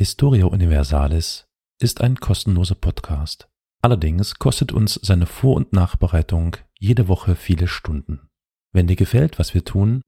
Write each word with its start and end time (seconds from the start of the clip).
Historia 0.00 0.46
Universalis 0.46 1.46
ist 1.78 2.00
ein 2.00 2.16
kostenloser 2.16 2.74
Podcast. 2.74 3.50
Allerdings 3.82 4.36
kostet 4.36 4.72
uns 4.72 4.94
seine 4.94 5.26
Vor- 5.26 5.56
und 5.56 5.74
Nachbereitung 5.74 6.56
jede 6.78 7.06
Woche 7.06 7.36
viele 7.36 7.68
Stunden. 7.68 8.30
Wenn 8.72 8.86
dir 8.86 8.96
gefällt, 8.96 9.38
was 9.38 9.52
wir 9.52 9.62
tun, 9.62 10.00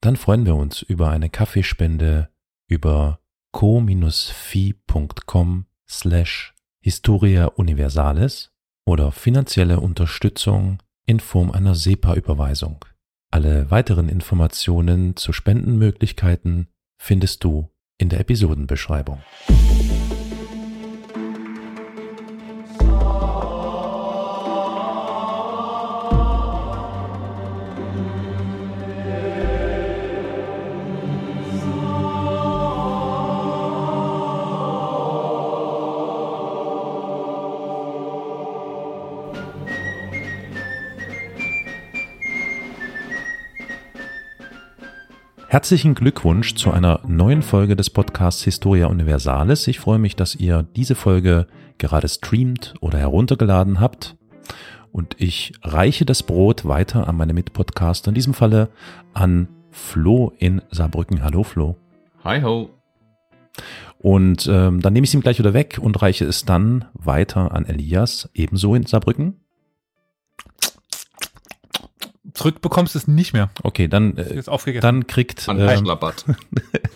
dann 0.00 0.16
freuen 0.16 0.46
wir 0.46 0.56
uns 0.56 0.82
über 0.82 1.10
eine 1.10 1.30
Kaffeespende 1.30 2.28
über 2.66 3.20
co-fi.com 3.52 4.06
slash 5.88 6.52
Historia 6.80 7.46
Universalis 7.46 8.50
oder 8.84 9.12
finanzielle 9.12 9.78
Unterstützung 9.78 10.82
in 11.04 11.20
Form 11.20 11.52
einer 11.52 11.76
SEPA-Überweisung. 11.76 12.84
Alle 13.30 13.70
weiteren 13.70 14.08
Informationen 14.08 15.14
zu 15.14 15.32
Spendenmöglichkeiten 15.32 16.66
findest 17.00 17.44
du 17.44 17.70
in 17.98 18.08
der 18.08 18.20
Episodenbeschreibung. 18.20 19.22
Herzlichen 45.56 45.94
Glückwunsch 45.94 46.54
zu 46.54 46.70
einer 46.70 47.00
neuen 47.06 47.40
Folge 47.40 47.76
des 47.76 47.88
Podcasts 47.88 48.44
Historia 48.44 48.88
Universalis. 48.88 49.66
Ich 49.68 49.80
freue 49.80 49.98
mich, 49.98 50.14
dass 50.14 50.34
ihr 50.34 50.64
diese 50.76 50.94
Folge 50.94 51.46
gerade 51.78 52.08
streamt 52.08 52.74
oder 52.82 52.98
heruntergeladen 52.98 53.80
habt. 53.80 54.18
Und 54.92 55.16
ich 55.18 55.54
reiche 55.62 56.04
das 56.04 56.22
Brot 56.24 56.66
weiter 56.66 57.08
an 57.08 57.16
meine 57.16 57.32
Mitpodcaster, 57.32 58.10
in 58.10 58.14
diesem 58.14 58.34
Falle 58.34 58.68
an 59.14 59.48
Flo 59.70 60.34
in 60.36 60.60
Saarbrücken. 60.70 61.24
Hallo 61.24 61.42
Flo. 61.42 61.76
Hi 62.22 62.42
ho. 62.42 62.68
Und 63.96 64.46
ähm, 64.52 64.82
dann 64.82 64.92
nehme 64.92 65.04
ich 65.04 65.10
es 65.10 65.14
ihm 65.14 65.22
gleich 65.22 65.38
wieder 65.38 65.54
weg 65.54 65.78
und 65.80 66.02
reiche 66.02 66.26
es 66.26 66.44
dann 66.44 66.84
weiter 66.92 67.52
an 67.52 67.64
Elias, 67.64 68.28
ebenso 68.34 68.74
in 68.74 68.84
Saarbrücken. 68.84 69.40
Zurück 72.36 72.60
bekommst 72.60 72.94
du 72.94 72.98
es 72.98 73.08
nicht 73.08 73.32
mehr. 73.32 73.50
Okay, 73.62 73.88
dann, 73.88 74.16
äh, 74.18 74.34
Ist 74.34 74.50
aufgegessen. 74.50 74.82
dann 74.82 75.06
kriegt 75.06 75.48
ähm, 75.48 75.58
Eichlappert. 75.58 76.26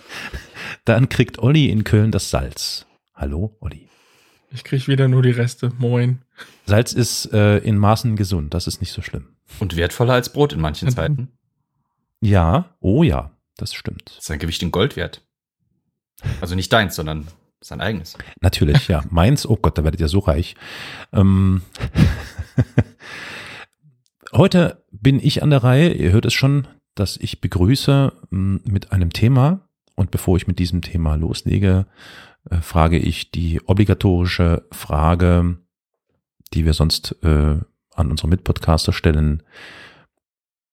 dann 0.85 1.09
kriegt 1.09 1.39
Olli 1.39 1.71
in 1.71 1.83
Köln 1.83 2.11
das 2.11 2.29
Salz. 2.29 2.85
Hallo, 3.15 3.57
Olli. 3.61 3.89
Ich 4.51 4.65
krieg 4.65 4.87
wieder 4.87 5.09
nur 5.09 5.23
die 5.23 5.31
Reste. 5.31 5.73
Moin. 5.79 6.21
Salz 6.67 6.93
ist 6.93 7.33
äh, 7.33 7.57
in 7.59 7.79
Maßen 7.79 8.17
gesund, 8.17 8.53
das 8.53 8.67
ist 8.67 8.83
nicht 8.83 8.93
so 8.93 9.01
schlimm. 9.01 9.29
Und 9.61 9.77
wertvoller 9.77 10.13
als 10.13 10.31
Brot 10.31 10.53
in 10.53 10.61
manchen 10.61 10.91
Zeiten. 10.91 11.29
Ja, 12.23 12.77
oh 12.81 13.03
ja, 13.03 13.31
das 13.57 13.73
stimmt. 13.73 14.19
Sein 14.21 14.39
Gewicht 14.39 14.63
in 14.63 14.71
Gold 14.71 14.95
wert. 14.95 15.23
Also 16.43 16.55
nicht 16.55 16.71
deins, 16.71 16.95
sondern 16.95 17.29
sein 17.63 17.81
eigenes. 17.81 18.19
Natürlich, 18.43 18.89
ja. 18.89 19.03
Meins, 19.11 19.47
oh 19.47 19.57
Gott, 19.57 19.79
da 19.79 19.85
werdet 19.85 20.03
ihr 20.03 20.09
so 20.09 20.19
reich. 20.19 20.55
Ähm, 21.15 21.63
heute 24.33 24.85
bin 24.91 25.21
ich 25.21 25.43
an 25.43 25.51
der 25.51 25.63
Reihe, 25.63 25.93
ihr 25.93 26.13
hört 26.13 26.27
es 26.27 26.35
schon, 26.35 26.69
dass 26.95 27.17
ich 27.17 27.41
begrüße 27.41 28.13
m, 28.31 28.61
mit 28.65 28.93
einem 28.93 29.13
Thema. 29.13 29.67
Und 29.95 30.11
bevor 30.11 30.37
ich 30.37 30.47
mit 30.47 30.59
diesem 30.59 30.83
Thema 30.83 31.17
loslege, 31.17 31.87
äh, 32.49 32.57
frage 32.61 32.99
ich 32.99 33.31
die 33.31 33.61
obligatorische 33.67 34.67
Frage, 34.73 35.59
die 36.55 36.65
wir 36.65 36.73
sonst 36.73 37.17
äh, 37.23 37.59
an 37.95 38.11
unsere 38.11 38.29
Mitpodcaster 38.29 38.93
stellen. 38.93 39.43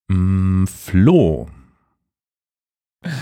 Mm, 0.08 0.66
Flo, 0.66 1.50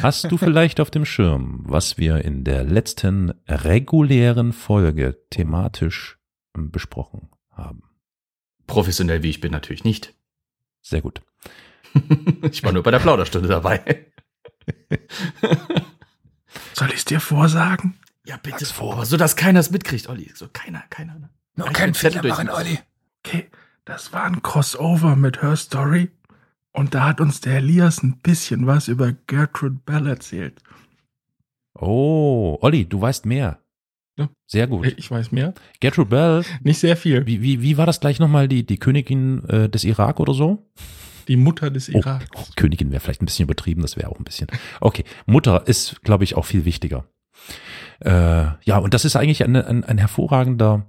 hast 0.01 0.31
du 0.31 0.37
vielleicht 0.37 0.79
auf 0.79 0.91
dem 0.91 1.05
Schirm, 1.05 1.63
was 1.65 1.97
wir 1.97 2.23
in 2.23 2.43
der 2.43 2.63
letzten 2.63 3.33
regulären 3.47 4.53
Folge 4.53 5.17
thematisch 5.31 6.19
ähm, 6.55 6.71
besprochen 6.71 7.29
haben? 7.49 7.83
Professionell 8.67 9.23
wie 9.23 9.29
ich 9.29 9.41
bin, 9.41 9.51
natürlich 9.51 9.83
nicht. 9.83 10.13
Sehr 10.85 11.01
gut. 11.01 11.21
ich 12.51 12.63
war 12.63 12.71
nur 12.71 12.83
bei 12.83 12.91
der 12.91 12.99
Plauderstunde 12.99 13.47
dabei. 13.47 14.05
Soll 16.73 16.89
ich 16.89 16.97
es 16.97 17.05
dir 17.05 17.19
vorsagen? 17.19 17.97
Ja, 18.23 18.37
bitte. 18.37 18.59
Sag's 18.59 18.71
vor. 18.71 18.93
Aber 18.93 19.05
so, 19.05 19.17
dass 19.17 19.35
keiner 19.35 19.61
es 19.61 19.71
mitkriegt, 19.71 20.07
Olli. 20.07 20.31
So, 20.35 20.47
keiner, 20.53 20.83
keiner. 20.91 21.15
ne? 21.15 21.29
Noch 21.55 21.67
Ich 21.67 21.73
kein 21.73 21.95
Fehler 21.95 22.21
machen, 22.27 22.49
Olli. 22.49 22.77
Okay, 23.25 23.49
das 23.83 24.13
war 24.13 24.25
ein 24.25 24.43
Crossover 24.43 25.15
mit 25.15 25.41
Her 25.41 25.55
Story. 25.55 26.11
Und 26.71 26.93
da 26.93 27.07
hat 27.07 27.19
uns 27.19 27.41
der 27.41 27.57
Elias 27.57 28.03
ein 28.03 28.19
bisschen 28.19 28.67
was 28.67 28.87
über 28.87 29.11
Gertrude 29.11 29.79
Bell 29.85 30.05
erzählt. 30.05 30.61
Oh, 31.73 32.59
Olli, 32.61 32.85
du 32.87 33.01
weißt 33.01 33.25
mehr. 33.25 33.59
Ja. 34.17 34.29
Sehr 34.47 34.67
gut. 34.67 34.93
Ich 34.97 35.11
weiß 35.11 35.31
mehr. 35.31 35.53
Gertrude 35.81 36.09
Bell, 36.09 36.43
Nicht 36.63 36.79
sehr 36.79 36.95
viel. 36.95 37.25
wie, 37.27 37.41
wie, 37.41 37.61
wie 37.61 37.77
war 37.77 37.85
das 37.85 37.99
gleich 37.99 38.19
nochmal, 38.19 38.47
die, 38.47 38.65
die 38.65 38.77
Königin 38.77 39.43
äh, 39.49 39.67
des 39.69 39.83
Irak 39.83 40.19
oder 40.19 40.33
so? 40.33 40.69
Die 41.27 41.35
Mutter 41.35 41.69
des 41.69 41.89
Oh, 41.89 41.97
Irak. 41.97 42.27
oh, 42.35 42.43
Königin 42.55 42.91
wäre 42.91 42.99
vielleicht 43.01 43.21
ein 43.21 43.25
bisschen 43.25 43.43
übertrieben, 43.43 43.81
das 43.81 43.97
wäre 43.97 44.09
auch 44.09 44.17
ein 44.19 44.23
bisschen. 44.23 44.47
Okay, 44.79 45.03
Mutter 45.25 45.67
ist, 45.67 46.01
glaube 46.03 46.23
ich, 46.23 46.35
auch 46.37 46.45
viel 46.45 46.63
wichtiger. 46.65 47.05
Äh, 47.99 48.09
ja, 48.63 48.77
und 48.77 48.93
das 48.93 49.05
ist 49.05 49.15
eigentlich 49.15 49.43
ein, 49.43 49.55
ein, 49.55 49.83
ein 49.83 49.97
hervorragender 49.97 50.85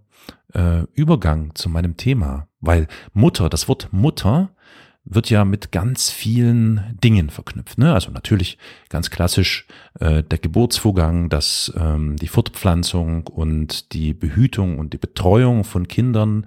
äh, 0.55 0.83
Übergang 0.95 1.55
zu 1.55 1.69
meinem 1.69 1.97
Thema, 1.97 2.49
weil 2.61 2.87
Mutter, 3.13 3.49
das 3.49 3.67
Wort 3.69 3.89
Mutter 3.93 4.51
wird 5.09 5.31
ja 5.31 5.45
mit 5.45 5.71
ganz 5.71 6.11
vielen 6.11 6.99
Dingen 7.03 7.31
verknüpft. 7.31 7.79
Ne? 7.79 7.95
Also 7.95 8.11
natürlich 8.11 8.59
ganz 8.89 9.11
klassisch 9.11 9.67
äh, 10.01 10.23
der 10.25 10.39
Geburtsvorgang, 10.39 11.29
das, 11.29 11.73
ähm, 11.79 12.17
die 12.17 12.27
Fortpflanzung 12.27 13.27
und 13.29 13.93
die 13.93 14.13
Behütung 14.13 14.79
und 14.79 14.93
die 14.93 14.99
Betreuung 14.99 15.63
von 15.65 15.87
Kindern. 15.87 16.47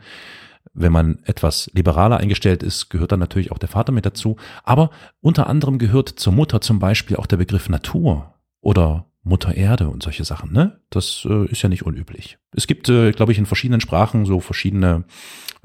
Wenn 0.73 0.91
man 0.91 1.19
etwas 1.23 1.71
liberaler 1.73 2.17
eingestellt 2.17 2.61
ist, 2.61 2.89
gehört 2.89 3.13
dann 3.13 3.19
natürlich 3.19 3.51
auch 3.51 3.57
der 3.57 3.69
Vater 3.69 3.93
mit 3.93 4.05
dazu. 4.05 4.35
Aber 4.63 4.91
unter 5.21 5.47
anderem 5.47 5.79
gehört 5.79 6.09
zur 6.09 6.33
Mutter 6.33 6.59
zum 6.61 6.79
Beispiel 6.79 7.15
auch 7.15 7.25
der 7.25 7.37
Begriff 7.37 7.69
Natur 7.69 8.35
oder 8.61 9.08
Mutter 9.29 9.55
Erde 9.55 9.89
und 9.89 10.03
solche 10.03 10.25
Sachen. 10.25 10.51
Ne? 10.51 10.81
Das 10.89 11.25
äh, 11.29 11.45
ist 11.45 11.61
ja 11.61 11.69
nicht 11.69 11.85
unüblich. 11.85 12.37
Es 12.51 12.67
gibt, 12.67 12.89
äh, 12.89 13.11
glaube 13.11 13.31
ich, 13.31 13.37
in 13.37 13.45
verschiedenen 13.45 13.79
Sprachen 13.79 14.25
so 14.25 14.41
verschiedene 14.41 15.05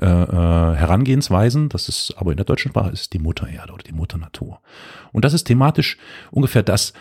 äh, 0.01 0.07
äh, 0.07 0.77
Herangehensweisen. 0.77 1.69
Das 1.69 1.89
ist 1.89 2.15
aber 2.17 2.31
in 2.31 2.37
der 2.37 2.47
deutschen 2.47 2.71
Sprache 2.71 2.91
ist 2.91 3.13
die 3.13 3.19
Mutter 3.19 3.49
Erde 3.49 3.73
oder 3.73 3.83
die 3.83 3.93
Mutter 3.93 4.19
Natur. 4.19 4.61
Und 5.13 5.25
das 5.25 5.33
ist 5.33 5.45
thematisch 5.45 5.99
ungefähr 6.31 6.63
das, 6.63 6.93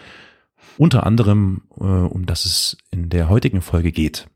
unter 0.78 1.06
anderem, 1.06 1.63
äh, 1.78 1.84
um 1.84 2.25
das 2.25 2.46
es 2.46 2.78
in 2.90 3.09
der 3.09 3.30
heutigen 3.30 3.62
Folge 3.62 3.91
geht. 3.91 4.28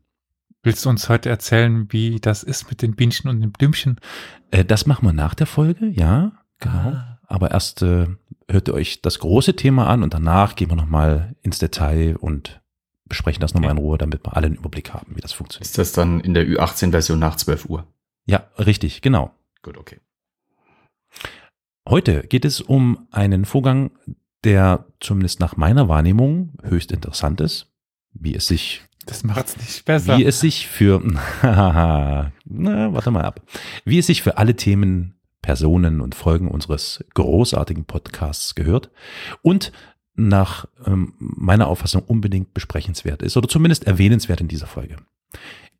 Willst 0.62 0.84
du 0.84 0.90
uns 0.90 1.08
heute 1.08 1.28
erzählen, 1.28 1.86
wie 1.90 2.20
das 2.20 2.42
ist 2.42 2.68
mit 2.68 2.82
den 2.82 2.94
Bienchen 2.94 3.30
und 3.30 3.40
den 3.40 3.52
Blümchen? 3.52 3.98
Äh, 4.50 4.64
das 4.64 4.86
machen 4.86 5.06
wir 5.06 5.12
nach 5.12 5.34
der 5.34 5.46
Folge, 5.46 5.86
ja, 5.86 6.32
genau. 6.58 6.74
Ah. 6.74 7.18
Aber 7.26 7.50
erst 7.52 7.82
äh, 7.82 8.06
hört 8.50 8.68
ihr 8.68 8.74
euch 8.74 9.02
das 9.02 9.18
große 9.18 9.54
Thema 9.56 9.86
an 9.88 10.02
und 10.02 10.14
danach 10.14 10.56
gehen 10.56 10.70
wir 10.70 10.76
nochmal 10.76 11.36
ins 11.42 11.58
Detail 11.58 12.16
und 12.16 12.60
besprechen 13.04 13.40
das 13.40 13.54
nochmal 13.54 13.70
in 13.72 13.78
Ruhe, 13.78 13.98
damit 13.98 14.24
wir 14.24 14.36
alle 14.36 14.46
einen 14.46 14.56
Überblick 14.56 14.92
haben, 14.92 15.16
wie 15.16 15.20
das 15.20 15.32
funktioniert. 15.32 15.66
Ist 15.66 15.78
das 15.78 15.92
dann 15.92 16.20
in 16.20 16.34
der 16.34 16.46
Ü18-Version 16.46 17.18
nach 17.18 17.36
12 17.36 17.66
Uhr? 17.66 17.86
Ja, 18.26 18.48
richtig, 18.58 19.00
genau. 19.00 19.30
Gut, 19.62 19.78
okay. 19.78 19.98
Heute 21.88 22.22
geht 22.26 22.44
es 22.44 22.60
um 22.60 23.08
einen 23.10 23.46
Vorgang, 23.46 23.92
der 24.44 24.86
zumindest 25.00 25.40
nach 25.40 25.56
meiner 25.56 25.88
Wahrnehmung 25.88 26.52
höchst 26.62 26.92
interessant 26.92 27.40
ist, 27.40 27.72
wie 28.12 28.34
es 28.34 28.46
sich 28.46 28.82
Das 29.06 29.24
macht's 29.24 29.56
nicht 29.56 29.84
besser. 29.86 30.18
wie 30.18 30.24
es 30.24 30.40
sich 30.40 30.68
für, 30.68 31.02
na, 31.42 32.32
warte 32.44 33.10
mal 33.10 33.24
ab, 33.24 33.40
wie 33.86 33.98
es 33.98 34.06
sich 34.06 34.22
für 34.22 34.36
alle 34.36 34.54
Themen, 34.54 35.17
Personen 35.48 36.02
und 36.02 36.14
Folgen 36.14 36.46
unseres 36.46 37.02
großartigen 37.14 37.86
Podcasts 37.86 38.54
gehört 38.54 38.90
und 39.40 39.72
nach 40.14 40.66
ähm, 40.84 41.14
meiner 41.18 41.68
Auffassung 41.68 42.02
unbedingt 42.02 42.52
besprechenswert 42.52 43.22
ist 43.22 43.34
oder 43.34 43.48
zumindest 43.48 43.86
erwähnenswert 43.86 44.42
in 44.42 44.48
dieser 44.48 44.66
Folge. 44.66 44.96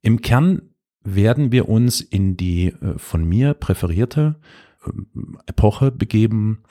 Im 0.00 0.22
Kern 0.22 0.62
werden 1.04 1.52
wir 1.52 1.68
uns 1.68 2.00
in 2.00 2.38
die 2.38 2.68
äh, 2.68 2.96
von 2.96 3.28
mir 3.28 3.52
präferierte 3.52 4.36
ähm, 4.86 5.38
Epoche 5.44 5.90
begeben, 5.90 6.62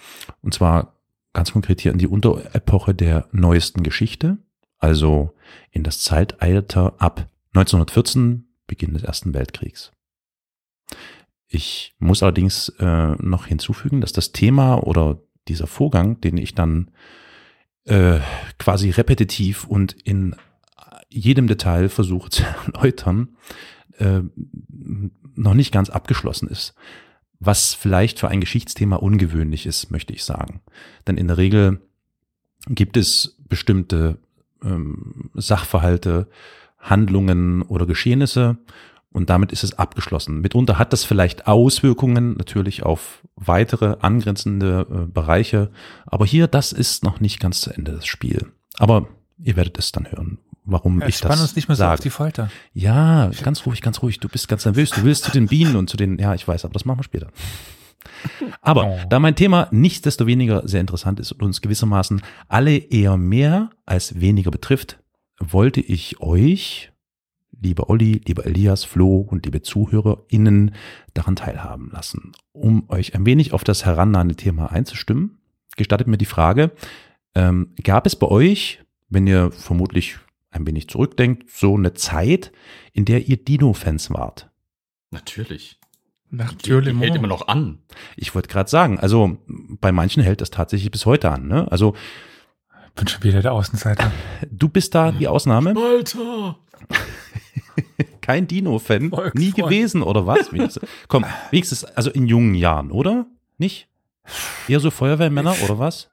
und 0.42 0.56
zwar 0.56 0.96
ganz 1.34 1.52
konkret 1.52 1.82
hier 1.82 1.92
in 1.92 2.00
die 2.00 2.08
Unterepoche 2.08 2.96
der 2.96 3.28
neuesten 3.32 3.84
Geschichte, 3.84 4.40
also 4.80 5.36
in 5.70 5.84
das 5.84 6.00
Zeitalter 6.00 6.96
ab 6.98 7.30
1914, 7.54 8.48
Beginn 8.66 8.96
des 8.96 9.04
Ersten 9.04 9.36
Weltkriegs. 9.36 9.92
Ich 11.48 11.96
muss 12.00 12.24
allerdings 12.24 12.70
äh, 12.80 13.16
noch 13.16 13.46
hinzufügen, 13.46 14.02
dass 14.02 14.12
das 14.12 14.32
Thema 14.34 14.76
oder 14.76 15.20
dieser 15.48 15.68
Vorgang, 15.68 16.20
den 16.20 16.38
ich 16.38 16.56
dann 16.56 16.92
äh, 17.86 18.20
quasi 18.60 18.90
repetitiv 18.90 19.66
und 19.66 19.94
in 19.94 20.36
jedem 21.10 21.48
Detail 21.48 21.90
versuche 21.90 22.30
zu 22.30 22.44
erläutern, 22.74 23.30
äh, 23.98 24.22
noch 25.36 25.54
nicht 25.54 25.72
ganz 25.72 25.90
abgeschlossen 25.90 26.50
ist. 26.50 26.74
Was 27.40 27.74
vielleicht 27.74 28.20
für 28.20 28.28
ein 28.28 28.42
Geschichtsthema 28.42 28.96
ungewöhnlich 28.98 29.66
ist, 29.66 29.92
möchte 29.92 30.14
ich 30.14 30.24
sagen. 30.24 30.62
Denn 31.06 31.18
in 31.18 31.28
der 31.28 31.38
Regel 31.38 31.82
gibt 32.68 32.98
es 32.98 33.38
bestimmte 33.48 34.18
ähm, 34.64 35.30
Sachverhalte, 35.36 36.28
Handlungen 36.78 37.62
oder 37.62 37.86
Geschehnisse 37.86 38.58
und 39.14 39.30
damit 39.30 39.52
ist 39.52 39.64
es 39.64 39.78
abgeschlossen. 39.78 40.42
Mitunter 40.42 40.78
hat 40.78 40.94
das 40.94 41.04
vielleicht 41.04 41.48
Auswirkungen 41.48 42.36
natürlich 42.38 42.84
auf 42.84 43.24
weitere 43.36 43.96
angrenzende 44.02 44.86
äh, 44.90 45.12
Bereiche, 45.12 45.72
aber 46.06 46.26
hier, 46.26 46.48
das 46.48 46.72
ist 46.72 47.04
noch 47.04 47.20
nicht 47.20 47.40
ganz 47.40 47.62
zu 47.62 47.72
Ende 47.72 47.94
das 47.94 48.06
Spiel. 48.08 48.52
Aber 48.78 49.08
ihr 49.42 49.56
werdet 49.56 49.78
es 49.80 49.92
dann 49.92 50.12
hören, 50.12 50.40
warum 50.66 51.02
Ja, 51.02 51.08
ich 51.08 51.20
das 51.22 51.40
uns 51.42 51.56
nicht 51.56 51.68
mehr 51.68 51.76
so 51.76 51.80
sage. 51.82 51.94
auf 51.94 52.00
die 52.02 52.10
Folter. 52.10 52.50
Ja, 52.74 53.32
ganz 53.44 53.66
ruhig, 53.66 53.82
ganz 53.82 54.02
ruhig. 54.02 54.20
Du 54.20 54.28
bist 54.30 54.48
ganz 54.48 54.66
nervös. 54.66 54.90
Du 54.92 55.04
willst 55.04 55.24
zu 55.24 55.32
den 55.32 55.48
Bienen 55.48 55.76
und 55.76 55.90
zu 55.90 55.98
den, 55.98 56.20
ja, 56.20 56.34
ich 56.36 56.48
weiß, 56.48 56.66
aber 56.66 56.74
das 56.74 56.86
machen 56.86 57.00
wir 57.00 57.04
später. 57.04 57.28
Aber 58.62 58.86
Oh. 58.86 59.00
da 59.10 59.20
mein 59.20 59.36
Thema 59.36 59.68
nichtsdestoweniger 59.72 60.68
sehr 60.68 60.82
interessant 60.82 61.20
ist 61.20 61.32
und 61.34 61.42
uns 61.44 61.62
gewissermaßen 61.62 62.22
alle 62.48 62.78
eher 62.78 63.18
mehr 63.18 63.70
als 63.86 64.20
weniger 64.20 64.50
betrifft, 64.52 65.00
wollte 65.40 65.82
ich 65.82 66.20
euch, 66.22 66.92
lieber 67.62 67.90
Olli, 67.90 68.22
lieber 68.26 68.46
Elias, 68.46 68.84
Flo 68.84 69.18
und 69.18 69.46
liebe 69.46 69.62
ZuhörerInnen 69.62 70.76
daran 71.14 71.36
teilhaben 71.36 71.90
lassen. 71.92 72.32
Um 72.52 72.90
euch 72.90 73.16
ein 73.16 73.26
wenig 73.26 73.54
auf 73.54 73.64
das 73.64 73.86
herannahende 73.86 74.36
Thema 74.36 74.72
einzustimmen, 74.72 75.38
gestattet 75.76 76.08
mir 76.08 76.18
die 76.18 76.26
Frage, 76.26 76.72
ähm, 77.36 77.74
gab 77.84 78.06
es 78.06 78.16
bei 78.16 78.28
euch, 78.28 78.84
wenn 79.10 79.28
ihr 79.28 79.52
vermutlich 79.52 80.18
ein 80.52 80.66
wenig 80.66 80.88
zurückdenkt, 80.90 81.50
so 81.50 81.76
eine 81.76 81.94
Zeit, 81.94 82.52
in 82.94 83.06
der 83.06 83.28
ihr 83.28 83.38
Dino-Fans 83.38 84.12
wart? 84.12 84.50
Natürlich. 85.12 85.80
Natürlich. 86.30 86.94
Die 86.94 87.00
hält 87.00 87.16
immer 87.16 87.28
noch 87.28 87.48
an. 87.48 87.80
Ich 88.16 88.36
wollte 88.36 88.50
gerade 88.50 88.70
sagen, 88.70 89.00
also 89.00 89.38
bei 89.48 89.92
manchen 89.92 90.24
hält 90.24 90.42
das 90.42 90.50
tatsächlich 90.50 90.92
bis 90.92 91.06
heute 91.06 91.32
an. 91.32 91.48
Ne? 91.48 91.72
Also 91.72 91.96
Bin 92.96 93.08
schon 93.08 93.24
wieder 93.24 93.42
der 93.42 93.54
Außenseiter. 93.54 94.12
du 94.52 94.68
bist 94.68 94.94
da 94.94 95.12
die 95.12 95.28
Ausnahme. 95.28 95.74
Alter! 95.78 96.58
Kein 98.22 98.48
Dino-Fan, 98.48 99.12
nie 99.34 99.52
gewesen 99.52 100.04
oder 100.04 100.26
was? 100.28 100.50
Komm, 101.08 101.26
wenigstens, 101.52 101.84
also 101.86 102.10
in 102.10 102.28
jungen 102.28 102.56
Jahren, 102.56 102.92
oder? 102.92 103.26
Nicht? 103.58 103.88
Eher 104.68 104.80
so 104.80 104.92
Feuerwehrmänner 104.92 105.56
oder 105.64 105.80
was? 105.80 106.10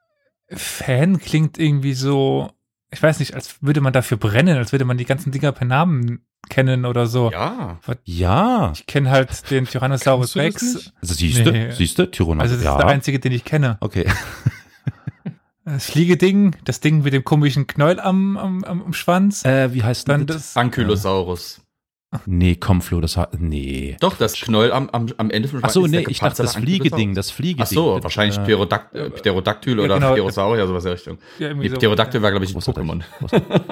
Fan 0.49 1.19
klingt 1.19 1.57
irgendwie 1.57 1.93
so, 1.93 2.49
ich 2.91 3.01
weiß 3.03 3.19
nicht, 3.19 3.33
als 3.33 3.61
würde 3.61 3.81
man 3.81 3.93
dafür 3.93 4.17
brennen, 4.17 4.57
als 4.57 4.71
würde 4.71 4.85
man 4.85 4.97
die 4.97 5.05
ganzen 5.05 5.31
Dinger 5.31 5.51
per 5.51 5.65
Namen 5.67 6.25
kennen 6.49 6.85
oder 6.85 7.07
so. 7.07 7.31
Ja. 7.31 7.79
Ja, 8.05 8.71
Ich 8.75 8.85
kenne 8.85 9.09
halt 9.09 9.49
den 9.49 9.65
Tyrannosaurus 9.65 10.35
Rex. 10.35 10.91
also 11.01 11.13
siehst 11.15 11.45
du, 11.45 11.51
Nee. 11.51 11.71
siehst 11.71 11.97
du, 11.97 12.05
Tyrannosaurus, 12.09 12.51
Also 12.51 12.55
das 12.55 12.63
ja. 12.65 12.71
ist 12.73 12.83
der 12.83 12.87
einzige, 12.87 13.19
den 13.19 13.31
ich 13.31 13.43
kenne. 13.43 13.77
okay. 13.81 14.05
Das 15.65 15.87
Fliegeding, 15.87 16.55
das 16.63 16.79
Ding 16.79 17.01
mit 17.01 17.11
dem 17.11 17.23
komischen 17.23 17.65
Knäuel 17.65 17.99
am, 17.99 18.37
am, 18.37 18.63
am, 18.63 18.93
Schwanz. 18.93 19.43
Äh, 19.45 19.73
wie 19.73 19.81
heißt 19.81 20.07
denn 20.07 20.19
Dann 20.19 20.27
das? 20.27 20.53
das, 20.53 20.57
Ankylosaurus. 20.57 21.64
Nee, 22.25 22.55
komm, 22.55 22.81
Flo, 22.81 23.01
das 23.01 23.17
hat, 23.17 23.39
nee. 23.39 23.97
Doch, 23.99 24.17
das 24.17 24.33
Knoll 24.33 24.71
am, 24.71 24.89
am, 24.89 25.07
am 25.17 25.29
Ende 25.31 25.47
vom 25.47 25.59
Ach 25.61 25.69
so, 25.69 25.87
nee, 25.87 26.05
ich 26.07 26.19
dachte 26.19 26.43
das 26.43 26.55
Fliegeding, 26.55 27.15
das 27.15 27.31
Fliegeding. 27.31 27.63
Ach 27.63 27.67
so, 27.67 28.03
wahrscheinlich 28.03 28.37
Äh, 28.37 28.45
Pterodact 28.45 28.95
äh, 28.95 29.09
Pterodactyl 29.09 29.77
Ja, 29.77 29.83
oder 29.83 29.95
genau. 29.95 30.13
Pterosaurier, 30.13 30.67
sowas 30.67 30.83
in 30.83 30.87
der 30.89 30.93
Richtung. 30.95 31.17
ja, 31.39 31.53
Nee, 31.53 31.69
so, 31.69 31.75
Pterodactyl 31.77 32.19
ja. 32.19 32.23
war, 32.23 32.31
glaube 32.31 32.45
ich, 32.45 32.55
ein. 32.55 32.61
Pokémon. 32.61 33.01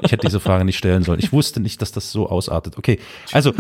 Ich 0.04 0.12
hätte 0.12 0.26
diese 0.28 0.40
Frage 0.40 0.66
nicht 0.66 0.78
stellen 0.78 1.04
sollen. 1.04 1.20
Ich 1.20 1.32
wusste 1.32 1.60
nicht, 1.60 1.82
dass 1.82 1.92
das 1.92 2.12
so 2.12 2.30
ausartet. 2.30 2.78
Okay, 2.78 3.00
also 3.32 3.54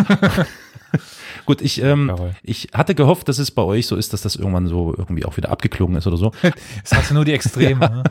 gut, 1.45 1.61
ich, 1.61 1.81
ähm, 1.81 2.07
Jawohl. 2.09 2.35
ich 2.43 2.69
hatte 2.73 2.95
gehofft, 2.95 3.27
dass 3.29 3.39
es 3.39 3.51
bei 3.51 3.61
euch 3.63 3.87
so 3.87 3.95
ist, 3.95 4.13
dass 4.13 4.21
das 4.21 4.35
irgendwann 4.35 4.67
so 4.67 4.93
irgendwie 4.97 5.25
auch 5.25 5.37
wieder 5.37 5.49
abgeklungen 5.49 5.97
ist 5.97 6.07
oder 6.07 6.17
so. 6.17 6.31
Es 6.83 6.93
hatte 6.93 7.13
nur 7.13 7.25
die 7.25 7.33
Extreme. 7.33 7.79
ne? 7.89 8.03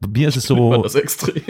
Bei 0.00 0.08
mir 0.08 0.28
ist 0.28 0.36
es 0.36 0.44
so, 0.44 0.82
das 0.82 0.94
extrem. 0.94 1.42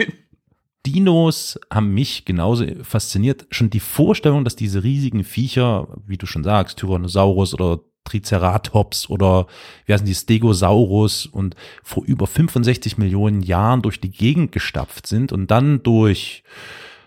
Dinos 0.85 1.59
haben 1.71 1.93
mich 1.93 2.25
genauso 2.25 2.65
fasziniert. 2.83 3.47
Schon 3.51 3.69
die 3.69 3.79
Vorstellung, 3.79 4.43
dass 4.43 4.55
diese 4.55 4.83
riesigen 4.83 5.23
Viecher, 5.23 5.87
wie 6.05 6.17
du 6.17 6.25
schon 6.25 6.43
sagst, 6.43 6.77
Tyrannosaurus 6.77 7.53
oder 7.53 7.79
Triceratops 8.03 9.09
oder 9.09 9.47
wie 9.85 9.93
heißen 9.93 10.05
die 10.05 10.13
Stegosaurus 10.13 11.25
und 11.25 11.55
vor 11.83 12.03
über 12.05 12.27
65 12.27 12.97
Millionen 12.97 13.41
Jahren 13.41 13.81
durch 13.81 14.01
die 14.01 14.11
Gegend 14.11 14.51
gestapft 14.51 15.07
sind 15.07 15.31
und 15.31 15.49
dann 15.51 15.81
durch 15.83 16.43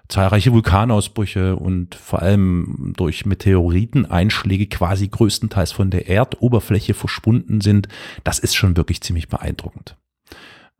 zahlreiche 0.08 0.52
Vulkanausbrüche 0.52 1.56
und 1.56 1.94
vor 1.96 2.22
allem 2.22 2.94
durch 2.96 3.26
Meteoriteneinschläge 3.26 4.66
quasi 4.68 5.08
größtenteils 5.08 5.72
von 5.72 5.90
der 5.90 6.08
Erdoberfläche 6.08 6.94
verschwunden 6.94 7.60
sind, 7.60 7.88
das 8.24 8.38
ist 8.38 8.54
schon 8.54 8.76
wirklich 8.76 9.00
ziemlich 9.00 9.28
beeindruckend. 9.28 9.96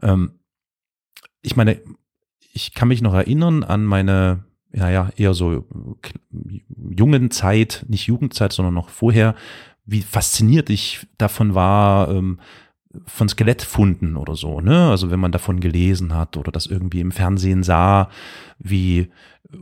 Ähm, 0.00 0.38
ich 1.42 1.56
meine, 1.56 1.80
ich 2.56 2.72
kann 2.74 2.88
mich 2.88 3.02
noch 3.02 3.14
erinnern 3.14 3.62
an 3.62 3.84
meine, 3.84 4.44
ja, 4.72 4.88
ja, 4.90 5.10
eher 5.16 5.34
so 5.34 5.64
k- 6.02 6.14
jungen 6.90 7.30
Zeit, 7.30 7.84
nicht 7.88 8.06
Jugendzeit, 8.06 8.52
sondern 8.52 8.74
noch 8.74 8.88
vorher, 8.88 9.34
wie 9.84 10.00
fasziniert 10.02 10.70
ich 10.70 11.06
davon 11.18 11.54
war, 11.54 12.08
ähm, 12.10 12.40
von 13.04 13.28
Skelettfunden 13.28 14.16
oder 14.16 14.36
so, 14.36 14.60
ne? 14.62 14.88
Also 14.88 15.10
wenn 15.10 15.20
man 15.20 15.30
davon 15.30 15.60
gelesen 15.60 16.14
hat 16.14 16.38
oder 16.38 16.50
das 16.50 16.64
irgendwie 16.64 17.00
im 17.00 17.12
Fernsehen 17.12 17.62
sah, 17.62 18.08
wie 18.58 19.10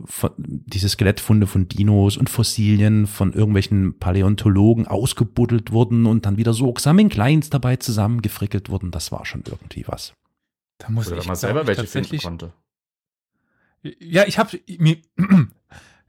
von, 0.05 0.31
diese 0.37 0.87
Skelettfunde 0.87 1.45
von 1.45 1.67
Dinos 1.67 2.15
und 2.15 2.29
Fossilien 2.29 3.07
von 3.07 3.33
irgendwelchen 3.33 3.99
Paläontologen 3.99 4.87
ausgebuddelt 4.87 5.73
wurden 5.73 6.05
und 6.05 6.25
dann 6.25 6.37
wieder 6.37 6.53
sorgsam 6.53 6.97
in 6.99 7.09
Kleins 7.09 7.49
dabei 7.49 7.75
zusammengefrickelt 7.75 8.69
wurden, 8.69 8.91
das 8.91 9.11
war 9.11 9.25
schon 9.25 9.43
irgendwie 9.45 9.83
was. 9.85 10.13
Da 10.77 10.89
muss 10.89 11.07
Oder 11.07 11.17
ich 11.17 11.23
wenn 11.23 11.27
man 11.27 11.37
glaub 11.37 11.37
selber 11.37 11.61
ich, 11.61 11.67
welche 11.67 11.87
finden 11.87 12.17
konnte. 12.17 12.53
Ja, 13.99 14.25
ich 14.25 14.39
habe 14.39 14.59
mir 14.79 14.97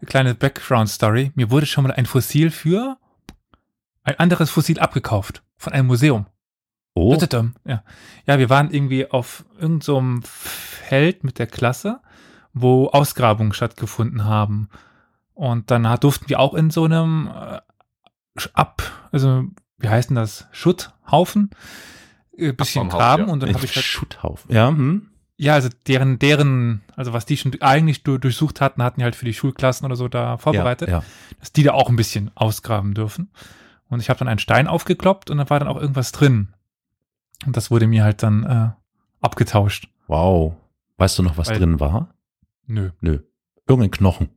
kleine 0.06 0.34
Background 0.34 0.88
Story. 0.88 1.32
Mir 1.34 1.50
wurde 1.50 1.66
schon 1.66 1.84
mal 1.84 1.92
ein 1.92 2.06
Fossil 2.06 2.50
für 2.50 2.96
ein 4.02 4.18
anderes 4.18 4.50
Fossil 4.50 4.78
abgekauft 4.78 5.42
von 5.56 5.72
einem 5.72 5.88
Museum. 5.88 6.26
Oh, 6.94 7.14
Ja. 7.64 7.82
ja, 8.26 8.38
wir 8.38 8.48
waren 8.48 8.70
irgendwie 8.70 9.10
auf 9.10 9.44
irgendeinem 9.58 10.22
so 10.22 10.28
Feld 10.28 11.24
mit 11.24 11.38
der 11.38 11.46
Klasse, 11.46 12.00
wo 12.54 12.88
Ausgrabungen 12.88 13.52
stattgefunden 13.52 14.24
haben. 14.24 14.70
Und 15.34 15.70
dann 15.70 15.82
durften 16.00 16.30
wir 16.30 16.40
auch 16.40 16.54
in 16.54 16.70
so 16.70 16.84
einem 16.84 17.28
äh, 17.28 17.60
Ab, 18.52 18.82
also 19.12 19.44
wie 19.78 19.88
heißt 19.88 20.10
denn 20.10 20.16
das? 20.16 20.46
Schutthaufen, 20.52 21.50
äh, 22.36 22.52
bisschen 22.52 22.88
graben 22.88 23.26
ja. 23.26 23.32
und 23.32 23.42
dann 23.42 23.54
habe 23.54 23.64
ich 23.64 23.74
halt, 23.74 23.84
Schutthaufen. 23.84 24.52
Ja, 24.52 24.68
hm. 24.68 25.10
Ja, 25.38 25.54
also 25.54 25.68
deren, 25.86 26.18
deren, 26.18 26.82
also 26.96 27.12
was 27.12 27.26
die 27.26 27.36
schon 27.36 27.52
eigentlich 27.60 28.02
du- 28.02 28.18
durchsucht 28.18 28.60
hatten, 28.60 28.82
hatten 28.82 29.00
die 29.00 29.04
halt 29.04 29.16
für 29.16 29.24
die 29.26 29.34
Schulklassen 29.34 29.84
oder 29.84 29.96
so 29.96 30.08
da 30.08 30.38
vorbereitet, 30.38 30.88
Ja, 30.88 30.98
ja. 30.98 31.04
dass 31.40 31.52
die 31.52 31.62
da 31.62 31.72
auch 31.72 31.88
ein 31.90 31.96
bisschen 31.96 32.30
ausgraben 32.34 32.94
dürfen. 32.94 33.30
Und 33.88 34.00
ich 34.00 34.08
habe 34.08 34.18
dann 34.18 34.28
einen 34.28 34.38
Stein 34.38 34.66
aufgekloppt 34.66 35.30
und 35.30 35.38
da 35.38 35.48
war 35.50 35.58
dann 35.58 35.68
auch 35.68 35.80
irgendwas 35.80 36.12
drin. 36.12 36.48
Und 37.44 37.56
das 37.56 37.70
wurde 37.70 37.86
mir 37.86 38.02
halt 38.02 38.22
dann 38.22 38.44
äh, 38.44 38.70
abgetauscht. 39.20 39.88
Wow. 40.08 40.54
Weißt 40.96 41.18
du 41.18 41.22
noch, 41.22 41.36
was 41.36 41.48
Weil- 41.50 41.58
drin 41.58 41.78
war? 41.80 42.14
Nö. 42.66 42.90
Nö. 43.00 43.18
Irgendein 43.68 43.90
Knochen. 43.90 44.28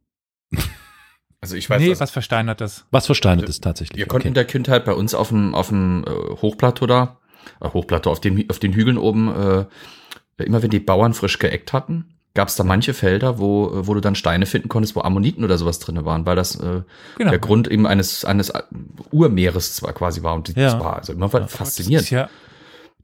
Also 1.41 1.55
ich 1.55 1.69
weiß, 1.69 1.81
nee, 1.81 1.89
dass 1.89 2.01
was 2.01 2.11
versteinertes. 2.11 2.85
Was 2.91 3.05
versteinert 3.05 3.47
ist 3.47 3.63
tatsächlich. 3.63 3.97
wir 3.97 4.07
konnten 4.07 4.27
in 4.27 4.33
der 4.33 4.45
Kindheit 4.45 4.83
bei 4.83 4.93
uns 4.93 5.13
auf 5.13 5.29
dem, 5.29 5.55
auf 5.55 5.69
dem 5.69 6.03
äh, 6.05 6.09
Hochplateau 6.41 6.85
da, 6.85 7.17
äh, 7.61 7.69
Hochplateau, 7.69 8.11
auf, 8.11 8.19
dem, 8.19 8.43
auf 8.49 8.59
den 8.59 8.73
Hügeln 8.73 8.97
oben, 8.97 9.29
äh, 9.33 9.65
immer 10.45 10.61
wenn 10.63 10.69
die 10.69 10.79
Bauern 10.79 11.13
frisch 11.13 11.39
geeckt 11.39 11.73
hatten, 11.73 12.05
gab 12.35 12.47
es 12.47 12.55
da 12.55 12.63
manche 12.63 12.93
Felder, 12.93 13.39
wo, 13.39 13.71
wo 13.87 13.93
du 13.95 14.01
dann 14.01 14.15
Steine 14.15 14.45
finden 14.45 14.69
konntest, 14.69 14.95
wo 14.95 15.01
Ammoniten 15.01 15.43
oder 15.43 15.57
sowas 15.57 15.79
drin 15.79 16.05
waren, 16.05 16.25
weil 16.25 16.35
das 16.35 16.55
äh, 16.55 16.81
Genau. 17.17 17.29
der 17.31 17.39
Grund 17.39 17.67
eben 17.67 17.87
eines, 17.87 18.23
eines 18.23 18.49
äh, 18.49 18.61
Urmeeres 19.11 19.75
zwar 19.75 19.93
quasi 19.93 20.23
war. 20.23 20.35
Und 20.35 20.49
das 20.49 20.55
Ja. 20.73 20.79
war 20.79 20.97
also 20.97 21.13
immer 21.13 21.27
Das 21.29 21.51
faszinierend. 21.51 22.03
ist 22.05 22.09
ja 22.11 22.29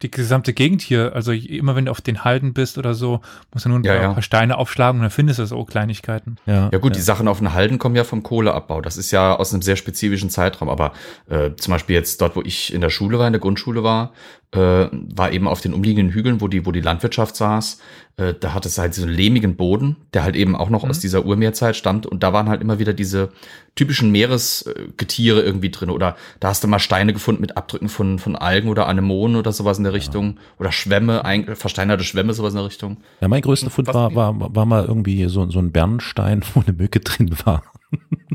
die 0.02 0.12
gesamte 0.12 0.52
Gegend 0.54 0.82
hier. 0.82 1.14
Also 1.16 1.32
immer 1.32 1.76
wenn 1.76 1.86
du 1.86 1.92
auf 1.92 2.02
den 2.02 2.24
Halden 2.26 2.54
bist 2.54 2.78
oder 2.78 2.94
so, 2.94 3.22
musst 3.54 3.66
du 3.66 3.70
nur 3.70 3.80
ein 3.80 3.84
Ja, 3.84 3.94
paar, 3.94 4.02
ja. 4.04 4.14
paar 4.14 4.22
Steine 4.22 4.58
aufschlagen 4.58 5.00
und 5.00 5.04
dann 5.04 5.12
findest 5.12 5.40
du 5.40 5.46
so 5.46 5.64
Kleinigkeiten. 5.64 6.36
Ja, 6.46 6.70
Ja 6.72 6.78
gut, 6.80 6.96
die 6.96 7.02
Sachen 7.02 7.28
auf 7.28 7.40
den 7.40 7.54
Halden 7.54 7.80
kommen 7.80 7.96
ja 7.96 8.04
vom 8.04 8.22
Kohleabbau. 8.22 8.82
Das 8.82 8.98
ist 8.98 9.12
ja 9.12 9.36
aus 9.36 9.54
einem 9.54 9.62
sehr 9.62 9.78
spezifischen 9.78 10.30
Zeitraum. 10.30 10.70
Aber 10.70 10.92
äh, 11.30 11.52
zum 11.56 11.72
Beispiel 11.72 11.96
jetzt 11.96 12.22
dort, 12.22 12.36
wo 12.36 12.42
ich 12.42 12.74
in 12.74 12.82
der 12.82 12.90
Schule 12.90 13.20
war, 13.20 13.28
in 13.28 13.34
der 13.34 13.40
Grundschule 13.42 13.84
war, 13.84 14.12
äh, 14.52 14.88
war 14.92 15.32
eben 15.32 15.48
auf 15.48 15.62
den 15.62 15.74
umliegenden 15.74 16.14
Hügeln, 16.14 16.40
wo 16.42 16.48
die, 16.48 16.66
wo 16.66 16.72
die 16.72 16.82
Landwirtschaft 16.82 17.36
saß. 17.36 17.80
Äh, 18.18 18.34
da 18.40 18.54
hatte 18.54 18.70
es 18.70 18.78
halt 18.78 18.94
so 18.94 19.04
einen 19.04 19.12
lehmigen 19.12 19.56
Boden, 19.58 19.98
der 20.14 20.24
halt 20.24 20.36
eben 20.36 20.56
auch 20.56 20.70
noch 20.70 20.84
Mhm. 20.84 20.90
aus 20.92 21.00
dieser 21.00 21.26
Urmeerzeit 21.26 21.76
stammt. 21.76 22.06
Und 22.06 22.24
da 22.24 22.32
waren 22.32 22.48
halt 22.48 22.62
immer 22.62 22.80
wieder 22.80 22.94
diese 22.94 23.30
typischen 23.76 24.12
Meeresgetiere 24.12 25.42
irgendwie 25.42 25.72
drin. 25.72 25.90
Oder 25.90 26.16
da 26.40 26.50
hast 26.50 26.64
du 26.64 26.68
mal 26.68 26.80
Steine 26.80 27.12
gefunden 27.14 27.42
mit 27.42 27.58
Abdrücken 27.58 27.90
von, 27.90 28.20
von 28.20 28.36
Algen 28.36 28.70
oder 28.70 28.88
Anemonen 28.88 29.36
oder 29.36 29.52
sowas 29.52 29.78
in 29.78 29.84
der 29.84 29.94
Richtung. 29.94 30.38
Oder 30.60 30.72
Schwämme, 30.72 31.26
ein, 31.26 31.56
versteinerte 31.56 32.04
Schwämme, 32.04 32.34
sowas 32.34 32.54
in 32.54 32.58
der 32.58 32.68
Richtung. 32.68 32.98
Ja, 33.22 33.28
mein 33.28 33.42
größter 33.42 33.70
Fund 33.70 33.88
war, 33.94 34.16
war, 34.16 34.56
war 34.56 34.66
mal 34.66 34.86
irgendwie 34.86 35.26
so, 35.28 35.50
so 35.50 35.60
ein 35.60 35.72
Bernstein, 35.72 36.42
wo 36.54 36.62
eine 36.62 36.76
Mücke 36.78 37.00
drin 37.02 37.36
war. 37.44 37.64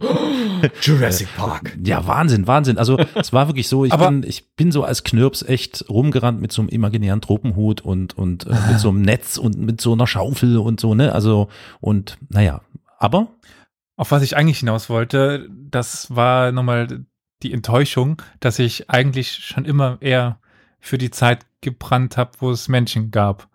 Jurassic 0.83 1.29
Park. 1.37 1.76
Ja, 1.85 2.07
Wahnsinn, 2.07 2.47
Wahnsinn. 2.47 2.79
Also 2.79 2.99
es 3.14 3.33
war 3.33 3.49
wirklich 3.49 3.69
so, 3.69 3.85
ich 3.85 3.93
Aber- 3.93 4.09
bin, 4.11 4.23
ich 4.23 4.55
bin 4.55 4.73
so 4.73 4.85
als 4.85 5.05
Knirps 5.05 5.43
echt 5.43 5.85
rumgerannt 5.88 6.40
mit 6.40 6.52
so 6.52 6.62
einem 6.62 6.69
imaginären 6.69 7.21
Tropenhut 7.21 7.81
und, 7.83 8.17
und 8.17 8.47
äh, 8.47 8.55
mit 8.69 8.79
so 8.79 8.88
einem 8.90 9.02
Netz 9.02 9.37
und 9.37 9.59
mit 9.59 9.81
so 9.81 9.93
einer 9.93 10.07
Schaufel 10.07 10.59
und 10.59 10.81
so, 10.81 10.95
ne? 10.95 11.12
Also, 11.12 11.49
und 11.81 12.19
naja, 12.29 12.61
aber 12.99 13.29
Auf 13.97 14.11
was 14.11 14.23
ich 14.23 14.37
eigentlich 14.37 14.61
hinaus 14.61 14.88
wollte, 14.88 15.49
das 15.50 16.14
war 16.14 16.52
nochmal 16.52 17.05
die 17.43 17.52
Enttäuschung, 17.52 18.21
dass 18.40 18.59
ich 18.59 18.90
eigentlich 18.90 19.33
schon 19.33 19.64
immer 19.64 19.99
eher 20.00 20.38
für 20.79 20.99
die 20.99 21.11
Zeit 21.11 21.47
gebrannt 21.61 22.17
habe, 22.17 22.31
wo 22.40 22.50
es 22.50 22.69
Menschen 22.69 23.11
gab. 23.11 23.49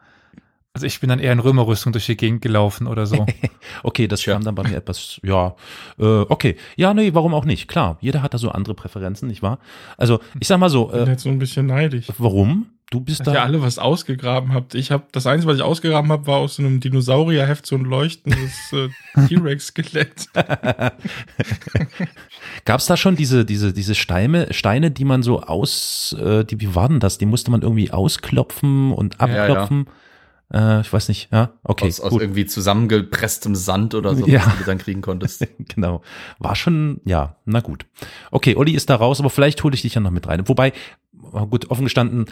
Also 0.76 0.88
ich 0.88 1.00
bin 1.00 1.08
dann 1.08 1.20
eher 1.20 1.32
in 1.32 1.40
Römerrüstung 1.40 1.94
durch 1.94 2.06
die 2.06 2.18
Gegend 2.18 2.42
gelaufen 2.42 2.86
oder 2.86 3.06
so. 3.06 3.26
okay, 3.84 4.10
das 4.10 4.26
kam 4.26 4.44
dann 4.44 4.56
bei 4.56 4.64
mir 4.64 4.76
etwas, 4.76 5.22
ja, 5.24 5.56
äh, 5.98 6.04
okay. 6.04 6.58
Ja, 6.76 6.94
nee, 6.94 7.14
warum 7.14 7.34
auch 7.34 7.46
nicht? 7.46 7.70
Klar, 7.70 7.98
jeder 8.02 8.22
hat 8.22 8.34
da 8.34 8.38
so 8.38 8.50
andere 8.50 8.74
Präferenzen, 8.74 9.30
nicht 9.30 9.42
wahr? 9.42 9.60
Also, 9.98 10.20
ich 10.38 10.50
sag 10.50 10.60
mal 10.60 10.70
so, 10.70 10.88
Ich 10.88 10.92
bin 10.98 11.08
äh, 11.08 11.12
jetzt 11.12 11.24
so 11.24 11.30
ein 11.30 11.40
bisschen 11.40 11.68
neidisch. 11.68 12.08
warum? 12.18 12.66
Du 12.92 13.00
bist 13.00 13.22
Dass 13.22 13.30
ihr 13.30 13.34
da. 13.36 13.44
alle 13.44 13.62
was 13.62 13.80
ausgegraben 13.80 14.54
habt. 14.54 14.76
Ich 14.76 14.92
habe 14.92 15.06
das 15.14 15.26
Einzige, 15.26 15.50
was 15.50 15.58
ich 15.58 15.64
ausgegraben 15.64 16.12
habe, 16.12 16.28
war 16.28 16.38
aus 16.40 16.58
so 16.58 16.64
einem 16.64 16.82
Dinosaurierheft 16.82 17.66
so 17.66 17.78
ein 17.78 17.86
leuchtendes 17.86 18.74
äh, 18.74 18.90
T-Rex-Skelett. 19.28 20.28
Gab 22.66 22.80
es 22.82 22.86
da 22.86 22.98
schon 22.98 23.16
diese, 23.16 23.46
diese, 23.46 23.72
diese 23.72 23.96
Steine, 23.96 24.54
Steine, 24.54 24.92
die 24.92 25.06
man 25.06 25.24
so 25.24 25.42
aus, 25.42 26.16
äh, 26.20 26.44
die, 26.44 26.60
wie 26.60 26.76
war 26.76 26.90
denn 26.90 27.00
das? 27.00 27.18
Die 27.18 27.26
musste 27.26 27.50
man 27.50 27.62
irgendwie 27.62 27.92
ausklopfen 27.92 28.92
und 28.92 29.16
Ja, 29.22 29.28
ja. 29.28 29.70
Äh, 30.54 30.82
ich 30.82 30.94
weiß 30.94 31.08
nicht, 31.10 31.30
ja, 31.32 31.54
okay. 31.64 31.88
aus, 31.88 32.00
aus 32.00 32.12
gut. 32.12 32.22
irgendwie 32.22 32.46
zusammengepresstem 32.46 33.56
Sand 33.56 33.96
oder 33.96 34.16
so, 34.16 34.26
Ja. 34.28 34.46
was 34.46 34.58
du 34.60 34.64
dann 34.66 34.78
kriegen 34.78 35.02
konntest. 35.02 35.46
Genau. 35.76 36.02
War 36.40 36.56
schon, 36.56 37.02
ja, 37.06 37.38
na 37.46 37.62
gut. 37.62 37.86
Okay, 38.32 38.56
Olli 38.56 38.74
ist 38.74 38.90
da 38.90 38.96
raus, 38.96 39.20
aber 39.20 39.30
vielleicht 39.30 39.64
hole 39.64 39.74
ich 39.76 39.82
dich 39.82 39.96
ja 39.96 40.02
noch 40.02 40.12
mit 40.12 40.28
rein. 40.28 40.48
Wobei, 40.48 40.74
gut, 41.50 41.70
offen 41.72 41.84
gestanden, 41.86 42.26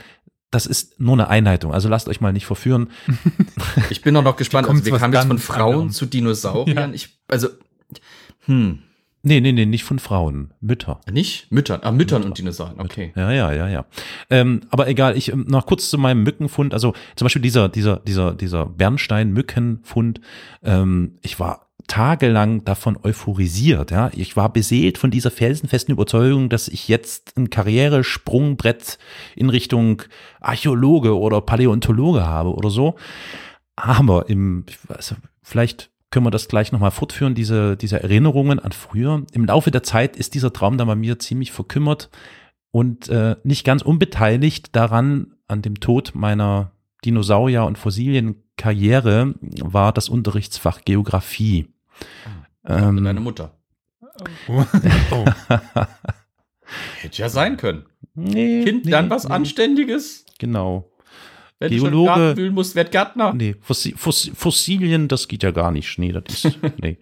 das 0.51 0.67
ist 0.67 1.00
nur 1.00 1.13
eine 1.13 1.27
Einleitung. 1.29 1.74
Also 1.74 1.89
lasst 1.89 2.08
euch 2.08 2.22
mal 2.22 2.32
nicht 2.32 2.46
verführen. 2.46 2.91
Ich 3.89 4.03
bin 4.03 4.15
auch 4.15 4.22
noch 4.24 4.36
gespannt. 4.36 4.70
Also 4.70 4.86
wir 4.86 4.98
kamen 5.00 5.13
jetzt 5.13 5.25
von 5.25 5.39
Frauen 5.39 5.72
anderem. 5.74 5.89
zu 5.91 6.05
Dinosauriern. 6.05 6.89
Ja. 6.89 6.96
Ich, 6.96 7.17
also, 7.27 7.48
hm, 8.46 8.79
Nee, 9.25 9.39
nee, 9.39 9.53
nee, 9.53 9.65
nicht 9.65 9.86
von 9.86 10.00
Frauen, 10.00 10.53
Mütter. 10.60 11.00
nicht? 11.10 11.50
Müttern. 11.50 11.80
Ah, 11.84 11.94
Müttern 11.94 12.24
und 12.24 12.38
Dinosauriern. 12.38 12.82
Okay. 12.82 13.13
Ja, 13.15 13.32
ja, 13.32 13.53
ja, 13.53 13.70
ja. 13.70 13.86
Ähm, 14.30 14.62
aber 14.70 14.89
egal, 14.89 15.15
ich 15.15 15.32
ähm, 15.32 15.46
noch 15.48 15.65
kurz 15.65 15.89
zu 15.89 15.98
meinem 15.98 16.24
Mückenfund. 16.24 16.74
Also 16.74 16.94
zum 17.15 17.25
Beispiel 17.25 17.42
dieser, 17.42 17.70
dieser, 17.70 17.98
dieser, 18.01 18.34
dieser 18.34 18.65
Bernstein-Mückenfund. 18.65 20.20
Ähm, 20.62 21.20
ich 21.22 21.39
war 21.39 21.70
tagelang 21.88 22.65
davon 22.65 22.98
euphorisiert. 23.01 23.92
Ja, 23.92 24.12
ich 24.13 24.36
war 24.36 24.51
beseelt 24.51 24.98
von 24.98 25.10
dieser 25.10 25.32
felsenfesten 25.32 25.94
Überzeugung, 25.94 26.50
dass 26.50 26.68
ich 26.68 26.89
jetzt 26.89 27.38
ein 27.38 27.50
Karrieresprungbrett 27.50 28.98
in 29.38 29.50
Richtung 29.50 30.01
Archäologe 30.42 31.18
oder 31.18 31.39
Paläontologe 31.39 32.25
habe 32.25 32.53
oder 32.53 32.70
so. 32.70 32.96
Aber 33.77 34.30
im, 34.30 34.65
also 34.89 35.15
vielleicht 35.42 35.93
können 36.13 36.27
wir 36.27 36.32
das 36.32 36.48
gleich 36.48 36.72
nochmal 36.72 36.91
fortführen, 36.91 37.34
diese, 37.34 37.75
diese 37.75 38.01
Erinnerungen 38.01 38.60
an 38.60 38.72
früher. 38.72 39.24
Im 39.32 39.46
Laufe 39.46 39.72
der 39.72 39.82
Zeit 39.82 40.15
ist 40.15 40.36
dieser 40.36 40.53
Traum 40.53 40.77
dann 40.77 40.88
bei 40.88 40.96
mir 40.96 41.17
ziemlich 41.17 41.51
verkümmert 41.51 42.12
und 42.70 43.10
äh, 43.10 43.36
nicht 43.43 43.65
ganz 43.65 43.82
unbeteiligt 43.82 44.75
daran, 44.75 45.34
an 45.48 45.63
dem 45.63 45.79
Tod 45.79 46.12
meiner 46.13 46.72
Dinosaurier- 47.03 47.65
und 47.65 47.79
Fossilienkarriere 47.79 49.34
war 49.60 49.91
das 49.91 50.08
Unterrichtsfach 50.08 50.82
Geografie. 50.86 51.67
Und 52.62 53.03
deine 53.03 53.17
Ähm, 53.17 53.24
Mutter. 53.24 53.58
oh. 54.48 54.63
Hätte 57.01 57.22
ja 57.22 57.29
sein 57.29 57.58
können. 57.58 57.86
nee, 58.13 58.63
Kind, 58.63 58.86
nee, 58.86 58.91
dann 58.91 59.10
was 59.10 59.27
nee, 59.27 59.34
Anständiges. 59.34 60.25
Genau. 60.38 60.93
Wenn 61.63 61.72
du 61.72 61.84
Geologe- 61.84 62.08
schon 62.10 62.20
Garten 62.22 62.38
wühlen 62.38 62.53
musst, 62.53 62.75
werd 62.75 62.91
Gärtner. 62.91 63.34
Nee, 63.34 63.55
Fossi 63.62 63.93
Foss 63.98 64.29
Fossilien, 64.36 65.08
das 65.08 65.27
geht 65.27 65.43
ja 65.43 65.51
gar 65.51 65.72
nicht. 65.72 65.98
Nee, 65.98 66.12
das 66.12 66.46
ist, 66.46 66.60
nee. 66.82 66.98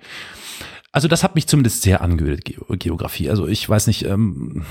Also 0.93 1.07
das 1.07 1.23
hat 1.23 1.35
mich 1.35 1.47
zumindest 1.47 1.83
sehr 1.83 2.01
angehört, 2.01 2.43
Ge 2.43 2.57
Geografie. 2.77 3.29
Also 3.29 3.47
ich 3.47 3.67
weiß 3.67 3.87
nicht, 3.87 4.05
ähm, 4.05 4.65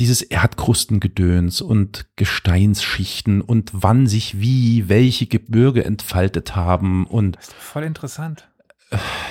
dieses 0.00 0.22
Erdkrustengedöns 0.22 1.60
und 1.60 2.06
Gesteinsschichten 2.16 3.40
und 3.42 3.70
wann 3.74 4.06
sich 4.06 4.40
wie 4.40 4.88
welche 4.88 5.26
Gebirge 5.26 5.84
entfaltet 5.84 6.56
haben 6.56 7.06
und 7.06 7.36
Das 7.36 7.48
ist 7.48 7.54
voll 7.54 7.82
interessant. 7.84 8.48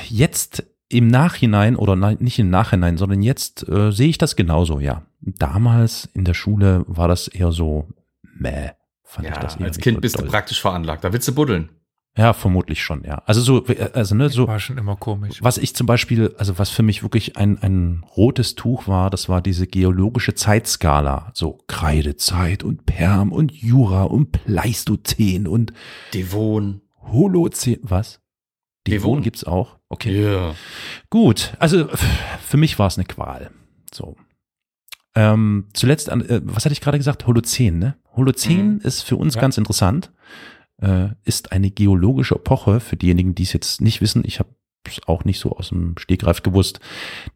jetzt 0.10 0.64
im 0.90 1.08
Nachhinein 1.08 1.76
oder 1.76 1.96
nein, 1.96 2.18
nicht 2.20 2.40
im 2.40 2.50
Nachhinein, 2.50 2.98
sondern 2.98 3.22
jetzt 3.22 3.68
äh, 3.68 3.92
sehe 3.92 4.08
ich 4.10 4.18
das 4.18 4.36
genauso, 4.36 4.80
ja. 4.80 5.06
Damals 5.22 6.08
in 6.14 6.24
der 6.24 6.34
Schule 6.36 6.86
war 6.88 7.08
das 7.08 7.28
eher 7.28 7.52
so, 7.52 7.90
meh, 8.22 8.70
fand 9.08 9.28
Ja, 9.28 9.34
ich 9.34 9.40
das 9.40 9.56
eher 9.56 9.66
als 9.66 9.78
Kind 9.80 9.96
so 9.98 10.02
bist 10.02 10.16
du 10.18 10.22
doll. 10.22 10.30
praktisch 10.30 10.62
veranlagt. 10.62 11.04
Da 11.04 11.12
willst 11.14 11.28
du 11.28 11.34
buddeln. 11.34 11.70
Ja, 12.18 12.34
vermutlich 12.34 12.82
schon, 12.84 13.04
ja. 13.04 13.22
Also 13.28 13.42
so, 13.42 13.64
äh, 13.68 13.92
also 13.94 14.16
ne, 14.16 14.30
so, 14.30 14.48
War 14.48 14.60
schon 14.60 14.80
immer 14.80 14.96
komisch. 14.96 15.38
was 15.44 15.60
ich 15.60 15.76
zum 15.76 15.86
Beispiel, 15.86 16.34
also 16.40 16.58
was 16.58 16.72
für 16.72 16.82
mich 16.82 17.04
wirklich 17.04 17.38
ein, 17.38 17.62
ein 17.62 18.04
rotes 18.18 18.56
Tuch 18.56 18.88
war, 18.88 19.12
das 19.12 19.30
war 19.30 19.40
diese 19.42 19.68
geologische 19.68 20.34
Zeitskala. 20.34 21.30
So 21.36 21.60
Kreidezeit 21.68 22.64
und 22.64 22.88
Perm 22.88 23.32
und 23.32 23.52
Jura 23.52 24.04
und 24.04 24.32
Pleistozän 24.32 25.48
und 25.48 25.74
Devon. 26.14 26.82
Holozän. 27.04 27.78
Was? 27.84 28.20
Devon 28.88 29.12
Devon. 29.12 29.22
gibt's 29.22 29.44
auch? 29.44 29.78
Okay. 29.90 30.24
Ja. 30.34 30.56
Gut, 31.12 31.54
also 31.60 31.88
für 32.42 32.58
mich 32.58 32.80
war 32.80 32.88
es 32.88 32.98
eine 32.98 33.06
Qual. 33.06 33.52
So. 33.94 34.16
Ähm, 35.16 35.68
zuletzt, 35.74 36.10
an, 36.10 36.22
äh, 36.28 36.42
was 36.44 36.66
hatte 36.66 36.74
ich 36.74 36.82
gerade 36.82 36.98
gesagt? 36.98 37.28
Holozän, 37.28 37.80
ne? 37.80 37.96
Holozän 38.18 38.74
Mhm. 38.76 38.82
ist 38.84 39.04
für 39.04 39.16
uns 39.16 39.36
Ja. 39.36 39.42
ganz 39.42 39.58
interessant. 39.58 40.12
Äh, 40.82 41.10
ist 41.24 41.52
eine 41.52 41.72
geologische 41.72 42.36
Epoche, 42.36 42.80
für 42.80 42.98
diejenigen, 42.98 43.34
die 43.34 43.44
es 43.44 43.54
jetzt 43.54 43.82
nicht 43.82 44.02
wissen, 44.02 44.24
ich 44.26 44.40
habe 44.40 44.50
es 44.84 45.00
auch 45.08 45.26
nicht 45.26 45.40
so 45.40 45.52
aus 45.54 45.70
dem 45.70 45.98
Stegreif 45.98 46.44
gewusst, 46.44 46.80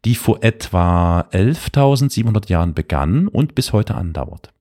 die 0.04 0.14
vor 0.14 0.42
etwa 0.44 1.22
11.700 1.32 2.48
Jahren 2.48 2.72
begann 2.74 3.26
und 3.28 3.54
bis 3.54 3.72
heute 3.72 3.94
andauert. 3.96 4.52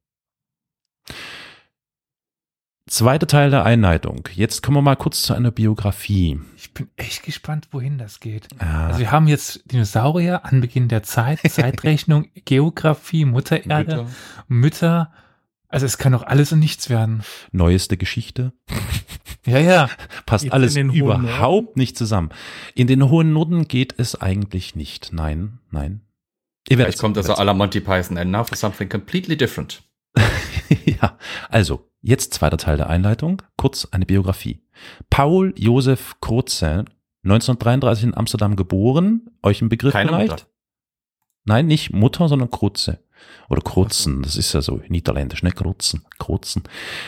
Zweiter 2.90 3.28
Teil 3.28 3.51
der 3.51 3.63
Einleitung. 3.63 4.28
Jetzt 4.34 4.63
kommen 4.63 4.78
wir 4.78 4.82
mal 4.82 4.96
kurz 4.98 5.22
zu 5.22 5.34
einer 5.34 5.51
Biografie. 5.51 6.42
Ich 6.58 6.74
bin 6.74 6.90
echt 6.98 7.24
gespannt, 7.24 7.70
wohin 7.72 7.98
das 7.98 8.20
geht. 8.20 8.48
Ah, 8.60 8.88
Also 8.88 9.00
wir 9.00 9.12
haben 9.12 9.28
jetzt 9.28 9.72
Dinosaurier, 9.72 10.44
Anbeginn 10.44 10.88
der 10.90 11.04
Zeit, 11.04 11.40
Zeitrechnung, 11.50 12.28
Geografie, 12.46 13.24
Muttererde, 13.25 14.06
Mütter. 14.08 14.08
Mütter. 14.48 15.13
Also 15.72 15.86
es 15.86 15.98
kann 15.98 16.12
doch 16.12 16.24
alles 16.24 16.51
und 16.51 16.60
nichts 16.60 16.90
werden. 16.90 17.24
neueste 17.51 17.98
Geschichte. 17.98 18.54
Ja, 19.46 19.58
ja. 19.58 19.90
Passt 20.28 20.44
Geht's 20.44 20.54
alles 20.54 20.75
überhaupt 20.75 21.75
nicht 21.75 21.98
zusammen. 21.98 22.30
In 22.75 22.88
den 22.88 23.10
hohen 23.10 23.34
Norden 23.34 23.68
geht 23.68 23.96
es 23.98 24.20
eigentlich 24.20 24.75
nicht. 24.75 25.13
Nein, 25.13 25.60
nein. 25.72 26.01
Vielleicht 26.68 27.00
kommt 27.00 27.18
also 27.18 27.34
la 27.42 27.54
Monty 27.54 27.80
Python 27.80 28.18
and 28.18 28.32
now 28.32 28.44
for 28.44 28.56
something 28.56 28.88
completely 28.88 29.36
different. 29.36 29.82
ja, 30.86 31.18
also, 31.50 31.90
jetzt 32.01 32.36
zweiter 32.36 32.58
Teil 32.58 32.78
der 32.78 32.90
Einleitung. 32.90 33.42
Kurz 33.58 33.88
eine 33.90 34.06
Biografie. 34.06 34.62
Paul 35.10 35.54
Josef 35.58 36.18
Kurze, 36.20 36.86
1933 37.24 38.04
in 38.06 38.18
Amsterdam 38.18 38.56
geboren. 38.56 39.30
Euch 39.42 39.62
ein 39.62 39.70
Begriff 39.70 39.94
Keine 39.94 40.10
vielleicht? 40.10 40.32
Mutter. 40.32 40.46
Nein, 41.44 41.68
nicht 41.68 41.92
Mutter, 41.94 42.28
sondern 42.28 42.52
Krutze. 42.52 43.00
Oder 43.50 43.62
Krutzen, 43.62 44.24
das 44.24 44.36
ist 44.36 44.54
ja 44.54 44.62
so 44.62 44.82
niederländisch, 44.88 45.44
ne? 45.44 45.52
Krutzen, 45.52 46.04
Krutzen. 46.18 46.64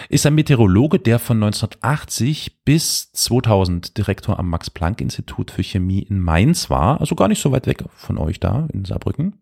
Ist 0.10 0.26
ein 0.26 0.36
Meteorologe, 0.36 1.00
der 1.00 1.18
von 1.18 1.38
1980 1.42 2.64
bis 2.66 3.12
2000 3.14 3.98
Direktor 3.98 4.38
am 4.38 4.50
Max-Planck-Institut 4.50 5.50
für 5.52 5.64
Chemie 5.64 6.04
in 6.04 6.20
Mainz 6.20 6.70
war, 6.70 7.00
also 7.02 7.16
gar 7.16 7.28
nicht 7.30 7.42
so 7.42 7.52
weit 7.52 7.66
weg 7.66 7.84
von 7.96 8.18
euch 8.18 8.40
da 8.40 8.68
in 8.74 8.86
Saarbrücken. 8.86 9.40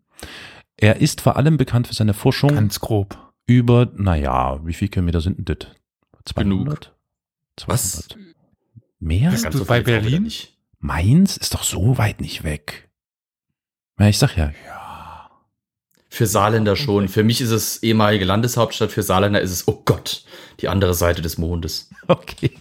Er 0.77 0.97
ist 0.97 1.21
vor 1.21 1.35
allem 1.35 1.57
bekannt 1.57 1.87
für 1.87 1.93
seine 1.93 2.13
Forschung 2.13 2.53
Ganz 2.55 2.79
grob. 2.79 3.17
über, 3.47 3.91
naja, 3.95 4.59
wie 4.65 4.73
viel 4.73 4.87
Kilometer 4.87 5.19
sind 5.21 5.37
denn 5.37 5.45
das? 5.45 5.67
200? 6.25 6.93
200? 7.57 7.67
Was? 7.67 8.07
Mehr? 8.99 9.31
Bist 9.31 9.43
Ganz 9.43 9.53
du 9.53 9.59
so 9.59 9.65
bei 9.65 9.81
Berlin? 9.81 10.23
nicht. 10.23 10.57
Mainz 10.79 11.35
ist 11.37 11.53
doch 11.53 11.63
so 11.63 11.97
weit 11.97 12.21
nicht 12.21 12.43
weg. 12.43 12.89
Ja, 13.99 14.07
ich 14.07 14.17
sag 14.17 14.35
ja, 14.37 14.51
Für 16.13 16.27
Saarländer 16.27 16.75
schon. 16.75 17.07
Für 17.07 17.23
mich 17.23 17.39
ist 17.39 17.51
es 17.51 17.81
ehemalige 17.83 18.25
Landeshauptstadt, 18.25 18.91
für 18.91 19.01
Saarländer 19.01 19.39
ist 19.39 19.51
es, 19.51 19.65
oh 19.69 19.81
Gott, 19.85 20.25
die 20.59 20.67
andere 20.67 20.93
Seite 20.93 21.21
des 21.21 21.37
Mondes. 21.37 21.89
Okay. 22.07 22.51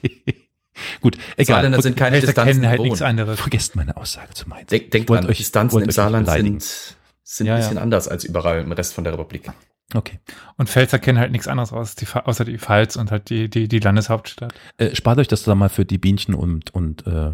Gut, 1.01 1.17
egal. 1.37 1.57
Saarländer 1.57 1.83
sind 1.83 1.97
keine 1.97 2.17
Vielleicht 2.21 2.37
Distanzen 2.39 2.69
halt 2.69 2.81
nichts 2.81 3.03
anderes. 3.03 3.41
Vergesst 3.41 3.75
meine 3.75 3.97
Aussage 3.97 4.33
zu 4.35 4.49
Mainz. 4.49 4.69
Denk, 4.71 4.93
denkt 4.93 5.11
dran, 5.11 5.27
euch- 5.27 5.39
Distanzen 5.39 5.83
im 5.83 5.91
Saarland 5.91 6.27
beleidigen. 6.27 6.61
sind, 6.61 6.97
sind 7.25 7.47
Ja, 7.49 7.55
ein 7.55 7.61
ja. 7.61 7.67
bisschen 7.67 7.79
anders 7.83 8.07
als 8.07 8.23
überall 8.25 8.61
im 8.61 8.71
Rest 8.71 8.95
von 8.95 9.03
der 9.03 9.13
Republik. 9.15 9.51
Okay. 9.95 10.21
Und 10.57 10.69
Pfälzer 10.71 11.01
kennen 11.01 11.19
halt 11.19 11.33
nichts 11.33 11.49
anderes 11.49 11.73
aus, 11.73 11.97
die, 11.97 12.07
außer 12.07 12.45
die 12.45 12.59
Pfalz 12.59 12.95
und 12.95 13.11
halt 13.11 13.29
die, 13.29 13.51
die, 13.51 13.67
die 13.67 13.81
Landeshauptstadt. 13.81 14.55
Äh, 14.79 14.95
spart 14.95 15.19
euch 15.19 15.27
das 15.29 15.43
da 15.43 15.57
mal 15.57 15.69
für 15.69 15.85
die 15.85 15.99
Bienchen 15.99 16.35
und, 16.35 16.73
und 16.73 17.07
äh, 17.09 17.33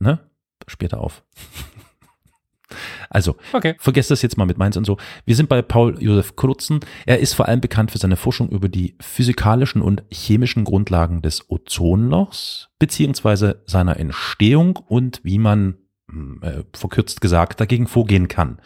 ne? 0.00 0.18
Später 0.68 0.98
auf. 1.00 1.22
Also, 3.10 3.36
Okay. 3.52 3.74
vergesst 3.78 4.10
das 4.10 4.22
jetzt 4.22 4.36
mal 4.36 4.44
mit 4.44 4.58
Mainz 4.58 4.76
und 4.76 4.84
so. 4.84 4.96
Wir 5.24 5.36
sind 5.36 5.48
bei 5.48 5.62
Paul 5.62 5.96
Josef 6.02 6.36
Krutzen. 6.36 6.80
Er 7.06 7.18
ist 7.20 7.34
vor 7.34 7.48
allem 7.48 7.60
bekannt 7.60 7.90
für 7.90 7.98
seine 7.98 8.16
Forschung 8.16 8.48
über 8.48 8.68
die 8.68 8.96
physikalischen 9.00 9.82
und 9.82 10.02
chemischen 10.10 10.64
Grundlagen 10.64 11.22
des 11.22 11.50
Ozonlochs, 11.50 12.68
beziehungsweise 12.78 13.62
seiner 13.66 13.98
Entstehung 13.98 14.76
und 14.88 15.20
wie 15.24 15.38
man, 15.38 15.76
hm, 16.10 16.40
äh, 16.42 16.62
verkürzt 16.74 17.20
gesagt, 17.20 17.60
dagegen 17.60 17.86
vorgehen 17.86 18.28
kann. 18.28 18.58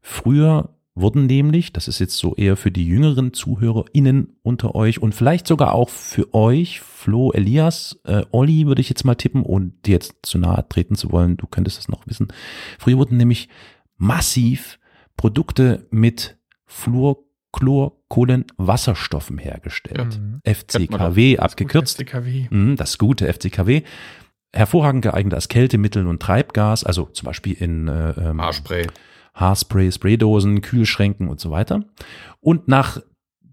Früher 0.00 0.70
wurden 0.94 1.26
nämlich, 1.26 1.72
das 1.72 1.88
ist 1.88 1.98
jetzt 1.98 2.16
so 2.16 2.34
eher 2.36 2.56
für 2.56 2.70
die 2.70 2.86
jüngeren 2.86 3.32
ZuhörerInnen 3.32 4.36
unter 4.42 4.74
euch 4.74 5.02
und 5.02 5.14
vielleicht 5.14 5.46
sogar 5.46 5.72
auch 5.72 5.88
für 5.88 6.32
euch, 6.34 6.80
Flo, 6.80 7.32
Elias, 7.32 7.98
äh, 8.04 8.24
Olli 8.30 8.66
würde 8.66 8.80
ich 8.80 8.88
jetzt 8.88 9.04
mal 9.04 9.16
tippen, 9.16 9.42
ohne 9.42 9.72
dir 9.84 9.92
jetzt 9.92 10.14
zu 10.22 10.38
nahe 10.38 10.66
treten 10.68 10.94
zu 10.94 11.10
wollen, 11.10 11.36
du 11.36 11.46
könntest 11.46 11.78
das 11.78 11.88
noch 11.88 12.06
wissen. 12.06 12.28
Früher 12.78 12.96
wurden 12.96 13.16
nämlich 13.16 13.48
massiv 13.96 14.78
Produkte 15.16 15.86
mit 15.90 16.36
Fluor, 16.64 17.18
Chlor, 17.52 17.96
Kohlen, 18.08 18.44
Wasserstoffen 18.56 19.38
hergestellt. 19.38 20.20
Mhm. 20.20 20.40
FCKW 20.44 21.38
abgekürzt. 21.38 21.98
FCKW. 21.98 22.46
Mhm, 22.50 22.76
das 22.76 22.98
gute 22.98 23.32
FCKW. 23.32 23.82
Hervorragend 24.52 25.02
geeignet 25.02 25.34
als 25.34 25.48
Kältemittel 25.48 26.06
und 26.06 26.22
Treibgas, 26.22 26.84
also 26.84 27.06
zum 27.06 27.26
Beispiel 27.26 27.54
in 27.54 27.88
äh, 27.88 28.10
ähm, 28.10 28.40
Haarspray. 28.40 28.86
Haarspray, 29.34 29.90
Spraydosen, 29.90 30.60
Kühlschränken 30.60 31.28
und 31.28 31.40
so 31.40 31.50
weiter. 31.50 31.84
Und 32.40 32.68
nach 32.68 33.00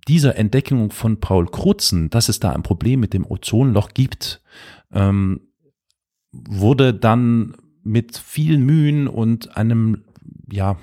dieser 0.07 0.35
Entdeckung 0.38 0.91
von 0.91 1.19
Paul 1.19 1.47
Krutzen, 1.47 2.09
dass 2.09 2.29
es 2.29 2.39
da 2.39 2.51
ein 2.51 2.63
Problem 2.63 3.00
mit 3.00 3.13
dem 3.13 3.29
Ozonloch 3.29 3.89
gibt, 3.93 4.41
ähm, 4.91 5.41
wurde 6.31 6.93
dann 6.93 7.55
mit 7.83 8.17
vielen 8.17 8.63
Mühen 8.63 9.07
und 9.07 9.57
einem 9.57 10.05
ja, 10.51 10.77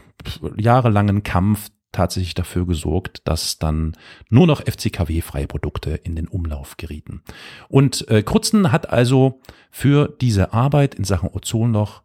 jahrelangen 0.56 1.22
Kampf 1.22 1.70
tatsächlich 1.92 2.34
dafür 2.34 2.66
gesorgt, 2.66 3.22
dass 3.24 3.58
dann 3.58 3.96
nur 4.28 4.46
noch 4.46 4.60
FCKW-freie 4.60 5.46
Produkte 5.46 5.90
in 5.90 6.16
den 6.16 6.28
Umlauf 6.28 6.76
gerieten. 6.76 7.22
Und 7.68 8.06
äh, 8.08 8.22
Krutzen 8.22 8.72
hat 8.72 8.90
also 8.90 9.40
für 9.70 10.14
diese 10.20 10.52
Arbeit 10.52 10.94
in 10.94 11.04
Sachen 11.04 11.30
Ozonloch 11.30 12.02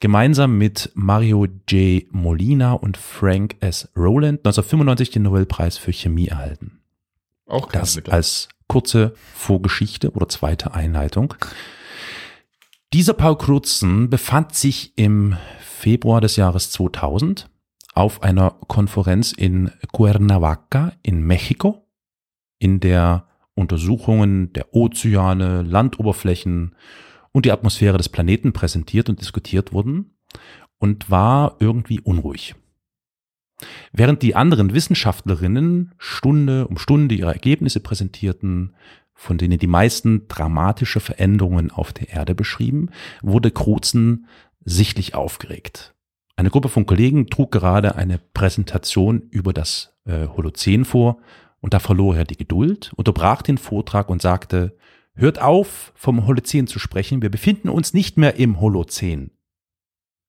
gemeinsam 0.00 0.58
mit 0.58 0.90
Mario 0.94 1.46
J. 1.68 2.04
Molina 2.10 2.72
und 2.72 2.96
Frank 2.96 3.56
S. 3.60 3.88
Rowland 3.96 4.40
1995 4.40 5.10
den 5.10 5.22
Nobelpreis 5.22 5.78
für 5.78 5.92
Chemie 5.92 6.28
erhalten. 6.28 6.80
Auch 7.46 7.70
Das 7.70 7.94
Bitte. 7.94 8.12
als 8.12 8.48
kurze 8.68 9.14
Vorgeschichte 9.34 10.10
oder 10.12 10.28
zweite 10.28 10.74
Einleitung. 10.74 11.34
Dieser 12.92 13.14
Paul 13.14 13.38
Krutzen 13.38 14.10
befand 14.10 14.54
sich 14.54 14.92
im 14.96 15.36
Februar 15.60 16.20
des 16.20 16.36
Jahres 16.36 16.70
2000 16.70 17.48
auf 17.94 18.22
einer 18.22 18.50
Konferenz 18.68 19.32
in 19.32 19.70
Cuernavaca 19.92 20.92
in 21.02 21.22
Mexiko, 21.22 21.86
in 22.58 22.80
der 22.80 23.26
Untersuchungen 23.54 24.52
der 24.52 24.74
Ozeane, 24.74 25.62
Landoberflächen 25.62 26.74
und 27.36 27.44
die 27.44 27.52
Atmosphäre 27.52 27.98
des 27.98 28.08
Planeten 28.08 28.54
präsentiert 28.54 29.10
und 29.10 29.20
diskutiert 29.20 29.74
wurden 29.74 30.16
und 30.78 31.10
war 31.10 31.56
irgendwie 31.60 32.00
unruhig. 32.00 32.54
Während 33.92 34.22
die 34.22 34.34
anderen 34.34 34.72
Wissenschaftlerinnen 34.72 35.92
Stunde 35.98 36.66
um 36.66 36.78
Stunde 36.78 37.14
ihre 37.14 37.34
Ergebnisse 37.34 37.80
präsentierten, 37.80 38.74
von 39.12 39.36
denen 39.36 39.58
die 39.58 39.66
meisten 39.66 40.28
dramatische 40.28 40.98
Veränderungen 40.98 41.70
auf 41.70 41.92
der 41.92 42.08
Erde 42.08 42.34
beschrieben, 42.34 42.88
wurde 43.20 43.50
Krutzen 43.50 44.28
sichtlich 44.64 45.14
aufgeregt. 45.14 45.94
Eine 46.36 46.48
Gruppe 46.48 46.70
von 46.70 46.86
Kollegen 46.86 47.26
trug 47.26 47.52
gerade 47.52 47.96
eine 47.96 48.18
Präsentation 48.32 49.20
über 49.30 49.52
das 49.52 49.92
äh, 50.06 50.26
Holozän 50.26 50.86
vor 50.86 51.18
und 51.60 51.74
da 51.74 51.80
verlor 51.80 52.16
er 52.16 52.24
die 52.24 52.38
Geduld, 52.38 52.94
unterbrach 52.96 53.42
den 53.42 53.58
Vortrag 53.58 54.08
und 54.08 54.22
sagte, 54.22 54.74
hört 55.16 55.40
auf, 55.40 55.92
vom 55.94 56.26
Holozän 56.26 56.66
zu 56.66 56.78
sprechen, 56.78 57.22
wir 57.22 57.30
befinden 57.30 57.68
uns 57.68 57.94
nicht 57.94 58.16
mehr 58.16 58.36
im 58.36 58.60
Holozän. 58.60 59.30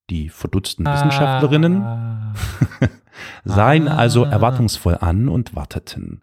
Die 0.10 0.30
verdutzten 0.30 0.86
Wissenschaftlerinnen 0.86 1.82
Ah. 1.84 2.34
sahen 3.44 3.88
Ah. 3.88 3.98
also 3.98 4.24
erwartungsvoll 4.24 4.98
an 5.00 5.28
und 5.28 5.56
warteten. 5.56 6.22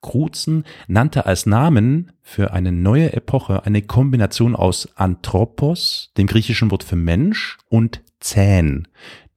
Krutzen 0.00 0.64
nannte 0.86 1.24
als 1.26 1.46
Namen 1.46 2.12
für 2.20 2.52
eine 2.52 2.72
neue 2.72 3.14
Epoche 3.14 3.64
eine 3.64 3.80
Kombination 3.82 4.54
aus 4.54 4.88
Anthropos, 4.96 6.12
dem 6.18 6.26
griechischen 6.26 6.70
Wort 6.70 6.84
für 6.84 6.96
Mensch, 6.96 7.56
und 7.68 8.02
Zän, 8.20 8.86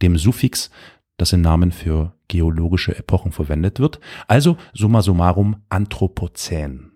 dem 0.01 0.17
Suffix, 0.17 0.69
das 1.15 1.31
im 1.33 1.41
Namen 1.41 1.71
für 1.71 2.13
geologische 2.27 2.95
Epochen 2.97 3.31
verwendet 3.31 3.79
wird, 3.79 4.01
also 4.27 4.57
summa 4.73 5.01
summarum 5.01 5.63
Anthropozän. 5.69 6.86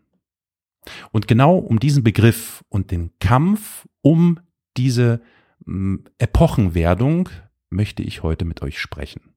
Und 1.12 1.28
genau 1.28 1.58
um 1.58 1.80
diesen 1.80 2.04
Begriff 2.04 2.64
und 2.70 2.92
den 2.92 3.12
Kampf 3.20 3.88
um 4.02 4.40
diese 4.78 5.22
mh, 5.66 6.00
Epochenwerdung 6.18 7.30
möchte 7.70 8.04
ich 8.04 8.24
heute 8.24 8.46
mit 8.46 8.62
euch 8.62 8.80
sprechen. 8.80 9.34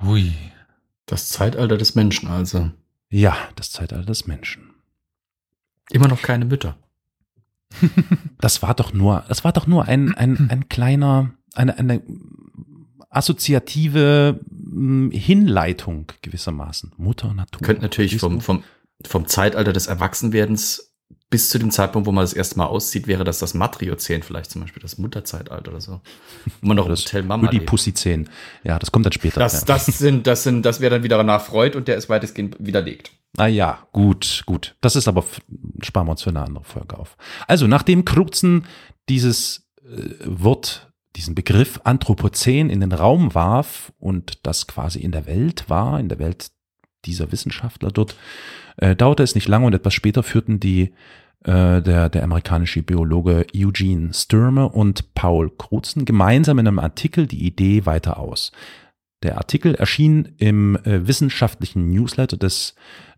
Hui. 0.00 0.32
Das 1.06 1.28
Zeitalter 1.28 1.76
des 1.76 1.94
Menschen 1.94 2.28
also. 2.28 2.70
Ja, 3.10 3.36
das 3.56 3.70
Zeitalter 3.70 4.06
des 4.06 4.26
Menschen. 4.26 4.70
Immer 5.90 6.08
noch 6.08 6.22
keine 6.22 6.44
Mütter. 6.44 6.78
Das 8.38 8.62
war 8.62 8.74
doch 8.74 8.92
nur, 8.92 9.24
das 9.28 9.44
war 9.44 9.52
doch 9.52 9.66
nur 9.66 9.86
ein, 9.86 10.14
ein, 10.14 10.36
ein 10.50 10.68
kleiner, 10.68 11.32
eine, 11.54 11.76
eine 11.76 12.02
assoziative 13.10 14.40
mh, 14.50 15.14
Hinleitung 15.16 16.06
gewissermaßen. 16.22 16.92
Mutter 16.96 17.34
Natur. 17.34 17.60
Könnte 17.62 17.82
natürlich 17.82 18.18
vom, 18.18 18.40
vom, 18.40 18.64
vom 19.08 19.26
Zeitalter 19.26 19.72
des 19.72 19.86
Erwachsenwerdens 19.86 20.92
bis 21.32 21.48
zu 21.48 21.58
dem 21.58 21.70
Zeitpunkt, 21.70 22.06
wo 22.06 22.12
man 22.12 22.22
das 22.22 22.34
erste 22.34 22.58
Mal 22.58 22.66
auszieht, 22.66 23.06
wäre 23.06 23.24
das 23.24 23.38
das 23.38 23.54
Matriozän 23.54 24.22
vielleicht 24.22 24.50
zum 24.50 24.60
Beispiel, 24.60 24.82
das 24.82 24.98
Mutterzeitalter 24.98 25.70
oder 25.70 25.80
so. 25.80 26.00
Wo 26.60 26.68
man 26.68 26.76
noch 26.76 26.84
im 26.84 26.90
das 26.90 27.04
Hotel 27.04 27.22
Mama 27.22 27.48
die 27.48 27.56
lebt. 27.56 27.70
Pussy-Zehen. 27.70 28.28
Ja, 28.64 28.78
das 28.78 28.92
kommt 28.92 29.06
dann 29.06 29.12
später. 29.12 29.40
Das, 29.40 29.60
ja. 29.60 29.64
das 29.64 29.86
sind, 29.86 30.26
das 30.26 30.42
sind, 30.42 30.64
das 30.64 30.80
wäre 30.80 30.96
dann 30.96 31.02
wieder 31.02 31.22
nach 31.24 31.42
Freud 31.42 31.76
und 31.76 31.88
der 31.88 31.96
ist 31.96 32.10
weitestgehend 32.10 32.56
widerlegt. 32.58 33.12
Ah 33.38 33.46
ja, 33.46 33.86
gut, 33.92 34.42
gut. 34.44 34.76
Das 34.82 34.94
ist 34.94 35.08
aber, 35.08 35.24
sparen 35.80 36.06
wir 36.06 36.12
uns 36.12 36.22
für 36.22 36.30
eine 36.30 36.42
andere 36.42 36.64
Folge 36.64 36.98
auf. 36.98 37.16
Also, 37.48 37.66
nachdem 37.66 38.04
Krutzen 38.04 38.66
dieses 39.08 39.70
äh, 39.84 40.10
Wort, 40.26 40.92
diesen 41.16 41.34
Begriff 41.34 41.80
Anthropozän 41.84 42.68
in 42.68 42.80
den 42.80 42.92
Raum 42.92 43.34
warf 43.34 43.90
und 43.98 44.46
das 44.46 44.66
quasi 44.66 45.00
in 45.00 45.12
der 45.12 45.24
Welt 45.24 45.70
war, 45.70 45.98
in 45.98 46.10
der 46.10 46.18
Welt 46.18 46.50
dieser 47.04 47.32
Wissenschaftler 47.32 47.90
dort, 47.90 48.16
äh, 48.76 48.96
dauerte 48.96 49.22
es 49.22 49.34
nicht 49.34 49.48
lange 49.48 49.66
und 49.66 49.74
etwas 49.74 49.94
später 49.94 50.22
führten 50.22 50.60
die 50.60 50.92
äh, 51.44 51.82
der, 51.82 52.08
der 52.08 52.22
amerikanische 52.22 52.82
Biologe 52.82 53.46
Eugene 53.54 54.14
Sturmer 54.14 54.74
und 54.74 55.14
Paul 55.14 55.50
Krutzen 55.50 56.04
gemeinsam 56.04 56.58
in 56.58 56.68
einem 56.68 56.78
Artikel 56.78 57.26
die 57.26 57.44
Idee 57.44 57.84
weiter 57.84 58.18
aus. 58.18 58.52
Der 59.22 59.38
Artikel 59.38 59.74
erschien 59.74 60.34
im 60.38 60.76
äh, 60.84 61.06
wissenschaftlichen 61.06 61.90
Newsletter 61.90 62.36
des 62.36 62.74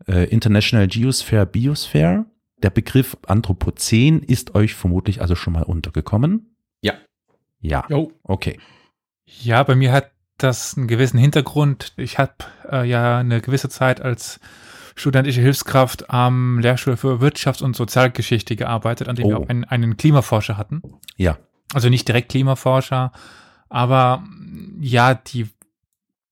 äh, 0.07 0.29
International 0.29 0.87
Geosphere 0.87 1.47
Biosphere. 1.47 2.27
Der 2.63 2.71
Begriff 2.71 3.17
Anthropozän 3.27 4.21
ist 4.21 4.55
euch 4.55 4.75
vermutlich 4.75 5.21
also 5.21 5.35
schon 5.35 5.53
mal 5.53 5.63
untergekommen. 5.63 6.57
Ja. 6.83 6.95
Ja. 7.61 7.85
Jo. 7.89 8.13
Okay. 8.23 8.59
Ja, 9.27 9.63
bei 9.63 9.75
mir 9.75 9.93
hat 9.93 10.13
das 10.39 10.77
einen 10.77 10.89
gewissen 10.89 11.19
Hintergrund. 11.19 11.93
Ich 11.97 12.19
habe 12.19 12.33
äh, 12.71 12.89
ja 12.89 13.19
eine 13.19 13.41
gewisse 13.41 13.69
Zeit 13.69 14.01
als 14.01 14.41
studentische 14.97 15.41
Hilfskraft 15.41 16.11
am 16.11 16.59
Lehrstuhl 16.61 16.97
für 16.97 17.21
Wirtschafts- 17.21 17.63
und 17.63 17.75
Sozialgeschichte 17.77 18.57
gearbeitet, 18.57 19.09
an 19.09 19.17
dem 19.17 19.29
wir 19.29 19.39
Oh. 19.39 19.43
auch 19.45 19.49
einen, 19.49 19.65
einen 19.65 19.97
Klimaforscher 19.97 20.57
hatten. 20.57 20.83
Ja. 21.17 21.39
Also 21.73 21.89
nicht 21.89 22.07
direkt 22.07 22.31
Klimaforscher, 22.31 23.13
aber 23.69 24.25
ja, 24.81 25.15
die 25.15 25.49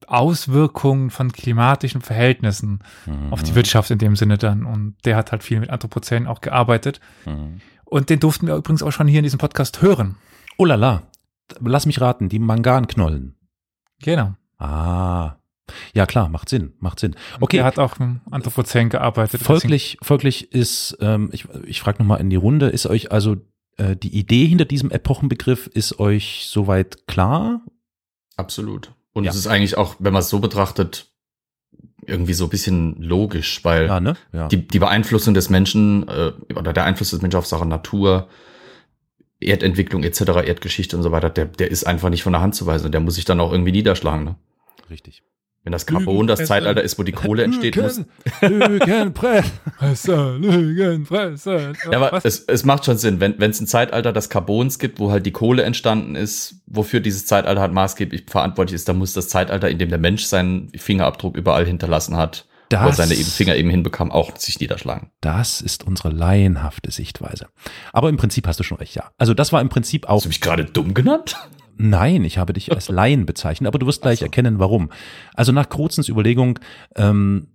Auswirkungen 0.06 1.10
von 1.10 1.32
klimatischen 1.32 2.00
Verhältnissen 2.02 2.80
auf 3.30 3.42
die 3.42 3.52
Mhm. 3.52 3.56
Wirtschaft 3.56 3.90
in 3.90 3.98
dem 3.98 4.16
Sinne 4.16 4.36
dann. 4.36 4.64
Und 4.64 4.96
der 5.04 5.16
hat 5.16 5.32
halt 5.32 5.42
viel 5.42 5.60
mit 5.60 5.70
Anthropozän 5.70 6.26
auch 6.26 6.40
gearbeitet. 6.40 7.00
Mhm. 7.24 7.60
Und 7.84 8.10
den 8.10 8.20
durften 8.20 8.46
wir 8.46 8.56
übrigens 8.56 8.82
auch 8.82 8.90
schon 8.90 9.06
hier 9.08 9.20
in 9.20 9.24
diesem 9.24 9.38
Podcast 9.38 9.80
hören. 9.82 10.16
Oh 10.58 10.64
la 10.64 10.74
la. 10.74 11.02
Lass 11.60 11.86
mich 11.86 12.00
raten, 12.00 12.28
die 12.28 12.38
Manganknollen. 12.38 13.36
Genau. 14.02 14.34
Ah. 14.58 15.36
Ja, 15.94 16.06
klar, 16.06 16.28
macht 16.28 16.48
Sinn, 16.48 16.74
macht 16.80 17.00
Sinn. 17.00 17.14
Okay. 17.40 17.58
Er 17.58 17.64
hat 17.64 17.78
auch 17.78 17.98
im 17.98 18.20
Anthropozän 18.30 18.88
gearbeitet. 18.88 19.40
Folglich, 19.42 19.96
folglich 20.02 20.52
ist, 20.52 20.96
ähm, 21.00 21.30
ich, 21.32 21.46
ich 21.66 21.80
frage 21.80 21.98
nochmal 22.02 22.20
in 22.20 22.30
die 22.30 22.36
Runde, 22.36 22.68
ist 22.68 22.86
euch 22.86 23.10
also 23.12 23.36
äh, 23.78 23.96
die 23.96 24.14
Idee 24.16 24.46
hinter 24.46 24.64
diesem 24.64 24.90
Epochenbegriff, 24.90 25.68
ist 25.68 25.98
euch 25.98 26.46
soweit 26.48 27.06
klar? 27.06 27.62
Absolut. 28.36 28.92
Und 29.12 29.24
Ja. 29.24 29.30
es 29.30 29.36
ist 29.36 29.46
eigentlich 29.46 29.76
auch, 29.78 29.96
wenn 29.98 30.12
man 30.12 30.20
es 30.20 30.28
so 30.28 30.40
betrachtet, 30.40 31.08
irgendwie 32.04 32.34
so 32.34 32.44
ein 32.44 32.50
bisschen 32.50 33.00
logisch, 33.00 33.64
weil 33.64 33.86
Ja, 33.86 34.00
ne? 34.00 34.16
Ja. 34.32 34.48
die, 34.48 34.66
die 34.66 34.78
Beeinflussung 34.80 35.34
des 35.34 35.48
Menschen 35.50 36.08
äh, 36.08 36.32
oder 36.56 36.72
der 36.72 36.84
Einfluss 36.84 37.10
des 37.10 37.22
Menschen 37.22 37.38
auf 37.38 37.46
Sache 37.46 37.64
Natur, 37.66 38.28
Erdentwicklung 39.46 40.02
etc., 40.02 40.20
Erdgeschichte 40.44 40.96
und 40.96 41.02
so 41.02 41.12
weiter, 41.12 41.30
der, 41.30 41.46
der 41.46 41.70
ist 41.70 41.84
einfach 41.84 42.10
nicht 42.10 42.22
von 42.22 42.32
der 42.32 42.42
Hand 42.42 42.54
zu 42.54 42.66
weisen 42.66 42.86
und 42.86 42.92
der 42.92 43.00
muss 43.00 43.16
sich 43.16 43.24
dann 43.24 43.40
auch 43.40 43.52
irgendwie 43.52 43.72
niederschlagen. 43.72 44.24
Ne? 44.24 44.36
Richtig. 44.90 45.22
Wenn 45.64 45.72
das 45.72 45.86
Carbon 45.86 46.26
das. 46.26 46.44
Zeitalter 46.44 46.82
ist, 46.82 46.98
wo 46.98 47.04
die 47.04 47.12
Kohle 47.12 47.44
entsteht, 47.44 47.76
muss. 47.76 48.00
Lügenpresse, 48.40 50.36
Lügenpresse. 50.40 51.72
Ja, 51.88 51.98
aber 51.98 52.10
Was? 52.10 52.24
es, 52.24 52.40
es 52.40 52.64
macht 52.64 52.84
schon 52.84 52.98
Sinn, 52.98 53.20
wenn 53.20 53.38
wenn 53.38 53.52
es 53.52 53.60
ein 53.60 53.68
Zeitalter 53.68 54.12
des 54.12 54.28
Carbons 54.28 54.80
gibt, 54.80 54.98
wo 54.98 55.12
halt 55.12 55.24
die 55.24 55.30
Kohle 55.30 55.62
entstanden 55.62 56.16
ist, 56.16 56.56
wofür 56.66 56.98
dieses 56.98 57.26
Zeitalter 57.26 57.60
halt 57.60 57.72
maßgeblich 57.72 58.24
verantwortlich 58.26 58.74
ist, 58.74 58.88
dann 58.88 58.98
muss 58.98 59.12
das 59.12 59.28
Zeitalter, 59.28 59.70
in 59.70 59.78
dem 59.78 59.90
der 59.90 59.98
Mensch 59.98 60.24
seinen 60.24 60.72
Fingerabdruck 60.74 61.36
überall 61.36 61.64
hinterlassen 61.64 62.16
hat, 62.16 62.46
wo 62.82 62.86
Das- 62.88 62.96
seine 62.96 63.14
eben 63.14 63.24
Finger 63.28 63.56
eben 63.56 63.68
hinbekam, 63.70 64.10
auch 64.10 64.36
sich 64.36 64.60
niederschlagen. 64.60 65.10
Das 65.20 65.60
ist 65.60 65.84
unsere 65.86 66.10
laienhafte 66.10 66.90
Sichtweise. 66.90 67.48
Aber 67.92 68.08
im 68.08 68.16
Prinzip 68.16 68.46
hast 68.46 68.58
du 68.60 68.64
schon 68.64 68.78
recht, 68.78 68.94
ja. 68.94 69.10
Also 69.18 69.34
das 69.34 69.52
war 69.52 69.60
im 69.60 69.68
Prinzip 69.68 70.08
auch 70.08 70.16
Hast 70.16 70.24
du 70.24 70.28
mich 70.28 70.40
gerade 70.40 70.64
dumm 70.64 70.94
genannt? 70.94 71.36
Nein, 71.76 72.24
ich 72.24 72.38
habe 72.38 72.52
dich 72.52 72.70
als 72.72 72.88
Laien 72.90 73.26
bezeichnet, 73.26 73.66
aber 73.68 73.78
du 73.78 73.86
wirst 73.86 74.02
gleich 74.02 74.20
so. 74.20 74.24
erkennen, 74.26 74.58
warum. 74.58 74.90
Also 75.34 75.52
nach 75.52 75.68
Kruzens 75.68 76.08
Überlegung 76.08 76.58
ähm, 76.96 77.48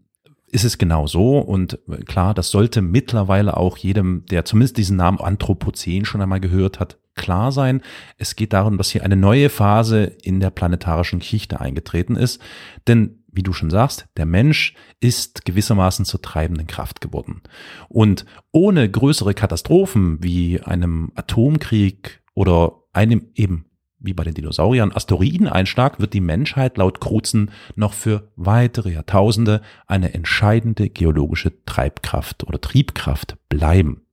ist 0.49 0.63
es 0.63 0.77
genau 0.77 1.07
so 1.07 1.39
und 1.39 1.79
äh, 1.89 1.97
klar, 2.03 2.33
das 2.33 2.49
sollte 2.49 2.81
mittlerweile 2.81 3.57
auch 3.57 3.77
jedem, 3.77 4.25
der 4.31 4.45
zumindest 4.45 4.77
diesen 4.77 4.97
Namen 4.97 5.19
Anthropozän 5.19 6.05
schon 6.05 6.21
einmal 6.21 6.39
gehört 6.39 6.79
hat, 6.79 6.97
klar 7.15 7.51
sein. 7.51 7.81
Es 8.17 8.35
geht 8.35 8.53
darum, 8.53 8.77
dass 8.77 8.89
hier 8.91 9.03
eine 9.03 9.15
neue 9.15 9.49
Phase 9.49 10.03
in 10.03 10.39
der 10.39 10.49
planetarischen 10.51 11.19
Geschichte 11.19 11.59
eingetreten 11.59 12.15
ist, 12.15 12.41
denn 12.87 13.23
wie 13.37 13.43
du 13.43 13.53
schon 13.53 13.69
sagst, 13.69 14.07
der 14.17 14.25
Mensch 14.25 14.73
ist 14.99 15.45
gewissermaßen 15.45 16.03
zur 16.03 16.21
treibenden 16.21 16.67
Kraft 16.67 16.99
geworden. 16.99 17.41
Und 17.87 18.25
ohne 18.51 18.89
größere 18.91 19.33
Katastrophen 19.33 20.21
wie 20.21 20.59
einem 20.61 21.11
Atomkrieg 21.15 22.21
oder 22.33 22.73
einem 22.91 23.27
eben 23.35 23.63
wie 23.99 24.13
bei 24.13 24.23
den 24.23 24.35
Dinosauriern 24.35 24.91
Asteroideneinschlag 24.91 25.99
wird 25.99 26.13
die 26.13 26.21
Menschheit 26.21 26.77
laut 26.77 27.01
Kruzen 27.01 27.49
noch 27.75 27.93
für 27.93 28.31
weitere 28.35 28.91
Jahrtausende 28.91 29.61
eine 29.87 30.13
entscheidende 30.13 30.89
geologische 30.89 31.63
Treibkraft 31.65 32.43
oder 32.43 32.61
Triebkraft 32.61 33.37
bleiben. 33.49 34.03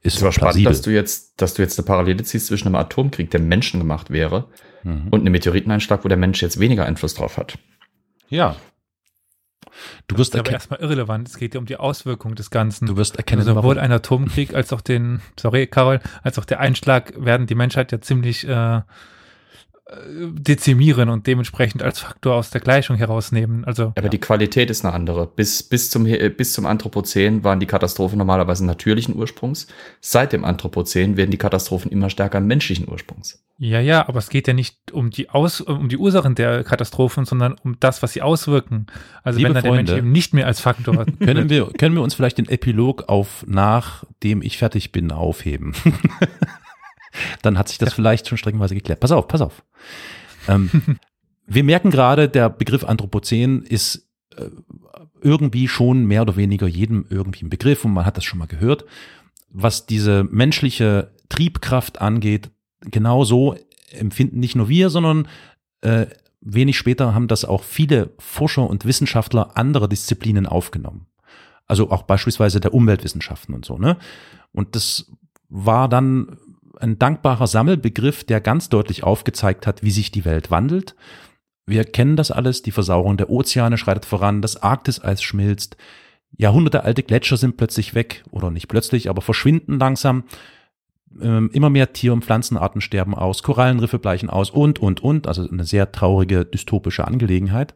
Ist 0.00 0.16
Es 0.16 0.22
war 0.22 0.32
spannend, 0.32 0.66
dass 0.66 0.82
du 0.82 0.90
jetzt, 0.90 1.40
dass 1.40 1.54
du 1.54 1.62
jetzt 1.62 1.78
eine 1.78 1.86
Parallele 1.86 2.22
ziehst 2.22 2.46
zwischen 2.48 2.68
einem 2.68 2.76
Atomkrieg, 2.76 3.30
der 3.30 3.40
menschengemacht 3.40 4.10
wäre, 4.10 4.48
Mhm. 4.84 5.08
und 5.10 5.20
einem 5.20 5.32
Meteoriteneinschlag, 5.32 6.04
wo 6.04 6.08
der 6.08 6.16
Mensch 6.16 6.42
jetzt 6.42 6.58
weniger 6.58 6.86
Einfluss 6.86 7.14
drauf 7.14 7.36
hat. 7.36 7.58
ja. 8.28 8.56
Du 10.08 10.18
wirst, 10.18 10.36
aber 10.36 10.50
erstmal 10.50 10.80
irrelevant. 10.80 11.28
Es 11.28 11.36
geht 11.36 11.54
ja 11.54 11.60
um 11.60 11.66
die 11.66 11.76
Auswirkung 11.76 12.34
des 12.34 12.50
Ganzen. 12.50 12.86
du 12.86 12.96
wirst 12.96 13.16
erkennen, 13.16 13.40
also 13.40 13.54
sowohl 13.54 13.76
warum. 13.76 13.84
ein 13.84 13.92
Atomkrieg 13.92 14.54
als 14.54 14.72
auch 14.72 14.80
den, 14.80 15.22
sorry, 15.38 15.66
Carol, 15.66 16.00
als 16.22 16.38
auch 16.38 16.44
der 16.44 16.60
Einschlag 16.60 17.12
werden 17.16 17.46
die 17.46 17.54
Menschheit 17.54 17.92
ja 17.92 18.00
ziemlich 18.00 18.46
äh, 18.46 18.80
dezimieren 20.34 21.08
und 21.08 21.26
dementsprechend 21.26 21.82
als 21.82 21.98
Faktor 21.98 22.36
aus 22.36 22.50
der 22.50 22.60
Gleichung 22.60 22.96
herausnehmen. 22.96 23.64
Also 23.64 23.92
Aber 23.96 24.08
die 24.08 24.18
Qualität 24.18 24.70
ist 24.70 24.84
eine 24.84 24.94
andere. 24.94 25.26
Bis, 25.26 25.62
bis, 25.62 25.90
zum, 25.90 26.06
äh, 26.06 26.28
bis 26.30 26.52
zum 26.52 26.66
Anthropozän 26.66 27.44
waren 27.44 27.60
die 27.60 27.66
Katastrophen 27.66 28.16
normalerweise 28.16 28.64
natürlichen 28.64 29.16
Ursprungs. 29.16 29.66
Seit 30.00 30.32
dem 30.32 30.44
Anthropozän 30.44 31.16
werden 31.16 31.30
die 31.30 31.38
Katastrophen 31.38 31.90
immer 31.90 32.10
stärker 32.10 32.40
menschlichen 32.40 32.88
Ursprungs. 32.88 33.44
ja, 33.58 33.80
ja, 33.80 34.08
aber 34.08 34.20
es 34.20 34.30
geht 34.30 34.46
ja 34.46 34.54
nicht 34.54 34.92
um 34.92 35.10
die 35.10 35.30
Aus, 35.30 35.60
um 35.60 35.88
die 35.88 35.98
Ursachen 35.98 36.36
der 36.36 36.64
Katastrophen, 36.64 37.24
sondern 37.24 37.56
um 37.62 37.76
das, 37.80 38.02
was 38.02 38.12
sie 38.12 38.22
auswirken. 38.22 38.86
Also 39.24 39.38
Liebe 39.38 39.48
wenn 39.48 39.54
dann 39.54 39.62
der 39.64 39.72
Mensch 39.72 39.90
Freunde. 39.90 39.98
eben 39.98 40.12
nicht 40.12 40.32
mehr 40.32 40.46
als 40.46 40.60
Faktor 40.60 41.06
Können 41.18 41.50
wir, 41.50 41.66
können 41.66 41.94
wir 41.94 42.02
uns 42.02 42.14
vielleicht 42.14 42.38
den 42.38 42.48
Epilog 42.48 43.08
auf 43.08 43.44
nachdem 43.48 44.42
ich 44.42 44.58
fertig 44.58 44.92
bin 44.92 45.10
aufheben? 45.10 45.74
Dann 47.42 47.58
hat 47.58 47.68
sich 47.68 47.78
das 47.78 47.92
vielleicht 47.92 48.28
schon 48.28 48.38
streckenweise 48.38 48.74
geklärt. 48.74 49.00
Pass 49.00 49.12
auf, 49.12 49.28
pass 49.28 49.40
auf. 49.40 49.64
Ähm, 50.48 50.70
wir 51.46 51.64
merken 51.64 51.90
gerade, 51.90 52.28
der 52.28 52.48
Begriff 52.50 52.84
Anthropozän 52.84 53.62
ist 53.62 54.08
äh, 54.36 54.46
irgendwie 55.20 55.68
schon 55.68 56.04
mehr 56.06 56.22
oder 56.22 56.36
weniger 56.36 56.66
jedem 56.66 57.06
irgendwie 57.08 57.44
ein 57.44 57.50
Begriff 57.50 57.84
und 57.84 57.92
man 57.92 58.04
hat 58.04 58.16
das 58.16 58.24
schon 58.24 58.38
mal 58.38 58.46
gehört. 58.46 58.84
Was 59.50 59.86
diese 59.86 60.24
menschliche 60.24 61.12
Triebkraft 61.28 62.00
angeht, 62.00 62.50
genau 62.80 63.24
so 63.24 63.56
empfinden 63.90 64.40
nicht 64.40 64.56
nur 64.56 64.68
wir, 64.68 64.90
sondern 64.90 65.28
äh, 65.82 66.06
wenig 66.40 66.76
später 66.76 67.14
haben 67.14 67.28
das 67.28 67.44
auch 67.44 67.62
viele 67.62 68.10
Forscher 68.18 68.68
und 68.68 68.84
Wissenschaftler 68.84 69.56
anderer 69.56 69.88
Disziplinen 69.88 70.46
aufgenommen. 70.46 71.06
Also 71.66 71.90
auch 71.90 72.02
beispielsweise 72.02 72.60
der 72.60 72.74
Umweltwissenschaften 72.74 73.54
und 73.54 73.64
so, 73.64 73.78
ne? 73.78 73.96
Und 74.52 74.74
das 74.74 75.10
war 75.48 75.88
dann 75.88 76.36
ein 76.82 76.98
dankbarer 76.98 77.46
Sammelbegriff, 77.46 78.24
der 78.24 78.40
ganz 78.40 78.68
deutlich 78.68 79.04
aufgezeigt 79.04 79.66
hat, 79.66 79.82
wie 79.82 79.90
sich 79.90 80.10
die 80.10 80.24
Welt 80.24 80.50
wandelt. 80.50 80.94
Wir 81.66 81.84
kennen 81.84 82.16
das 82.16 82.30
alles, 82.30 82.62
die 82.62 82.72
Versauerung 82.72 83.16
der 83.16 83.30
Ozeane 83.30 83.78
schreitet 83.78 84.04
voran, 84.04 84.42
das 84.42 84.56
Arktiseis 84.62 85.22
schmilzt, 85.22 85.76
jahrhundertealte 86.36 87.02
Gletscher 87.02 87.36
sind 87.36 87.56
plötzlich 87.56 87.94
weg 87.94 88.24
oder 88.30 88.50
nicht 88.50 88.68
plötzlich, 88.68 89.08
aber 89.08 89.22
verschwinden 89.22 89.78
langsam. 89.78 90.24
Ähm, 91.20 91.50
immer 91.52 91.68
mehr 91.68 91.92
Tier- 91.92 92.14
und 92.14 92.24
Pflanzenarten 92.24 92.80
sterben 92.80 93.14
aus, 93.14 93.42
Korallenriffe 93.42 93.98
bleichen 93.98 94.30
aus 94.30 94.50
und, 94.50 94.78
und, 94.78 95.02
und. 95.02 95.26
Also 95.26 95.46
eine 95.46 95.64
sehr 95.64 95.92
traurige, 95.92 96.46
dystopische 96.46 97.06
Angelegenheit. 97.06 97.74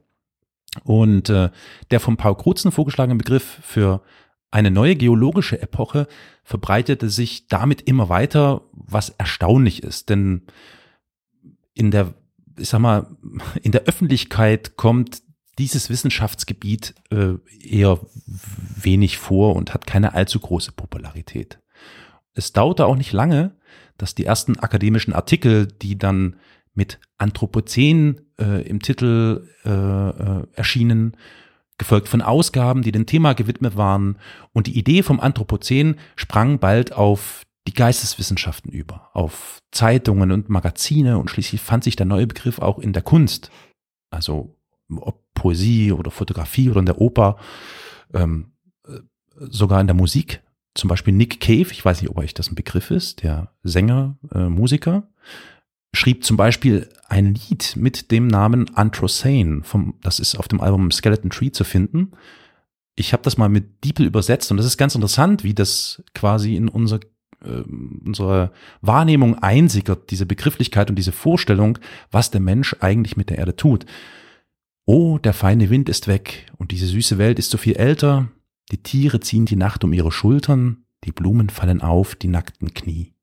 Und 0.84 1.28
äh, 1.28 1.50
der 1.90 2.00
vom 2.00 2.16
Paul 2.16 2.36
Krutzen 2.36 2.72
vorgeschlagene 2.72 3.16
Begriff 3.16 3.58
für 3.62 4.00
eine 4.56 4.70
neue 4.70 4.96
geologische 4.96 5.60
Epoche 5.60 6.08
verbreitete 6.42 7.10
sich 7.10 7.46
damit 7.46 7.82
immer 7.82 8.08
weiter, 8.08 8.62
was 8.72 9.10
erstaunlich 9.10 9.82
ist. 9.82 10.08
Denn 10.08 10.46
in 11.74 11.90
der, 11.90 12.14
ich 12.58 12.70
sag 12.70 12.78
mal, 12.78 13.06
in 13.62 13.72
der 13.72 13.82
Öffentlichkeit 13.82 14.78
kommt 14.78 15.20
dieses 15.58 15.90
Wissenschaftsgebiet 15.90 16.94
äh, 17.10 17.34
eher 17.60 18.00
wenig 18.26 19.18
vor 19.18 19.56
und 19.56 19.74
hat 19.74 19.86
keine 19.86 20.14
allzu 20.14 20.40
große 20.40 20.72
Popularität. 20.72 21.58
Es 22.32 22.54
dauerte 22.54 22.86
auch 22.86 22.96
nicht 22.96 23.12
lange, 23.12 23.56
dass 23.98 24.14
die 24.14 24.24
ersten 24.24 24.58
akademischen 24.58 25.12
Artikel, 25.12 25.66
die 25.66 25.98
dann 25.98 26.36
mit 26.72 26.98
Anthropozän 27.18 28.22
äh, 28.40 28.66
im 28.66 28.80
Titel 28.80 29.50
äh, 29.66 29.70
äh, 29.70 30.46
erschienen, 30.54 31.14
gefolgt 31.78 32.08
von 32.08 32.22
Ausgaben, 32.22 32.82
die 32.82 32.92
dem 32.92 33.06
Thema 33.06 33.34
gewidmet 33.34 33.76
waren. 33.76 34.18
Und 34.52 34.66
die 34.66 34.78
Idee 34.78 35.02
vom 35.02 35.20
Anthropozän 35.20 35.96
sprang 36.16 36.58
bald 36.58 36.92
auf 36.92 37.42
die 37.66 37.74
Geisteswissenschaften 37.74 38.70
über, 38.70 39.10
auf 39.12 39.60
Zeitungen 39.72 40.30
und 40.30 40.48
Magazine 40.48 41.18
und 41.18 41.30
schließlich 41.30 41.60
fand 41.60 41.84
sich 41.84 41.96
der 41.96 42.06
neue 42.06 42.26
Begriff 42.26 42.60
auch 42.60 42.78
in 42.78 42.92
der 42.92 43.02
Kunst, 43.02 43.50
also 44.10 44.56
ob 44.88 45.22
Poesie 45.34 45.92
oder 45.92 46.10
Fotografie 46.10 46.70
oder 46.70 46.80
in 46.80 46.86
der 46.86 47.00
Oper, 47.00 47.36
ähm, 48.14 48.52
äh, 48.86 49.00
sogar 49.38 49.80
in 49.80 49.88
der 49.88 49.96
Musik. 49.96 50.42
Zum 50.74 50.88
Beispiel 50.88 51.14
Nick 51.14 51.40
Cave, 51.40 51.72
ich 51.72 51.84
weiß 51.84 52.00
nicht, 52.00 52.10
ob 52.10 52.18
euch 52.18 52.34
das 52.34 52.50
ein 52.50 52.54
Begriff 52.54 52.90
ist, 52.90 53.22
der 53.22 53.52
Sänger, 53.62 54.16
äh, 54.32 54.48
Musiker, 54.48 55.08
schrieb 55.94 56.24
zum 56.24 56.36
Beispiel 56.36 56.88
ein 57.08 57.34
Lied 57.34 57.74
mit 57.76 58.10
dem 58.10 58.26
Namen 58.26 58.74
Anthrocene, 58.76 59.62
vom, 59.62 59.94
das 60.02 60.18
ist 60.18 60.36
auf 60.36 60.48
dem 60.48 60.60
Album 60.60 60.90
Skeleton 60.90 61.30
Tree 61.30 61.50
zu 61.50 61.64
finden. 61.64 62.12
Ich 62.94 63.12
habe 63.12 63.22
das 63.22 63.36
mal 63.36 63.48
mit 63.48 63.84
DeepL 63.84 64.04
übersetzt 64.04 64.50
und 64.50 64.56
das 64.56 64.66
ist 64.66 64.78
ganz 64.78 64.94
interessant, 64.94 65.44
wie 65.44 65.54
das 65.54 66.02
quasi 66.14 66.56
in 66.56 66.68
unser, 66.68 67.00
äh, 67.44 67.62
unsere 68.04 68.52
Wahrnehmung 68.80 69.38
einsickert, 69.38 70.10
diese 70.10 70.26
Begrifflichkeit 70.26 70.90
und 70.90 70.96
diese 70.96 71.12
Vorstellung, 71.12 71.78
was 72.10 72.30
der 72.30 72.40
Mensch 72.40 72.76
eigentlich 72.80 73.16
mit 73.16 73.30
der 73.30 73.38
Erde 73.38 73.56
tut. 73.56 73.86
Oh, 74.86 75.18
der 75.18 75.32
feine 75.32 75.68
Wind 75.68 75.88
ist 75.88 76.06
weg 76.06 76.46
und 76.58 76.70
diese 76.70 76.86
süße 76.86 77.18
Welt 77.18 77.38
ist 77.38 77.50
so 77.50 77.58
viel 77.58 77.76
älter, 77.76 78.28
die 78.72 78.82
Tiere 78.82 79.20
ziehen 79.20 79.46
die 79.46 79.56
Nacht 79.56 79.84
um 79.84 79.92
ihre 79.92 80.12
Schultern, 80.12 80.84
die 81.04 81.12
Blumen 81.12 81.50
fallen 81.50 81.82
auf 81.82 82.14
die 82.14 82.28
nackten 82.28 82.74
Knie. 82.74 83.15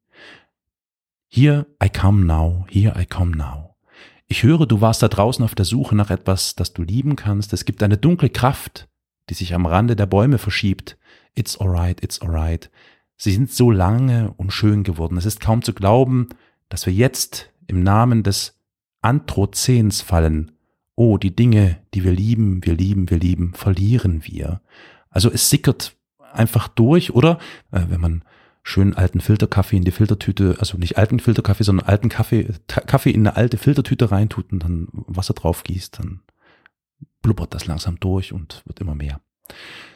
Here 1.36 1.66
I 1.84 1.90
come 1.90 2.28
now, 2.28 2.68
here 2.70 2.94
I 2.96 3.08
come 3.08 3.36
now. 3.36 3.76
Ich 4.28 4.44
höre, 4.44 4.68
du 4.68 4.82
warst 4.82 5.02
da 5.02 5.08
draußen 5.08 5.44
auf 5.44 5.56
der 5.56 5.66
Suche 5.66 5.96
nach 5.96 6.12
etwas, 6.12 6.54
das 6.54 6.74
du 6.74 6.84
lieben 6.84 7.16
kannst. 7.16 7.54
Es 7.54 7.66
gibt 7.66 7.82
eine 7.82 7.98
dunkle 7.98 8.30
Kraft, 8.30 8.88
die 9.32 9.34
sich 9.34 9.56
am 9.56 9.66
Rande 9.66 9.96
der 9.96 10.06
Bäume 10.06 10.38
verschiebt. 10.38 10.96
It's 11.34 11.60
alright, 11.60 12.04
it's 12.04 12.22
alright. 12.22 12.70
Sie 13.18 13.32
sind 13.32 13.52
so 13.52 13.72
lange 13.72 14.32
und 14.38 14.54
schön 14.54 14.84
geworden. 14.84 15.18
Es 15.18 15.26
ist 15.26 15.40
kaum 15.40 15.64
zu 15.64 15.74
glauben, 15.74 16.30
dass 16.70 16.86
wir 16.86 16.94
jetzt 16.94 17.50
im 17.66 17.82
Namen 17.82 18.22
des 18.22 18.60
Anthropozäns 19.02 20.04
fallen 20.04 20.52
oh, 20.96 21.18
die 21.18 21.36
Dinge, 21.36 21.80
die 21.96 22.04
wir 22.04 22.12
lieben, 22.12 22.64
wir 22.64 22.76
lieben, 22.76 23.10
wir 23.10 23.18
lieben, 23.18 23.56
verlieren 23.56 24.22
wir. 24.24 24.62
Also 25.10 25.32
es 25.32 25.50
sickert 25.50 25.98
einfach 26.32 26.68
durch, 26.68 27.16
oder? 27.16 27.40
Äh, 27.72 27.86
wenn 27.90 28.02
man 28.02 28.24
schön 28.64 28.94
alten 28.96 29.20
Filterkaffee 29.20 29.78
in 29.78 29.84
die 29.84 29.92
Filtertüte, 29.92 30.56
also 30.60 30.78
nicht 30.78 30.98
alten 30.98 31.20
Filterkaffee, 31.20 31.64
sondern 31.64 31.88
alten 31.88 32.10
Kaffee, 32.10 32.48
Kaffee 32.68 33.12
in 33.12 33.28
eine 33.28 33.36
alte 33.36 33.58
Filtertüte 33.58 34.10
reintut 34.10 34.52
und 34.52 34.60
dann 34.64 34.88
Wasser 34.92 35.34
drauf 35.34 35.64
gießt, 35.64 36.00
dann 36.00 36.22
blubbert 37.22 37.54
das 37.54 37.68
langsam 37.68 38.00
durch 38.00 38.32
und 38.34 38.64
wird 38.66 38.80
immer 38.80 38.96
mehr. 38.96 39.20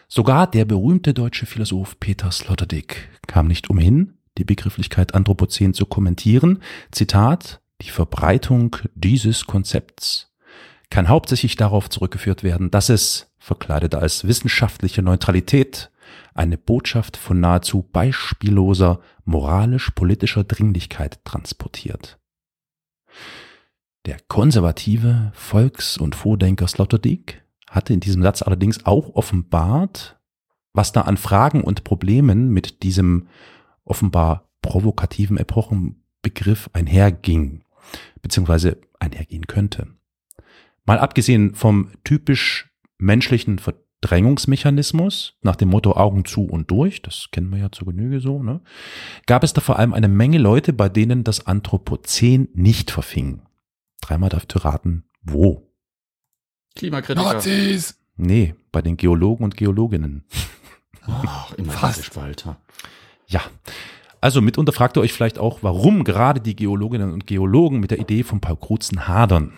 Sogar 0.10 0.50
der 0.50 0.66
berühmte 0.66 1.14
deutsche 1.14 1.46
Philosoph 1.46 2.00
Peter 2.00 2.32
Sloterdijk 2.32 3.10
kam 3.28 3.48
nicht 3.48 3.70
umhin, 3.70 4.18
die 4.38 4.46
Begrifflichkeit 4.46 5.14
Anthropozän 5.16 5.74
zu 5.74 5.86
kommentieren. 5.86 6.62
Zitat, 6.92 7.62
die 7.82 7.90
Verbreitung 7.90 8.76
dieses 8.96 9.46
Konzepts 9.46 10.34
kann 10.90 11.10
hauptsächlich 11.10 11.56
darauf 11.56 11.90
zurückgeführt 11.90 12.44
werden, 12.44 12.72
dass 12.72 12.90
es, 12.90 13.32
verkleidet 13.40 13.96
als 13.96 14.28
wissenschaftliche 14.28 15.02
Neutralität, 15.02 15.90
eine 16.34 16.58
Botschaft 16.58 17.18
von 17.18 17.40
nahezu 17.40 17.84
beispielloser 17.84 19.00
moralisch-politischer 19.26 20.44
Dringlichkeit 20.44 21.24
transportiert. 21.26 22.20
Der 24.06 24.20
konservative 24.28 25.32
Volks- 25.34 25.98
und 25.98 26.16
Vordenker 26.16 26.68
Sloterdijk 26.68 27.44
hatte 27.70 27.94
in 27.94 28.00
diesem 28.00 28.22
Satz 28.22 28.42
allerdings 28.42 28.86
auch 28.86 29.16
offenbart, 29.16 30.18
was 30.74 30.94
da 30.94 31.02
an 31.02 31.18
Fragen 31.18 31.62
und 31.62 31.84
Problemen 31.84 32.50
mit 32.50 32.84
diesem 32.84 33.28
offenbar 33.84 34.50
provokativen 34.62 35.38
Epochenbegriff 35.38 36.70
einherging, 36.74 37.64
beziehungsweise 38.22 38.80
einhergehen 39.00 39.48
könnte. 39.48 39.88
Mal 40.86 41.00
abgesehen 41.00 41.54
vom 41.54 41.92
typisch 42.04 42.74
menschlichen 42.98 43.60
Verdrängungsmechanismus 44.02 45.36
nach 45.42 45.56
dem 45.56 45.70
Motto 45.70 45.94
Augen 45.94 46.24
zu 46.24 46.46
und 46.46 46.70
durch, 46.70 47.02
das 47.02 47.30
kennen 47.32 47.52
wir 47.52 47.60
ja 47.60 47.72
zur 47.72 47.88
Genüge 47.88 48.20
so, 48.20 48.42
ne, 48.42 48.62
gab 49.26 49.44
es 49.44 49.54
da 49.54 49.62
vor 49.62 49.80
allem 49.80 49.94
eine 49.94 50.08
Menge 50.08 50.38
Leute, 50.38 50.72
bei 50.72 50.88
denen 50.88 51.24
das 51.24 51.46
Anthropozän 51.48 52.48
nicht 52.54 52.92
verfing. 52.92 53.42
Dreimal 54.02 54.30
darf 54.30 54.46
du 54.46 54.60
raten, 54.60 55.04
wo? 55.24 55.68
Klimakritiker. 56.76 57.34
Nazis! 57.34 58.00
Nee, 58.16 58.56
bei 58.72 58.82
den 58.82 58.98
Geologen 58.98 59.44
und 59.44 59.58
Geologinnen. 59.58 60.26
Ach, 61.02 61.54
immer 61.54 61.74
Fast. 61.74 61.98
diese 61.98 62.06
Spalter. 62.06 62.58
Ja. 63.28 63.42
Also 64.22 64.42
mitunter 64.42 64.74
fragt 64.74 64.98
ihr 64.98 65.02
euch 65.02 65.14
vielleicht 65.14 65.38
auch, 65.38 65.60
warum 65.62 66.04
gerade 66.04 66.40
die 66.40 66.56
Geologinnen 66.56 67.12
und 67.14 67.28
Geologen 67.28 67.80
mit 67.80 67.92
der 67.92 68.00
Idee 68.00 68.24
von 68.24 68.42
Paul 68.42 68.58
Krutzen 68.58 69.08
hadern. 69.08 69.54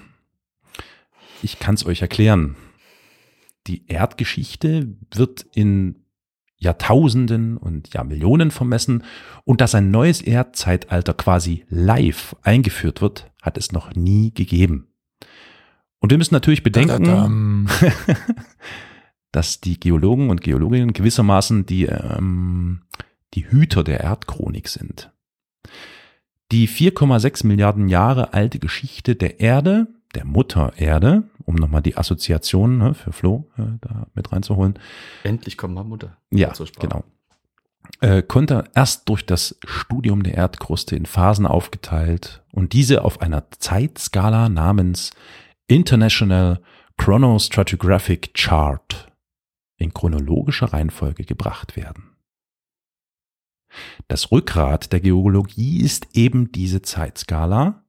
Ich 1.42 1.60
kann 1.60 1.76
es 1.76 1.86
euch 1.86 2.02
erklären. 2.02 2.56
Die 3.70 3.86
Erdgeschichte 3.86 4.98
wird 5.14 5.46
in 5.54 6.04
Jahrtausenden 6.58 7.56
und 7.56 7.94
Jahrmillionen 7.94 8.50
vermessen 8.50 9.04
und 9.46 9.62
dass 9.62 9.76
ein 9.76 9.92
neues 9.92 10.24
Erdzeitalter 10.24 11.14
quasi 11.14 11.66
live 11.70 12.36
eingeführt 12.42 13.00
wird, 13.00 13.32
hat 13.44 13.60
es 13.60 13.72
noch 13.72 13.94
nie 13.94 14.34
gegeben. 14.34 14.88
Und 16.00 16.10
wir 16.10 16.18
müssen 16.18 16.34
natürlich 16.34 16.64
bedenken, 16.64 17.04
Dadadam. 17.04 17.68
dass 19.32 19.62
die 19.62 19.80
Geologen 19.80 20.32
und 20.32 20.42
Geologinnen 20.42 20.94
gewissermaßen 20.94 21.68
die, 21.68 21.86
ähm, 21.86 22.82
die 23.36 23.52
Hüter 23.52 23.84
der 23.84 24.00
Erdchronik 24.00 24.68
sind. 24.68 25.12
Die 26.52 26.68
4,6 26.68 27.46
Milliarden 27.46 27.88
Jahre 27.88 28.34
alte 28.34 28.58
Geschichte 28.58 29.16
der 29.16 29.40
Erde, 29.40 29.86
der 30.16 30.26
Mutter 30.26 30.74
Erde, 30.78 31.30
um 31.50 31.56
nochmal 31.56 31.82
die 31.82 31.98
Assoziation 31.98 32.78
ne, 32.78 32.94
für 32.94 33.12
Flo 33.12 33.50
äh, 33.58 33.64
da 33.82 34.06
mit 34.14 34.32
reinzuholen, 34.32 34.78
Endlich 35.24 35.58
kommt 35.58 35.74
mal 35.74 35.84
Mutter. 35.84 36.16
ja, 36.30 36.54
genau. 36.80 37.04
Äh, 38.02 38.22
konnte 38.22 38.66
erst 38.76 39.10
durch 39.10 39.26
das 39.26 39.58
Studium 39.66 40.22
der 40.22 40.36
Erdkruste 40.36 40.96
in 40.96 41.08
Phasen 41.08 41.48
aufgeteilt 41.48 42.44
und 42.52 42.74
diese 42.74 43.04
auf 43.04 43.22
einer 43.22 43.50
Zeitskala 43.50 44.48
namens 44.48 45.10
International 45.68 46.62
Chronostratigraphic 46.98 48.36
Chart 48.36 49.12
in 49.78 49.92
chronologischer 49.92 50.72
Reihenfolge 50.72 51.24
gebracht 51.24 51.76
werden. 51.76 52.16
Das 54.08 54.32
Rückgrat 54.32 54.92
der 54.94 55.00
Geologie 55.00 55.82
ist 55.82 56.16
eben 56.16 56.52
diese 56.52 56.84
Zeitskala 56.84 57.84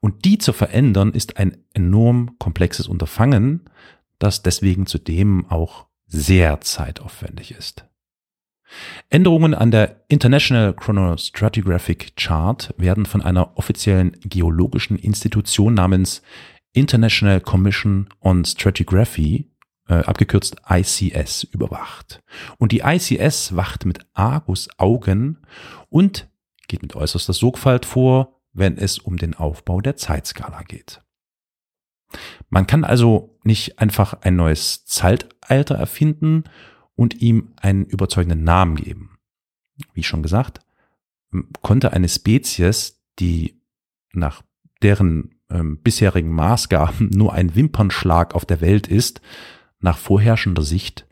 und 0.00 0.24
die 0.24 0.38
zu 0.38 0.52
verändern 0.52 1.12
ist 1.12 1.36
ein 1.36 1.56
enorm 1.74 2.38
komplexes 2.38 2.88
Unterfangen, 2.88 3.62
das 4.18 4.42
deswegen 4.42 4.86
zudem 4.86 5.46
auch 5.50 5.86
sehr 6.06 6.60
zeitaufwendig 6.60 7.52
ist. 7.52 7.84
Änderungen 9.08 9.54
an 9.54 9.70
der 9.70 10.04
International 10.08 10.74
Chronostratigraphic 10.74 12.16
Chart 12.16 12.72
werden 12.76 13.06
von 13.06 13.22
einer 13.22 13.56
offiziellen 13.58 14.16
geologischen 14.20 14.96
Institution 14.96 15.74
namens 15.74 16.22
International 16.72 17.40
Commission 17.40 18.08
on 18.20 18.44
Stratigraphy, 18.44 19.50
äh, 19.88 19.94
abgekürzt 19.94 20.56
ICS, 20.68 21.44
überwacht. 21.44 22.22
Und 22.58 22.70
die 22.70 22.82
ICS 22.84 23.56
wacht 23.56 23.86
mit 23.86 24.06
Argus-Augen 24.14 25.38
und 25.88 26.28
geht 26.68 26.82
mit 26.82 26.94
äußerster 26.94 27.32
Sorgfalt 27.32 27.84
vor, 27.84 28.39
wenn 28.60 28.78
es 28.78 28.98
um 28.98 29.16
den 29.16 29.34
Aufbau 29.34 29.80
der 29.80 29.96
Zeitskala 29.96 30.62
geht. 30.62 31.02
Man 32.48 32.66
kann 32.66 32.84
also 32.84 33.38
nicht 33.42 33.80
einfach 33.80 34.14
ein 34.22 34.36
neues 34.36 34.84
Zeitalter 34.84 35.74
erfinden 35.74 36.44
und 36.94 37.20
ihm 37.20 37.52
einen 37.56 37.86
überzeugenden 37.86 38.44
Namen 38.44 38.76
geben. 38.76 39.18
Wie 39.94 40.02
schon 40.02 40.22
gesagt, 40.22 40.60
konnte 41.62 41.92
eine 41.92 42.08
Spezies, 42.08 43.00
die 43.18 43.60
nach 44.12 44.42
deren 44.82 45.36
ähm, 45.50 45.78
bisherigen 45.78 46.30
Maßgaben 46.30 47.08
nur 47.14 47.32
ein 47.32 47.54
Wimpernschlag 47.54 48.34
auf 48.34 48.44
der 48.44 48.60
Welt 48.60 48.86
ist, 48.86 49.20
nach 49.80 49.98
vorherrschender 49.98 50.62
Sicht 50.62 51.06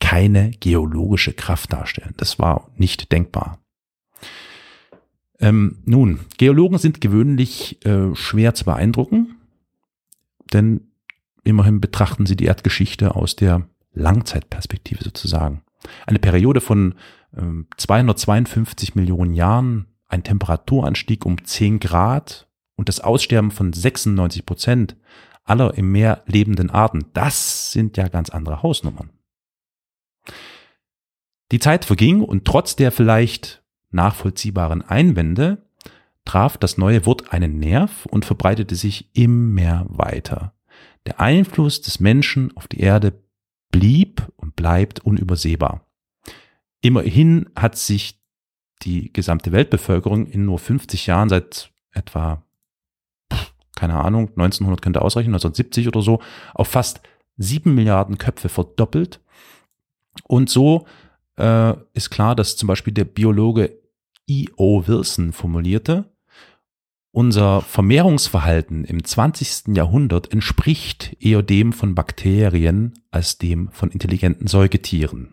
keine 0.00 0.50
geologische 0.50 1.32
Kraft 1.32 1.72
darstellen. 1.72 2.14
Das 2.16 2.38
war 2.38 2.70
nicht 2.76 3.12
denkbar. 3.12 3.61
Ähm, 5.42 5.78
nun, 5.84 6.20
Geologen 6.38 6.78
sind 6.78 7.00
gewöhnlich 7.00 7.84
äh, 7.84 8.14
schwer 8.14 8.54
zu 8.54 8.64
beeindrucken, 8.64 9.36
denn 10.52 10.92
immerhin 11.42 11.80
betrachten 11.80 12.26
sie 12.26 12.36
die 12.36 12.44
Erdgeschichte 12.44 13.16
aus 13.16 13.34
der 13.34 13.66
Langzeitperspektive 13.92 15.02
sozusagen. 15.02 15.62
Eine 16.06 16.20
Periode 16.20 16.60
von 16.60 16.94
ähm, 17.36 17.66
252 17.76 18.94
Millionen 18.94 19.34
Jahren, 19.34 19.86
ein 20.06 20.22
Temperaturanstieg 20.22 21.26
um 21.26 21.42
10 21.42 21.80
Grad 21.80 22.48
und 22.76 22.88
das 22.88 23.00
Aussterben 23.00 23.50
von 23.50 23.72
96 23.72 24.46
Prozent 24.46 24.96
aller 25.42 25.74
im 25.74 25.90
Meer 25.90 26.22
lebenden 26.26 26.70
Arten, 26.70 27.06
das 27.14 27.72
sind 27.72 27.96
ja 27.96 28.06
ganz 28.06 28.30
andere 28.30 28.62
Hausnummern. 28.62 29.10
Die 31.50 31.58
Zeit 31.58 31.84
verging 31.84 32.22
und 32.22 32.44
trotz 32.44 32.76
der 32.76 32.92
vielleicht 32.92 33.61
nachvollziehbaren 33.92 34.82
Einwände 34.82 35.62
traf 36.24 36.56
das 36.56 36.78
neue 36.78 37.04
Wort 37.06 37.32
einen 37.32 37.58
Nerv 37.58 38.06
und 38.06 38.24
verbreitete 38.24 38.74
sich 38.74 39.10
immer 39.14 39.84
weiter. 39.88 40.54
Der 41.06 41.20
Einfluss 41.20 41.80
des 41.80 42.00
Menschen 42.00 42.56
auf 42.56 42.68
die 42.68 42.80
Erde 42.80 43.12
blieb 43.70 44.28
und 44.36 44.54
bleibt 44.54 45.00
unübersehbar. 45.00 45.86
Immerhin 46.80 47.48
hat 47.56 47.76
sich 47.76 48.20
die 48.82 49.12
gesamte 49.12 49.52
Weltbevölkerung 49.52 50.26
in 50.26 50.44
nur 50.44 50.58
50 50.58 51.06
Jahren 51.06 51.28
seit 51.28 51.72
etwa, 51.92 52.44
keine 53.76 53.94
Ahnung, 53.94 54.28
1900 54.30 54.82
könnte 54.82 55.02
ausrechnen, 55.02 55.34
1970 55.34 55.88
oder 55.88 56.02
so, 56.02 56.20
auf 56.54 56.68
fast 56.68 57.00
7 57.38 57.74
Milliarden 57.74 58.18
Köpfe 58.18 58.48
verdoppelt. 58.48 59.20
Und 60.24 60.50
so 60.50 60.86
äh, 61.36 61.74
ist 61.94 62.10
klar, 62.10 62.34
dass 62.36 62.56
zum 62.56 62.66
Beispiel 62.66 62.92
der 62.92 63.04
Biologe 63.04 63.81
E.O. 64.26 64.86
Wilson 64.86 65.32
formulierte, 65.32 66.12
unser 67.14 67.60
Vermehrungsverhalten 67.60 68.84
im 68.84 69.04
20. 69.04 69.76
Jahrhundert 69.76 70.32
entspricht 70.32 71.14
eher 71.20 71.42
dem 71.42 71.74
von 71.74 71.94
Bakterien 71.94 72.94
als 73.10 73.36
dem 73.36 73.70
von 73.70 73.90
intelligenten 73.90 74.46
Säugetieren. 74.46 75.28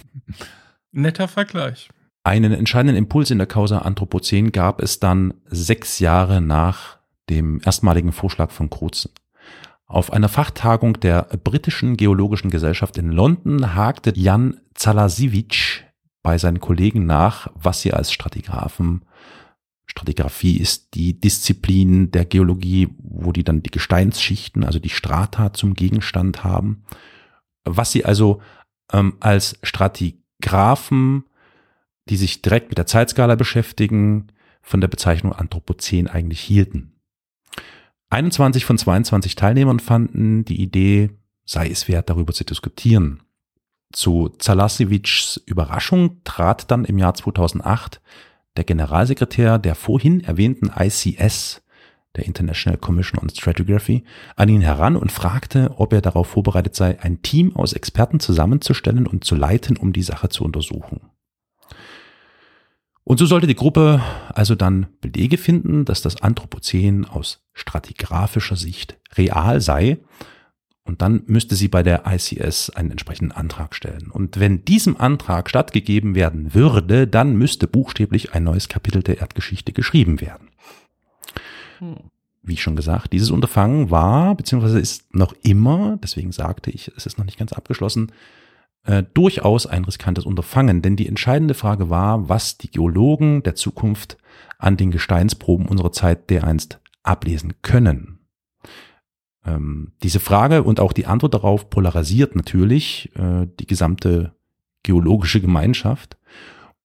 Netter 0.92 1.28
Vergleich. 1.28 1.90
Einen 2.24 2.52
entscheidenden 2.52 2.96
Impuls 2.96 3.30
in 3.30 3.36
der 3.36 3.46
Causa 3.46 3.80
Anthropozän 3.80 4.52
gab 4.52 4.80
es 4.80 4.98
dann 4.98 5.34
sechs 5.44 5.98
Jahre 5.98 6.40
nach 6.40 6.96
dem 7.28 7.60
erstmaligen 7.62 8.12
Vorschlag 8.12 8.50
von 8.50 8.70
Krutzen. 8.70 9.10
Auf 9.84 10.12
einer 10.12 10.30
Fachtagung 10.30 10.98
der 10.98 11.24
britischen 11.44 11.98
Geologischen 11.98 12.50
Gesellschaft 12.50 12.96
in 12.96 13.12
London 13.12 13.74
hakte 13.74 14.12
Jan 14.16 14.60
Zalasiewicz 14.74 15.82
bei 16.26 16.38
seinen 16.38 16.58
Kollegen 16.58 17.06
nach, 17.06 17.52
was 17.54 17.82
sie 17.82 17.92
als 17.92 18.10
Stratigraphen 18.12 19.04
Stratigraphie 19.86 20.56
ist 20.56 20.94
die 20.94 21.18
Disziplin 21.18 22.10
der 22.10 22.24
Geologie, 22.24 22.88
wo 22.98 23.30
die 23.30 23.44
dann 23.44 23.62
die 23.62 23.70
Gesteinsschichten, 23.70 24.64
also 24.64 24.80
die 24.80 24.90
Strata 24.90 25.52
zum 25.52 25.74
Gegenstand 25.74 26.42
haben. 26.42 26.84
Was 27.64 27.92
sie 27.92 28.04
also 28.04 28.42
ähm, 28.92 29.16
als 29.20 29.56
Stratigraphen, 29.62 31.24
die 32.08 32.16
sich 32.16 32.42
direkt 32.42 32.70
mit 32.70 32.78
der 32.78 32.86
Zeitskala 32.86 33.36
beschäftigen, 33.36 34.32
von 34.62 34.80
der 34.80 34.88
Bezeichnung 34.88 35.32
Anthropozän 35.32 36.08
eigentlich 36.08 36.40
hielten. 36.40 36.92
21 38.10 38.64
von 38.64 38.78
22 38.78 39.36
Teilnehmern 39.36 39.78
fanden 39.78 40.44
die 40.44 40.60
Idee, 40.60 41.10
sei 41.44 41.68
es 41.68 41.86
wert, 41.86 42.10
darüber 42.10 42.32
zu 42.32 42.44
diskutieren. 42.44 43.22
Zu 43.92 44.30
Zalasevics 44.38 45.40
Überraschung 45.46 46.22
trat 46.24 46.70
dann 46.70 46.84
im 46.84 46.98
Jahr 46.98 47.14
2008 47.14 48.00
der 48.56 48.64
Generalsekretär 48.64 49.58
der 49.58 49.74
vorhin 49.74 50.22
erwähnten 50.24 50.70
ICS, 50.76 51.62
der 52.16 52.24
International 52.24 52.78
Commission 52.78 53.20
on 53.20 53.28
Stratigraphy, 53.28 54.04
an 54.34 54.48
ihn 54.48 54.62
heran 54.62 54.96
und 54.96 55.12
fragte, 55.12 55.74
ob 55.76 55.92
er 55.92 56.00
darauf 56.00 56.28
vorbereitet 56.28 56.74
sei, 56.74 56.98
ein 57.00 57.22
Team 57.22 57.54
aus 57.54 57.74
Experten 57.74 58.20
zusammenzustellen 58.20 59.06
und 59.06 59.24
zu 59.24 59.34
leiten, 59.34 59.76
um 59.76 59.92
die 59.92 60.02
Sache 60.02 60.28
zu 60.28 60.44
untersuchen. 60.44 61.00
Und 63.04 63.18
so 63.18 63.26
sollte 63.26 63.46
die 63.46 63.54
Gruppe 63.54 64.02
also 64.34 64.56
dann 64.56 64.88
Belege 65.00 65.38
finden, 65.38 65.84
dass 65.84 66.02
das 66.02 66.22
Anthropozän 66.22 67.04
aus 67.04 67.44
stratigraphischer 67.52 68.56
Sicht 68.56 68.98
real 69.14 69.60
sei. 69.60 69.98
Und 70.86 71.02
dann 71.02 71.22
müsste 71.26 71.56
sie 71.56 71.68
bei 71.68 71.82
der 71.82 72.04
ICS 72.06 72.70
einen 72.70 72.92
entsprechenden 72.92 73.32
Antrag 73.32 73.74
stellen. 73.74 74.10
Und 74.10 74.38
wenn 74.38 74.64
diesem 74.64 74.96
Antrag 74.96 75.50
stattgegeben 75.50 76.14
werden 76.14 76.54
würde, 76.54 77.06
dann 77.08 77.36
müsste 77.36 77.66
buchstäblich 77.66 78.34
ein 78.34 78.44
neues 78.44 78.68
Kapitel 78.68 79.02
der 79.02 79.18
Erdgeschichte 79.18 79.72
geschrieben 79.72 80.20
werden. 80.20 80.48
Hm. 81.78 81.96
Wie 82.42 82.56
schon 82.56 82.76
gesagt, 82.76 83.12
dieses 83.12 83.30
Unterfangen 83.30 83.90
war, 83.90 84.36
beziehungsweise 84.36 84.78
ist 84.78 85.12
noch 85.12 85.34
immer, 85.42 85.98
deswegen 86.00 86.30
sagte 86.30 86.70
ich, 86.70 86.92
es 86.96 87.04
ist 87.04 87.18
noch 87.18 87.24
nicht 87.24 87.38
ganz 87.38 87.52
abgeschlossen, 87.52 88.12
äh, 88.84 89.02
durchaus 89.14 89.66
ein 89.66 89.84
riskantes 89.84 90.24
Unterfangen, 90.24 90.80
denn 90.80 90.94
die 90.94 91.08
entscheidende 91.08 91.54
Frage 91.54 91.90
war, 91.90 92.28
was 92.28 92.56
die 92.56 92.70
Geologen 92.70 93.42
der 93.42 93.56
Zukunft 93.56 94.16
an 94.58 94.76
den 94.76 94.92
Gesteinsproben 94.92 95.66
unserer 95.66 95.90
Zeit 95.90 96.30
dereinst 96.30 96.78
ablesen 97.02 97.54
können. 97.62 98.20
Ähm, 99.46 99.92
diese 100.02 100.20
Frage 100.20 100.62
und 100.64 100.80
auch 100.80 100.92
die 100.92 101.06
Antwort 101.06 101.34
darauf 101.34 101.70
polarisiert 101.70 102.34
natürlich 102.34 103.10
äh, 103.16 103.46
die 103.60 103.66
gesamte 103.66 104.34
geologische 104.82 105.40
Gemeinschaft. 105.40 106.16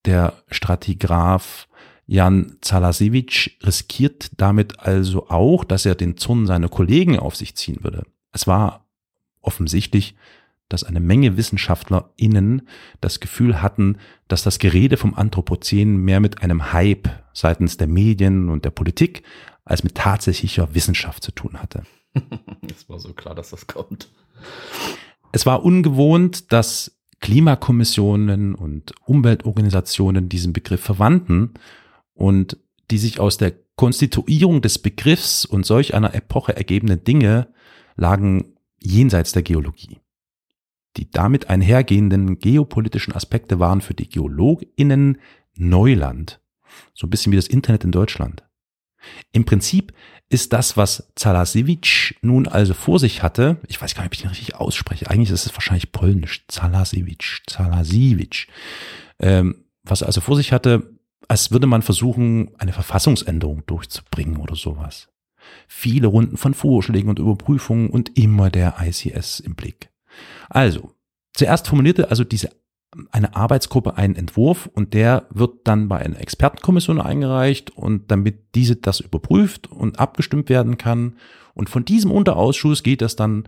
Der 0.06 0.34
Stratigraph 0.50 1.68
Jan 2.08 2.58
Zalasewitsch 2.62 3.52
riskiert 3.64 4.32
damit 4.38 4.80
also 4.80 5.30
auch, 5.30 5.64
dass 5.64 5.86
er 5.86 5.96
den 5.96 6.18
Zorn 6.18 6.46
seiner 6.46 6.68
Kollegen 6.68 7.18
auf 7.18 7.36
sich 7.36 7.56
ziehen 7.56 7.84
würde. 7.84 8.06
Es 8.34 8.48
war 8.48 8.86
offensichtlich, 9.42 10.16
dass 10.68 10.84
eine 10.84 11.00
Menge 11.00 11.38
WissenschaftlerInnen 11.38 12.68
das 13.02 13.20
Gefühl 13.20 13.62
hatten, 13.62 13.98
dass 14.28 14.44
das 14.44 14.60
Gerede 14.60 14.98
vom 14.98 15.14
Anthropozän 15.14 15.98
mehr 15.98 16.20
mit 16.20 16.42
einem 16.42 16.74
Hype 16.74 17.10
seitens 17.34 17.78
der 17.78 17.88
Medien 17.88 18.50
und 18.50 18.66
der 18.66 18.72
Politik 18.72 19.24
als 19.64 19.84
mit 19.84 19.96
tatsächlicher 19.96 20.74
Wissenschaft 20.74 21.24
zu 21.24 21.32
tun 21.32 21.62
hatte. 21.62 21.84
Es 22.70 22.88
war 22.90 23.00
so 23.00 23.14
klar, 23.14 23.36
dass 23.36 23.50
das 23.50 23.68
kommt. 23.68 24.10
Es 25.32 25.46
war 25.46 25.64
ungewohnt, 25.64 26.52
dass 26.52 26.98
Klimakommissionen 27.20 28.56
und 28.56 28.94
Umweltorganisationen 29.06 30.30
diesen 30.30 30.54
Begriff 30.54 30.82
verwandten 30.82 31.54
und 32.14 32.58
die 32.90 32.98
sich 32.98 33.20
aus 33.20 33.38
der 33.38 33.54
Konstituierung 33.76 34.62
des 34.62 34.80
Begriffs 34.80 35.46
und 35.46 35.66
solch 35.66 35.94
einer 35.94 36.14
Epoche 36.14 36.56
ergebenden 36.56 37.04
Dinge 37.04 37.48
lagen 37.96 38.54
jenseits 38.80 39.32
der 39.32 39.44
Geologie. 39.44 40.00
Die 40.98 41.10
damit 41.10 41.50
einhergehenden 41.50 42.40
geopolitischen 42.40 43.14
Aspekte 43.16 43.60
waren 43.60 43.82
für 43.82 43.94
die 43.94 44.10
GeologInnen 44.10 45.20
Neuland. 45.56 46.42
So 46.94 47.08
ein 47.08 47.10
bisschen 47.10 47.32
wie 47.32 47.38
das 47.38 47.48
Internet 47.48 47.84
in 47.84 47.92
Deutschland. 47.92 48.44
Im 49.32 49.46
Prinzip 49.46 49.94
ist 50.30 50.54
das, 50.54 50.78
was 50.78 51.12
Zalasewicz 51.16 52.14
nun 52.22 52.48
also 52.48 52.74
vor 52.74 53.00
sich 53.00 53.22
hatte, 53.22 53.58
ich 53.68 53.82
weiß 53.82 53.96
gar 53.96 54.04
nicht, 54.04 54.10
ob 54.10 54.14
ich 54.14 54.22
den 54.22 54.30
richtig 54.30 54.56
ausspreche, 54.56 55.10
eigentlich 55.10 55.30
ist 55.30 55.46
es 55.46 55.54
wahrscheinlich 55.54 55.92
polnisch, 55.92 56.46
Zalasewicz, 56.48 57.42
Zalasewicz, 57.48 58.48
ähm, 59.20 59.66
was 59.84 60.02
er 60.02 60.08
also 60.08 60.22
vor 60.22 60.36
sich 60.38 60.54
hatte, 60.54 60.98
als 61.28 61.52
würde 61.52 61.68
man 61.68 61.82
versuchen, 61.82 62.52
eine 62.58 62.74
Verfassungsänderung 62.74 63.66
durchzubringen 63.66 64.38
oder 64.38 64.56
sowas. 64.56 65.10
Viele 65.68 66.08
Runden 66.08 66.38
von 66.38 66.54
Vorschlägen 66.54 67.10
und 67.10 67.20
Überprüfungen 67.20 67.90
und 67.90 68.18
immer 68.18 68.50
der 68.50 68.76
ICS 68.82 69.40
im 69.40 69.56
Blick. 69.56 69.90
Also, 70.50 70.94
zuerst 71.34 71.68
formulierte 71.68 72.10
also 72.10 72.24
diese 72.24 72.52
eine 73.12 73.36
Arbeitsgruppe 73.36 73.96
einen 73.96 74.16
Entwurf 74.16 74.70
und 74.74 74.94
der 74.94 75.28
wird 75.30 75.60
dann 75.64 75.88
bei 75.88 76.00
einer 76.00 76.20
Expertenkommission 76.20 77.00
eingereicht 77.00 77.72
und 77.72 78.12
damit 78.12 78.40
diese 78.56 78.76
das 78.76 79.00
überprüft 79.00 79.72
und 79.72 80.00
abgestimmt 80.00 80.50
werden 80.50 80.78
kann. 80.78 81.16
Und 81.54 81.70
von 81.70 81.86
diesem 81.86 82.12
Unterausschuss 82.12 82.84
geht 82.84 83.02
das 83.02 83.16
dann 83.16 83.48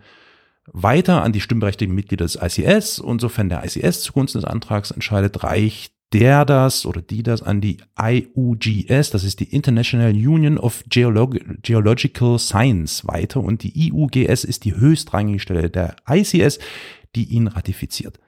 weiter 0.71 1.23
an 1.23 1.33
die 1.33 1.41
stimmberechtigten 1.41 1.93
Mitglieder 1.93 2.25
des 2.25 2.39
ICS 2.41 2.99
und 2.99 3.19
sofern 3.19 3.49
der 3.49 3.65
ICS 3.65 4.01
zugunsten 4.01 4.39
des 4.39 4.49
Antrags 4.49 4.91
entscheidet, 4.91 5.43
reicht 5.43 5.93
der 6.13 6.45
das 6.45 6.85
oder 6.85 7.01
die 7.01 7.23
das 7.23 7.41
an 7.41 7.59
die 7.59 7.77
IUGS, 7.99 9.09
das 9.09 9.23
ist 9.23 9.39
die 9.39 9.51
International 9.53 10.11
Union 10.11 10.57
of 10.59 10.83
Geolog 10.87 11.39
Geological 11.63 12.37
Science 12.37 13.05
weiter 13.07 13.41
und 13.41 13.63
die 13.63 13.89
IUGS 13.89 14.43
ist 14.43 14.63
die 14.63 14.75
höchstrangige 14.75 15.39
Stelle 15.39 15.69
der 15.69 15.95
ICS, 16.07 16.59
die 17.15 17.25
ihn 17.25 17.47
ratifiziert. 17.47 18.19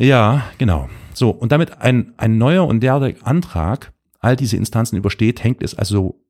Ja, 0.00 0.50
genau. 0.56 0.88
So, 1.12 1.28
und 1.28 1.52
damit 1.52 1.82
ein, 1.82 2.14
ein 2.16 2.38
neuer 2.38 2.66
und 2.66 2.80
der 2.80 3.14
Antrag 3.22 3.92
all 4.18 4.34
diese 4.34 4.56
Instanzen 4.56 4.96
übersteht, 4.96 5.44
hängt 5.44 5.62
es 5.62 5.74
also 5.74 6.24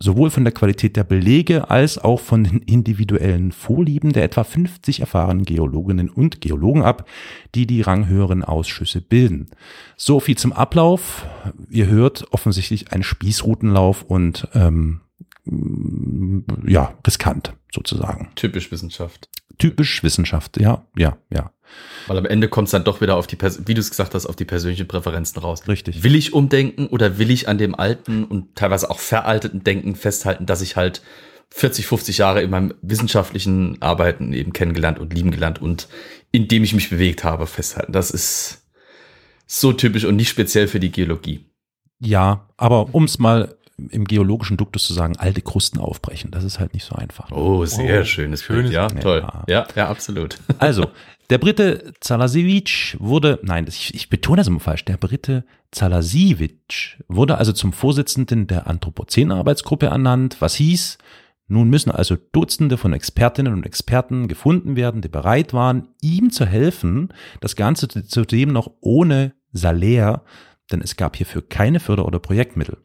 sowohl 0.00 0.30
von 0.30 0.44
der 0.44 0.52
Qualität 0.52 0.96
der 0.96 1.02
Belege 1.02 1.68
als 1.68 1.98
auch 1.98 2.20
von 2.20 2.44
den 2.44 2.60
individuellen 2.60 3.50
Vorlieben 3.50 4.12
der 4.12 4.22
etwa 4.22 4.44
50 4.44 5.00
erfahrenen 5.00 5.44
Geologinnen 5.44 6.08
und 6.08 6.40
Geologen 6.40 6.82
ab, 6.82 7.08
die 7.56 7.66
die 7.66 7.82
ranghöheren 7.82 8.44
Ausschüsse 8.44 9.00
bilden. 9.00 9.48
So 9.96 10.20
viel 10.20 10.38
zum 10.38 10.52
Ablauf. 10.52 11.26
Ihr 11.70 11.88
hört 11.88 12.32
offensichtlich 12.32 12.92
ein 12.92 13.02
Spießrutenlauf 13.02 14.04
und 14.04 14.46
ähm, 14.54 15.00
ja, 16.64 16.94
riskant 17.04 17.54
sozusagen. 17.74 18.30
Typisch 18.36 18.70
Wissenschaft. 18.70 19.28
Typisch 19.58 20.04
Wissenschaft, 20.04 20.60
ja, 20.60 20.86
ja, 20.96 21.16
ja. 21.30 21.50
Weil 22.06 22.18
am 22.18 22.26
Ende 22.26 22.48
kommt 22.48 22.68
es 22.68 22.72
dann 22.72 22.84
doch 22.84 23.00
wieder 23.00 23.16
auf 23.16 23.26
die, 23.26 23.38
wie 23.40 23.74
du 23.74 23.80
es 23.80 23.90
gesagt 23.90 24.14
hast, 24.14 24.26
auf 24.26 24.36
die 24.36 24.44
persönlichen 24.44 24.88
Präferenzen 24.88 25.40
raus. 25.40 25.68
Richtig. 25.68 26.02
Will 26.02 26.14
ich 26.14 26.32
umdenken 26.32 26.86
oder 26.86 27.18
will 27.18 27.30
ich 27.30 27.48
an 27.48 27.58
dem 27.58 27.74
alten 27.74 28.24
und 28.24 28.54
teilweise 28.56 28.90
auch 28.90 28.98
veralteten 28.98 29.62
Denken 29.62 29.94
festhalten, 29.94 30.46
dass 30.46 30.62
ich 30.62 30.76
halt 30.76 31.02
40, 31.50 31.86
50 31.86 32.18
Jahre 32.18 32.42
in 32.42 32.50
meinem 32.50 32.74
wissenschaftlichen 32.82 33.80
Arbeiten 33.80 34.32
eben 34.32 34.52
kennengelernt 34.52 34.98
und 34.98 35.14
lieben 35.14 35.30
gelernt 35.30 35.60
und 35.60 35.88
indem 36.30 36.64
ich 36.64 36.74
mich 36.74 36.90
bewegt 36.90 37.24
habe, 37.24 37.46
festhalten. 37.46 37.92
Das 37.92 38.10
ist 38.10 38.66
so 39.46 39.72
typisch 39.72 40.04
und 40.04 40.16
nicht 40.16 40.28
speziell 40.28 40.68
für 40.68 40.80
die 40.80 40.92
Geologie. 40.92 41.46
Ja, 42.00 42.48
aber 42.56 42.94
um 42.94 43.04
es 43.04 43.18
mal 43.18 43.56
im 43.90 44.04
geologischen 44.04 44.56
Duktus 44.56 44.86
zu 44.86 44.92
sagen, 44.92 45.16
alte 45.16 45.40
Krusten 45.40 45.80
aufbrechen. 45.80 46.30
Das 46.30 46.44
ist 46.44 46.58
halt 46.58 46.74
nicht 46.74 46.84
so 46.84 46.96
einfach. 46.96 47.30
Oh, 47.30 47.64
sehr 47.64 48.02
oh, 48.02 48.04
schönes, 48.04 48.42
schönes 48.42 48.64
Bild. 48.64 48.72
Ja, 48.72 48.88
ja, 48.88 49.00
toll. 49.00 49.26
Ja, 49.46 49.66
ja, 49.74 49.88
absolut. 49.88 50.38
Also, 50.58 50.90
der 51.30 51.38
Brite 51.38 51.92
Zalasiewicz 52.00 52.96
wurde, 52.98 53.38
nein, 53.42 53.66
ich, 53.68 53.94
ich 53.94 54.08
betone 54.08 54.38
das 54.38 54.48
immer 54.48 54.60
falsch, 54.60 54.84
der 54.84 54.96
Brite 54.96 55.44
Zalasiewicz 55.70 56.96
wurde 57.06 57.38
also 57.38 57.52
zum 57.52 57.72
Vorsitzenden 57.72 58.46
der 58.46 58.66
Anthropozän-Arbeitsgruppe 58.66 59.86
ernannt, 59.86 60.36
was 60.40 60.54
hieß, 60.56 60.98
nun 61.46 61.70
müssen 61.70 61.90
also 61.90 62.16
Dutzende 62.32 62.76
von 62.76 62.92
Expertinnen 62.92 63.52
und 63.52 63.64
Experten 63.64 64.28
gefunden 64.28 64.76
werden, 64.76 65.00
die 65.00 65.08
bereit 65.08 65.52
waren, 65.52 65.88
ihm 66.00 66.30
zu 66.30 66.44
helfen, 66.44 67.12
das 67.40 67.56
Ganze 67.56 67.88
zudem 67.88 68.50
noch 68.50 68.70
ohne 68.80 69.34
Salär, 69.52 70.22
denn 70.70 70.82
es 70.82 70.96
gab 70.96 71.16
hierfür 71.16 71.46
keine 71.46 71.80
Förder- 71.80 72.06
oder 72.06 72.18
Projektmittel. 72.18 72.78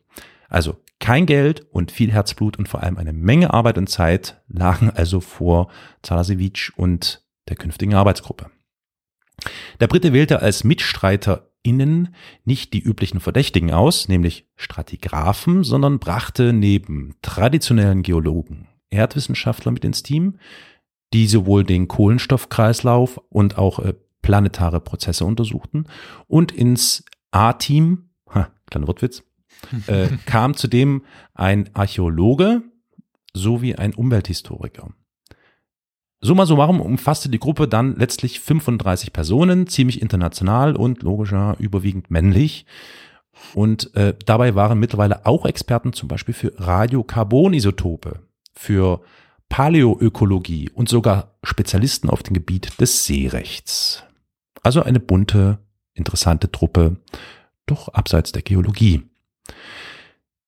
Also 0.53 0.77
kein 0.99 1.25
Geld 1.25 1.65
und 1.71 1.91
viel 1.91 2.11
Herzblut 2.11 2.57
und 2.59 2.69
vor 2.69 2.83
allem 2.83 2.99
eine 2.99 3.11
Menge 3.11 3.51
Arbeit 3.53 3.79
und 3.79 3.89
Zeit 3.89 4.41
lagen 4.47 4.91
also 4.91 5.19
vor 5.19 5.71
Zalasewicz 6.03 6.71
und 6.75 7.25
der 7.49 7.55
künftigen 7.55 7.95
Arbeitsgruppe. 7.95 8.51
Der 9.79 9.87
Brite 9.87 10.13
wählte 10.13 10.43
als 10.43 10.63
MitstreiterInnen 10.63 12.13
nicht 12.45 12.73
die 12.73 12.81
üblichen 12.81 13.19
Verdächtigen 13.19 13.71
aus, 13.71 14.07
nämlich 14.07 14.47
Stratigraphen, 14.55 15.63
sondern 15.63 15.97
brachte 15.97 16.53
neben 16.53 17.15
traditionellen 17.23 18.03
Geologen 18.03 18.67
Erdwissenschaftler 18.91 19.71
mit 19.71 19.83
ins 19.83 20.03
Team, 20.03 20.37
die 21.13 21.25
sowohl 21.25 21.63
den 21.63 21.87
Kohlenstoffkreislauf 21.87 23.19
und 23.29 23.57
auch 23.57 23.79
äh, 23.79 23.95
planetare 24.21 24.81
Prozesse 24.81 25.25
untersuchten 25.25 25.85
und 26.27 26.51
ins 26.51 27.03
A-Team, 27.31 28.11
kleiner 28.69 28.87
Wortwitz, 28.87 29.23
äh, 29.87 30.07
kam 30.25 30.55
zudem 30.55 31.03
ein 31.33 31.69
Archäologe 31.73 32.63
sowie 33.33 33.75
ein 33.75 33.93
Umwelthistoriker. 33.93 34.91
Summa 36.21 36.45
summarum 36.45 36.79
umfasste 36.79 37.27
die 37.27 37.39
Gruppe 37.39 37.67
dann 37.67 37.97
letztlich 37.97 38.39
35 38.39 39.11
Personen, 39.11 39.67
ziemlich 39.67 40.01
international 40.01 40.77
und 40.77 41.03
logischer 41.03 41.57
überwiegend 41.59 42.11
männlich. 42.11 42.65
Und 43.53 43.93
äh, 43.95 44.15
dabei 44.25 44.55
waren 44.55 44.79
mittlerweile 44.79 45.25
auch 45.25 45.45
Experten 45.45 45.91
zum 45.91 46.07
Beispiel 46.07 46.33
für 46.33 46.53
Radiokarbonisotope, 46.57 48.21
für 48.53 49.01
Paläoökologie 49.49 50.69
und 50.69 50.87
sogar 50.87 51.35
Spezialisten 51.43 52.09
auf 52.09 52.23
dem 52.23 52.33
Gebiet 52.33 52.79
des 52.79 53.05
Seerechts. 53.05 54.03
Also 54.61 54.81
eine 54.81 55.01
bunte, 55.01 55.59
interessante 55.93 56.51
Truppe, 56.51 56.97
doch 57.65 57.89
abseits 57.89 58.31
der 58.31 58.43
Geologie. 58.43 59.03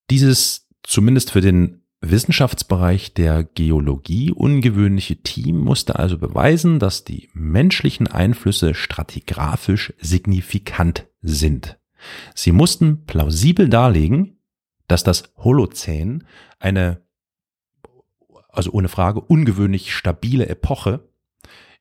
Dieses 0.09 0.67
zumindest 0.83 1.31
für 1.31 1.41
den 1.41 1.81
Wissenschaftsbereich 2.01 3.13
der 3.13 3.43
Geologie 3.43 4.31
ungewöhnliche 4.31 5.17
Team 5.17 5.57
musste 5.57 5.97
also 5.97 6.17
beweisen, 6.17 6.79
dass 6.79 7.03
die 7.03 7.29
menschlichen 7.33 8.07
Einflüsse 8.07 8.73
stratigraphisch 8.73 9.93
signifikant 9.99 11.07
sind. 11.21 11.77
Sie 12.35 12.51
mussten 12.51 13.05
plausibel 13.05 13.69
darlegen, 13.69 14.37
dass 14.87 15.03
das 15.03 15.33
Holozän 15.37 16.25
eine, 16.59 17.01
also 18.49 18.71
ohne 18.71 18.87
Frage, 18.87 19.21
ungewöhnlich 19.21 19.93
stabile 19.93 20.47
Epoche 20.47 21.09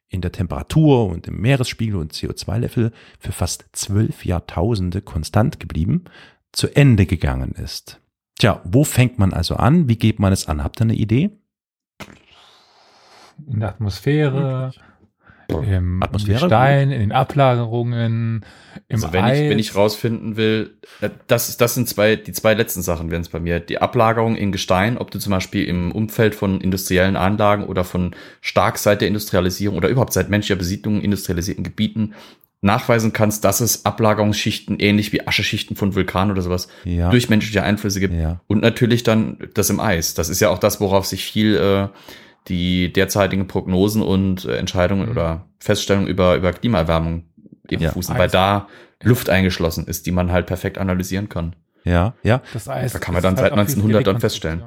in 0.09 0.21
der 0.21 0.33
Temperatur 0.33 1.07
und 1.07 1.27
im 1.27 1.41
Meeresspiegel 1.41 1.97
und 1.97 2.13
CO2-Level 2.13 2.93
für 3.19 3.33
fast 3.33 3.67
zwölf 3.73 4.25
Jahrtausende 4.25 5.03
konstant 5.03 5.61
geblieben, 5.61 6.05
zu 6.55 6.75
Ende 6.75 7.07
gegangen 7.07 7.53
ist. 7.53 8.01
Tja, 8.39 8.61
wo 8.65 8.85
fängt 8.85 9.19
man 9.19 9.33
also 9.33 9.57
an? 9.57 9.89
Wie 9.89 9.97
geht 9.97 10.19
man 10.19 10.33
es 10.33 10.49
an? 10.49 10.65
Habt 10.65 10.81
ihr 10.81 10.85
eine 10.85 10.95
Idee? 10.95 11.31
In 13.47 13.61
der 13.61 13.71
Atmosphäre, 13.71 14.73
im 15.49 16.03
Atmosphäre? 16.03 16.41
Gestein, 16.41 16.91
in 16.91 17.01
den 17.01 17.13
Ablagerungen, 17.13 18.45
im 18.89 18.97
Also 18.97 19.13
wenn 19.13 19.25
Eis. 19.25 19.39
ich, 19.39 19.51
wenn 19.51 19.59
ich 19.59 19.75
rausfinden 19.75 20.37
will, 20.37 20.79
äh, 21.01 21.11
das, 21.27 21.57
das 21.57 21.75
sind 21.75 21.89
zwei, 21.89 22.17
die 22.17 22.33
zwei 22.33 22.55
letzten 22.55 22.83
Sachen 22.83 23.11
wären 23.11 23.23
es 23.23 23.29
bei 23.29 23.41
mir. 23.41 23.61
Die 23.61 23.81
Ablagerung 23.81 24.37
in 24.37 24.53
Gestein, 24.53 24.99
ob 24.99 25.11
du 25.11 25.19
zum 25.19 25.33
Beispiel 25.33 25.65
im 25.65 25.93
Umfeld 25.93 26.35
von 26.35 26.61
industriellen 26.61 27.17
Anlagen 27.17 27.65
oder 27.65 27.85
von 27.85 28.15
stark 28.41 28.79
seit 28.79 29.01
der 29.01 29.09
Industrialisierung 29.09 29.77
oder 29.77 29.89
überhaupt 29.89 30.13
seit 30.13 30.31
menschlicher 30.31 30.59
Besiedlung 30.59 30.99
in 30.99 31.05
industrialisierten 31.05 31.65
Gebieten 31.65 32.15
nachweisen 32.65 33.13
kannst, 33.13 33.45
dass 33.45 33.61
es 33.61 33.85
Ablagerungsschichten 33.85 34.79
ähnlich 34.81 35.13
wie 35.13 35.27
Ascheschichten 35.27 35.77
von 35.77 35.95
Vulkanen 35.95 36.33
oder 36.33 36.43
sowas 36.43 36.69
Ja. 36.85 37.11
durch 37.11 37.29
menschliche 37.29 37.63
Einflüsse 37.63 38.01
gibt. 38.01 38.15
Ja. 38.15 38.41
Und 38.47 38.63
natürlich 38.63 39.03
dann 39.03 39.39
das 39.55 39.71
im 39.71 39.81
Eis. 39.81 40.15
Das 40.15 40.29
ist 40.29 40.41
ja 40.41 40.49
auch 40.49 40.59
das, 40.59 40.81
worauf 40.81 41.05
sich 41.07 41.25
viel 41.25 41.57
äh, 41.57 41.89
die 42.49 42.93
derzeitigen 42.93 43.47
Prognosen 43.47 44.03
und 44.03 44.45
äh, 44.45 44.57
Entscheidungen 44.57 45.05
Mhm. 45.07 45.11
oder 45.13 45.47
Feststellungen 45.61 46.09
über, 46.09 46.37
über 46.37 46.53
Klimaerwärmung 46.53 47.25
eben 47.71 47.83
Ja. 47.83 47.93
fußen, 47.93 48.15
Eis. 48.15 48.19
weil 48.21 48.29
da 48.29 48.69
Luft 49.03 49.29
eingeschlossen 49.31 49.87
ist, 49.87 50.07
die 50.07 50.13
man 50.13 50.33
halt 50.33 50.47
perfekt 50.47 50.79
analysieren 50.79 51.29
kann. 51.29 51.55
Ja, 51.85 52.15
ja. 52.23 52.41
das 52.55 52.69
Eis 52.69 52.93
Da 52.95 52.99
kann 52.99 53.13
man 53.15 53.23
dann 53.23 53.37
halt 53.37 53.45
seit 53.45 53.53
auch 53.53 53.57
wie 53.57 53.61
1900 53.61 54.07
dann 54.07 54.21
feststellen. 54.21 54.63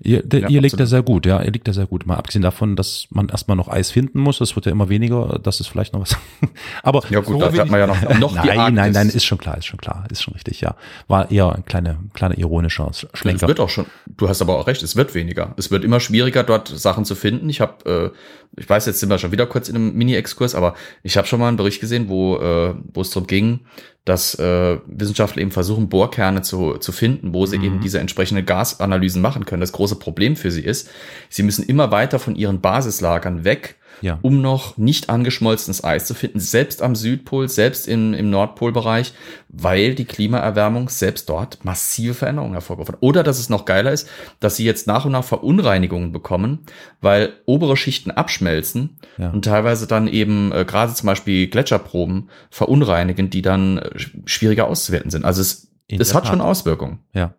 Ihr, 0.00 0.22
der, 0.22 0.40
Ja, 0.42 0.48
ihr 0.48 0.60
liegt 0.60 0.78
da 0.78 0.86
sehr 0.86 1.02
gut, 1.02 1.26
ja, 1.26 1.42
ihr 1.42 1.50
liegt 1.50 1.66
da 1.66 1.72
sehr 1.72 1.86
gut. 1.86 2.06
Mal 2.06 2.16
abgesehen 2.16 2.42
davon, 2.42 2.76
dass 2.76 3.08
man 3.10 3.28
erstmal 3.30 3.56
noch 3.56 3.68
Eis 3.68 3.90
finden 3.90 4.20
muss, 4.20 4.38
das 4.38 4.54
wird 4.54 4.66
ja 4.66 4.72
immer 4.72 4.88
weniger, 4.88 5.40
das 5.42 5.58
ist 5.58 5.66
vielleicht 5.66 5.92
noch 5.92 6.02
was. 6.02 6.16
Aber 6.84 7.02
Ja 7.10 7.18
gut, 7.20 7.34
So 7.34 7.40
da 7.40 7.52
will 7.52 7.60
hat 7.60 7.68
man 7.70 7.80
ja 7.80 7.86
noch, 7.88 8.00
noch 8.20 8.34
nein, 8.34 8.74
nein, 8.74 8.92
nein, 8.92 9.08
ist 9.08 9.24
schon 9.24 9.38
klar, 9.38 9.58
ist 9.58 9.66
schon 9.66 9.78
klar, 9.80 10.04
ist 10.10 10.22
schon 10.22 10.34
richtig, 10.34 10.60
ja. 10.60 10.76
War 11.08 11.30
eher 11.32 11.52
ein 11.52 11.64
kleiner, 11.64 11.96
kleiner 12.14 12.38
ironischer 12.38 12.88
Es 12.90 13.06
Schlenker. 13.12 13.48
wird 13.48 13.58
auch 13.58 13.70
schon, 13.70 13.86
du 14.06 14.28
hast 14.28 14.40
aber 14.40 14.58
auch 14.58 14.68
recht, 14.68 14.82
es 14.84 14.94
wird 14.94 15.14
weniger. 15.14 15.54
Es 15.56 15.70
wird 15.72 15.82
immer 15.84 15.98
schwieriger, 16.00 16.44
dort 16.44 16.68
Sachen 16.68 17.04
zu 17.04 17.16
finden. 17.16 17.48
Ich 17.48 17.60
habe, 17.60 18.12
äh, 18.14 18.47
ich 18.58 18.68
weiß, 18.68 18.86
jetzt 18.86 19.00
sind 19.00 19.08
wir 19.08 19.18
schon 19.18 19.32
wieder 19.32 19.46
kurz 19.46 19.68
in 19.68 19.76
einem 19.76 19.94
Mini-Exkurs, 19.94 20.54
aber 20.54 20.74
ich 21.02 21.16
habe 21.16 21.26
schon 21.26 21.40
mal 21.40 21.48
einen 21.48 21.56
Bericht 21.56 21.80
gesehen, 21.80 22.08
wo, 22.08 22.36
äh, 22.36 22.74
wo 22.92 23.00
es 23.00 23.10
darum 23.10 23.26
ging, 23.26 23.60
dass 24.04 24.34
äh, 24.38 24.78
Wissenschaftler 24.86 25.42
eben 25.42 25.50
versuchen, 25.50 25.88
Bohrkerne 25.88 26.42
zu, 26.42 26.78
zu 26.78 26.92
finden, 26.92 27.34
wo 27.34 27.46
sie 27.46 27.58
Mhm. 27.58 27.64
eben 27.64 27.80
diese 27.80 27.98
entsprechende 27.98 28.42
Gasanalysen 28.42 29.20
machen 29.20 29.44
können. 29.44 29.60
Das 29.60 29.72
große 29.72 29.96
Problem 29.96 30.34
für 30.36 30.50
sie 30.50 30.62
ist, 30.62 30.90
sie 31.28 31.42
müssen 31.42 31.64
immer 31.64 31.90
weiter 31.90 32.18
von 32.18 32.34
ihren 32.34 32.60
Basislagern 32.60 33.44
weg, 33.44 33.76
Ja. 34.00 34.18
um 34.22 34.40
noch 34.40 34.76
nicht 34.76 35.10
angeschmolzenes 35.10 35.82
Eis 35.84 36.06
zu 36.06 36.14
finden, 36.14 36.40
selbst 36.40 36.82
am 36.82 36.94
Südpol, 36.94 37.48
selbst 37.48 37.88
im, 37.88 38.14
im 38.14 38.30
Nordpolbereich, 38.30 39.12
weil 39.48 39.94
die 39.94 40.04
Klimaerwärmung 40.04 40.88
selbst 40.88 41.28
dort 41.28 41.64
massive 41.64 42.14
Veränderungen 42.14 42.52
hervorgerufen 42.52 42.94
hat. 42.94 43.02
Oder 43.02 43.22
dass 43.22 43.38
es 43.38 43.48
noch 43.48 43.64
geiler 43.64 43.92
ist, 43.92 44.08
dass 44.40 44.56
sie 44.56 44.64
jetzt 44.64 44.86
nach 44.86 45.04
und 45.04 45.12
nach 45.12 45.24
Verunreinigungen 45.24 46.12
bekommen, 46.12 46.60
weil 47.00 47.32
obere 47.46 47.76
Schichten 47.76 48.10
abschmelzen 48.10 48.98
Ja. 49.16 49.30
und 49.30 49.44
teilweise 49.44 49.86
dann 49.86 50.06
eben 50.08 50.52
äh, 50.52 50.64
gerade 50.64 50.94
zum 50.94 51.06
Beispiel 51.06 51.48
Gletscherproben 51.48 52.28
verunreinigen, 52.50 53.30
die 53.30 53.42
dann 53.42 53.78
äh, 53.78 53.90
sch- 53.96 54.10
schwieriger 54.26 54.66
auszuwerten 54.68 55.10
sind. 55.10 55.24
Also 55.24 55.40
es, 55.40 55.68
In 55.86 56.00
es 56.00 56.14
hat 56.14 56.26
schon 56.26 56.38
Tat. 56.38 56.46
Auswirkungen. 56.48 57.00
Ja, 57.12 57.20
ja. 57.20 57.34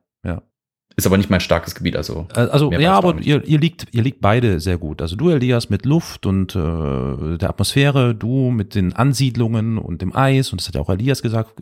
Ist 0.96 1.06
aber 1.06 1.18
nicht 1.18 1.30
mein 1.30 1.40
starkes 1.40 1.76
Gebiet, 1.76 1.96
also. 1.96 2.28
Äh, 2.36 2.42
Also 2.42 2.72
ja, 2.72 2.94
aber 2.94 3.20
ihr, 3.20 3.46
ihr 3.46 3.60
liegt, 3.60 3.88
ihr 3.92 4.04
liegt 4.04 4.22
beide 4.22 4.60
sehr 4.60 4.78
gut. 4.78 5.02
Also 5.02 5.16
du, 5.16 5.30
Elias, 5.30 5.70
mit 5.70 5.86
Luft 5.86 6.26
und 6.26 6.56
äh, 6.56 7.38
der 7.38 7.50
Atmosphäre, 7.50 8.16
du 8.16 8.52
mit 8.52 8.76
den 8.76 8.94
Ansiedlungen 8.94 9.78
und 9.78 10.02
dem 10.02 10.16
Eis, 10.16 10.52
und 10.52 10.60
das 10.60 10.68
hat 10.68 10.76
ja 10.76 10.82
auch 10.82 10.90
Elias 10.90 11.22
gesagt. 11.22 11.54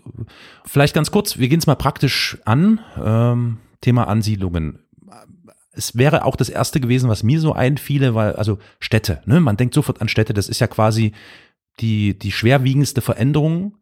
Vielleicht 0.65 0.95
ganz 0.95 1.11
kurz, 1.11 1.38
wir 1.38 1.49
gehen 1.49 1.59
es 1.59 1.67
mal 1.67 1.75
praktisch 1.75 2.38
an. 2.45 2.80
Ähm, 3.03 3.57
Thema 3.82 4.07
Ansiedlungen. 4.07 4.80
Es 5.71 5.95
wäre 5.95 6.25
auch 6.25 6.36
das 6.36 6.49
erste 6.49 6.80
gewesen, 6.80 7.09
was 7.09 7.21
mir 7.21 7.39
so 7.39 7.53
einfiele, 7.53 8.15
weil, 8.15 8.34
also 8.34 8.57
Städte, 8.80 9.21
ne? 9.25 9.39
Man 9.39 9.57
denkt 9.57 9.75
sofort 9.75 10.01
an 10.01 10.09
Städte, 10.09 10.34
das 10.34 10.49
ist 10.49 10.59
ja 10.59 10.67
quasi 10.67 11.11
die, 11.80 12.17
die 12.17 12.32
schwerwiegendste 12.32 13.01
Veränderung 13.01 13.78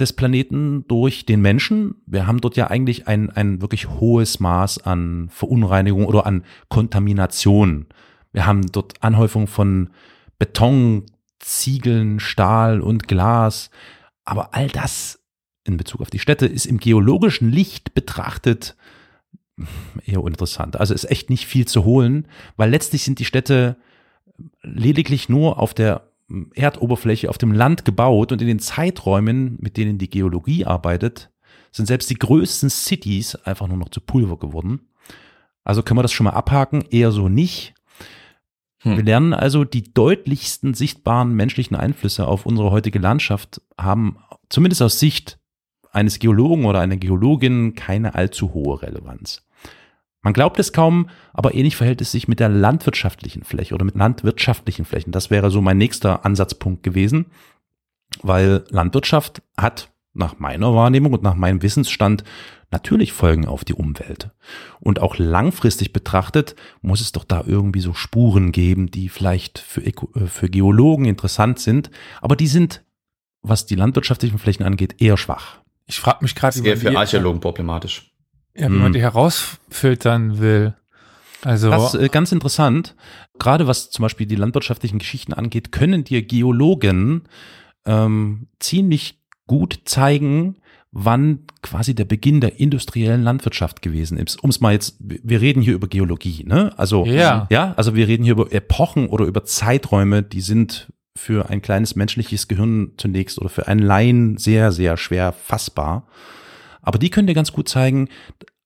des 0.00 0.12
Planeten 0.12 0.86
durch 0.88 1.24
den 1.24 1.40
Menschen. 1.40 2.02
Wir 2.06 2.26
haben 2.26 2.40
dort 2.40 2.56
ja 2.56 2.68
eigentlich 2.68 3.06
ein, 3.06 3.30
ein 3.30 3.62
wirklich 3.62 3.88
hohes 3.88 4.40
Maß 4.40 4.78
an 4.78 5.28
Verunreinigung 5.30 6.06
oder 6.06 6.26
an 6.26 6.44
Kontamination. 6.68 7.86
Wir 8.32 8.46
haben 8.46 8.66
dort 8.72 9.02
Anhäufung 9.02 9.46
von 9.46 9.90
Beton, 10.38 11.06
Ziegeln, 11.38 12.18
Stahl 12.18 12.80
und 12.80 13.06
Glas. 13.06 13.70
Aber 14.24 14.54
all 14.54 14.68
das 14.68 15.20
in 15.64 15.76
Bezug 15.76 16.00
auf 16.00 16.10
die 16.10 16.18
Städte 16.18 16.46
ist 16.46 16.66
im 16.66 16.78
geologischen 16.78 17.50
Licht 17.50 17.94
betrachtet 17.94 18.76
eher 20.04 20.22
uninteressant. 20.22 20.78
Also 20.78 20.94
ist 20.94 21.10
echt 21.10 21.30
nicht 21.30 21.46
viel 21.46 21.66
zu 21.66 21.84
holen, 21.84 22.26
weil 22.56 22.70
letztlich 22.70 23.04
sind 23.04 23.20
die 23.20 23.24
Städte 23.24 23.76
lediglich 24.62 25.28
nur 25.28 25.58
auf 25.58 25.74
der 25.74 26.10
Erdoberfläche, 26.54 27.28
auf 27.28 27.38
dem 27.38 27.52
Land 27.52 27.84
gebaut 27.84 28.32
und 28.32 28.40
in 28.40 28.48
den 28.48 28.58
Zeiträumen, 28.58 29.56
mit 29.60 29.76
denen 29.76 29.98
die 29.98 30.10
Geologie 30.10 30.64
arbeitet, 30.64 31.30
sind 31.70 31.86
selbst 31.86 32.08
die 32.10 32.14
größten 32.14 32.70
Cities 32.70 33.34
einfach 33.34 33.66
nur 33.66 33.76
noch 33.76 33.88
zu 33.88 34.00
Pulver 34.00 34.38
geworden. 34.38 34.88
Also 35.64 35.82
können 35.82 35.98
wir 35.98 36.02
das 36.02 36.12
schon 36.12 36.24
mal 36.24 36.30
abhaken, 36.30 36.84
eher 36.90 37.10
so 37.10 37.28
nicht. 37.28 37.74
Hm. 38.80 38.96
Wir 38.96 39.04
lernen 39.04 39.34
also, 39.34 39.64
die 39.64 39.92
deutlichsten 39.92 40.74
sichtbaren 40.74 41.34
menschlichen 41.34 41.76
Einflüsse 41.76 42.26
auf 42.26 42.46
unsere 42.46 42.70
heutige 42.70 42.98
Landschaft 42.98 43.60
haben 43.78 44.18
zumindest 44.48 44.82
aus 44.82 45.00
Sicht 45.00 45.38
eines 45.90 46.18
Geologen 46.18 46.64
oder 46.64 46.80
einer 46.80 46.96
Geologin 46.96 47.74
keine 47.74 48.14
allzu 48.14 48.52
hohe 48.52 48.82
Relevanz. 48.82 49.42
Man 50.24 50.32
glaubt 50.32 50.58
es 50.58 50.72
kaum, 50.72 51.10
aber 51.34 51.54
ähnlich 51.54 51.76
verhält 51.76 52.00
es 52.00 52.10
sich 52.10 52.28
mit 52.28 52.40
der 52.40 52.48
landwirtschaftlichen 52.48 53.44
Fläche 53.44 53.74
oder 53.74 53.84
mit 53.84 53.94
landwirtschaftlichen 53.94 54.86
Flächen. 54.86 55.12
Das 55.12 55.30
wäre 55.30 55.50
so 55.50 55.60
mein 55.60 55.76
nächster 55.76 56.24
Ansatzpunkt 56.24 56.82
gewesen, 56.82 57.26
weil 58.22 58.64
Landwirtschaft 58.70 59.42
hat 59.56 59.90
nach 60.14 60.38
meiner 60.38 60.74
Wahrnehmung 60.74 61.12
und 61.12 61.22
nach 61.22 61.34
meinem 61.34 61.60
Wissensstand 61.60 62.24
natürlich 62.70 63.12
Folgen 63.12 63.46
auf 63.46 63.64
die 63.64 63.74
Umwelt. 63.74 64.30
Und 64.80 64.98
auch 64.98 65.18
langfristig 65.18 65.92
betrachtet 65.92 66.56
muss 66.80 67.02
es 67.02 67.12
doch 67.12 67.24
da 67.24 67.44
irgendwie 67.46 67.80
so 67.80 67.92
Spuren 67.92 68.50
geben, 68.50 68.90
die 68.90 69.10
vielleicht 69.10 69.58
für, 69.58 69.82
Öko- 69.82 70.16
äh, 70.18 70.26
für 70.26 70.48
Geologen 70.48 71.04
interessant 71.04 71.58
sind, 71.58 71.90
aber 72.22 72.34
die 72.34 72.46
sind, 72.46 72.82
was 73.42 73.66
die 73.66 73.74
landwirtschaftlichen 73.74 74.38
Flächen 74.38 74.64
angeht, 74.64 75.02
eher 75.02 75.18
schwach. 75.18 75.58
Ich 75.84 76.00
frage 76.00 76.20
mich 76.22 76.34
gerade, 76.34 76.52
Das 76.52 76.56
ist 76.56 76.64
wie 76.64 76.68
eher 76.68 76.78
für 76.78 76.96
Archäologen 76.96 77.40
problematisch. 77.40 78.13
Ja, 78.56 78.68
wie 78.68 78.74
man 78.74 78.86
Hm. 78.86 78.92
die 78.92 79.00
herausfiltern 79.02 80.38
will. 80.38 80.74
Also, 81.42 81.70
Das 81.70 81.94
ist 81.94 82.00
äh, 82.00 82.08
ganz 82.08 82.32
interessant. 82.32 82.94
Gerade 83.38 83.66
was 83.66 83.90
zum 83.90 84.02
Beispiel 84.02 84.26
die 84.26 84.36
landwirtschaftlichen 84.36 84.98
Geschichten 84.98 85.32
angeht, 85.34 85.72
können 85.72 86.04
dir 86.04 86.22
Geologen 86.22 87.22
ähm, 87.84 88.46
ziemlich 88.60 89.20
gut 89.46 89.80
zeigen, 89.84 90.56
wann 90.90 91.40
quasi 91.60 91.94
der 91.94 92.04
Beginn 92.04 92.40
der 92.40 92.60
industriellen 92.60 93.22
Landwirtschaft 93.22 93.82
gewesen 93.82 94.16
ist. 94.16 94.42
Um 94.42 94.48
es 94.50 94.60
mal 94.60 94.72
jetzt, 94.72 94.96
wir 95.00 95.40
reden 95.40 95.60
hier 95.60 95.74
über 95.74 95.88
Geologie, 95.88 96.44
ne? 96.46 96.72
Also 96.78 97.04
Ja. 97.04 97.46
ja, 97.50 97.74
also 97.76 97.94
wir 97.96 98.06
reden 98.08 98.22
hier 98.22 98.32
über 98.34 98.52
Epochen 98.52 99.08
oder 99.08 99.24
über 99.26 99.44
Zeiträume, 99.44 100.22
die 100.22 100.40
sind 100.40 100.92
für 101.16 101.50
ein 101.50 101.60
kleines 101.62 101.96
menschliches 101.96 102.48
Gehirn 102.48 102.92
zunächst 102.96 103.38
oder 103.38 103.48
für 103.48 103.66
einen 103.68 103.80
Laien 103.82 104.36
sehr, 104.38 104.72
sehr 104.72 104.96
schwer 104.96 105.32
fassbar. 105.32 106.06
Aber 106.84 106.98
die 106.98 107.10
können 107.10 107.26
dir 107.26 107.34
ganz 107.34 107.52
gut 107.52 107.68
zeigen, 107.68 108.08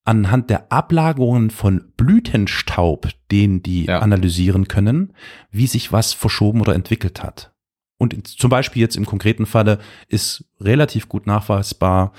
anhand 0.05 0.49
der 0.49 0.73
Ablagerungen 0.73 1.51
von 1.51 1.93
Blütenstaub, 1.97 3.09
den 3.31 3.63
die 3.63 3.85
Ja. 3.85 3.99
analysieren 4.01 4.67
können, 4.69 5.13
wie 5.51 5.67
sich 5.67 5.93
was 5.93 6.15
verschoben 6.15 6.61
oder 6.61 6.75
entwickelt 6.75 7.23
hat. 7.23 7.53
Und 7.99 8.27
zum 8.27 8.49
Beispiel 8.49 8.81
jetzt 8.81 8.97
im 8.97 9.07
konkreten 9.07 9.45
Falle 9.45 9.79
ist 10.09 10.45
relativ 10.61 11.09
gut 11.09 11.27
nachweisbar 11.27 12.13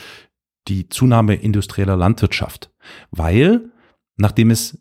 die 0.68 0.90
Zunahme 0.90 1.36
industrieller 1.36 1.96
Landwirtschaft, 1.96 2.70
weil 3.12 3.72
nachdem 4.18 4.52
es 4.52 4.78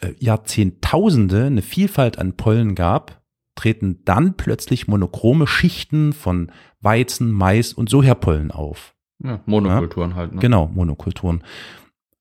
äh, 0.00 0.14
Jahrzehntausende 0.18 1.44
eine 1.44 1.62
Vielfalt 1.62 2.18
an 2.18 2.36
Pollen 2.36 2.74
gab, 2.74 3.22
treten 3.54 4.02
dann 4.04 4.36
plötzlich 4.36 4.88
monochrome 4.88 5.46
Schichten 5.46 6.12
von 6.12 6.50
Weizen, 6.80 7.30
Mais 7.30 7.72
und 7.72 7.90
Sojapollen 7.90 8.50
auf. 8.50 8.94
Ja, 9.22 9.40
Monokulturen 9.46 10.14
halt. 10.14 10.32
Ne? 10.34 10.40
Genau, 10.40 10.68
Monokulturen. 10.68 11.42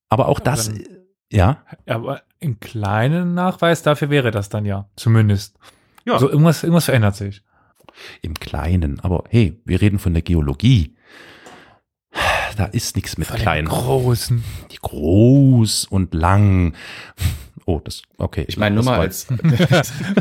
Aber 0.10 0.28
auch 0.28 0.40
Ja, 0.40 0.46
das, 0.46 0.68
dann- 0.70 0.84
ja, 1.32 1.64
Aber 1.86 2.22
einen 2.42 2.60
kleinen 2.60 3.34
Nachweis 3.34 3.84
dafür 3.84 4.10
wäre 4.10 4.32
das 4.32 4.50
dann 4.50 4.66
ja, 4.66 4.88
zumindest. 4.96 5.58
Ja. 6.06 6.14
Also 6.14 6.30
irgendwas, 6.30 6.64
irgendwas 6.64 6.86
verändert 6.86 7.16
sich. 7.16 7.44
im 8.22 8.36
Kleinen. 8.36 9.00
Aber 9.02 9.24
hey, 9.30 9.60
wir 9.66 9.82
reden 9.82 10.00
von 10.00 10.14
der 10.14 10.22
Geologie. 10.22 10.96
Da 12.56 12.66
ist 12.66 12.96
nichts 12.96 13.18
mit 13.18 13.28
Von 13.28 13.38
den 13.38 13.42
klein. 13.44 13.66
Großen. 13.66 14.44
Die 14.72 14.78
groß 14.82 15.86
und 15.86 16.14
lang. 16.14 16.74
Oh, 17.70 17.82
das, 17.84 18.02
okay. 18.18 18.46
Ich 18.48 18.56
meine 18.56 18.76
nur 18.76 18.86
mal 18.86 19.02
als, 19.02 19.28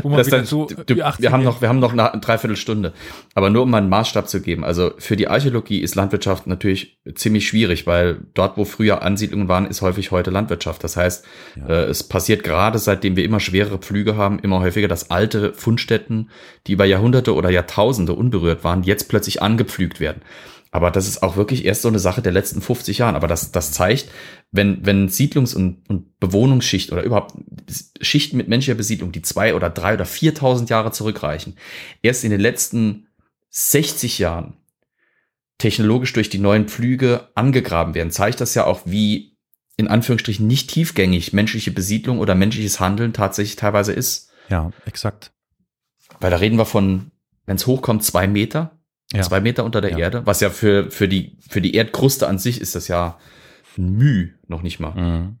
Wo 0.03 0.09
man 0.09 0.17
das 0.17 0.27
dann, 0.27 0.43
so 0.43 0.65
du, 0.65 0.97
wie 0.97 1.01
80 1.01 1.23
wir 1.23 1.31
haben 1.31 1.45
noch, 1.45 1.61
wir 1.61 1.69
haben 1.69 1.79
noch 1.79 1.93
eine 1.93 2.19
Dreiviertelstunde. 2.19 2.91
Aber 3.35 3.49
nur 3.49 3.63
um 3.63 3.71
mal 3.71 3.77
einen 3.77 3.87
Maßstab 3.87 4.27
zu 4.27 4.41
geben. 4.41 4.65
Also 4.65 4.91
für 4.97 5.15
die 5.15 5.29
Archäologie 5.29 5.79
ist 5.79 5.95
Landwirtschaft 5.95 6.45
natürlich 6.45 6.99
ziemlich 7.15 7.47
schwierig, 7.47 7.87
weil 7.87 8.17
dort, 8.33 8.57
wo 8.57 8.65
früher 8.65 9.01
Ansiedlungen 9.01 9.47
waren, 9.47 9.65
ist 9.65 9.81
häufig 9.81 10.11
heute 10.11 10.29
Landwirtschaft. 10.29 10.83
Das 10.83 10.97
heißt, 10.97 11.23
Ja. 11.55 11.67
äh, 11.69 11.83
es 11.85 12.03
passiert 12.03 12.43
gerade, 12.43 12.79
seitdem 12.79 13.15
wir 13.15 13.23
immer 13.23 13.39
schwerere 13.39 13.77
Pflüge 13.77 14.17
haben, 14.17 14.39
immer 14.39 14.59
häufiger, 14.59 14.89
dass 14.89 15.09
alte 15.09 15.53
Fundstätten, 15.53 16.29
die 16.67 16.73
über 16.73 16.83
Jahrhunderte 16.83 17.33
oder 17.33 17.49
Jahrtausende 17.49 18.11
unberührt 18.11 18.65
waren, 18.65 18.83
jetzt 18.83 19.07
plötzlich 19.07 19.41
angepflügt 19.41 20.01
werden. 20.01 20.21
Aber 20.71 20.91
das 20.91 21.07
ist 21.07 21.23
auch 21.23 21.37
wirklich 21.37 21.65
erst 21.65 21.81
so 21.81 21.87
eine 21.87 21.99
Sache 21.99 22.21
der 22.21 22.31
letzten 22.31 22.61
50 22.61 22.97
Jahren. 22.97 23.15
Aber 23.15 23.27
das, 23.27 23.51
das 23.51 23.71
zeigt, 23.71 24.09
wenn, 24.51 24.85
wenn 24.85 25.07
Siedlungs- 25.09 25.55
und, 25.55 25.89
und 25.89 26.19
Bewohnungsschicht 26.19 26.91
oder 26.91 27.03
überhaupt 27.03 27.33
Schichten 28.01 28.37
mit 28.37 28.47
menschlicher 28.47 28.77
Besiedlung, 28.77 29.11
die 29.11 29.21
zwei 29.21 29.55
oder 29.55 29.69
drei 29.69 29.93
oder 29.93 30.05
4000 30.05 30.69
Jahre 30.69 30.91
zurückreichen, 30.91 31.55
erst 32.01 32.23
in 32.23 32.31
den 32.31 32.41
letzten 32.41 33.07
60 33.49 34.19
Jahren 34.19 34.57
technologisch 35.57 36.13
durch 36.13 36.29
die 36.29 36.37
neuen 36.37 36.67
Pflüge 36.67 37.29
angegraben 37.33 37.95
werden, 37.95 38.11
zeigt 38.11 38.41
das 38.41 38.53
ja 38.53 38.65
auch, 38.65 38.81
wie 38.85 39.37
in 39.77 39.87
Anführungsstrichen 39.87 40.45
nicht 40.45 40.69
tiefgängig 40.69 41.33
menschliche 41.33 41.71
Besiedlung 41.71 42.19
oder 42.19 42.35
menschliches 42.35 42.79
Handeln 42.79 43.13
tatsächlich 43.13 43.55
teilweise 43.55 43.93
ist. 43.93 44.31
Ja, 44.49 44.71
exakt. 44.85 45.31
Weil 46.19 46.31
da 46.31 46.37
reden 46.37 46.57
wir 46.57 46.65
von, 46.65 47.11
wenn 47.45 47.57
es 47.57 47.67
hochkommt, 47.67 48.03
zwei 48.03 48.27
Meter, 48.27 48.76
Ja. 49.13 49.21
zwei 49.23 49.39
Meter 49.41 49.63
unter 49.63 49.81
der 49.81 49.91
Ja. 49.91 49.97
Erde, 49.99 50.25
was 50.25 50.41
ja 50.41 50.49
für, 50.49 50.91
für, 50.91 51.07
die, 51.07 51.37
für 51.47 51.61
die 51.61 51.73
Erdkruste 51.75 52.27
an 52.27 52.37
sich 52.39 52.59
ist 52.61 52.75
das 52.75 52.87
ja 52.87 53.17
ein 53.77 53.93
Müh, 53.93 54.31
noch 54.47 54.61
nicht 54.63 54.79
mal. 54.79 54.93
Mhm. 54.93 55.37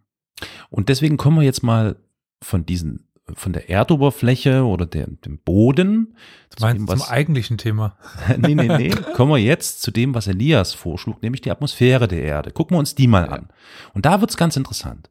Und 0.69 0.89
deswegen 0.89 1.17
kommen 1.17 1.37
wir 1.37 1.43
jetzt 1.43 1.63
mal 1.63 1.97
von 2.41 2.65
diesen, 2.65 3.07
von 3.33 3.51
der 3.51 3.69
Erdoberfläche 3.69 4.63
oder 4.63 4.85
der, 4.85 5.07
dem 5.07 5.39
Boden 5.39 6.15
Du 6.55 6.61
meinst 6.63 6.79
dem, 6.79 6.87
zum 6.87 6.99
was- 6.99 7.09
eigentlichen 7.09 7.57
Thema. 7.57 7.97
nee, 8.37 8.55
nee, 8.55 8.67
nee. 8.77 8.89
Kommen 9.15 9.31
wir 9.31 9.37
jetzt 9.39 9.81
zu 9.81 9.91
dem, 9.91 10.13
was 10.15 10.27
Elias 10.27 10.73
vorschlug, 10.73 11.21
nämlich 11.21 11.41
die 11.41 11.51
Atmosphäre 11.51 12.07
der 12.07 12.21
Erde. 12.21 12.51
Gucken 12.51 12.75
wir 12.75 12.79
uns 12.79 12.95
die 12.95 13.07
mal 13.07 13.25
Ja. 13.25 13.31
an. 13.31 13.49
Und 13.93 14.05
da 14.05 14.21
wird's 14.21 14.37
ganz 14.37 14.55
interessant. 14.55 15.09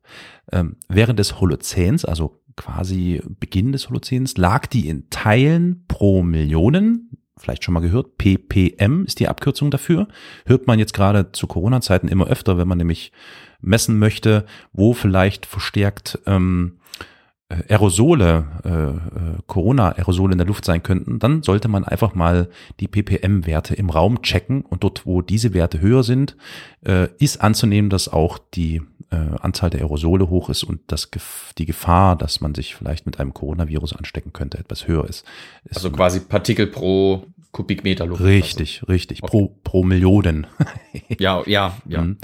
Ähm, 0.53 0.77
während 0.89 1.19
des 1.19 1.41
Holozäns, 1.41 2.05
also 2.07 2.41
quasi 2.57 3.21
Beginn 3.41 3.73
des 3.73 3.91
Holozäns, 3.91 4.39
lag 4.39 4.67
die 4.67 4.89
in 4.89 5.11
Teilen 5.11 5.85
pro 5.89 6.23
Millionen, 6.23 7.11
vielleicht 7.39 7.65
schon 7.65 7.75
mal 7.75 7.81
gehört, 7.81 8.19
ppm 8.19 9.05
ist 9.05 9.21
die 9.21 9.29
Abkürzung 9.29 9.71
dafür. 9.71 10.09
Hört 10.47 10.67
man 10.67 10.79
jetzt 10.79 10.95
gerade 10.95 11.33
zu 11.33 11.47
Corona-Zeiten 11.47 12.09
immer 12.09 12.27
öfter, 12.27 12.59
wenn 12.59 12.69
man 12.69 12.79
nämlich 12.79 13.13
messen 13.61 13.99
möchte, 13.99 14.47
wo 14.73 14.93
vielleicht 14.93 15.47
verstärkt 15.47 16.19
ähm, 16.27 16.79
äh, 17.01 17.05
Aerosole, 17.49 18.45
äh, 18.65 18.69
äh, 18.71 19.39
Corona-Aerosole 19.47 20.33
in 20.33 20.39
der 20.39 20.47
Luft 20.47 20.65
sein 20.65 20.83
könnten, 20.83 21.19
dann 21.21 21.43
sollte 21.45 21.69
man 21.69 21.85
einfach 21.85 22.15
mal 22.15 22.49
die 22.81 22.89
ppm-Werte 22.89 23.75
im 23.75 23.89
Raum 23.91 24.23
checken 24.23 24.63
und 24.63 24.83
dort, 24.83 25.07
wo 25.07 25.23
diese 25.23 25.55
Werte 25.55 25.81
höher 25.81 26.03
sind, 26.03 26.37
äh, 26.85 27.09
ist 27.19 27.41
anzunehmen, 27.41 27.89
dass 27.89 28.09
auch 28.09 28.39
die 28.55 28.83
äh, 29.13 29.17
Anzahl 29.41 29.71
der 29.71 29.81
Aerosole 29.83 30.29
hoch 30.29 30.51
ist 30.51 30.65
und 30.65 30.81
das, 30.89 31.13
Gef- 31.13 31.55
die 31.57 31.67
Gefahr, 31.67 32.17
dass 32.17 32.41
man 32.41 32.55
sich 32.55 32.75
vielleicht 32.75 33.07
mit 33.07 33.21
einem 33.21 33.33
Coronavirus 33.33 33.95
anstecken 33.95 34.33
könnte, 34.33 34.59
etwas 34.59 34.89
höher 34.89 35.05
ist. 35.09 35.25
ist 35.65 35.77
Also 35.77 35.91
quasi 35.93 36.19
Partikel 36.21 36.67
pro 36.67 37.27
Kubikmeter 37.53 38.07
Luft. 38.07 38.23
richtig, 38.23 38.83
richtig, 38.89 39.23
Okay. 39.23 39.31
pro, 39.31 39.57
pro 39.63 39.83
Millionen. 39.85 40.49
Also, 40.59 40.73
ja, 41.21 41.43
ja, 41.47 41.77
ja. 41.87 42.03
Mhm. 42.03 42.19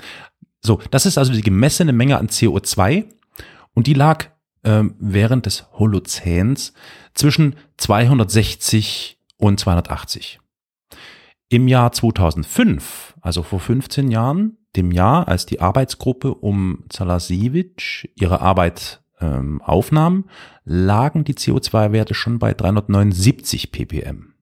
So, 0.60 0.80
das 0.90 1.06
ist 1.06 1.16
also 1.16 1.32
die 1.32 1.42
gemessene 1.42 1.92
Menge 1.92 2.18
an 2.18 2.26
CO2 2.26 3.04
und 3.74 3.86
die 3.86 3.94
lag 3.94 4.26
ähm, 4.64 4.94
während 4.98 5.46
des 5.46 5.66
Holozäns 5.72 6.72
zwischen 7.14 7.56
260 7.76 9.18
und 9.36 9.58
280. 9.58 10.40
Im 11.48 11.68
Jahr 11.68 11.92
2005, 11.92 13.14
also 13.20 13.42
vor 13.42 13.60
15 13.60 14.10
Jahren, 14.10 14.56
dem 14.76 14.90
Jahr, 14.90 15.28
als 15.28 15.44
die 15.44 15.60
Arbeitsgruppe 15.60 16.34
um 16.34 16.84
Zalasiewicz 16.88 18.08
ihre 18.14 18.40
Arbeit 18.40 19.02
ähm, 19.20 19.60
aufnahm, 19.62 20.24
lagen 20.64 21.24
die 21.24 21.34
CO2-Werte 21.34 22.14
schon 22.14 22.38
bei 22.38 22.54
379 22.54 23.70
ppm. 23.70 24.34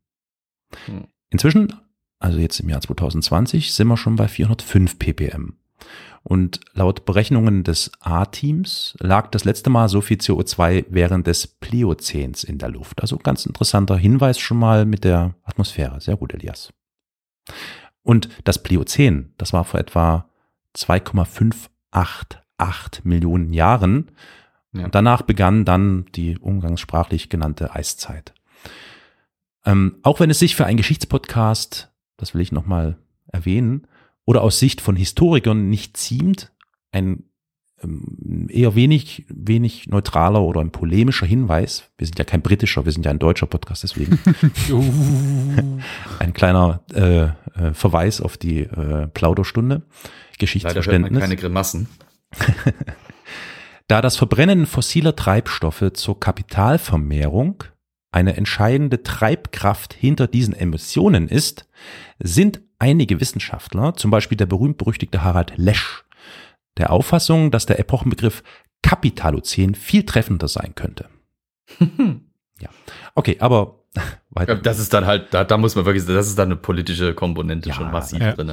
Hm. 0.86 1.06
Inzwischen, 1.30 1.74
also 2.18 2.38
jetzt 2.38 2.60
im 2.60 2.68
Jahr 2.68 2.80
2020, 2.80 3.72
sind 3.72 3.88
wir 3.88 3.96
schon 3.96 4.16
bei 4.16 4.28
405 4.28 4.98
ppm. 4.98 5.59
Und 6.22 6.60
laut 6.74 7.06
Berechnungen 7.06 7.64
des 7.64 7.90
A-Teams 8.00 8.94
lag 9.00 9.30
das 9.30 9.44
letzte 9.44 9.70
Mal 9.70 9.88
so 9.88 10.02
viel 10.02 10.18
CO2 10.18 10.84
während 10.90 11.26
des 11.26 11.46
Pliozäns 11.46 12.44
in 12.44 12.58
der 12.58 12.68
Luft. 12.68 13.00
Also 13.00 13.16
ganz 13.16 13.46
interessanter 13.46 13.96
Hinweis 13.96 14.38
schon 14.38 14.58
mal 14.58 14.84
mit 14.84 15.04
der 15.04 15.34
Atmosphäre. 15.44 15.98
Sehr 16.00 16.16
gut, 16.16 16.34
Elias. 16.34 16.74
Und 18.02 18.28
das 18.44 18.62
Pliozän, 18.62 19.32
das 19.38 19.54
war 19.54 19.64
vor 19.64 19.80
etwa 19.80 20.28
2,588 20.74 23.04
Millionen 23.04 23.52
Jahren. 23.52 24.12
Ja. 24.72 24.84
Und 24.84 24.94
danach 24.94 25.22
begann 25.22 25.64
dann 25.64 26.04
die 26.14 26.38
umgangssprachlich 26.38 27.28
genannte 27.28 27.74
Eiszeit. 27.74 28.32
Ähm, 29.64 29.96
auch 30.02 30.20
wenn 30.20 30.30
es 30.30 30.38
sich 30.38 30.54
für 30.54 30.66
einen 30.66 30.76
Geschichtspodcast, 30.76 31.90
das 32.16 32.34
will 32.34 32.40
ich 32.40 32.52
nochmal 32.52 32.96
erwähnen, 33.26 33.88
oder 34.30 34.42
aus 34.42 34.60
Sicht 34.60 34.80
von 34.80 34.94
Historikern 34.94 35.68
nicht 35.70 35.96
ziemt, 35.96 36.52
ein 36.92 37.24
ähm, 37.82 38.46
eher 38.48 38.76
wenig, 38.76 39.26
wenig 39.28 39.88
neutraler 39.88 40.40
oder 40.40 40.60
ein 40.60 40.70
polemischer 40.70 41.26
Hinweis. 41.26 41.90
Wir 41.98 42.06
sind 42.06 42.16
ja 42.16 42.24
kein 42.24 42.40
britischer, 42.40 42.84
wir 42.84 42.92
sind 42.92 43.04
ja 43.04 43.10
ein 43.10 43.18
deutscher 43.18 43.48
Podcast, 43.48 43.82
deswegen 43.82 44.20
ein 46.20 46.32
kleiner 46.32 46.84
äh, 46.94 47.22
äh, 47.24 47.74
Verweis 47.74 48.20
auf 48.20 48.36
die 48.36 48.60
äh, 48.60 49.08
Plauderstunde, 49.08 49.74
Leider 49.74 49.82
hört 49.82 49.90
man 49.90 50.38
Geschichtsverständnis. 50.38 51.20
keine 51.20 51.36
Grimassen. 51.36 51.88
Da 53.88 54.00
das 54.00 54.16
Verbrennen 54.16 54.66
fossiler 54.66 55.16
Treibstoffe 55.16 55.90
zur 55.94 56.20
Kapitalvermehrung 56.20 57.64
eine 58.12 58.36
entscheidende 58.36 59.02
Treibkraft 59.02 59.92
hinter 59.92 60.28
diesen 60.28 60.54
Emissionen 60.54 61.26
ist, 61.26 61.68
sind 62.20 62.62
einige 62.80 63.20
Wissenschaftler, 63.20 63.94
zum 63.94 64.10
Beispiel 64.10 64.36
der 64.36 64.46
berühmt-berüchtigte 64.46 65.22
Harald 65.22 65.52
Lesch, 65.56 66.04
der 66.78 66.90
Auffassung, 66.90 67.50
dass 67.52 67.66
der 67.66 67.78
Epochenbegriff 67.78 68.42
Kapitalozän 68.82 69.74
viel 69.74 70.04
treffender 70.04 70.48
sein 70.48 70.74
könnte. 70.74 71.08
Okay, 73.14 73.36
aber 73.40 73.80
weiter. 74.30 74.54
Das 74.56 74.78
ist 74.78 74.92
dann 74.92 75.04
halt, 75.06 75.34
da, 75.34 75.44
da 75.44 75.56
muss 75.58 75.74
man 75.74 75.84
wirklich, 75.84 76.04
das 76.06 76.28
ist 76.28 76.38
dann 76.38 76.48
eine 76.48 76.56
politische 76.56 77.14
Komponente 77.14 77.68
Ja, 77.70 77.74
schon 77.74 77.90
massiv 77.90 78.20
ja, 78.20 78.32
drin. 78.34 78.52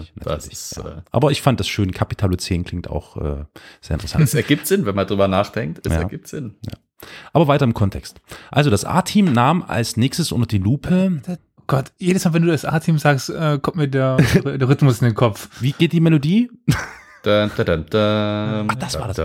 Ist, 0.50 0.78
ja. 0.78 0.90
äh, 0.90 1.02
Aber 1.12 1.32
ich 1.32 1.42
fand 1.42 1.60
das 1.60 1.68
schön. 1.68 1.92
Kapitalozän 1.92 2.64
klingt 2.64 2.90
auch 2.90 3.18
äh, 3.18 3.46
sehr 3.82 3.94
interessant. 3.96 4.24
es 4.24 4.34
ergibt 4.34 4.66
Sinn, 4.66 4.86
wenn 4.86 4.96
man 4.96 5.06
drüber 5.06 5.28
nachdenkt. 5.28 5.86
Es 5.86 5.94
Ja. 5.94 6.00
ergibt 6.00 6.28
Sinn. 6.28 6.56
Aber 7.34 7.48
weiter 7.48 7.66
im 7.66 7.76
Kontext. 7.76 8.20
Also 8.50 8.70
das 8.72 8.84
A-Team 8.84 9.32
nahm 9.32 9.62
als 9.62 9.98
nächstes 9.98 10.32
unter 10.32 10.48
die 10.48 10.58
Lupe. 10.58 11.22
Gott, 11.68 11.92
jedes 11.98 12.24
Mal, 12.26 12.34
wenn 12.34 12.44
du 12.44 12.48
das 12.52 12.66
A-Team 12.66 12.98
sagst, 12.98 13.30
äh, 13.30 13.60
kommt 13.62 13.78
mir 13.78 13.88
der, 13.88 14.18
der 14.18 14.68
Rhythmus 14.70 15.02
in 15.02 15.08
den 15.10 15.16
Kopf. 15.16 15.50
Wie 15.60 15.74
geht 15.74 15.92
die 15.92 16.00
Melodie? 16.00 16.50
Dun, 17.24 17.52
dun, 17.58 17.66
dun, 17.66 17.86
dun, 17.90 18.68
Ach, 18.70 18.76
das 18.76 18.98
war 18.98 19.08
das. 19.10 19.18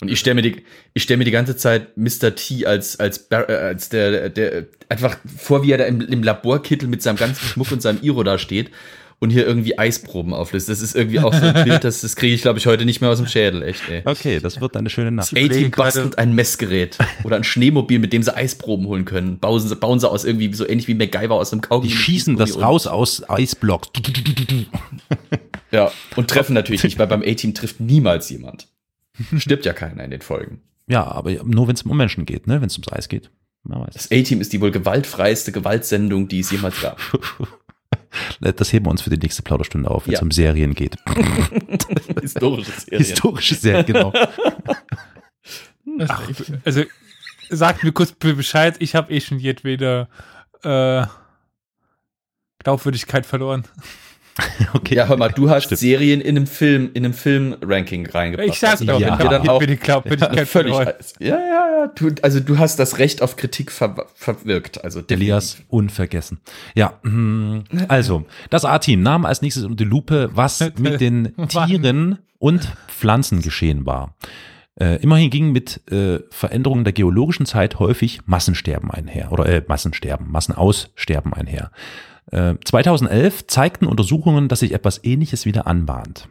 Und 0.00 0.08
ich 0.10 0.20
stelle 0.20 0.34
mir 0.34 0.42
die, 0.42 0.64
ich 0.92 1.02
stelle 1.04 1.16
mir 1.18 1.24
die 1.24 1.30
ganze 1.30 1.56
Zeit 1.56 1.96
Mr. 1.96 2.34
T 2.34 2.66
als 2.66 3.00
als 3.00 3.20
Bar- 3.20 3.48
äh, 3.48 3.54
als 3.56 3.88
der 3.88 4.28
der 4.28 4.66
einfach 4.90 5.16
vor, 5.38 5.62
wie 5.62 5.72
er 5.72 5.78
da 5.78 5.84
im, 5.84 6.00
im 6.02 6.22
Laborkittel 6.22 6.88
mit 6.88 7.02
seinem 7.02 7.16
ganzen 7.16 7.42
Schmuck 7.46 7.72
und 7.72 7.80
seinem 7.80 8.00
Iro 8.02 8.22
da 8.22 8.36
steht 8.38 8.70
und 9.20 9.30
hier 9.30 9.46
irgendwie 9.46 9.78
Eisproben 9.78 10.32
auflöst. 10.32 10.68
Das 10.68 10.80
ist 10.80 10.94
irgendwie 10.94 11.18
auch 11.20 11.34
so 11.34 11.44
ein 11.44 11.64
Bild, 11.64 11.82
das, 11.84 12.02
das 12.02 12.14
kriege 12.16 12.34
ich, 12.34 12.42
glaube 12.42 12.58
ich, 12.58 12.66
heute 12.66 12.84
nicht 12.84 13.00
mehr 13.00 13.10
aus 13.10 13.18
dem 13.18 13.26
Schädel, 13.26 13.62
echt, 13.62 13.88
ey. 13.88 14.02
Okay, 14.04 14.38
das 14.40 14.60
wird 14.60 14.76
eine 14.76 14.90
schöne 14.90 15.10
Nacht. 15.10 15.32
Das 15.32 15.38
A-Team 15.38 15.70
bastelt 15.72 16.18
ein 16.18 16.34
Messgerät 16.34 16.98
oder 17.24 17.36
ein 17.36 17.44
Schneemobil, 17.44 17.98
mit 17.98 18.12
dem 18.12 18.22
sie 18.22 18.34
Eisproben 18.34 18.86
holen 18.86 19.04
können. 19.04 19.38
Bauen 19.38 19.60
sie, 19.60 19.74
bauen 19.74 19.98
sie 19.98 20.08
aus 20.08 20.24
irgendwie 20.24 20.52
so 20.54 20.68
ähnlich 20.68 20.88
wie 20.88 20.94
MacGyver 20.94 21.34
aus 21.34 21.52
einem 21.52 21.62
Kaugummi. 21.62 21.88
Die 21.88 21.96
schießen 21.96 22.36
das 22.36 22.60
raus 22.60 22.86
aus 22.86 23.28
Eisblocks. 23.28 23.90
Ja, 25.70 25.92
und 26.16 26.30
treffen 26.30 26.54
natürlich 26.54 26.82
nicht, 26.82 26.98
weil 26.98 27.06
beim 27.06 27.22
A-Team 27.22 27.54
trifft 27.54 27.80
niemals 27.80 28.30
jemand. 28.30 28.68
Stirbt 29.36 29.66
ja 29.66 29.72
keiner 29.72 30.04
in 30.04 30.10
den 30.10 30.22
Folgen. 30.22 30.62
Ja, 30.88 31.04
aber 31.04 31.30
nur 31.44 31.68
wenn 31.68 31.74
es 31.74 31.82
um 31.82 31.96
Menschen 31.96 32.24
geht, 32.24 32.46
ne? 32.46 32.60
Wenn 32.60 32.68
es 32.68 32.76
ums 32.76 32.90
Eis 32.90 33.08
geht. 33.08 33.30
Das 33.92 34.10
A-Team 34.10 34.40
ist 34.40 34.52
die 34.52 34.60
wohl 34.62 34.70
gewaltfreiste 34.70 35.52
Gewaltsendung, 35.52 36.28
die 36.28 36.40
es 36.40 36.50
jemals 36.50 36.80
gab. 36.80 36.98
Das 38.40 38.72
heben 38.72 38.86
wir 38.86 38.90
uns 38.90 39.02
für 39.02 39.10
die 39.10 39.18
nächste 39.18 39.42
Plauderstunde 39.42 39.90
auf, 39.90 40.06
wenn 40.06 40.14
es 40.14 40.20
Ja. 40.20 40.24
um 40.24 40.30
Serien 40.30 40.74
geht. 40.74 40.96
Historische 42.20 42.70
Serie. 42.72 42.98
Historische 42.98 43.54
Serien, 43.54 43.86
genau. 43.86 44.12
Ach, 46.08 46.22
also 46.64 46.84
sagt 47.50 47.82
mir 47.84 47.92
kurz 47.92 48.12
Bescheid, 48.12 48.76
ich 48.78 48.94
habe 48.94 49.12
eh 49.12 49.20
schon 49.20 49.38
jedwede 49.38 50.08
äh, 50.62 51.04
Glaubwürdigkeit 52.60 53.26
verloren. 53.26 53.64
Okay. 54.74 54.96
Ja, 54.96 55.08
hör 55.08 55.16
mal, 55.16 55.30
du 55.30 55.48
hast 55.48 55.64
Stimmt. 55.64 55.78
Serien 55.78 56.20
in 56.20 56.36
einem 56.36 56.46
Film, 56.46 56.90
in 56.94 57.04
einem 57.04 57.14
Film-Ranking 57.14 58.06
reingebracht. 58.06 58.48
Ich 58.48 58.58
sag's 58.58 58.80
Also, 58.82 58.86
doch, 58.86 59.00
ja. 59.00 59.18
ich 59.18 59.28
dann 59.28 59.48
auch 59.48 59.60
jedwede 59.60 59.76
Glaubwürdigkeit 59.76 60.48
völlig. 60.48 60.74
verloren. 60.74 60.94
Ja, 61.20 61.38
ja, 61.38 61.80
ja. 61.80 61.86
Du, 61.94 62.10
also 62.22 62.40
du 62.40 62.58
hast 62.58 62.78
das 62.78 62.98
Recht 62.98 63.22
auf 63.22 63.36
Kritik 63.36 63.72
ver 63.72 64.06
verwirkt. 64.14 64.84
Also 64.84 65.02
Elias 65.08 65.58
unvergessen. 65.68 66.40
Ja, 66.74 66.98
hm, 67.02 67.64
also, 67.88 68.26
das 68.50 68.64
A-Team 68.64 69.02
nahm 69.02 69.24
als 69.24 69.42
nächstes 69.42 69.64
unter 69.64 69.76
die 69.76 69.84
Lupe, 69.84 70.30
was 70.34 70.60
mit 70.78 71.00
den 71.00 71.34
Tieren 71.48 72.18
und 72.38 72.68
Pflanzen 72.88 73.42
geschehen 73.42 73.86
war. 73.86 74.16
Äh, 74.80 75.02
immerhin 75.02 75.30
ging 75.30 75.50
mit 75.50 75.80
äh, 75.90 76.20
Veränderungen 76.30 76.84
der 76.84 76.92
geologischen 76.92 77.46
Zeit 77.46 77.78
häufig 77.80 78.20
Massensterben 78.26 78.90
einher, 78.90 79.32
oder 79.32 79.46
äh, 79.46 79.62
Massensterben, 79.66 80.30
Massenaussterben 80.30 81.32
einher. 81.32 81.72
Äh, 82.30 82.54
2011 82.64 83.46
zeigten 83.46 83.86
Untersuchungen, 83.86 84.48
dass 84.48 84.60
sich 84.60 84.72
etwas 84.72 85.02
Ähnliches 85.04 85.46
wieder 85.46 85.66
anbahnt. 85.66 86.28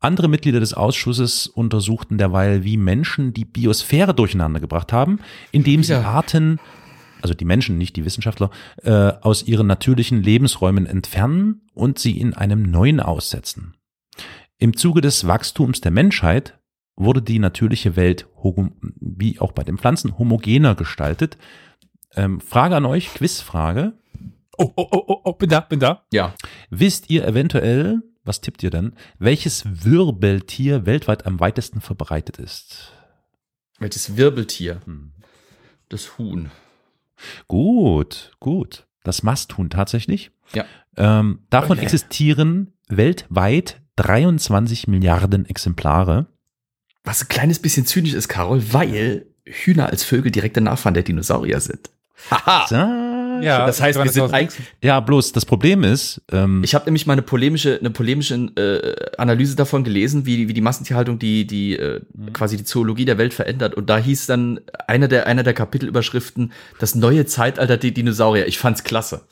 Andere 0.00 0.28
Mitglieder 0.28 0.58
des 0.58 0.74
Ausschusses 0.74 1.46
untersuchten 1.46 2.18
derweil, 2.18 2.64
wie 2.64 2.76
Menschen 2.76 3.32
die 3.32 3.44
Biosphäre 3.44 4.14
durcheinander 4.14 4.58
gebracht 4.58 4.92
haben, 4.92 5.20
indem 5.52 5.84
sie. 5.84 5.94
Arten, 5.94 6.58
also 7.22 7.34
die 7.34 7.44
Menschen, 7.44 7.78
nicht 7.78 7.94
die 7.94 8.04
Wissenschaftler, 8.04 8.50
äh, 8.82 8.90
aus 8.90 9.44
ihren 9.44 9.68
natürlichen 9.68 10.20
Lebensräumen 10.20 10.86
entfernen 10.86 11.62
und 11.72 12.00
sie 12.00 12.18
in 12.18 12.34
einem 12.34 12.62
neuen 12.62 12.98
aussetzen. 12.98 13.76
Im 14.58 14.76
Zuge 14.76 15.00
des 15.00 15.26
Wachstums 15.26 15.80
der 15.80 15.92
Menschheit 15.92 16.58
wurde 16.96 17.22
die 17.22 17.38
natürliche 17.38 17.94
Welt, 17.94 18.26
wie 19.00 19.38
auch 19.40 19.52
bei 19.52 19.62
den 19.62 19.78
Pflanzen, 19.78 20.18
homogener 20.18 20.74
gestaltet. 20.74 21.38
Ähm, 22.14 22.40
Frage 22.40 22.76
an 22.76 22.84
euch, 22.84 23.14
Quizfrage. 23.14 23.94
Oh, 24.58 24.70
oh, 24.76 24.88
oh, 24.92 25.04
oh, 25.06 25.20
oh, 25.24 25.32
bin 25.32 25.48
da, 25.50 25.60
bin 25.60 25.80
da. 25.80 26.04
Ja. 26.12 26.34
Wisst 26.70 27.08
ihr 27.10 27.26
eventuell, 27.26 28.02
was 28.24 28.40
tippt 28.40 28.62
ihr 28.62 28.70
denn, 28.70 28.94
welches 29.18 29.64
Wirbeltier 29.84 30.86
weltweit 30.86 31.26
am 31.26 31.40
weitesten 31.40 31.80
verbreitet 31.80 32.38
ist? 32.38 32.92
Welches 33.78 34.16
Wirbeltier? 34.16 34.80
Hm. 34.84 35.12
Das 35.88 36.18
Huhn. 36.18 36.50
Gut, 37.48 38.32
gut. 38.40 38.86
Das 39.04 39.22
Masthuhn 39.22 39.70
tatsächlich. 39.70 40.30
Ja. 40.54 40.64
Ähm, 40.96 41.40
davon 41.50 41.72
Okay. 41.78 41.84
existieren 41.84 42.74
weltweit 42.88 43.80
23 43.96 44.86
Milliarden 44.88 45.46
Exemplare. 45.46 46.26
Was 47.04 47.22
ein 47.22 47.28
kleines 47.28 47.58
bisschen 47.58 47.86
zynisch 47.86 48.12
ist, 48.14 48.28
Carol, 48.28 48.62
weil 48.72 49.26
Hühner 49.44 49.88
als 49.88 50.04
Vögel 50.04 50.30
direkte 50.30 50.60
Nachfahren 50.60 50.94
der 50.94 51.02
Dinosaurier 51.02 51.60
sind. 51.60 51.90
Haha. 52.30 52.66
Ja, 53.40 53.66
das 53.66 53.80
heißt, 53.80 54.02
wir 54.02 54.10
sind 54.10 54.24
300.000. 54.24 54.32
eigentlich, 54.32 54.66
ja, 54.82 55.00
bloß 55.00 55.32
das 55.32 55.46
Problem 55.46 55.84
ist, 55.84 56.20
ähm, 56.32 56.62
Ich 56.64 56.74
habe 56.74 56.84
nämlich 56.86 57.06
mal 57.06 57.14
eine 57.14 57.22
polemische, 57.22 57.78
eine 57.78 57.90
polemische 57.90 58.34
äh, 58.34 59.16
Analyse 59.18 59.56
davon 59.56 59.84
gelesen, 59.84 60.26
wie, 60.26 60.48
wie 60.48 60.52
die 60.52 60.60
Massentierhaltung 60.60 61.18
die, 61.18 61.46
die 61.46 61.76
äh, 61.76 62.00
quasi 62.32 62.56
die 62.56 62.64
Zoologie 62.64 63.04
der 63.04 63.18
Welt 63.18 63.34
verändert. 63.34 63.74
Und 63.74 63.88
da 63.88 63.98
hieß 63.98 64.26
dann 64.26 64.60
einer 64.86 65.08
der, 65.08 65.26
einer 65.26 65.42
der 65.42 65.54
Kapitelüberschriften, 65.54 66.52
das 66.78 66.94
neue 66.94 67.26
Zeitalter 67.26 67.76
der 67.76 67.90
Dinosaurier. 67.90 68.46
Ich 68.46 68.58
fand's 68.58 68.84
klasse. 68.84 69.22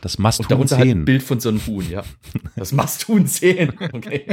das 0.00 0.16
Und 0.16 0.22
Masthuhn 0.22 0.46
darunter 0.48 0.76
halt 0.76 0.88
ein 0.88 0.98
10. 0.98 1.04
Bild 1.04 1.22
von 1.22 1.40
so 1.40 1.48
einem 1.48 1.66
Huhn, 1.66 1.88
ja. 1.90 2.02
Das 2.56 2.72
Masthuhn 2.72 3.26
10. 3.26 3.72
Okay. 3.92 4.24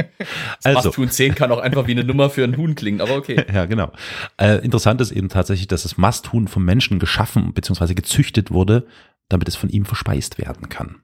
Das 0.62 0.76
Also. 0.76 0.88
Masthuhn 0.88 1.10
10 1.10 1.34
kann 1.34 1.50
auch 1.52 1.58
einfach 1.58 1.86
wie 1.86 1.92
eine 1.92 2.04
Nummer 2.04 2.30
für 2.30 2.44
ein 2.44 2.56
Huhn 2.56 2.74
klingen, 2.74 3.00
aber 3.00 3.16
okay. 3.16 3.44
Ja, 3.52 3.66
genau. 3.66 3.92
Äh, 4.36 4.64
interessant 4.64 5.00
ist 5.00 5.10
eben 5.10 5.28
tatsächlich, 5.28 5.68
dass 5.68 5.82
das 5.82 5.96
Masthuhn 5.96 6.48
vom 6.48 6.64
Menschen 6.64 6.98
geschaffen 6.98 7.52
bzw. 7.52 7.94
gezüchtet 7.94 8.50
wurde, 8.50 8.86
damit 9.28 9.48
es 9.48 9.56
von 9.56 9.68
ihm 9.68 9.84
verspeist 9.84 10.38
werden 10.38 10.68
kann. 10.68 11.02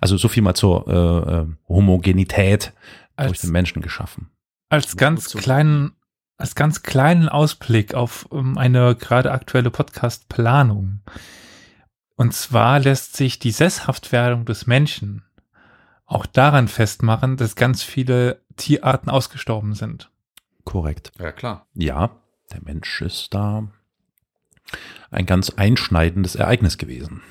Also 0.00 0.16
so 0.16 0.28
viel 0.28 0.42
mal 0.42 0.54
zur 0.54 0.86
äh, 0.88 1.32
äh, 1.40 1.46
Homogenität 1.68 2.72
durch 3.16 3.28
Als, 3.28 3.40
den 3.40 3.50
Menschen 3.50 3.82
geschaffen. 3.82 4.30
als 4.70 4.96
ganz 4.96 5.32
kleinen, 5.34 5.92
als 6.36 6.54
ganz 6.54 6.82
kleinen 6.82 7.28
Ausblick 7.28 7.94
auf 7.94 8.28
ähm, 8.32 8.56
eine 8.56 8.94
gerade 8.94 9.32
aktuelle 9.32 9.70
Podcast-Planung. 9.70 11.00
Und 12.16 12.32
zwar 12.34 12.80
lässt 12.80 13.16
sich 13.16 13.38
die 13.38 13.50
Sesshaftwerdung 13.50 14.44
des 14.44 14.66
Menschen 14.66 15.24
auch 16.06 16.24
daran 16.26 16.68
festmachen, 16.68 17.36
dass 17.36 17.54
ganz 17.54 17.82
viele 17.82 18.40
Tierarten 18.56 19.10
ausgestorben 19.10 19.74
sind. 19.74 20.10
Korrekt. 20.64 21.12
Ja, 21.18 21.32
klar. 21.32 21.66
Ja, 21.74 22.10
der 22.50 22.62
Mensch 22.62 23.02
ist 23.02 23.34
da 23.34 23.68
ein 25.10 25.26
ganz 25.26 25.50
einschneidendes 25.50 26.34
Ereignis 26.34 26.78
gewesen. 26.78 27.22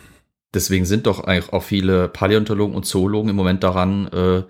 Deswegen 0.54 0.86
sind 0.86 1.08
doch 1.08 1.24
eigentlich 1.24 1.52
auch 1.54 1.64
viele 1.64 2.08
Paläontologen 2.08 2.76
und 2.76 2.86
Zoologen 2.86 3.30
im 3.30 3.36
Moment 3.36 3.64
daran, 3.64 4.08
äh, 4.08 4.43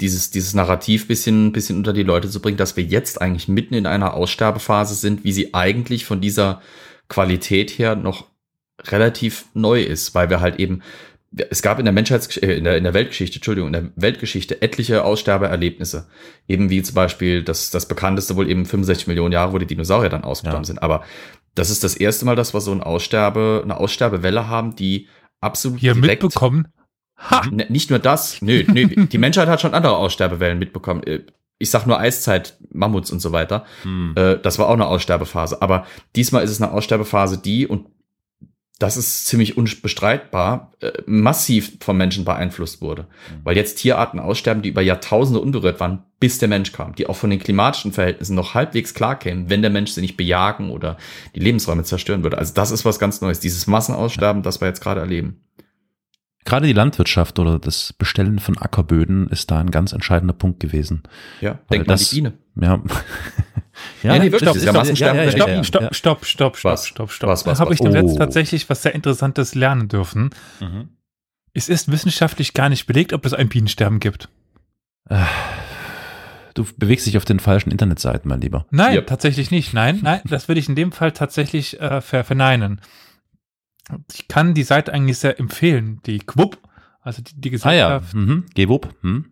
dieses, 0.00 0.30
dieses 0.30 0.54
Narrativ 0.54 1.06
bisschen, 1.08 1.52
bisschen 1.52 1.76
unter 1.76 1.92
die 1.92 2.02
Leute 2.02 2.28
zu 2.28 2.40
bringen, 2.40 2.56
dass 2.56 2.76
wir 2.76 2.84
jetzt 2.84 3.20
eigentlich 3.20 3.48
mitten 3.48 3.74
in 3.74 3.86
einer 3.86 4.14
Aussterbephase 4.14 4.94
sind, 4.94 5.24
wie 5.24 5.32
sie 5.32 5.54
eigentlich 5.54 6.04
von 6.04 6.20
dieser 6.20 6.60
Qualität 7.08 7.70
her 7.78 7.94
noch 7.94 8.26
relativ 8.84 9.46
neu 9.54 9.82
ist, 9.82 10.14
weil 10.14 10.30
wir 10.30 10.40
halt 10.40 10.58
eben, 10.58 10.82
es 11.50 11.62
gab 11.62 11.78
in 11.78 11.84
der 11.84 11.92
Menschheits, 11.92 12.36
äh, 12.38 12.54
in 12.54 12.64
der, 12.64 12.76
in 12.76 12.84
der 12.84 12.94
Weltgeschichte, 12.94 13.36
Entschuldigung, 13.36 13.68
in 13.68 13.72
der 13.72 13.90
Weltgeschichte 13.96 14.60
etliche 14.62 15.04
Aussterbeerlebnisse. 15.04 16.08
Eben 16.48 16.68
wie 16.70 16.82
zum 16.82 16.94
Beispiel 16.94 17.42
das, 17.42 17.70
das 17.70 17.86
bekannteste 17.86 18.36
wohl 18.36 18.50
eben 18.50 18.66
65 18.66 19.06
Millionen 19.06 19.32
Jahre, 19.32 19.52
wo 19.52 19.58
die 19.58 19.66
Dinosaurier 19.66 20.10
dann 20.10 20.24
ausgestorben 20.24 20.64
Ja. 20.64 20.66
sind. 20.66 20.82
Aber 20.82 21.04
das 21.54 21.70
ist 21.70 21.84
das 21.84 21.94
erste 21.94 22.24
Mal, 22.24 22.36
dass 22.36 22.54
wir 22.54 22.60
so 22.60 22.72
ein 22.72 22.82
Aussterbe, 22.82 23.60
eine 23.62 23.76
Aussterbewelle 23.76 24.48
haben, 24.48 24.74
die 24.76 25.08
absolut 25.40 25.80
Hier 25.80 25.94
direkt 25.94 26.22
mitbekommen. 26.22 26.68
Ha! 27.18 27.42
Ne, 27.50 27.66
nicht 27.68 27.90
nur 27.90 27.98
das, 27.98 28.42
nö, 28.42 28.64
nö, 28.66 28.86
die 29.06 29.18
Menschheit 29.18 29.48
hat 29.48 29.60
schon 29.60 29.74
andere 29.74 29.96
Aussterbewellen 29.96 30.58
mitbekommen. 30.58 31.02
Äh, 31.04 31.20
Ich 31.58 31.70
sag 31.70 31.86
nur 31.86 32.00
Eiszeit, 32.00 32.58
Mammuts 32.72 33.12
und 33.12 33.20
so 33.20 33.30
weiter. 33.30 33.64
Hm. 33.82 34.14
Äh, 34.16 34.38
Das 34.38 34.58
war 34.58 34.66
auch 34.68 34.74
eine 34.74 34.86
Aussterbephase. 34.86 35.62
Aber 35.62 35.86
diesmal 36.16 36.42
ist 36.42 36.50
es 36.50 36.60
eine 36.60 36.72
Aussterbephase, 36.72 37.38
die, 37.38 37.68
und 37.68 37.86
das 38.82 38.96
ist 38.96 39.26
ziemlich 39.26 39.56
unbestreitbar, 39.56 40.72
äh, 40.80 40.90
massiv 41.06 41.78
vom 41.80 41.96
Menschen 41.96 42.24
beeinflusst 42.24 42.80
wurde. 42.80 43.06
Weil 43.44 43.56
jetzt 43.56 43.76
Tierarten 43.76 44.18
aussterben, 44.18 44.62
die 44.62 44.70
über 44.70 44.82
Jahrtausende 44.82 45.40
unberührt 45.40 45.78
waren, 45.78 46.02
bis 46.18 46.38
der 46.38 46.48
Mensch 46.48 46.72
kam, 46.72 46.94
die 46.96 47.06
auch 47.06 47.14
von 47.14 47.30
den 47.30 47.38
klimatischen 47.38 47.92
Verhältnissen 47.92 48.34
noch 48.34 48.54
halbwegs 48.54 48.92
klar 48.92 49.16
kämen, 49.16 49.48
wenn 49.48 49.62
der 49.62 49.70
Mensch 49.70 49.92
sie 49.92 50.00
nicht 50.00 50.16
bejagen 50.16 50.70
oder 50.70 50.96
die 51.36 51.40
Lebensräume 51.40 51.84
zerstören 51.84 52.24
würde. 52.24 52.38
Also 52.38 52.54
das 52.54 52.72
ist 52.72 52.84
was 52.84 52.98
ganz 52.98 53.20
Neues. 53.20 53.38
Dieses 53.38 53.68
Massenaussterben, 53.68 54.42
das 54.42 54.60
wir 54.60 54.66
jetzt 54.66 54.80
gerade 54.80 55.00
erleben. 55.00 55.40
Gerade 56.44 56.66
die 56.66 56.72
Landwirtschaft 56.72 57.38
oder 57.38 57.58
das 57.58 57.92
Bestellen 57.92 58.38
von 58.40 58.58
Ackerböden 58.58 59.28
ist 59.28 59.50
da 59.50 59.60
ein 59.60 59.70
ganz 59.70 59.92
entscheidender 59.92 60.34
Punkt 60.34 60.58
gewesen. 60.60 61.02
Ja, 61.40 61.60
Weil 61.68 61.78
denk 61.78 61.86
mal 61.86 61.92
an 61.94 61.98
das- 61.98 62.10
die 62.10 62.16
Biene. 62.16 62.32
Ja. 62.60 62.82
Ja, 64.02 64.18
nee, 64.18 64.24
wirklich, 64.30 64.42
das 64.42 64.56
ist 64.58 64.64
ja 64.66 64.72
Massensterben 64.72 65.16
ja, 65.16 65.30
ja, 65.48 65.64
Stopp, 65.64 65.94
stopp, 65.94 65.94
stopp, 65.94 66.26
stopp, 66.26 66.56
stopp, 66.58 66.72
Was? 66.72 66.86
stopp, 66.86 67.10
stopp. 67.10 67.30
Was, 67.30 67.46
was, 67.46 67.56
da 67.58 67.64
habe 67.64 67.72
ich 67.72 67.80
Oh. 67.80 67.86
letzten 67.86 68.18
tatsächlich 68.18 68.68
was 68.68 68.82
sehr 68.82 68.94
Interessantes 68.94 69.54
lernen 69.54 69.88
dürfen. 69.88 70.28
Mhm. 70.60 70.90
Es 71.54 71.70
ist 71.70 71.90
wissenschaftlich 71.90 72.52
gar 72.52 72.68
nicht 72.68 72.86
belegt, 72.86 73.14
ob 73.14 73.24
es 73.24 73.32
ein 73.32 73.48
Bienensterben 73.48 73.98
gibt. 73.98 74.28
Du 76.54 76.66
bewegst 76.76 77.06
dich 77.06 77.16
auf 77.16 77.24
den 77.24 77.40
falschen 77.40 77.70
Internetseiten, 77.70 78.28
mein 78.28 78.42
Lieber. 78.42 78.66
Nein, 78.70 78.94
Yep. 78.96 79.06
tatsächlich 79.06 79.50
nicht. 79.50 79.72
Nein, 79.72 80.00
nein, 80.02 80.20
das 80.24 80.48
würde 80.48 80.60
ich 80.60 80.68
in 80.68 80.74
dem 80.76 80.92
Fall 80.92 81.12
tatsächlich 81.12 81.80
äh, 81.80 82.02
ver 82.02 82.24
verneinen. 82.24 82.80
Ich 84.12 84.28
kann 84.28 84.54
die 84.54 84.62
Seite 84.62 84.92
eigentlich 84.92 85.18
sehr 85.18 85.38
empfehlen, 85.38 86.00
die 86.06 86.18
Quub, 86.18 86.58
also 87.00 87.22
die, 87.22 87.34
die 87.40 87.48
Ah 87.62 87.72
ja, 87.72 87.98
Gesellschaft. 87.98 88.14
mhm. 88.14 88.44
Gewupp. 88.54 88.94
Hm. 89.02 89.24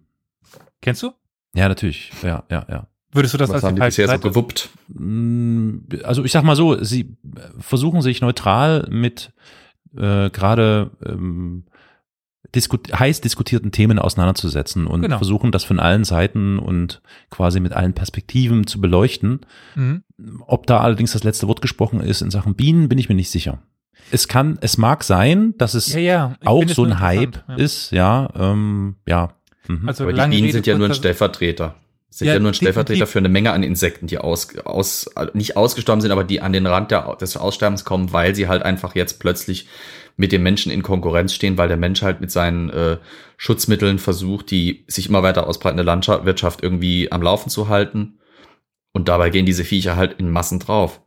Kennst 0.83 1.03
du? 1.03 1.13
Ja, 1.55 1.69
natürlich. 1.69 2.11
Ja, 2.23 2.45
ja, 2.51 2.67
ja. 2.69 2.87
Würdest 3.13 3.35
du 3.35 3.39
das 3.39 3.49
Was 3.51 3.57
als 3.57 3.65
haben 3.65 3.75
die 3.77 3.91
so 3.91 4.07
Seite? 4.07 4.29
gewuppt? 4.29 4.71
Mm, 4.89 5.79
Also 6.05 6.25
ich 6.25 6.31
sag 6.33 6.45
mal 6.45 6.55
so, 6.55 6.83
sie 6.83 7.17
versuchen 7.59 8.03
sich 8.03 8.21
neutral 8.21 8.87
mit 8.89 9.33
äh, 9.97 10.31
gerade 10.31 10.93
ähm, 11.05 11.65
diskut 12.55 12.97
heiß 12.97 13.21
diskutierten 13.21 13.73
Themen 13.73 13.99
auseinanderzusetzen 13.99 14.87
und 14.87 15.03
Genau. 15.03 15.17
versuchen, 15.19 15.51
das 15.51 15.65
von 15.65 15.81
allen 15.81 16.05
Seiten 16.05 16.59
und 16.61 17.03
quasi 17.31 17.59
mit 17.61 17.73
allen 17.73 17.95
Perspektiven 17.95 18.67
zu 18.69 18.81
beleuchten. 18.81 19.41
Mhm. 19.75 20.05
Ob 20.47 20.67
da 20.69 20.79
allerdings 20.79 21.13
das 21.13 21.25
letzte 21.25 21.49
Wort 21.49 21.63
gesprochen 21.63 22.01
ist 22.01 22.21
in 22.23 22.31
Sachen 22.31 22.55
Bienen, 22.55 22.89
bin 22.89 22.99
ich 22.99 23.09
mir 23.09 23.15
nicht 23.17 23.31
sicher. 23.31 23.61
Es 24.11 24.29
kann, 24.29 24.59
es 24.61 24.79
mag 24.79 25.05
sein, 25.05 25.55
dass 25.59 25.75
es 25.75 25.93
Ja, 25.93 26.01
ja. 26.01 26.37
auch 26.45 26.67
so 26.69 26.85
ein 26.85 27.01
Hype 27.01 27.43
ja. 27.49 27.55
ist, 27.57 27.93
ja, 27.93 28.29
ähm, 28.35 28.97
ja. 29.07 29.35
Mhm. 29.69 29.89
Also 29.89 30.05
Aber 30.05 30.13
die 30.13 30.29
Bienen 30.29 30.53
sind 30.53 30.67
ja 30.67 30.77
nur 30.77 30.89
ein 30.89 30.95
Stellvertreter. 30.95 31.77
Sind 32.09 32.27
Ja, 32.27 32.35
ja, 32.35 32.41
nur 32.41 32.51
ein 32.51 32.55
Stellvertreter 32.55 33.07
für 33.07 33.21
eine 33.21 33.29
Menge 33.29 33.53
an 33.53 33.63
Insekten, 33.63 34.09
die 34.09 34.19
aus, 34.19 34.57
aus, 34.65 35.09
nicht 35.33 35.57
ausgestorben 35.57 36.01
sind, 36.01 36.11
aber 36.11 36.25
die 36.25 36.41
an 36.41 36.53
den 36.53 36.67
Rand 36.67 36.91
der, 36.91 37.17
des 37.21 37.37
Aussterbens 37.37 37.85
kommen, 37.85 38.13
weil 38.13 38.35
sie 38.35 38.49
halt 38.49 38.65
einfach 38.65 38.97
jetzt 38.97 39.21
plötzlich 39.21 39.69
mit 40.17 40.33
dem 40.33 40.43
Menschen 40.43 40.73
in 40.73 40.83
Konkurrenz 40.83 41.33
stehen, 41.33 41.57
weil 41.57 41.69
der 41.69 41.77
Mensch 41.77 42.03
halt 42.03 42.21
mit 42.21 42.31
seinen 42.31 42.69
äh, 42.71 42.99
Schutzmitteln 43.37 43.99
versucht, 43.99 44.51
die 44.51 44.85
sich 44.87 45.09
immer 45.09 45.23
weiter 45.23 45.47
ausbreitende 45.47 45.83
Landwirtschaft 45.85 46.63
irgendwie 46.63 47.11
am 47.13 47.23
Laufen 47.23 47.49
zu 47.49 47.69
halten. 47.69 48.19
Und 48.93 49.09
dabei 49.09 49.31
gehen 49.31 49.47
diese 49.47 49.65
Viecher 49.65 49.97
halt 49.97 50.15
in 50.19 50.31
Massen 50.31 50.59
drauf. 50.59 51.01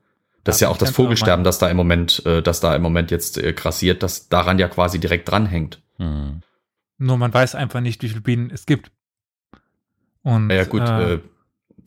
Das 0.44 0.56
Ja, 0.56 0.56
ist 0.56 0.62
ja 0.62 0.68
auch 0.70 0.78
das 0.78 0.92
Vogelsterben, 0.92 1.44
das 1.44 1.58
da 1.58 1.70
im 1.70 1.78
Moment, 1.78 2.26
äh, 2.26 2.42
das 2.42 2.60
da 2.60 2.76
im 2.76 2.82
Moment 2.82 3.12
jetzt 3.12 3.38
äh, 3.38 3.54
grassiert, 3.54 4.04
das 4.04 4.28
daran 4.28 4.60
ja 4.60 4.68
quasi 4.68 5.00
direkt 5.00 5.30
dranhängt. 5.30 5.82
Hm. 5.98 6.42
Nur 6.98 7.18
man 7.18 7.34
weiß 7.34 7.56
einfach 7.56 7.80
nicht, 7.80 8.02
wie 8.04 8.10
viele 8.10 8.22
Bienen 8.22 8.50
es 8.52 8.66
gibt. 8.66 8.92
Und, 10.22 10.50
Ja, 10.50 10.64
gut, 10.66 10.82
äh, 10.82 11.14
äh, 11.16 11.20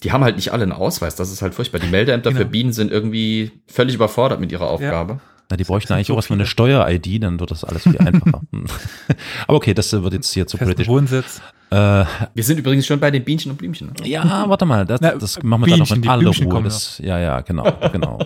die 0.02 0.12
haben 0.12 0.24
halt 0.24 0.36
nicht 0.36 0.52
alle 0.52 0.62
einen 0.62 0.72
Ausweis, 0.72 1.16
das 1.16 1.30
ist 1.30 1.42
halt 1.42 1.54
furchtbar. 1.54 1.80
Die 1.80 1.88
Meldeämter 1.88 2.30
Genau. 2.30 2.40
für 2.42 2.46
Bienen 2.46 2.72
sind 2.72 2.90
irgendwie 2.90 3.52
völlig 3.66 3.94
überfordert 3.94 4.40
mit 4.40 4.52
ihrer 4.52 4.68
Aufgabe. 4.68 5.20
Na, 5.48 5.56
die 5.56 5.64
bräuchten 5.64 5.92
eigentlich 5.92 6.08
so 6.08 6.14
auch 6.14 6.18
erstmal 6.18 6.38
eine. 6.38 6.46
Steuer-ID, 6.46 7.22
dann 7.22 7.38
wird 7.38 7.50
das 7.52 7.62
alles 7.64 7.82
viel 7.84 7.98
einfacher. 7.98 8.40
Hm. 8.52 8.66
Aber 9.46 9.56
okay, 9.56 9.74
das 9.74 9.92
wird 9.92 10.12
jetzt 10.12 10.32
hier 10.32 10.46
zu 10.46 10.56
festen 10.56 10.72
politisch. 10.74 10.88
Wohnsitz. 10.88 11.40
Äh, 11.70 12.04
Wir 12.34 12.44
sind 12.44 12.58
übrigens 12.58 12.86
schon 12.86 13.00
bei 13.00 13.10
den 13.10 13.24
Bienchen 13.24 13.50
und 13.52 13.58
Blümchen. 13.58 13.92
ja, 14.04 14.44
warte 14.48 14.64
mal, 14.66 14.84
das, 14.86 15.00
Na, 15.00 15.12
das 15.14 15.42
machen 15.42 15.62
wir 15.62 15.70
dann 15.70 15.78
noch 15.80 15.86
Bienchen, 15.86 15.96
in 15.96 16.02
die 16.02 16.08
aller 16.08 16.30
Ruhe. 16.30 16.62
Das, 16.62 16.98
ja, 16.98 17.18
ja, 17.18 17.40
genau, 17.40 17.64
genau. 17.92 18.18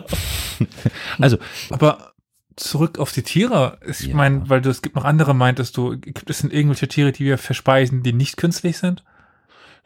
also, 1.18 1.38
Aber 1.70 2.12
zurück 2.56 2.98
auf 2.98 3.12
die 3.12 3.22
Tiere. 3.22 3.78
Ich 3.86 4.00
Ja. 4.08 4.14
meine, 4.14 4.48
weil 4.48 4.60
du, 4.60 4.68
es 4.70 4.82
gibt 4.82 4.96
noch 4.96 5.04
andere, 5.04 5.34
meintest 5.34 5.76
du, 5.76 5.98
gibt 5.98 6.28
es 6.28 6.40
denn 6.40 6.50
irgendwelche 6.50 6.88
Tiere, 6.88 7.12
die 7.12 7.24
wir 7.24 7.38
verspeisen, 7.38 8.02
die 8.02 8.12
nicht 8.12 8.36
künstlich 8.36 8.78
sind? 8.78 9.04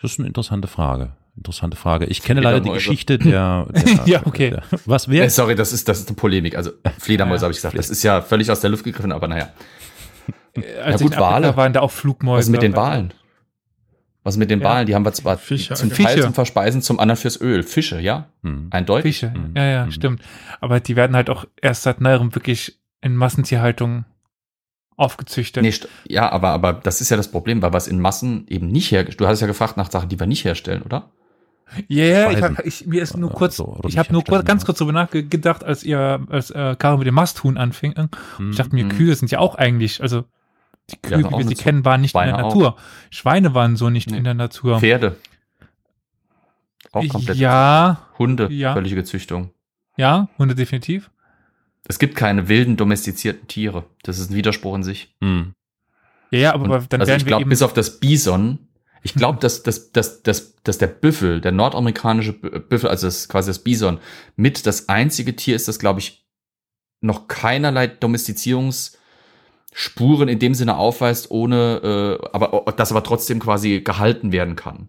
das 0.03 0.13
ist 0.13 0.19
eine 0.19 0.29
interessante 0.29 0.69
Frage. 0.69 1.13
Interessante 1.37 1.77
Frage. 1.77 2.07
Ich 2.07 2.23
kenne 2.23 2.41
leider 2.41 2.61
die 2.61 2.71
Geschichte 2.71 3.19
der, 3.19 3.67
der 3.73 4.01
Ja, 4.07 4.23
okay. 4.25 4.51
Der, 4.51 4.63
was 4.87 5.09
Äh, 5.09 5.11
wäre? 5.11 5.31
sorry, 5.31 5.55
das 5.57 5.73
ist, 5.73 5.89
das 5.89 5.99
ist 6.01 6.09
eine 6.09 6.17
Polemik. 6.17 6.57
Also 6.57 6.71
Fledermäuse 6.99 7.41
Ja, 7.43 7.45
habe 7.47 7.53
ich 7.53 7.59
gesagt. 7.59 7.77
Das 7.77 7.91
ist 7.91 8.03
ja 8.05 8.23
völlig 8.23 8.51
aus 8.51 8.61
der 8.61 8.71
Luft 8.71 8.85
gegriffen, 8.85 9.11
aber 9.13 9.27
naja. 9.27 9.49
Äh, 10.55 10.79
Als 10.81 11.03
gut, 11.03 11.13
in 11.13 11.19
Afrika 11.19 11.21
Wale. 11.21 11.57
waren 11.57 11.73
da 11.73 11.81
auch 11.81 11.91
Flugmäuse. 11.91 12.39
Was 12.39 12.45
ist 12.47 12.51
mit 12.53 12.63
den 12.63 12.77
Walen? 12.77 13.13
Was 14.23 14.35
ist 14.35 14.39
mit 14.39 14.51
den 14.51 14.61
Ja. 14.61 14.69
Walen? 14.69 14.87
Die 14.87 14.95
haben 14.95 15.05
wir 15.05 15.13
zwar 15.13 15.37
Fische. 15.37 15.75
zum 15.75 15.91
Fische. 15.91 16.09
Teil 16.09 16.23
zum 16.23 16.35
Verspeisen, 16.35 16.81
zum 16.83 17.01
anderen 17.01 17.21
fürs 17.21 17.41
Öl. 17.41 17.63
Fische, 17.65 17.99
ja? 18.01 18.29
Hm. 18.43 18.69
Eindeutig. 18.71 19.19
Fische. 19.19 19.35
Mhm. 19.37 19.55
Ja, 19.57 19.65
ja, 19.65 19.87
Mhm. 19.87 19.91
stimmt. 19.91 20.23
Aber 20.61 20.79
die 20.81 20.95
werden 20.97 21.17
halt 21.17 21.29
auch 21.31 21.45
erst 21.61 21.83
seit 21.83 22.01
neuerem 22.01 22.33
wirklich 22.35 22.79
in 23.03 23.17
Massentierhaltung 23.17 24.05
aufgezüchtet. 24.97 25.63
Nee, 25.65 25.75
ja, 26.07 26.31
aber, 26.31 26.51
aber 26.51 26.73
das 26.73 27.01
ist 27.01 27.11
ja 27.11 27.17
das 27.17 27.29
Problem, 27.31 27.61
weil 27.61 27.73
was 27.73 27.89
in 27.89 27.99
Massen 28.01 28.47
eben 28.49 28.69
nicht 28.69 28.93
hergestellt. 28.93 29.21
Du 29.21 29.27
hast 29.27 29.41
ja 29.41 29.49
gefragt 29.49 29.77
nach 29.77 29.91
Sachen, 29.91 30.09
die 30.09 30.19
wir 30.21 30.27
nicht 30.29 30.45
herstellen, 30.45 30.83
oder? 30.83 31.11
Ja, 31.89 32.05
ja, 32.05 32.31
ich, 32.31 32.43
hab, 32.43 32.65
ich 32.67 32.87
mir 32.87 33.03
ist 33.03 33.17
nur 33.17 33.31
Oder 33.31 33.39
kurz, 33.39 33.57
so, 33.57 33.81
ich 33.89 33.99
habe 33.99 34.13
nur 34.13 34.23
kurz, 34.23 34.45
ganz 34.45 34.63
ja. 34.63 34.67
kurz 34.67 34.79
drüber 34.79 34.93
nachgedacht, 34.93 35.65
als 35.65 35.83
ihr, 35.83 36.25
als 36.29 36.51
äh, 36.51 36.77
Caro 36.79 36.99
mit 36.99 37.07
dem 37.07 37.15
Masthuhn 37.15 37.57
anfing. 37.57 37.95
Hm. 38.37 38.51
Ich 38.51 38.57
dachte 38.57 38.75
mir, 38.75 38.85
Mhm. 38.85 38.91
Kühe 38.91 39.15
sind 39.15 39.31
ja 39.31 39.39
auch 39.41 39.55
eigentlich, 39.57 40.01
also 40.03 40.25
die 40.91 40.97
Ja, 41.09 41.17
Kühe, 41.19 41.27
auch 41.27 41.39
wie 41.41 41.45
wir 41.45 41.49
sie 41.49 41.55
kennen, 41.63 41.85
waren 41.85 42.01
nicht 42.03 42.11
in 42.15 42.21
Schweine 42.21 42.33
der 42.37 42.45
auch. 42.45 42.55
Natur. 42.55 42.77
Schweine 43.11 43.55
waren 43.55 43.77
so 43.77 43.91
nicht 43.91 44.11
Nee. 44.11 44.19
in 44.19 44.25
der 44.25 44.35
Natur. 44.35 44.79
Pferde. 44.79 45.17
Auch 46.93 47.09
komplett. 47.09 47.37
Ja, 47.39 48.07
Hunde, 48.19 48.49
Ja. 48.53 48.73
völlige 48.75 48.95
Gezüchtung. 48.97 49.51
ja, 49.97 50.29
Hunde 50.39 50.55
definitiv. 50.55 51.11
Es 51.87 51.99
gibt 51.99 52.15
keine 52.15 52.49
wilden, 52.49 52.77
domestizierten 52.77 53.47
Tiere. 53.49 53.85
Das 54.03 54.19
ist 54.19 54.31
ein 54.31 54.37
Widerspruch 54.37 54.75
in 54.77 54.83
sich. 54.83 55.15
Hm. 55.21 55.55
Ja, 56.31 56.39
ja, 56.39 56.55
aber 56.55 56.65
Und, 56.77 56.93
dann 56.93 57.01
also 57.01 57.11
werden 57.11 57.21
ich 57.21 57.27
glaube, 57.27 57.45
bis 57.47 57.63
auf 57.63 57.75
das 57.75 58.01
Bison, 58.01 58.59
ich 59.05 59.15
glaube, 59.15 59.39
dass, 59.39 59.63
dass, 59.63 59.93
dass, 59.93 60.23
dass, 60.23 60.57
dass 60.63 60.79
der 60.79 60.87
Büffel, 60.89 61.41
der 61.41 61.53
nordamerikanische 61.53 62.33
Bü- 62.33 62.59
Büffel, 62.59 62.89
also 62.89 63.07
das, 63.07 63.29
quasi 63.29 63.51
das 63.51 63.61
Bison, 63.61 64.01
mit 64.35 64.67
das 64.67 64.89
einzige 64.89 65.37
Tier 65.37 65.55
ist, 65.55 65.69
das, 65.69 65.79
glaube 65.79 66.01
ich, 66.01 66.25
noch 67.03 67.29
keinerlei 67.29 67.87
Domestizierungsspuren 67.87 70.29
in 70.29 70.39
dem 70.39 70.55
Sinne 70.55 70.79
aufweist, 70.79 71.31
ohne, 71.31 72.19
äh, 72.23 72.29
aber 72.33 72.73
das 72.73 72.91
aber 72.91 73.05
trotzdem 73.05 73.41
quasi 73.41 73.83
gehalten 73.83 74.33
werden 74.33 74.57
kann. 74.57 74.89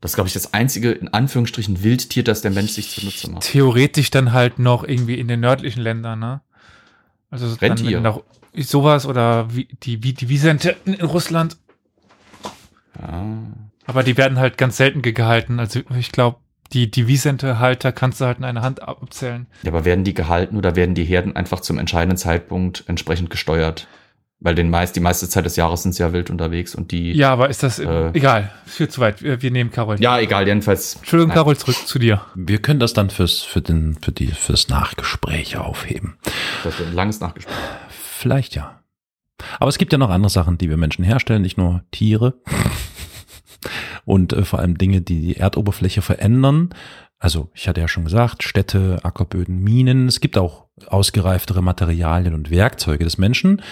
Das 0.00 0.12
ist, 0.12 0.14
glaube 0.14 0.28
ich, 0.28 0.34
das 0.34 0.54
einzige, 0.54 0.92
in 0.92 1.08
Anführungsstrichen, 1.08 1.82
Wildtier, 1.82 2.24
das 2.24 2.40
der 2.40 2.50
Mensch 2.50 2.70
sich 2.72 2.88
zunutze 2.90 3.30
macht. 3.30 3.42
theoretisch 3.42 4.10
dann 4.10 4.32
halt 4.32 4.58
noch 4.58 4.84
irgendwie 4.84 5.20
in 5.20 5.28
den 5.28 5.40
nördlichen 5.40 5.82
Ländern, 5.82 6.18
ne? 6.18 6.40
Also 7.28 7.46
dann, 7.56 7.72
Rentier. 7.72 7.96
wenn 7.98 8.04
noch 8.04 8.22
sowas 8.56 9.04
oder 9.04 9.54
wie 9.54 9.68
die, 9.82 10.02
wie 10.02 10.14
die 10.14 10.30
Wiesente 10.30 10.76
in 10.86 10.94
Russland. 10.94 11.58
Ja. 12.98 13.24
Aber 13.86 14.02
die 14.02 14.16
werden 14.16 14.38
halt 14.38 14.56
ganz 14.58 14.76
selten 14.76 15.02
gehalten. 15.02 15.58
Also 15.60 15.80
ich 15.98 16.12
glaube, 16.12 16.38
die, 16.72 16.90
die 16.90 17.08
Wiesente-Halter 17.08 17.90
kannst 17.92 18.20
du 18.20 18.26
halt 18.26 18.38
in 18.38 18.44
einer 18.44 18.62
Hand 18.62 18.82
abzählen. 18.82 19.46
Ja, 19.62 19.72
aber 19.72 19.84
werden 19.84 20.04
die 20.04 20.14
gehalten 20.14 20.56
oder 20.56 20.76
werden 20.76 20.94
die 20.94 21.04
Herden 21.04 21.34
einfach 21.34 21.60
zum 21.60 21.78
entscheidenden 21.78 22.16
Zeitpunkt 22.16 22.84
entsprechend 22.86 23.30
gesteuert? 23.30 23.88
Weil 24.42 24.54
den 24.54 24.70
meist, 24.70 24.96
die 24.96 25.00
meiste 25.00 25.28
Zeit 25.28 25.44
des 25.44 25.56
Jahres 25.56 25.82
sind 25.82 25.94
sie 25.94 26.02
ja 26.02 26.14
wild 26.14 26.30
unterwegs 26.30 26.74
und 26.74 26.92
die. 26.92 27.12
Ja, 27.12 27.30
aber 27.32 27.50
ist 27.50 27.62
das 27.62 27.78
Äh. 27.78 28.10
egal. 28.14 28.50
Viel 28.64 28.88
zu 28.88 29.00
weit. 29.02 29.20
Wir, 29.22 29.42
wir 29.42 29.50
nehmen 29.50 29.70
Carol. 29.70 30.00
Ja, 30.00 30.18
egal, 30.18 30.46
jedenfalls. 30.46 30.94
Entschuldigung, 30.96 31.28
Nein. 31.28 31.36
Carol, 31.36 31.56
zurück 31.58 31.76
zu 31.86 31.98
dir. 31.98 32.22
Wir 32.34 32.62
können 32.62 32.80
das 32.80 32.94
dann 32.94 33.10
fürs, 33.10 33.42
für 33.42 33.60
den, 33.60 33.98
für 34.00 34.12
die, 34.12 34.28
fürs 34.28 34.68
Nachgespräch 34.70 35.58
aufheben. 35.58 36.16
Das 36.64 36.78
wird 36.78 36.88
ein 36.88 36.94
langes 36.94 37.20
Nachgespräch. 37.20 37.54
Vielleicht 37.90 38.54
ja. 38.54 38.79
Aber 39.58 39.68
es 39.68 39.78
gibt 39.78 39.92
ja 39.92 39.98
noch 39.98 40.10
andere 40.10 40.30
Sachen, 40.30 40.58
die 40.58 40.68
wir 40.68 40.76
Menschen 40.76 41.04
herstellen, 41.04 41.42
nicht 41.42 41.58
nur 41.58 41.82
Tiere. 41.90 42.40
Und 44.04 44.32
äh, 44.32 44.44
vor 44.44 44.58
allem 44.58 44.78
Dinge, 44.78 45.02
die 45.02 45.20
die 45.20 45.36
Erdoberfläche 45.36 46.02
verändern. 46.02 46.70
Also 47.18 47.50
ich 47.54 47.68
hatte 47.68 47.80
ja 47.80 47.88
schon 47.88 48.04
gesagt, 48.04 48.42
Städte, 48.42 49.00
Ackerböden, 49.02 49.62
Minen. 49.62 50.08
Es 50.08 50.20
gibt 50.20 50.38
auch 50.38 50.66
ausgereiftere 50.86 51.62
Materialien 51.62 52.34
und 52.34 52.50
Werkzeuge 52.50 53.04
des 53.04 53.18
Menschen. 53.18 53.62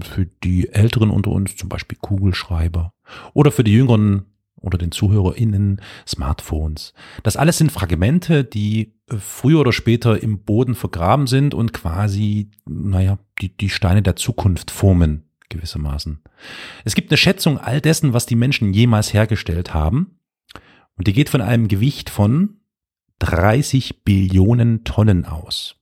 Für 0.00 0.26
die 0.26 0.68
Älteren 0.72 1.10
unter 1.10 1.30
uns 1.30 1.56
zum 1.56 1.68
Beispiel 1.68 1.98
Kugelschreiber. 2.00 2.92
Oder 3.34 3.50
für 3.50 3.64
die 3.64 3.72
Jüngeren 3.72 4.26
oder 4.60 4.78
den 4.78 4.92
ZuhörerInnen 4.92 5.80
Smartphones. 6.06 6.92
Das 7.22 7.36
alles 7.36 7.58
sind 7.58 7.72
Fragmente, 7.72 8.44
die 8.44 8.94
äh, 9.08 9.16
früher 9.16 9.60
oder 9.60 9.72
später 9.72 10.22
im 10.22 10.42
Boden 10.42 10.74
vergraben 10.74 11.26
sind 11.26 11.54
und 11.54 11.72
quasi, 11.72 12.50
naja, 12.66 13.18
die, 13.40 13.56
die 13.56 13.70
Steine 13.70 14.02
der 14.02 14.16
Zukunft 14.16 14.70
formen, 14.70 15.24
gewissermaßen. 15.48 16.22
Es 16.84 16.94
gibt 16.94 17.10
eine 17.10 17.16
Schätzung 17.16 17.58
all 17.58 17.80
dessen, 17.80 18.12
was 18.12 18.26
die 18.26 18.36
Menschen 18.36 18.72
jemals 18.72 19.12
hergestellt 19.12 19.74
haben. 19.74 20.18
Und 20.96 21.06
die 21.06 21.12
geht 21.12 21.28
von 21.28 21.40
einem 21.40 21.68
Gewicht 21.68 22.10
von 22.10 22.60
30 23.20 24.04
Billionen 24.04 24.84
Tonnen 24.84 25.24
aus. 25.24 25.76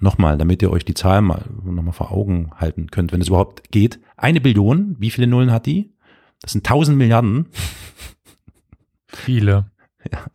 Nochmal, 0.00 0.36
damit 0.36 0.60
ihr 0.60 0.70
euch 0.70 0.84
die 0.84 0.94
Zahl 0.94 1.22
mal 1.22 1.44
nochmal 1.62 1.92
vor 1.92 2.10
Augen 2.12 2.50
halten 2.56 2.90
könnt, 2.90 3.12
wenn 3.12 3.20
es 3.20 3.28
überhaupt 3.28 3.70
geht. 3.70 4.00
Eine 4.16 4.40
Billion, 4.40 4.96
wie 4.98 5.10
viele 5.10 5.26
Nullen 5.26 5.52
hat 5.52 5.66
die? 5.66 5.93
Das 6.44 6.52
sind 6.52 6.66
1000 6.66 6.96
Milliarden. 6.98 7.46
Viele. 9.06 9.70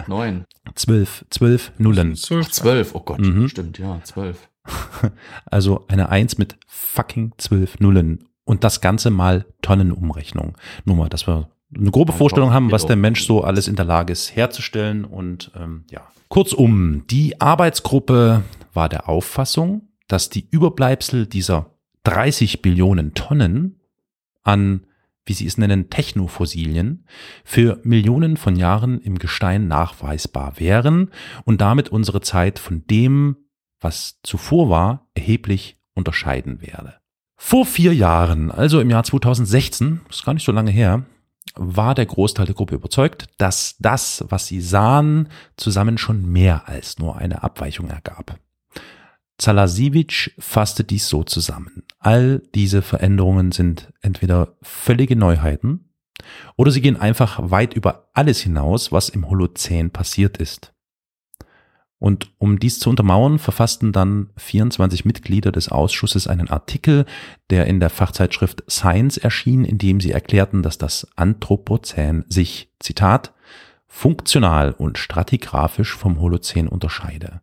Neun. 0.07 0.45
Zwölf, 0.74 1.24
zwölf 1.30 1.72
Nullen. 1.78 2.14
Ach, 2.16 2.49
zwölf. 2.49 2.95
Oh 2.95 3.01
Gott, 3.01 3.20
Mhm. 3.20 3.47
stimmt, 3.47 3.78
ja, 3.78 3.99
zwölf. 4.03 4.49
Also 5.45 5.86
eine 5.88 6.10
Eins 6.10 6.38
mit 6.38 6.57
fucking 6.68 7.34
zwölf 7.38 7.80
Nullen. 7.80 8.26
Und 8.43 8.64
das 8.64 8.82
Ganze 8.82 9.12
mal 9.12 9.45
Tonnenumrechnung. 9.62 10.57
Nur 10.86 10.95
mal, 10.95 11.10
dass 11.10 11.28
wir 11.28 11.49
eine 11.76 11.91
grobe 11.91 12.14
Vorstellung 12.14 12.51
haben, 12.51 12.72
was 12.72 12.88
der 12.88 12.95
Mensch 12.95 13.24
so 13.26 13.43
alles 13.43 13.68
in 13.68 13.76
der 13.76 13.86
Lage 13.86 14.12
ist 14.12 14.36
herzustellen. 14.36 15.05
Und 15.05 15.51
ähm, 15.55 15.86
ja. 15.91 16.01
Kurzum, 16.30 17.05
die 17.07 17.39
Arbeitsgruppe 17.39 18.43
war 18.74 18.89
der 18.89 19.07
Auffassung, 19.07 19.89
dass 20.07 20.32
die 20.32 20.47
Überbleibsel 20.49 21.28
dieser 21.28 21.76
30 22.05 22.64
Billionen 22.64 23.14
Tonnen 23.14 23.80
an, 24.41 24.88
wie 25.30 25.34
sie 25.34 25.45
es 25.45 25.57
nennen, 25.57 25.89
Technofossilien 25.89 27.05
für 27.43 27.80
Millionen 27.84 28.36
von 28.36 28.55
Jahren 28.55 28.99
im 28.99 29.19
Gestein 29.19 29.67
nachweisbar 29.67 30.59
wären 30.59 31.11
und 31.45 31.61
damit 31.61 31.89
unsere 31.89 32.21
Zeit 32.21 32.59
von 32.59 32.86
dem, 32.88 33.38
was 33.80 34.19
zuvor 34.23 34.69
war, 34.69 35.07
erheblich 35.13 35.77
unterscheiden 35.93 36.61
werde. 36.61 36.95
Vor 37.38 37.65
vier 37.65 37.93
Jahren, 37.95 38.51
also 38.51 38.82
im 38.82 38.89
Jahr 38.89 39.03
2016, 39.03 40.01
das 40.07 40.17
ist 40.17 40.25
gar 40.25 40.34
nicht 40.34 40.45
so 40.45 40.51
lange 40.51 40.71
her, 40.71 41.05
war 41.55 41.95
der 41.95 42.05
Großteil 42.05 42.45
der 42.45 42.55
Gruppe 42.55 42.75
überzeugt, 42.75 43.27
dass 43.38 43.75
das, 43.80 44.25
was 44.27 44.47
sie 44.47 44.61
sahen, 44.61 45.30
zusammen 45.55 45.97
schon 45.97 46.30
mehr 46.30 46.67
als 46.67 46.99
nur 46.99 47.17
eine 47.17 47.43
Abweichung 47.43 47.88
ergab. 47.88 48.39
Zalasiewicz 49.40 50.32
fasste 50.38 50.84
dies 50.84 51.08
so 51.08 51.24
zusammen. 51.24 51.84
All 51.98 52.44
diese 52.54 52.82
Veränderungen 52.82 53.52
sind 53.52 53.92
entweder 54.02 54.58
völlige 54.62 55.16
Neuheiten 55.16 55.90
oder 56.58 56.72
sie 56.72 56.82
gehen 56.82 56.98
einfach 56.98 57.40
weit 57.50 57.74
über 57.74 58.10
alles 58.14 58.42
hinaus, 58.42 58.92
was 58.92 59.10
im 59.10 59.30
Holozän 59.30 59.92
passiert 59.92 60.38
ist. 60.38 60.74
Und 62.00 62.32
um 62.38 62.60
dies 62.60 62.80
zu 62.80 62.90
untermauern, 62.90 63.40
verfassten 63.40 63.92
dann 63.92 64.30
24 64.38 65.04
Mitglieder 65.04 65.52
des 65.52 65.70
Ausschusses 65.70 66.28
einen 66.28 66.50
Artikel, 66.50 67.06
der 67.50 67.66
in 67.68 67.82
der 67.82 67.90
Fachzeitschrift 67.90 68.64
Science 68.70 69.18
erschien, 69.18 69.66
in 69.66 69.78
dem 69.78 70.00
sie 70.00 70.12
erklärten, 70.12 70.64
dass 70.64 70.78
das 70.78 71.08
Anthropozän 71.18 72.24
sich, 72.30 72.72
Zitat, 72.80 73.34
funktional 73.86 74.72
und 74.72 74.98
stratigraphisch 74.98 75.94
vom 75.94 76.22
Holozän 76.22 76.70
unterscheide. 76.70 77.42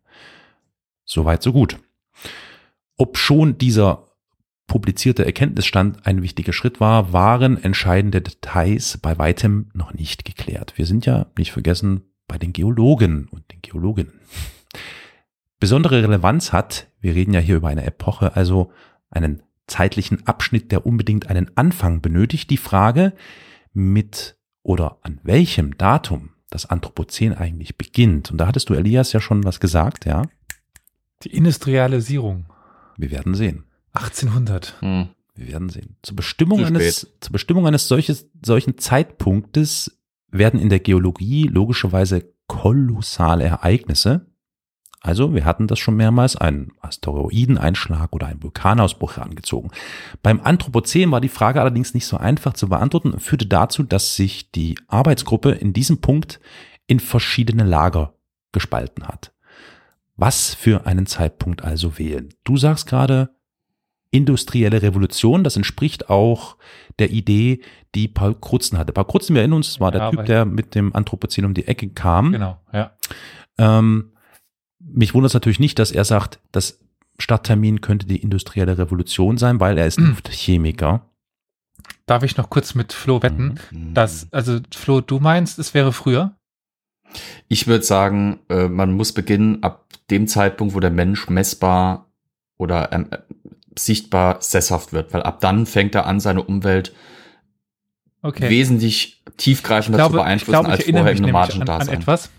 Soweit 1.05 1.43
so 1.43 1.53
gut. 1.53 1.77
Ob 2.97 3.17
schon 3.17 3.57
dieser 3.57 4.07
publizierte 4.65 5.25
Erkenntnisstand 5.25 6.05
ein 6.05 6.21
wichtiger 6.21 6.51
Schritt 6.51 6.79
war, 6.79 7.13
waren 7.13 7.63
entscheidende 7.63 8.21
Details 8.21 8.97
bei 8.97 9.17
weitem 9.17 9.69
noch 9.73 9.93
nicht 9.93 10.25
geklärt. 10.25 10.73
Wir 10.77 10.85
sind 10.85 11.05
ja, 11.05 11.27
nicht 11.37 11.51
vergessen, 11.51 12.01
bei 12.27 12.37
den 12.37 12.53
Geologen 12.53 13.27
und 13.31 13.49
den 13.51 13.61
Geologinnen. 13.61 14.19
Besondere 15.59 16.03
Relevanz 16.03 16.51
hat, 16.51 16.87
wir 16.99 17.15
reden 17.15 17.33
ja 17.33 17.39
hier 17.39 17.55
über 17.55 17.69
eine 17.69 17.85
Epoche, 17.85 18.35
also 18.35 18.71
einen 19.09 19.41
zeitlichen 19.67 20.27
Abschnitt, 20.27 20.71
der 20.71 20.85
unbedingt 20.85 21.29
einen 21.29 21.55
Anfang 21.55 22.01
benötigt, 22.01 22.49
die 22.49 22.57
Frage, 22.57 23.13
mit 23.73 24.37
oder 24.63 24.97
an 25.01 25.19
welchem 25.23 25.77
Datum 25.77 26.31
das 26.49 26.65
Anthropozän 26.65 27.33
eigentlich 27.33 27.77
beginnt. 27.77 28.31
Und 28.31 28.37
da 28.37 28.47
hattest 28.47 28.69
du, 28.69 28.73
Elias, 28.73 29.13
ja 29.13 29.19
schon 29.19 29.43
was 29.43 29.59
gesagt, 29.59 30.05
ja? 30.05 30.23
Die 31.23 31.35
Industrialisierung. 31.35 32.45
Wir 32.97 33.11
werden 33.11 33.33
sehen. 33.33 33.63
1800. 33.93 34.75
Hm. 34.81 35.09
Wir 35.35 35.47
werden 35.47 35.69
sehen. 35.69 35.95
Zur 36.01 36.15
Bestimmung 36.15 36.59
Zu 36.59 36.65
eines, 36.65 37.07
zur 37.19 37.31
Bestimmung 37.31 37.67
eines 37.67 37.87
solches, 37.87 38.27
solchen 38.43 38.77
Zeitpunktes 38.77 39.99
werden 40.29 40.59
in 40.59 40.69
der 40.69 40.79
Geologie 40.79 41.43
logischerweise 41.43 42.33
kolossale 42.47 43.45
Ereignisse, 43.45 44.25
also 45.07 45.33
wir 45.33 45.45
hatten 45.45 45.67
das 45.67 45.79
schon 45.79 45.95
mehrmals, 45.95 46.35
einen 46.35 46.73
Asteroideneinschlag 46.81 48.13
oder 48.13 48.27
einen 48.27 48.43
Vulkanausbruch 48.43 49.17
herangezogen. 49.17 49.71
Beim 50.23 50.41
Anthropozän 50.41 51.11
war 51.11 51.21
die 51.21 51.29
Frage 51.29 51.61
allerdings 51.61 51.93
nicht 51.93 52.07
so 52.07 52.17
einfach 52.17 52.53
zu 52.53 52.67
beantworten 52.67 53.11
und 53.11 53.21
führte 53.21 53.45
dazu, 53.45 53.83
dass 53.83 54.15
sich 54.15 54.51
die 54.51 54.77
Arbeitsgruppe 54.87 55.51
in 55.51 55.73
diesem 55.73 55.99
Punkt 55.99 56.39
in 56.87 56.99
verschiedene 56.99 57.63
Lager 57.63 58.15
gespalten 58.51 59.07
hat. 59.07 59.33
Was 60.17 60.53
für 60.55 60.85
einen 60.85 61.05
Zeitpunkt 61.05 61.63
also 61.63 61.97
wählen? 61.97 62.29
Du 62.43 62.57
sagst 62.57 62.87
gerade 62.87 63.29
industrielle 64.09 64.81
Revolution, 64.81 65.43
das 65.43 65.55
entspricht 65.57 66.09
auch 66.09 66.57
der 66.97 67.11
Idee, 67.11 67.61
die 67.93 68.07
Paul 68.07 68.35
Krutzen 68.35 68.77
hatte. 68.77 68.93
Paul 68.93 69.05
Krutzen, 69.05 69.35
wir 69.35 69.41
erinnern 69.41 69.57
uns, 69.57 69.67
das 69.67 69.79
war 69.79 69.91
der 69.91 70.01
Ja, 70.01 70.09
Typ, 70.11 70.25
der 70.25 70.45
mit 70.45 70.75
dem 70.75 70.95
Anthropozän 70.95 71.45
um 71.45 71.53
die 71.53 71.67
Ecke 71.67 71.89
kam. 71.89 72.31
Genau, 72.31 72.59
ja. 72.73 72.97
Ähm, 73.57 74.13
mich 74.79 75.13
wundert 75.13 75.29
es 75.29 75.33
natürlich 75.33 75.59
nicht, 75.59 75.77
dass 75.77 75.91
er 75.91 76.05
sagt, 76.05 76.39
das 76.51 76.79
Starttermin 77.19 77.81
könnte 77.81 78.07
die 78.07 78.17
industrielle 78.21 78.77
Revolution 78.77 79.37
sein, 79.37 79.59
weil 79.59 79.77
er 79.77 79.87
ist 79.87 79.99
Mhm. 79.99 80.07
Luftchemiker. 80.09 81.09
Darf 82.05 82.23
ich 82.23 82.37
noch 82.37 82.49
kurz 82.49 82.73
mit 82.75 82.93
Flo 82.93 83.21
wetten? 83.21 83.55
Mhm. 83.71 83.93
Dass, 83.93 84.31
also 84.31 84.59
Flo, 84.73 85.01
du 85.01 85.19
meinst, 85.19 85.59
es 85.59 85.73
wäre 85.73 85.91
früher? 85.91 86.35
Ich 87.47 87.67
würde 87.67 87.83
sagen, 87.83 88.39
äh, 88.49 88.67
man 88.67 88.93
muss 88.93 89.13
beginnen 89.13 89.63
ab 89.63 89.85
dem 90.09 90.27
Zeitpunkt, 90.27 90.73
wo 90.73 90.79
der 90.79 90.91
Mensch 90.91 91.29
messbar 91.29 92.07
oder 92.57 92.91
ähm, 92.91 93.07
äh, 93.11 93.17
sichtbar 93.77 94.37
sesshaft 94.41 94.93
wird, 94.93 95.13
weil 95.13 95.23
ab 95.23 95.39
dann 95.41 95.65
fängt 95.65 95.95
er 95.95 96.05
an, 96.05 96.19
seine 96.19 96.43
Umwelt 96.43 96.93
Okay. 98.23 98.49
wesentlich 98.49 99.23
tiefgreifender 99.37 99.97
zu 99.97 100.01
glaube, 100.01 100.17
ich, 100.17 100.23
beeinflussen 100.23 100.51
glaube, 100.51 100.69
als 100.69 100.83
vorher 100.83 101.11
im 101.11 101.21
nomadischen 101.21 101.61
an, 101.61 101.69
an 101.69 101.79
Dasein. 101.79 101.99
etwas, 102.01 102.29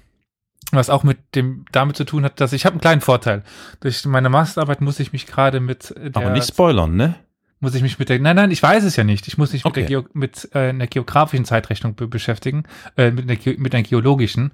was 0.73 0.91
auch 0.91 1.05
mit 1.05 1.19
dem 1.35 1.64
damit 1.73 1.97
zu 1.97 2.05
tun 2.05 2.25
hat, 2.25 2.41
dass 2.41 2.53
ich 2.53 2.66
habe 2.66 2.75
einen 2.75 2.81
kleinen 2.81 3.01
Vorteil. 3.01 3.45
Durch 3.81 4.05
meine 4.05 4.29
Masterarbeit 4.29 4.81
muss 4.81 4.99
ich 5.01 5.12
mich 5.12 5.27
gerade 5.27 5.61
mit 5.61 5.95
der, 5.97 6.16
Aber 6.16 6.31
nicht 6.31 6.49
spoilern, 6.49 6.97
ne? 6.97 7.14
Muss 7.61 7.75
ich 7.75 7.83
mich 7.83 7.99
mit 7.99 8.09
der, 8.09 8.19
nein, 8.21 8.37
nein, 8.37 8.51
ich 8.51 8.63
weiß 8.63 8.85
es 8.85 8.97
ja 8.97 9.05
nicht. 9.05 9.27
Ich 9.29 9.37
muss 9.39 9.53
mich 9.53 9.65
Okay. 9.65 9.81
mit, 9.81 9.91
der 9.91 10.03
Geo, 10.03 10.09
mit 10.13 10.49
äh, 10.55 10.69
einer 10.71 10.87
geografischen 10.87 11.45
Zeitrechnung 11.45 11.95
be 11.95 12.07
beschäftigen, 12.07 12.65
äh, 12.97 13.11
mit, 13.11 13.29
einer, 13.29 13.59
mit 13.59 13.75
einer 13.75 13.83
geologischen, 13.83 14.53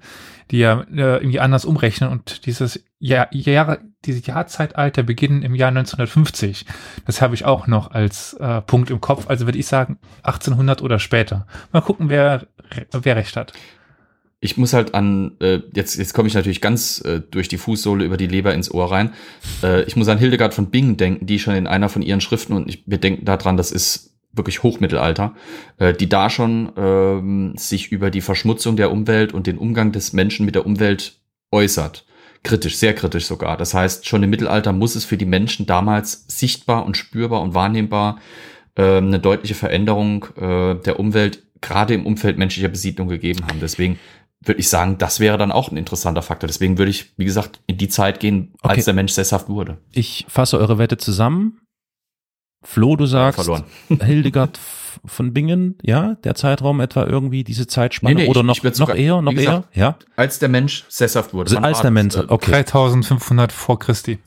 die 0.51 0.59
ja 0.59 0.81
äh, 0.91 1.17
irgendwie 1.17 1.39
anders 1.39 1.65
umrechnen 1.65 2.09
und 2.09 2.45
dieses 2.45 2.83
Jahr, 2.99 3.27
Jahr, 3.33 3.77
diese 4.05 4.25
Jahrzeitalter 4.25 5.03
beginnen 5.03 5.43
im 5.43 5.55
Jahr 5.55 5.69
1950. 5.69 6.65
Das 7.05 7.21
habe 7.21 7.35
ich 7.35 7.45
auch 7.45 7.67
noch 7.67 7.91
als 7.91 8.33
äh, 8.33 8.61
Punkt 8.61 8.89
im 8.89 9.01
Kopf. 9.01 9.27
Also 9.29 9.45
würde 9.45 9.59
ich 9.59 9.67
sagen 9.67 9.99
1800 10.23 10.81
oder 10.81 10.99
später. 10.99 11.45
Mal 11.71 11.81
gucken, 11.81 12.09
wer, 12.09 12.47
wer 12.91 13.15
recht 13.15 13.35
hat. 13.35 13.53
Ich 14.45 14.57
muss 14.57 14.73
halt 14.73 14.93
an, 14.93 15.31
äh, 15.39 15.61
jetzt, 15.73 15.97
jetzt 15.97 16.13
komme 16.13 16.27
ich 16.27 16.35
natürlich 16.35 16.61
ganz 16.61 17.01
äh, 17.03 17.19
durch 17.31 17.47
die 17.47 17.57
Fußsohle 17.57 18.05
über 18.05 18.15
die 18.15 18.27
Leber 18.27 18.53
ins 18.53 18.71
Ohr 18.71 18.91
rein. 18.91 19.11
Äh, 19.63 19.81
ich 19.85 19.95
muss 19.95 20.07
an 20.07 20.19
Hildegard 20.19 20.53
von 20.53 20.69
Bingen 20.69 20.97
denken, 20.97 21.25
die 21.25 21.39
schon 21.39 21.55
in 21.55 21.65
einer 21.65 21.89
von 21.89 22.03
ihren 22.03 22.21
Schriften, 22.21 22.53
und 22.53 22.69
ich, 22.69 22.83
wir 22.85 22.99
denken 22.99 23.25
daran, 23.25 23.57
das 23.57 23.71
ist 23.71 24.15
wirklich 24.33 24.61
Hochmittelalter, 24.61 25.33
äh, 25.79 25.93
die 25.93 26.07
da 26.07 26.29
schon 26.29 26.71
ähm, 26.77 27.53
sich 27.57 27.91
über 27.91 28.11
die 28.11 28.21
Verschmutzung 28.21 28.75
der 28.75 28.91
Umwelt 28.91 29.33
und 29.33 29.47
den 29.47 29.57
Umgang 29.57 29.91
des 29.91 30.13
Menschen 30.13 30.45
mit 30.45 30.53
der 30.53 30.67
Umwelt 30.67 31.19
äußert. 31.51 32.05
Kritisch, 32.43 32.77
sehr 32.77 32.93
kritisch 32.93 33.25
sogar. 33.25 33.57
Das 33.57 33.73
heißt, 33.73 34.05
schon 34.05 34.21
im 34.21 34.29
Mittelalter 34.29 34.73
muss 34.73 34.93
es 34.93 35.05
für 35.05 35.17
die 35.17 35.25
Menschen 35.25 35.65
damals 35.65 36.25
sichtbar 36.27 36.85
und 36.85 36.97
spürbar 36.97 37.41
und 37.41 37.55
wahrnehmbar 37.55 38.19
äh, 38.75 38.97
eine 38.97 39.19
deutliche 39.19 39.55
Veränderung 39.55 40.27
äh, 40.37 40.75
der 40.75 40.99
Umwelt 40.99 41.41
gerade 41.61 41.95
im 41.95 42.05
Umfeld 42.05 42.37
menschlicher 42.37 42.67
Besiedlung 42.67 43.07
gegeben 43.07 43.47
haben. 43.47 43.59
Deswegen 43.59 43.97
würde 44.47 44.59
ich 44.59 44.69
sagen, 44.69 44.97
das 44.97 45.19
wäre 45.19 45.37
dann 45.37 45.51
auch 45.51 45.71
ein 45.71 45.77
interessanter 45.77 46.21
Faktor. 46.21 46.47
Deswegen 46.47 46.77
würde 46.77 46.91
ich, 46.91 47.13
wie 47.17 47.25
gesagt, 47.25 47.61
in 47.67 47.77
die 47.77 47.87
Zeit 47.89 48.19
gehen, 48.19 48.53
als 48.61 48.73
Okay. 48.73 48.83
der 48.85 48.93
Mensch 48.93 49.11
sesshaft 49.13 49.49
wurde. 49.49 49.77
Ich 49.91 50.25
fasse 50.27 50.57
eure 50.59 50.77
Wette 50.77 50.97
zusammen. 50.97 51.59
Flo, 52.63 52.95
du 52.95 53.05
sagst 53.05 53.35
Verloren. 53.43 53.63
Hildegard 54.03 54.59
von 55.05 55.33
Bingen, 55.33 55.77
ja, 55.83 56.15
der 56.23 56.33
Zeitraum 56.35 56.79
etwa 56.79 57.05
irgendwie 57.05 57.43
diese 57.43 57.67
Zeitspanne 57.67 58.15
Nee, 58.15 58.23
nee, 58.23 58.29
oder 58.29 58.39
ich- 58.41 58.45
noch, 58.47 58.63
noch 58.63 58.73
sogar- 58.73 58.95
eher, 58.95 59.21
noch 59.21 59.33
wie 59.33 59.35
eher, 59.37 59.45
gesagt, 59.61 59.75
ja, 59.75 59.97
Als 60.15 60.39
der 60.39 60.49
Mensch 60.49 60.85
sesshaft 60.87 61.33
wurde. 61.33 61.51
also 61.51 61.57
als 61.61 61.81
der? 61.81 61.91
Mensch, 61.91 62.15
Äh, 62.15 62.25
okay, 62.27 62.51
3500 62.51 63.51
vor 63.51 63.77
Christi. 63.77 64.17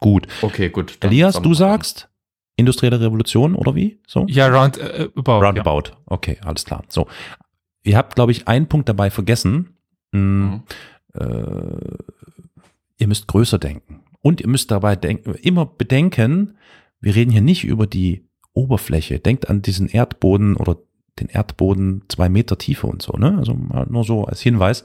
gut. 0.00 0.28
Okay, 0.42 0.68
gut. 0.68 0.98
Elias, 1.00 1.40
du 1.42 1.54
sagst 1.54 2.08
industrielle 2.56 3.00
Revolution 3.00 3.54
oder 3.56 3.74
wie? 3.74 4.00
So? 4.06 4.26
Ja, 4.28 4.46
round 4.48 4.78
äh, 4.78 5.08
about. 5.16 5.32
Ja. 5.32 5.38
Roundabout. 5.46 5.90
Okay, 6.06 6.38
alles 6.44 6.64
klar. 6.64 6.84
So. 6.88 7.06
Ihr 7.88 7.96
habt, 7.96 8.14
glaube 8.16 8.32
ich, 8.32 8.46
einen 8.48 8.66
Punkt 8.68 8.88
dabei 8.88 9.10
vergessen. 9.10 9.70
Hm, 10.12 10.40
Mhm. 10.50 10.62
äh, 11.14 11.96
ihr 12.98 13.08
müsst 13.08 13.26
größer 13.28 13.58
denken. 13.58 14.00
Und 14.20 14.40
ihr 14.42 14.48
müsst 14.48 14.70
dabei 14.70 14.94
denken, 14.96 15.34
immer 15.34 15.64
bedenken, 15.64 16.56
wir 17.00 17.14
reden 17.14 17.30
hier 17.30 17.40
nicht 17.40 17.64
über 17.64 17.86
die 17.86 18.24
Oberfläche. 18.52 19.20
Denkt 19.20 19.48
an 19.48 19.62
diesen 19.62 19.88
Erdboden 19.88 20.56
oder 20.56 20.76
den 21.18 21.28
Erdboden 21.28 22.02
zwei 22.08 22.28
Meter 22.28 22.58
Tiefe 22.58 22.86
und 22.86 23.00
so, 23.02 23.12
ne? 23.14 23.38
Also 23.38 23.54
nur 23.88 24.04
so 24.04 24.24
als 24.24 24.40
Hinweis. 24.40 24.84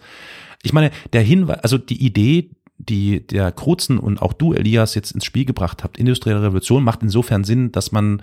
Ich 0.63 0.71
meine, 0.73 0.91
der 1.11 1.21
Hinweis, 1.23 1.59
also 1.59 1.77
die 1.77 2.03
Idee, 2.05 2.51
die 2.77 3.25
der 3.27 3.51
Krutzen 3.51 3.99
und 3.99 4.21
auch 4.21 4.33
du, 4.33 4.53
Elias, 4.53 4.95
jetzt 4.95 5.11
ins 5.11 5.25
Spiel 5.25 5.45
gebracht 5.45 5.83
habt, 5.83 5.97
industrielle 5.97 6.41
Revolution, 6.41 6.83
macht 6.83 7.03
insofern 7.03 7.43
Sinn, 7.43 7.71
dass 7.71 7.91
man 7.91 8.21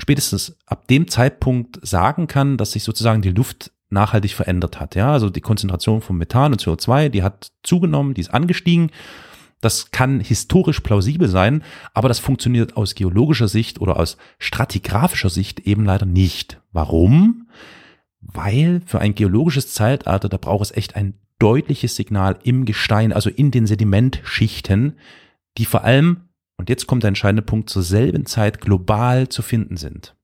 spätestens 0.00 0.56
ab 0.66 0.86
dem 0.88 1.08
Zeitpunkt 1.08 1.78
sagen 1.86 2.26
kann, 2.26 2.56
dass 2.56 2.72
sich 2.72 2.82
sozusagen 2.84 3.22
die 3.22 3.30
Luft 3.30 3.72
nachhaltig 3.92 4.32
verändert 4.34 4.80
hat. 4.80 4.94
Ja, 4.94 5.12
also 5.12 5.30
die 5.30 5.40
Konzentration 5.40 6.00
von 6.00 6.16
Methan 6.16 6.52
und 6.52 6.62
CO2, 6.62 7.08
die 7.08 7.22
hat 7.22 7.52
zugenommen, 7.62 8.14
die 8.14 8.22
ist 8.22 8.34
angestiegen. 8.34 8.90
Das 9.60 9.92
kann 9.92 10.18
historisch 10.18 10.80
plausibel 10.80 11.28
sein, 11.28 11.62
aber 11.94 12.08
das 12.08 12.18
funktioniert 12.18 12.76
aus 12.76 12.96
geologischer 12.96 13.46
Sicht 13.46 13.80
oder 13.80 13.96
aus 13.96 14.16
stratigraphischer 14.38 15.30
Sicht 15.30 15.60
eben 15.60 15.84
leider 15.84 16.04
nicht. 16.04 16.60
Warum? 16.72 17.48
Weil 18.20 18.82
für 18.84 18.98
ein 19.00 19.14
geologisches 19.14 19.72
Zeitalter, 19.72 20.28
da 20.28 20.36
braucht 20.36 20.64
es 20.64 20.76
echt 20.76 20.96
ein 20.96 21.14
deutliches 21.38 21.94
Signal 21.94 22.38
im 22.42 22.64
Gestein, 22.64 23.12
also 23.12 23.30
in 23.30 23.50
den 23.50 23.66
Sedimentschichten, 23.66 24.96
die 25.58 25.64
vor 25.64 25.84
allem, 25.84 26.28
und 26.56 26.68
jetzt 26.68 26.86
kommt 26.86 27.04
der 27.04 27.08
entscheidende 27.08 27.42
Punkt, 27.42 27.70
zur 27.70 27.82
selben 27.82 28.26
Zeit 28.26 28.60
global 28.60 29.28
zu 29.28 29.42
finden 29.42 29.76
sind. 29.76 30.16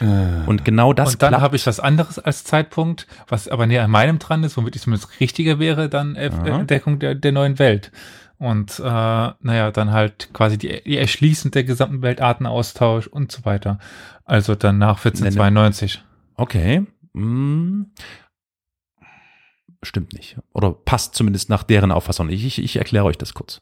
Äh, 0.00 0.46
Und 0.46 0.64
genau 0.64 0.92
das 0.92 1.12
und 1.14 1.22
dann 1.22 1.40
habe 1.40 1.56
ich 1.56 1.66
was 1.66 1.80
anderes 1.80 2.18
als 2.18 2.44
Zeitpunkt, 2.44 3.06
was 3.28 3.48
aber 3.48 3.66
näher 3.66 3.84
an 3.84 3.90
meinem 3.90 4.18
dran 4.18 4.44
ist, 4.44 4.56
womit 4.56 4.76
ich 4.76 4.82
zumindest 4.82 5.20
richtiger 5.20 5.58
wäre, 5.58 5.88
dann 5.88 6.16
äh, 6.16 6.30
Aha. 6.32 6.60
Entdeckung 6.60 6.98
der, 6.98 7.14
der 7.14 7.32
neuen 7.32 7.58
Welt. 7.58 7.90
Und 8.38 8.78
äh, 8.78 8.82
naja, 8.82 9.70
dann 9.70 9.92
halt 9.92 10.30
quasi 10.32 10.56
die, 10.56 10.82
die 10.82 10.96
Erschließung 10.96 11.50
der 11.50 11.64
gesamten 11.64 12.00
Weltartenaustausch 12.02 13.06
und 13.06 13.30
so 13.30 13.44
weiter. 13.44 13.78
Also 14.24 14.54
dann 14.54 14.78
nach 14.78 14.96
1492. 15.04 16.02
Okay. 16.36 16.86
Hm. 17.14 17.90
Stimmt 19.82 20.12
nicht. 20.12 20.36
Oder 20.52 20.72
passt 20.72 21.14
zumindest 21.14 21.48
nach 21.48 21.62
deren 21.62 21.90
Auffassung 21.92 22.26
nicht. 22.28 22.44
Ich, 22.44 22.58
ich 22.62 22.76
erkläre 22.76 23.04
euch 23.04 23.18
das 23.18 23.34
kurz. 23.34 23.60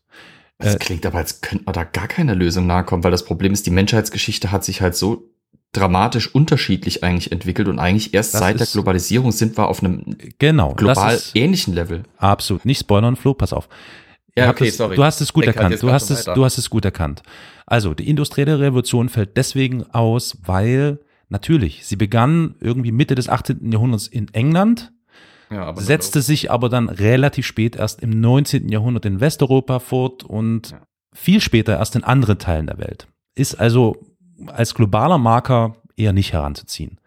Das 0.58 0.74
Äh, 0.74 0.78
klingt 0.78 1.06
aber, 1.06 1.18
als 1.18 1.40
könnte 1.40 1.64
man 1.64 1.72
da 1.74 1.84
gar 1.84 2.08
keine 2.08 2.34
Lösung 2.34 2.66
nahe 2.66 2.84
kommen, 2.84 3.04
weil 3.04 3.12
das 3.12 3.24
Problem 3.24 3.52
ist, 3.52 3.66
die 3.66 3.70
Menschheitsgeschichte 3.70 4.50
hat 4.50 4.64
sich 4.64 4.80
halt 4.82 4.96
so 4.96 5.30
dramatisch 5.72 6.34
unterschiedlich 6.34 7.04
eigentlich 7.04 7.30
entwickelt 7.32 7.68
und 7.68 7.78
eigentlich 7.78 8.14
erst 8.14 8.34
Das 8.34 8.40
seit 8.40 8.58
der 8.60 8.66
Globalisierung 8.66 9.32
sind 9.32 9.56
wir 9.58 9.68
auf 9.68 9.82
einem 9.82 10.16
Genau. 10.38 10.74
global 10.74 11.20
ähnlichen 11.34 11.74
Level. 11.74 12.04
absolut 12.16 12.64
nicht 12.64 12.80
spoilern, 12.80 13.16
Flo, 13.16 13.34
pass 13.34 13.52
auf. 13.52 13.68
Ja, 14.36 14.50
okay, 14.50 14.70
sorry. 14.70 14.96
Du 14.96 15.04
hast 15.04 15.20
es 15.20 15.32
gut 15.32 15.46
halt 15.46 15.56
erkannt. 15.56 15.82
Du 15.82 15.90
hast 15.90 16.10
es, 16.10 16.20
weiter. 16.26 16.34
du 16.34 16.44
hast 16.44 16.58
es 16.58 16.70
gut 16.70 16.84
erkannt. 16.84 17.22
Also, 17.66 17.92
die 17.92 18.08
industrielle 18.08 18.60
Revolution 18.60 19.08
fällt 19.08 19.36
deswegen 19.36 19.82
aus, 19.92 20.38
weil 20.44 21.00
natürlich, 21.28 21.84
sie 21.86 21.96
begann 21.96 22.54
irgendwie 22.60 22.92
Mitte 22.92 23.14
des 23.16 23.28
18. 23.28 23.70
Jahrhunderts 23.72 24.06
in 24.06 24.32
England, 24.32 24.92
Ja, 25.50 25.74
setzte 25.76 26.22
sich 26.22 26.50
aber 26.50 26.68
dann 26.68 26.88
relativ 26.88 27.46
spät 27.46 27.74
erst 27.76 28.00
im 28.02 28.20
19. 28.20 28.68
Jahrhundert 28.68 29.04
in 29.06 29.20
Westeuropa 29.20 29.80
fort 29.80 30.22
und 30.22 30.70
Ja. 30.70 30.82
viel 31.14 31.40
später 31.40 31.76
erst 31.78 31.96
in 31.96 32.04
anderen 32.04 32.38
Teilen 32.38 32.66
der 32.68 32.78
Welt. 32.78 33.08
Ist 33.34 33.56
also 33.56 33.96
als 34.46 34.74
globaler 34.74 35.18
Marker 35.18 35.76
eher 35.96 36.12
nicht 36.12 36.32
heranzuziehen. 36.32 37.00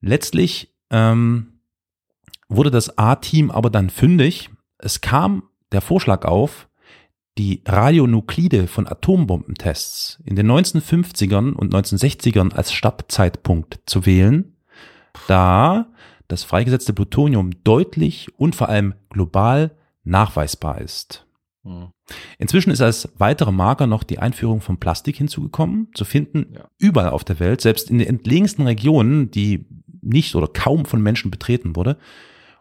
Letztlich 0.00 0.74
ähm, 0.90 1.60
wurde 2.48 2.70
das 2.70 2.98
A-Team 2.98 3.50
aber 3.50 3.70
dann 3.70 3.90
fündig. 3.90 4.50
Es 4.78 5.00
kam 5.00 5.44
der 5.72 5.80
Vorschlag 5.80 6.24
auf, 6.24 6.68
die 7.38 7.62
Radionuklide 7.66 8.68
von 8.68 8.86
Atombombentests 8.86 10.20
in 10.24 10.36
den 10.36 10.50
1950ern 10.50 11.52
und 11.52 11.74
1960ern 11.74 12.52
als 12.52 12.72
Startzeitpunkt 12.72 13.80
zu 13.86 14.06
wählen, 14.06 14.56
da 15.26 15.86
das 16.28 16.44
freigesetzte 16.44 16.92
Plutonium 16.92 17.50
deutlich 17.64 18.28
und 18.38 18.54
vor 18.54 18.68
allem 18.68 18.94
global 19.10 19.76
nachweisbar 20.04 20.80
ist. 20.80 21.26
Hm. 21.64 21.93
Inzwischen 22.38 22.70
ist 22.70 22.80
als 22.80 23.08
weitere 23.18 23.52
Marker 23.52 23.86
noch 23.86 24.02
die 24.02 24.18
Einführung 24.18 24.60
von 24.60 24.78
Plastik 24.78 25.16
hinzugekommen, 25.16 25.88
zu 25.94 26.04
finden 26.04 26.46
Ja. 26.54 26.68
überall 26.78 27.10
auf 27.10 27.24
der 27.24 27.40
Welt, 27.40 27.60
selbst 27.60 27.90
in 27.90 27.98
den 27.98 28.08
entlegensten 28.08 28.66
Regionen, 28.66 29.30
die 29.30 29.66
nicht 30.02 30.34
oder 30.34 30.48
kaum 30.48 30.84
von 30.84 31.00
Menschen 31.02 31.30
betreten 31.30 31.76
wurde. 31.76 31.96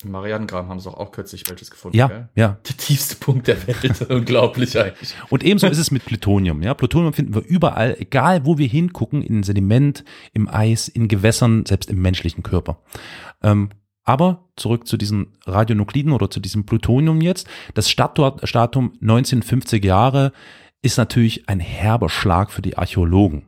Marianengraben 0.05 0.69
haben 0.69 0.79
sie 0.79 0.89
doch 0.89 0.97
auch 0.97 1.11
kürzlich 1.11 1.43
welches 1.49 1.71
gefunden. 1.71 1.97
Ja, 1.97 2.07
Gell? 2.07 2.29
ja. 2.35 2.57
Der 2.67 2.77
tiefste 2.77 3.15
Punkt 3.15 3.47
der 3.47 3.65
Welt. 3.67 4.01
Unglaublich 4.09 4.77
eigentlich. 4.77 5.15
Und 5.29 5.43
ebenso 5.43 5.67
ist 5.67 5.77
es 5.77 5.91
mit 5.91 6.03
Plutonium. 6.05 6.61
Ja, 6.61 6.73
Plutonium 6.73 7.13
finden 7.13 7.33
wir 7.35 7.41
überall, 7.45 7.95
egal 7.99 8.45
wo 8.45 8.57
wir 8.57 8.67
hingucken, 8.67 9.21
in 9.21 9.43
Sediment, 9.43 10.03
im 10.33 10.49
Eis, 10.49 10.87
in 10.89 11.07
Gewässern, 11.07 11.65
selbst 11.65 11.89
im 11.89 12.01
menschlichen 12.01 12.43
Körper. 12.43 12.81
Ähm, 13.41 13.69
aber 14.04 14.49
zurück 14.56 14.88
zu 14.88 14.97
diesen 14.97 15.38
Radionukliden 15.45 16.12
oder 16.12 16.30
zu 16.30 16.39
diesem 16.39 16.66
Plutonium 16.66 17.22
jetzt. 17.22 17.47
Das 17.74 17.89
Startdatum 17.89 18.39
Datum 18.51 18.93
1950 19.01 19.84
Jahre 19.84 20.34
ist 20.82 20.97
natürlich 20.97 21.47
ein 21.47 21.60
herber 21.60 22.10
Schlag 22.10 22.51
für 22.51 22.62
die 22.62 22.78
Archäologen. 22.78 23.47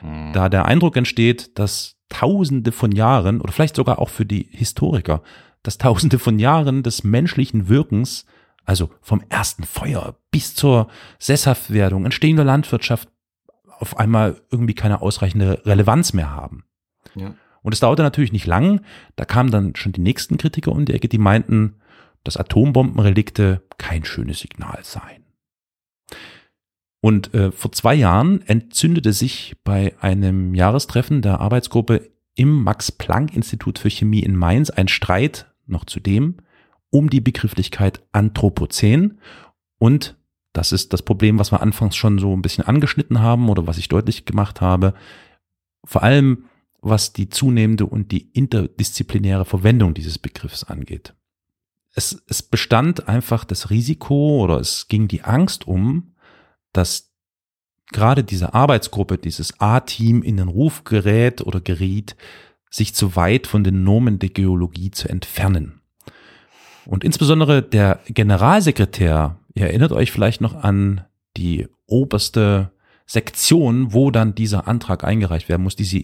Hm. 0.00 0.32
da 0.32 0.48
der 0.48 0.66
Eindruck 0.66 0.96
entsteht, 0.96 1.58
dass 1.58 1.96
Tausende 2.08 2.70
von 2.70 2.92
Jahren 2.92 3.40
oder 3.40 3.52
vielleicht 3.52 3.76
sogar 3.76 3.98
auch 3.98 4.08
für 4.08 4.26
die 4.26 4.48
Historiker, 4.52 5.22
dass 5.62 5.78
Tausende 5.78 6.18
von 6.18 6.38
Jahren 6.38 6.82
des 6.82 7.02
menschlichen 7.02 7.68
Wirkens, 7.68 8.26
also 8.64 8.90
vom 9.00 9.22
ersten 9.30 9.64
Feuer 9.64 10.16
bis 10.30 10.54
zur 10.54 10.88
Sesshaftwerdung, 11.18 12.04
Entstehung 12.04 12.36
der 12.36 12.44
Landwirtschaft, 12.44 13.08
auf 13.80 13.98
einmal 13.98 14.40
irgendwie 14.50 14.74
keine 14.74 15.02
ausreichende 15.02 15.62
Relevanz 15.64 16.12
mehr 16.12 16.30
haben. 16.30 16.64
Ja. 17.16 17.34
Und 17.64 17.72
es 17.72 17.80
dauerte 17.80 18.02
natürlich 18.02 18.32
nicht 18.32 18.46
lang, 18.46 18.82
da 19.16 19.24
kamen 19.24 19.50
dann 19.50 19.74
schon 19.74 19.92
die 19.92 20.02
nächsten 20.02 20.36
Kritiker 20.36 20.70
um 20.70 20.84
die 20.84 20.92
Ecke, 20.92 21.08
die 21.08 21.18
meinten, 21.18 21.76
dass 22.22 22.36
Atombombenrelikte 22.36 23.62
kein 23.78 24.04
schönes 24.04 24.40
Signal 24.40 24.80
seien. 24.82 25.24
Und 27.00 27.34
äh, 27.34 27.52
vor 27.52 27.72
zwei 27.72 27.94
Jahren 27.94 28.42
entzündete 28.46 29.12
sich 29.12 29.56
bei 29.64 29.94
einem 30.00 30.54
Jahrestreffen 30.54 31.22
der 31.22 31.40
Arbeitsgruppe 31.40 32.10
im 32.34 32.62
Max-Planck-Institut 32.64 33.78
für 33.78 33.90
Chemie 33.90 34.22
in 34.22 34.36
Mainz 34.36 34.70
ein 34.70 34.88
Streit, 34.88 35.50
noch 35.66 35.84
zudem, 35.84 36.36
um 36.90 37.10
die 37.10 37.20
Begrifflichkeit 37.20 38.02
Anthropozän. 38.12 39.18
Und 39.78 40.16
das 40.52 40.72
ist 40.72 40.92
das 40.92 41.02
Problem, 41.02 41.38
was 41.38 41.50
wir 41.50 41.62
anfangs 41.62 41.96
schon 41.96 42.18
so 42.18 42.34
ein 42.34 42.42
bisschen 42.42 42.64
angeschnitten 42.64 43.20
haben 43.20 43.48
oder 43.48 43.66
was 43.66 43.78
ich 43.78 43.88
deutlich 43.88 44.24
gemacht 44.24 44.60
habe. 44.60 44.94
Vor 45.84 46.02
allem, 46.02 46.44
was 46.84 47.12
die 47.12 47.30
zunehmende 47.30 47.86
und 47.86 48.12
die 48.12 48.30
interdisziplinäre 48.32 49.44
Verwendung 49.44 49.94
dieses 49.94 50.18
Begriffs 50.18 50.64
angeht. 50.64 51.14
Es, 51.94 52.22
es 52.28 52.42
bestand 52.42 53.08
einfach 53.08 53.44
das 53.44 53.70
Risiko 53.70 54.42
oder 54.42 54.58
es 54.58 54.88
ging 54.88 55.08
die 55.08 55.22
Angst 55.22 55.66
um, 55.66 56.14
dass 56.72 57.12
gerade 57.92 58.22
diese 58.24 58.52
Arbeitsgruppe, 58.52 59.16
dieses 59.16 59.60
A-Team 59.60 60.22
in 60.22 60.36
den 60.36 60.48
Ruf 60.48 60.84
gerät 60.84 61.40
oder 61.40 61.60
geriet, 61.60 62.16
sich 62.70 62.94
zu 62.94 63.16
weit 63.16 63.46
von 63.46 63.64
den 63.64 63.84
Normen 63.84 64.18
der 64.18 64.30
Geologie 64.30 64.90
zu 64.90 65.08
entfernen. 65.08 65.80
Und 66.84 67.04
insbesondere 67.04 67.62
der 67.62 68.00
Generalsekretär, 68.08 69.38
ihr 69.54 69.66
erinnert 69.66 69.92
euch 69.92 70.10
vielleicht 70.10 70.40
noch 70.40 70.54
an 70.54 71.04
die 71.36 71.68
oberste 71.86 72.72
Sektion, 73.06 73.92
wo 73.92 74.10
dann 74.10 74.34
dieser 74.34 74.66
Antrag 74.66 75.04
eingereicht 75.04 75.48
werden 75.48 75.62
muss, 75.62 75.76
diese 75.76 76.02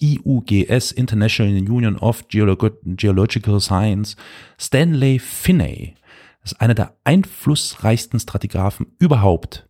IUGS, 0.00 0.92
International 0.92 1.52
Union 1.52 1.96
of 1.96 2.28
Geolog 2.28 2.78
Geological 2.84 3.60
Science, 3.60 4.16
Stanley 4.58 5.18
Finney, 5.18 5.94
ist 6.44 6.60
einer 6.60 6.74
der 6.74 6.96
einflussreichsten 7.04 8.20
Stratigraphen 8.20 8.86
überhaupt, 8.98 9.68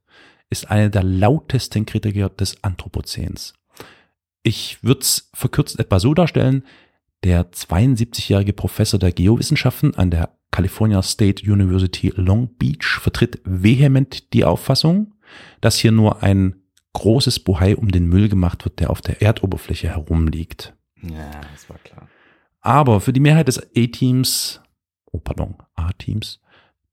ist 0.50 0.70
einer 0.70 0.88
der 0.90 1.02
lautesten 1.02 1.86
Kritiker 1.86 2.28
des 2.28 2.62
Anthropozäns. 2.62 3.54
Ich 4.42 4.82
würde 4.82 5.00
es 5.00 5.30
verkürzt 5.34 5.78
etwa 5.78 5.98
so 5.98 6.14
darstellen, 6.14 6.64
der 7.24 7.50
72-jährige 7.50 8.52
Professor 8.52 8.98
der 8.98 9.12
Geowissenschaften 9.12 9.94
an 9.96 10.10
der 10.10 10.38
California 10.50 11.02
State 11.02 11.50
University 11.50 12.12
Long 12.14 12.48
Beach 12.56 12.98
vertritt 13.00 13.40
vehement 13.44 14.32
die 14.32 14.44
Auffassung, 14.44 15.14
dass 15.60 15.76
hier 15.76 15.92
nur 15.92 16.22
ein 16.22 16.57
großes 16.98 17.40
Bohai 17.40 17.76
um 17.76 17.90
den 17.90 18.08
Müll 18.08 18.28
gemacht 18.28 18.64
wird, 18.64 18.80
der 18.80 18.90
auf 18.90 19.00
der 19.00 19.22
Erdoberfläche 19.22 19.88
herumliegt. 19.88 20.74
Ja, 21.02 21.30
das 21.52 21.70
war 21.70 21.78
klar. 21.78 22.08
Aber 22.60 23.00
für 23.00 23.12
die 23.12 23.20
Mehrheit 23.20 23.48
des 23.48 23.58
A-Teams, 23.76 24.60
oh 25.12 25.18
pardon, 25.18 25.54
A-Teams, 25.76 26.40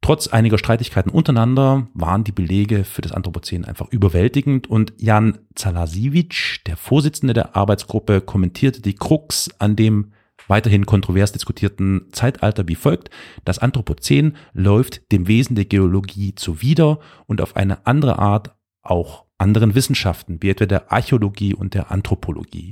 trotz 0.02 0.28
einiger 0.28 0.60
Streitigkeiten 0.60 1.10
untereinander 1.10 1.88
waren 1.96 2.24
die 2.24 2.32
Belege 2.32 2.84
für 2.84 3.02
das 3.02 3.12
Anthropozän 3.12 3.66
einfach 3.66 3.90
überwältigend 3.90 4.68
und 4.70 4.94
Jan 4.98 5.40
Zalasiewicz, 5.56 6.64
der 6.68 6.78
Vorsitzende 6.78 7.34
der 7.34 7.56
Arbeitsgruppe, 7.56 8.22
kommentierte 8.22 8.82
die 8.82 8.94
Krux 8.94 9.50
an 9.58 9.76
dem 9.76 10.12
weiterhin 10.48 10.86
kontrovers 10.86 11.32
diskutierten 11.32 12.10
Zeitalter 12.12 12.68
wie 12.68 12.76
folgt. 12.76 13.10
Das 13.44 13.58
Anthropozän 13.58 14.36
läuft 14.54 15.12
dem 15.12 15.28
Wesen 15.28 15.56
der 15.56 15.66
Geologie 15.66 16.36
zuwider 16.36 17.00
und 17.26 17.42
auf 17.42 17.56
eine 17.56 17.88
andere 17.88 18.20
Art 18.20 18.56
auch 18.84 19.25
anderen 19.38 19.76
Wissenschaften, 19.76 20.42
wie 20.42 20.50
etwa 20.50 20.66
der 20.66 20.92
Archäologie 20.92 21.54
und 21.54 21.74
der 21.74 21.92
Anthropologie. 21.92 22.72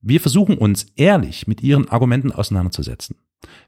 Wir 0.00 0.20
versuchen 0.20 0.56
uns 0.56 0.86
ehrlich 0.96 1.46
mit 1.46 1.62
ihren 1.62 1.88
Argumenten 1.88 2.32
auseinanderzusetzen. 2.32 3.16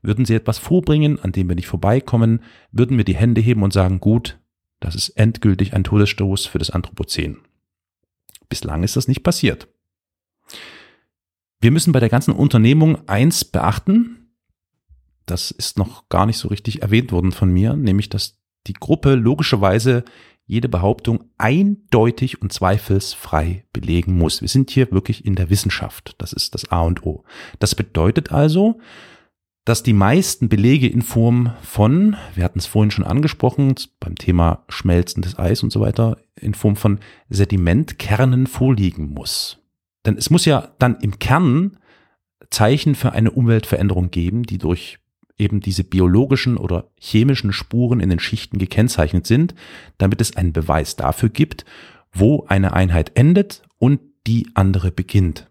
Würden 0.03 0.25
sie 0.25 0.35
etwas 0.35 0.59
vorbringen, 0.59 1.19
an 1.21 1.33
dem 1.33 1.49
wir 1.49 1.57
nicht 1.57 1.67
vorbeikommen, 1.67 2.41
würden 2.71 2.97
wir 2.97 3.05
die 3.05 3.17
Hände 3.17 3.41
heben 3.41 3.63
und 3.63 3.73
sagen, 3.73 4.01
gut, 4.01 4.39
das 4.81 4.95
ist 4.95 5.11
endgültig 5.11 5.75
ein 5.75 5.85
Todesstoß 5.85 6.47
für 6.47 6.59
das 6.59 6.71
Anthropozän. 6.71 7.39
Bislang 8.49 8.83
ist 8.83 8.97
das 8.97 9.09
nicht 9.09 9.23
passiert. 9.23 9.69
Wir 11.61 11.71
müssen 11.71 11.93
bei 11.93 12.01
der 12.01 12.09
ganzen 12.09 12.35
Unternehmung 12.35 13.09
eins 13.09 13.45
beachten. 13.45 14.31
Das 15.27 15.51
ist 15.51 15.79
noch 15.79 16.09
gar 16.09 16.27
nicht 16.27 16.39
so 16.39 16.49
richtig 16.49 16.83
erwähnt 16.83 17.13
worden 17.13 17.33
von 17.33 17.51
mir, 17.51 17.75
nämlich 17.77 18.09
dass 18.09 18.39
die 18.67 18.75
Gruppe 18.75 19.15
logischerweise 19.15 20.05
jede 20.47 20.69
Behauptung 20.69 21.25
eindeutig 21.39 22.43
und 22.43 22.53
zweifelsfrei 22.53 23.65
belegen 23.73 24.17
muss. 24.17 24.41
Wir 24.41 24.49
sind 24.49 24.71
hier 24.71 24.91
wirklich 24.93 25.25
in 25.25 25.35
der 25.35 25.51
Wissenschaft. 25.51 26.15
Das 26.19 26.33
ist 26.33 26.55
das 26.55 26.71
A 26.71 26.83
und 26.83 27.07
O. 27.07 27.25
Das 27.59 27.75
bedeutet 27.75 28.33
also, 28.33 28.81
dass 29.65 29.83
die 29.83 29.93
meisten 29.93 30.49
Belege 30.49 30.89
in 30.89 31.03
Form 31.03 31.53
von, 31.63 32.17
wir 32.35 32.45
hatten 32.45 32.59
es 32.59 32.67
vorhin 32.67 32.91
schon 32.91 33.05
angesprochen, 33.05 33.75
beim 34.01 34.17
Thema 34.17 34.65
schmelzendes 34.69 35.39
Eis 35.39 35.63
und 35.63 35.71
so 35.71 35.81
weiter, 35.81 36.19
in 36.35 36.55
Form 36.55 36.75
von 36.75 36.99
Sedimentkernen 37.29 38.49
vorliegen 38.49 39.11
muss. 39.11 39.59
Denn 40.05 40.17
es 40.17 40.31
muss 40.31 40.45
ja 40.45 40.73
dann 40.79 40.97
im 41.01 41.19
Kern 41.21 41.79
Zeichen 42.51 42.95
für 42.95 43.13
eine 43.13 43.31
Umweltveränderung 43.31 44.11
geben, 44.11 44.43
die 44.43 44.59
durch 44.59 44.99
eben 45.43 45.61
diese 45.61 45.85
biologischen 45.85 46.57
oder 46.57 46.91
chemischen 46.99 47.53
Spuren 47.53 48.01
in 48.01 48.09
den 48.09 48.21
Schichten 48.21 48.59
gekennzeichnet 48.59 49.27
sind, 49.27 49.55
damit 49.99 50.21
es 50.21 50.37
einen 50.37 50.53
Beweis 50.53 50.97
dafür 50.97 51.29
gibt, 51.29 51.65
wo 52.13 52.47
eine 52.47 52.73
Einheit 52.73 53.13
endet 53.15 53.63
und 53.79 54.01
die 54.27 54.49
andere 54.55 54.93
beginnt. 54.93 55.51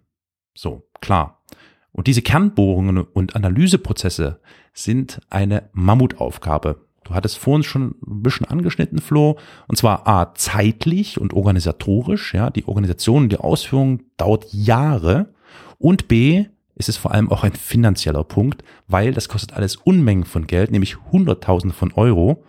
So, 0.56 0.88
klar. 1.02 1.44
Und 1.92 2.08
diese 2.08 2.22
Kernbohrungen 2.22 3.00
und 3.00 3.36
Analyseprozesse 3.36 4.40
sind 4.74 5.20
eine 5.30 5.70
Mammutaufgabe. 5.74 6.88
Du 7.04 7.14
hattest 7.14 7.38
vorhin 7.38 7.64
schon 7.64 7.96
ein 8.08 8.22
bisschen 8.22 8.48
angeschnitten, 8.48 9.00
Flo. 9.00 9.38
Und 9.68 9.76
zwar 9.76 10.08
A, 10.08 10.34
zeitlich 10.36 11.20
und 11.20 11.34
organisatorisch. 11.34 12.34
Ja, 12.34 12.50
die 12.50 12.66
Organisation, 12.66 13.28
die 13.28 13.38
Ausführung 13.38 14.04
dauert 14.16 14.46
Jahre. 14.54 15.34
Und 15.78 16.08
B, 16.08 16.46
ist 16.76 16.90
es 16.90 16.98
vor 16.98 17.12
allem 17.12 17.32
auch 17.32 17.44
ein 17.44 17.54
finanzieller 17.54 18.24
Punkt, 18.24 18.64
weil 18.88 19.14
das 19.14 19.30
kostet 19.30 19.54
alles 19.54 19.76
Unmengen 19.76 20.26
von 20.26 20.48
Geld, 20.48 20.72
nämlich 20.72 20.98
Hunderttausende 21.12 21.76
von 21.76 21.92
Euro. 21.94 22.44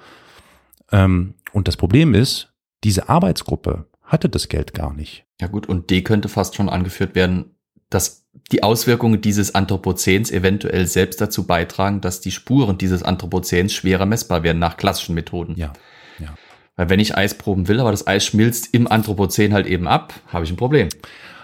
Ähm, 0.91 1.35
und 1.53 1.69
das 1.69 1.77
Problem 1.77 2.15
ist, 2.15 2.53
diese 2.85 3.09
Arbeitsgruppe 3.09 3.87
hatte 4.03 4.29
das 4.29 4.49
Geld 4.49 4.75
gar 4.75 4.93
nicht. 4.95 5.25
Ja 5.41 5.47
gut, 5.47 5.67
und 5.67 5.91
D 5.91 6.03
könnte 6.03 6.29
fast 6.29 6.55
schon 6.55 6.69
angeführt 6.69 7.15
werden, 7.15 7.57
dass 7.91 8.27
die 8.51 8.63
Auswirkungen 8.63 9.21
dieses 9.21 9.55
Anthropozäns 9.55 10.31
eventuell 10.31 10.87
selbst 10.87 11.21
dazu 11.21 11.47
beitragen, 11.47 12.01
dass 12.01 12.21
die 12.21 12.31
Spuren 12.31 12.79
dieses 12.79 13.03
Anthropozäns 13.03 13.73
schwerer 13.73 14.07
messbar 14.07 14.43
werden 14.43 14.59
nach 14.59 14.77
klassischen 14.77 15.15
Methoden. 15.15 15.55
Ja, 15.57 15.73
ja. 16.19 16.35
Weil 16.77 16.89
wenn 16.89 17.01
ich 17.01 17.17
Eis 17.17 17.37
proben 17.37 17.69
will, 17.69 17.81
aber 17.81 17.91
das 17.91 18.07
Eis 18.07 18.25
schmilzt 18.25 18.73
im 18.73 18.87
Anthropozän 18.91 19.53
halt 19.53 19.67
eben 19.67 19.87
ab, 19.87 20.15
habe 20.29 20.45
ich 20.45 20.51
ein 20.51 20.57
Problem. 20.57 20.89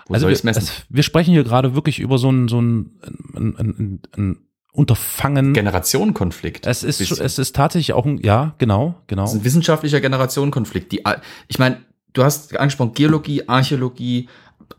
Wo 0.09 0.15
also 0.15 0.27
messen? 0.27 0.49
Es, 0.49 0.83
wir 0.89 1.03
sprechen 1.03 1.33
hier 1.33 1.45
gerade 1.45 1.75
wirklich 1.75 2.01
über 2.01 2.19
so 2.19 2.31
ein, 2.31 2.49
so 2.49 2.61
ein, 2.61 2.99
ein, 3.35 3.57
ein, 3.57 4.03
ein 4.17 4.39
Unterfangen. 4.73 5.55
Generationenkonflikt. 5.55 6.67
Es 6.67 6.83
ist, 6.83 7.01
es 7.01 7.39
ist 7.39 7.57
tatsächlich 7.57 7.95
auch 7.95 8.07
ein, 8.07 8.19
ja, 8.19 8.55
genau, 8.59 8.95
genau. 9.07 9.25
Es 9.25 9.33
ist 9.33 9.41
ein 9.41 9.45
wissenschaftlicher 9.45 10.01
Generationenkonflikt. 10.01 10.93
Die, 10.93 11.03
ich 11.49 11.59
meine, 11.59 11.79
du 12.13 12.23
hast 12.23 12.57
angesprochen, 12.57 12.93
Geologie, 12.95 13.49
Archäologie, 13.49 14.29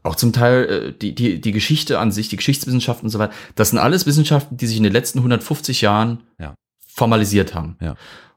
auch 0.03 0.15
zum 0.15 0.33
Teil 0.33 0.65
äh, 0.65 0.93
die, 0.93 1.13
die, 1.15 1.41
die 1.41 1.51
Geschichte 1.51 1.99
an 1.99 2.11
sich, 2.11 2.29
die 2.29 2.37
Geschichtswissenschaften 2.37 3.07
und 3.07 3.11
so 3.11 3.19
weiter. 3.19 3.33
Das 3.55 3.71
sind 3.71 3.79
alles 3.79 4.05
Wissenschaften, 4.05 4.57
die 4.57 4.67
sich 4.67 4.77
in 4.77 4.83
den 4.83 4.93
letzten 4.93 5.19
150 5.19 5.81
Jahren 5.81 6.23
ja. 6.39 6.55
formalisiert 6.87 7.55
haben. 7.55 7.77
Ja. 7.81 7.95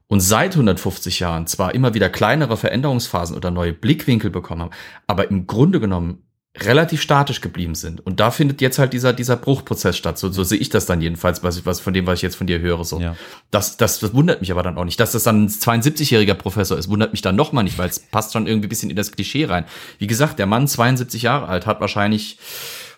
Und 0.09 0.21
seit 0.21 0.53
150 0.53 1.21
Jahren 1.21 1.47
zwar 1.47 1.75
immer 1.75 1.95
wieder 1.95 2.11
kleinere 2.11 2.57
Veränderungsphasen 2.57 3.37
oder 3.37 3.51
neue 3.51 3.73
Blickwinkel 3.73 4.31
bekommen 4.31 4.63
haben, 4.63 4.73
aber 5.07 5.31
im 5.31 5.47
Grunde 5.47 5.81
genommen 5.81 6.25
relativ 6.59 7.01
statisch 7.01 7.41
geblieben 7.41 7.75
sind. 7.75 8.05
Und 8.05 8.21
da 8.21 8.31
findet 8.31 8.61
jetzt 8.61 8.79
halt 8.79 8.93
dieser, 8.93 9.15
dieser 9.15 9.37
Bruchprozess 9.37 9.97
statt. 9.97 10.19
So, 10.19 10.31
so 10.31 10.45
sehe 10.45 10.59
ich 10.59 10.69
das 10.69 10.85
dann 10.85 11.01
jedenfalls, 11.01 11.43
was, 11.43 11.57
ich, 11.57 11.65
was 11.65 11.81
von 11.81 11.95
dem, 11.95 12.07
was 12.07 12.17
ich 12.17 12.23
jetzt 12.23 12.37
von 12.37 12.47
dir 12.47 12.61
höre. 12.61 12.85
So. 12.85 13.01
Ja. 13.01 13.17
Das, 13.51 13.79
das, 13.79 14.01
das 14.01 14.13
wundert 14.13 14.43
mich 14.43 14.53
aber 14.53 14.63
dann 14.63 14.77
auch 14.77 14.85
nicht. 14.85 15.01
Dass 15.01 15.13
das 15.13 15.23
dann 15.23 15.45
ein 15.45 15.49
72-jähriger 15.49 16.35
Professor 16.35 16.77
ist, 16.77 16.91
wundert 16.91 17.13
mich 17.13 17.23
dann 17.23 17.37
nochmal 17.37 17.65
nicht, 17.65 17.79
weil 17.79 17.89
es 17.89 18.01
passt 18.01 18.35
schon 18.35 18.47
irgendwie 18.47 18.67
ein 18.67 18.69
bisschen 18.69 18.91
in 18.91 18.97
das 18.97 19.13
Klischee 19.13 19.47
rein. 19.47 19.65
Wie 19.99 20.07
gesagt, 20.07 20.39
der 20.39 20.47
Mann, 20.47 20.69
72 20.69 21.23
Jahre 21.23 21.49
alt, 21.49 21.65
hat 21.67 21.81
wahrscheinlich 21.81 22.39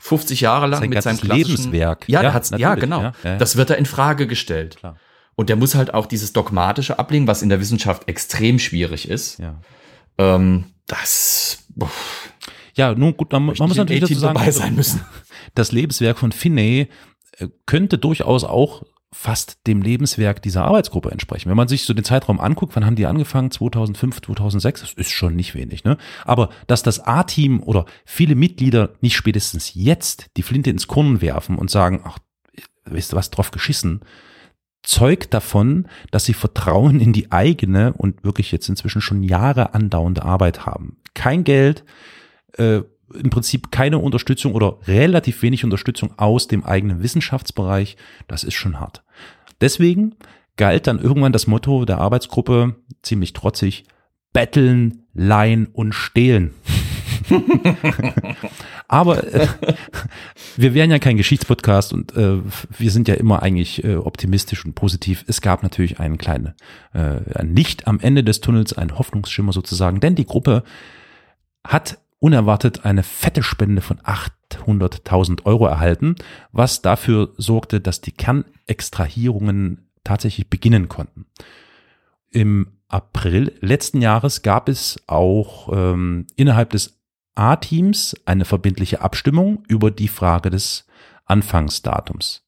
50 0.01 0.41
Jahre 0.41 0.67
lang 0.67 0.81
Sein 0.81 0.91
mit 0.91 1.03
seinem 1.03 1.21
Lebenswerk. 1.23 2.09
Ja, 2.09 2.23
ja, 2.23 2.33
hat's, 2.35 2.51
ja 2.57 2.75
genau. 2.75 3.03
Ja, 3.03 3.13
ja, 3.23 3.37
das 3.37 3.55
wird 3.55 3.71
da 3.71 3.75
in 3.75 3.87
Frage 3.87 4.27
gestellt. 4.27 4.79
Klar. 4.79 4.97
Und 5.37 5.49
der 5.49 5.57
muss 5.57 5.77
halt 5.77 5.95
auch 5.95 6.07
dieses 6.07 6.33
Dogmatische 6.33 6.99
ablegen, 6.99 7.29
was 7.29 7.41
in 7.41 7.51
der 7.51 7.61
Wissenschaft 7.61 8.09
extrem 8.09 8.59
schwierig 8.59 9.09
ist. 9.09 9.39
Ja. 9.39 9.61
Ähm, 10.19 10.65
das. 10.87 11.59
Boah 11.69 11.91
ja, 12.75 12.95
nun 12.95 13.16
gut, 13.16 13.33
man, 13.33 13.47
man 13.47 13.57
muss 13.57 13.77
natürlich 13.77 14.01
dazu 14.01 14.14
sagen, 14.14 14.75
müssen. 14.75 15.01
das 15.55 15.72
Lebenswerk 15.72 16.18
von 16.18 16.33
Finney 16.33 16.89
äh, 17.39 17.49
könnte 17.66 17.99
durchaus 17.99 18.45
auch 18.45 18.83
fast 19.14 19.66
dem 19.68 19.81
Lebenswerk 19.81 20.43
dieser 20.43 20.64
Arbeitsgruppe 20.64 21.11
entsprechen. 21.11 21.49
Wenn 21.49 21.57
man 21.57 21.68
sich 21.68 21.85
so 21.85 21.95
den 21.95 22.05
Zeitraum 22.05 22.41
anguckt, 22.41 22.75
wann 22.75 22.85
haben 22.85 22.97
die 22.97 23.07
angefangen? 23.07 23.53
2005, 23.53 24.22
2006, 24.22 24.81
das 24.81 24.93
ist 24.95 25.11
schon 25.11 25.37
nicht 25.37 25.55
wenig, 25.55 25.85
ne? 25.85 25.99
Aber 26.25 26.51
dass 26.66 26.83
das 26.83 26.99
A-Team 26.99 27.62
oder 27.62 27.87
viele 28.05 28.35
Mitglieder 28.35 28.91
nicht 29.01 29.14
spätestens 29.14 29.72
jetzt 29.75 30.27
die 30.37 30.43
Flinte 30.43 30.70
ins 30.70 30.89
Korn 30.89 31.20
werfen 31.20 31.57
und 31.57 31.70
sagen, 31.70 32.03
ach, 32.05 32.18
weißt 32.87 33.12
du 33.12 33.16
was, 33.16 33.31
drauf 33.31 33.53
geschissen, 33.53 34.01
zeugt 34.83 35.33
davon, 35.33 35.87
dass 36.11 36.25
sie 36.25 36.35
Vertrauen 36.35 37.01
in 37.01 37.12
die 37.12 37.31
eigene 37.31 37.93
und 37.93 38.25
wirklich 38.25 38.51
jetzt 38.51 38.68
inzwischen 38.68 39.01
schon 39.01 39.22
Jahre 39.22 39.75
andauernde 39.75 40.25
Arbeit 40.25 40.66
haben. 40.66 40.99
Kein 41.14 41.45
Geld, 41.45 41.85
äh, 42.59 42.83
im 43.13 43.31
Prinzip 43.31 43.71
keine 43.71 43.99
Unterstützung 43.99 44.55
oder 44.55 44.79
relativ 44.87 45.43
wenig 45.43 45.65
Unterstützung 45.65 46.19
aus 46.19 46.49
dem 46.49 46.65
eigenen 46.65 47.03
Wissenschaftsbereich. 47.03 47.97
Das 48.29 48.45
ist 48.45 48.55
schon 48.55 48.81
hart. 48.81 49.05
Deswegen 49.61 50.15
galt 50.57 50.87
dann 50.87 51.01
irgendwann 51.01 51.33
das 51.33 51.47
Motto 51.47 51.85
der 51.85 51.99
Arbeitsgruppe 51.99 52.77
ziemlich 53.03 53.33
trotzig, 53.33 53.85
betteln, 54.33 55.05
leihen 55.13 55.67
und 55.67 55.93
stehlen. 55.93 56.53
Aber 58.89 59.33
äh, 59.33 59.47
wir 60.57 60.75
wären 60.75 60.91
ja 60.91 60.99
kein 60.99 61.17
Geschichtspodcast 61.17 61.93
und 61.93 62.15
äh, 62.17 62.39
wir 62.79 62.91
sind 62.91 63.09
ja 63.09 63.15
immer 63.15 63.43
eigentlich 63.43 63.83
äh, 63.83 63.97
optimistisch 63.97 64.65
und 64.65 64.75
positiv. 64.75 65.25
Es 65.27 65.41
gab 65.41 65.63
natürlich 65.63 66.01
einen 66.01 66.19
kleinen 66.19 66.55
äh, 66.93 67.21
Licht 67.43 67.87
am 67.87 68.01
Ende 68.01 68.25
des 68.25 68.41
Tunnels, 68.41 68.73
ein 68.75 68.99
Hoffnungsschimmer 68.99 69.53
sozusagen, 69.53 70.01
denn 70.01 70.15
die 70.15 70.27
Gruppe 70.27 70.65
hat 71.67 71.99
unerwartet 72.25 72.87
eine 72.87 73.03
fette 73.03 73.43
Spende 73.43 73.83
von 73.83 73.99
800.000 73.99 75.45
Euro 75.45 75.66
erhalten, 75.66 76.16
was 76.53 76.81
dafür 76.81 77.35
sorgte, 77.37 77.83
dass 77.83 78.01
die 78.01 78.12
Kernextrahierungen 78.12 79.91
tatsächlich 80.05 80.49
beginnen 80.49 80.89
konnten. 80.89 81.27
Im 82.31 82.79
April 82.89 83.53
letzten 83.61 84.01
Jahres 84.01 84.41
gab 84.41 84.70
es 84.70 85.03
auch 85.07 85.68
ähm, 85.70 86.27
innerhalb 86.35 86.70
des 86.70 86.99
A-Teams 87.35 88.16
eine 88.25 88.47
verbindliche 88.47 89.03
Abstimmung 89.03 89.62
über 89.68 89.91
die 89.91 90.09
Frage 90.09 90.49
des 90.49 90.87
Anfangsdatums. 91.27 92.43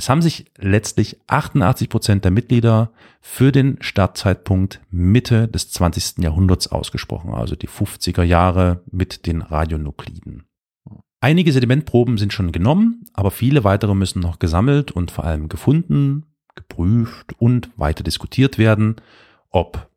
Es 0.00 0.08
haben 0.08 0.22
sich 0.22 0.46
letztlich 0.56 1.18
88 1.26 1.88
Prozent 1.88 2.24
der 2.24 2.30
Mitglieder 2.30 2.92
für 3.20 3.50
den 3.50 3.78
Startzeitpunkt 3.80 4.80
Mitte 4.90 5.48
des 5.48 5.70
20. 5.72 6.18
Jahrhunderts 6.22 6.68
ausgesprochen, 6.68 7.34
also 7.34 7.56
die 7.56 7.68
50er 7.68 8.22
Jahre 8.22 8.82
mit 8.92 9.26
den 9.26 9.42
Radionukliden. 9.42 10.44
Einige 11.20 11.52
Sedimentproben 11.52 12.16
sind 12.16 12.32
schon 12.32 12.52
genommen, 12.52 13.04
aber 13.12 13.32
viele 13.32 13.64
weitere 13.64 13.96
müssen 13.96 14.20
noch 14.20 14.38
gesammelt 14.38 14.92
und 14.92 15.10
vor 15.10 15.24
allem 15.24 15.48
gefunden, 15.48 16.26
geprüft 16.54 17.32
und 17.38 17.70
weiter 17.76 18.04
diskutiert 18.04 18.56
werden, 18.56 18.96
ob 19.50 19.90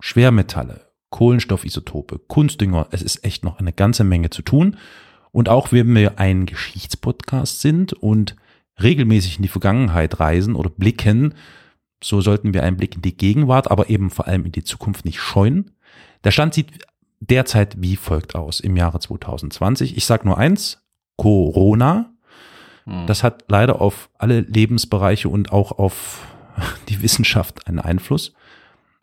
Schwermetalle, 0.00 0.92
Kohlenstoffisotope, 1.08 2.18
Kunstdünger, 2.18 2.88
es 2.90 3.00
ist 3.00 3.24
echt 3.24 3.42
noch 3.42 3.58
eine 3.58 3.72
ganze 3.72 4.04
Menge 4.04 4.28
zu 4.28 4.42
tun. 4.42 4.76
Und 5.32 5.48
auch 5.48 5.72
wenn 5.72 5.94
wir 5.94 6.18
ein 6.18 6.44
Geschichtspodcast 6.44 7.62
sind 7.62 7.94
und 7.94 8.36
regelmäßig 8.82 9.36
in 9.36 9.42
die 9.42 9.48
Vergangenheit 9.48 10.20
reisen 10.20 10.54
oder 10.54 10.70
blicken, 10.70 11.34
so 12.02 12.20
sollten 12.20 12.54
wir 12.54 12.62
einen 12.62 12.76
Blick 12.76 12.96
in 12.96 13.02
die 13.02 13.16
Gegenwart, 13.16 13.70
aber 13.70 13.88
eben 13.88 14.10
vor 14.10 14.26
allem 14.26 14.44
in 14.44 14.52
die 14.52 14.64
Zukunft 14.64 15.04
nicht 15.04 15.20
scheuen. 15.20 15.72
Der 16.24 16.30
Stand 16.30 16.54
sieht 16.54 16.86
derzeit 17.20 17.80
wie 17.80 17.96
folgt 17.96 18.34
aus 18.34 18.60
im 18.60 18.76
Jahre 18.76 19.00
2020. 19.00 19.96
Ich 19.96 20.04
sage 20.04 20.26
nur 20.26 20.38
eins, 20.38 20.82
Corona. 21.16 22.12
Hm. 22.84 23.06
Das 23.06 23.22
hat 23.22 23.44
leider 23.48 23.80
auf 23.80 24.10
alle 24.18 24.40
Lebensbereiche 24.40 25.28
und 25.28 25.52
auch 25.52 25.72
auf 25.72 26.26
die 26.88 27.02
Wissenschaft 27.02 27.66
einen 27.66 27.80
Einfluss. 27.80 28.34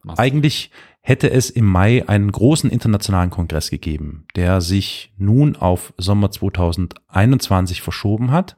Was? 0.03 0.19
Eigentlich 0.19 0.69
hätte 1.01 1.32
es 1.32 1.49
im 1.49 1.65
Mai 1.65 2.07
einen 2.07 2.32
großen 2.32 2.69
internationalen 2.69 3.30
Kongress 3.30 3.69
gegeben, 3.69 4.26
der 4.36 4.61
sich 4.61 5.13
nun 5.17 5.55
auf 5.55 5.93
Sommer 5.97 6.32
2021 6.32 7.82
verschoben 7.82 8.32
hat. 8.32 8.57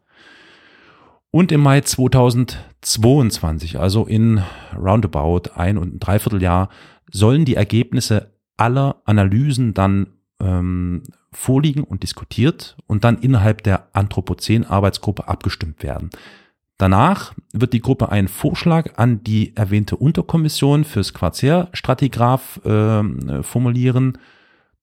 Und 1.35 1.51
im 1.51 1.59
Mai 1.59 1.81
2022, 1.81 3.77
also 3.77 4.05
in 4.05 4.41
roundabout 4.73 5.49
ein 5.53 5.77
und 5.77 5.95
ein 5.95 5.99
Dreivierteljahr, 5.99 6.69
sollen 7.11 7.43
die 7.43 7.55
Ergebnisse 7.55 8.31
aller 8.55 9.01
Analysen 9.03 9.73
dann 9.73 10.13
ähm, 10.39 11.03
vorliegen 11.33 11.83
und 11.83 12.03
diskutiert 12.03 12.77
und 12.87 13.03
dann 13.03 13.17
innerhalb 13.17 13.63
der 13.63 13.89
Anthropozän-Arbeitsgruppe 13.91 15.27
abgestimmt 15.27 15.83
werden. 15.83 16.09
Danach 16.77 17.33
wird 17.51 17.73
die 17.73 17.81
Gruppe 17.81 18.07
einen 18.07 18.29
Vorschlag 18.29 18.97
an 18.97 19.21
die 19.21 19.57
erwähnte 19.57 19.97
Unterkommission 19.97 20.85
fürs 20.85 21.13
Quarzärstratigraph 21.13 22.61
äh, 22.63 23.43
formulieren. 23.43 24.19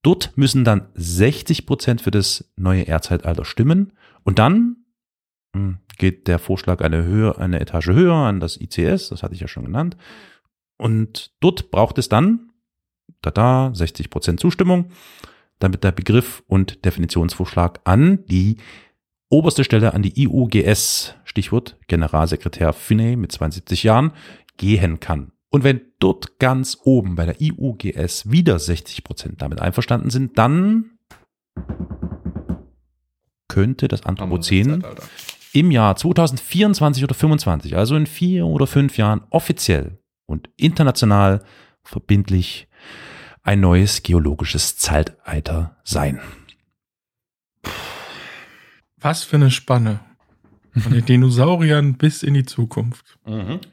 Dort 0.02 0.36
müssen 0.36 0.64
dann 0.64 0.88
60 0.96 1.64
Prozent 1.64 2.02
für 2.02 2.10
das 2.10 2.52
neue 2.56 2.82
Erdzeitalter 2.82 3.46
stimmen 3.46 3.94
und 4.22 4.38
dann 4.38 4.76
geht 5.98 6.28
der 6.28 6.38
Vorschlag 6.38 6.80
eine 6.80 7.04
Höhe, 7.04 7.38
eine 7.38 7.60
Etage 7.60 7.88
höher 7.88 8.14
an 8.14 8.40
das 8.40 8.60
ICS, 8.60 9.10
das 9.10 9.22
hatte 9.22 9.34
ich 9.34 9.40
ja 9.40 9.48
schon 9.48 9.64
genannt. 9.64 9.96
Und 10.78 11.32
dort 11.40 11.70
braucht 11.70 11.98
es 11.98 12.08
dann, 12.08 12.50
da 13.20 13.30
da, 13.30 13.70
60 13.74 14.10
Prozent 14.10 14.40
Zustimmung, 14.40 14.86
damit 15.58 15.84
der 15.84 15.92
Begriff 15.92 16.42
und 16.48 16.84
Definitionsvorschlag 16.84 17.80
an 17.84 18.24
die 18.26 18.56
oberste 19.28 19.64
Stelle 19.64 19.94
an 19.94 20.02
die 20.02 20.20
IUGS, 20.22 21.14
Stichwort 21.24 21.78
Generalsekretär 21.86 22.72
Finney 22.72 23.16
mit 23.16 23.32
72 23.32 23.82
Jahren, 23.82 24.12
gehen 24.56 25.00
kann. 25.00 25.32
Und 25.50 25.64
wenn 25.64 25.80
dort 25.98 26.38
ganz 26.38 26.78
oben 26.82 27.14
bei 27.14 27.26
der 27.26 27.40
IUGS 27.40 28.30
wieder 28.30 28.58
60 28.58 29.04
Prozent 29.04 29.42
damit 29.42 29.60
einverstanden 29.60 30.10
sind, 30.10 30.36
dann 30.38 30.98
könnte 33.48 33.86
das 33.86 34.04
Anthropozän 34.04 34.82
im 35.52 35.70
Jahr 35.70 35.96
2024 35.96 37.04
oder 37.04 37.14
2025, 37.14 37.76
also 37.76 37.96
in 37.96 38.06
vier 38.06 38.46
oder 38.46 38.66
fünf 38.66 38.96
Jahren 38.96 39.22
offiziell 39.30 39.98
und 40.26 40.48
international 40.56 41.44
verbindlich 41.82 42.68
ein 43.42 43.60
neues 43.60 44.02
geologisches 44.02 44.76
Zeitalter 44.76 45.76
sein. 45.84 46.20
Was 49.00 49.24
für 49.24 49.36
eine 49.36 49.50
Spanne. 49.50 50.00
Von 50.78 50.92
den 50.92 51.04
Dinosauriern 51.06 51.94
bis 51.94 52.22
in 52.22 52.34
die 52.34 52.44
Zukunft. 52.44 53.18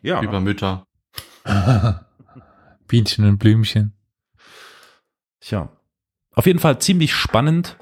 Ja. 0.02 0.22
Über 0.22 0.42
Mütter. 0.42 0.86
Bienchen 2.88 3.26
und 3.26 3.38
Blümchen. 3.38 3.94
Tja. 5.40 5.70
Auf 6.34 6.46
jeden 6.46 6.60
Fall 6.60 6.80
ziemlich 6.80 7.14
spannend 7.14 7.78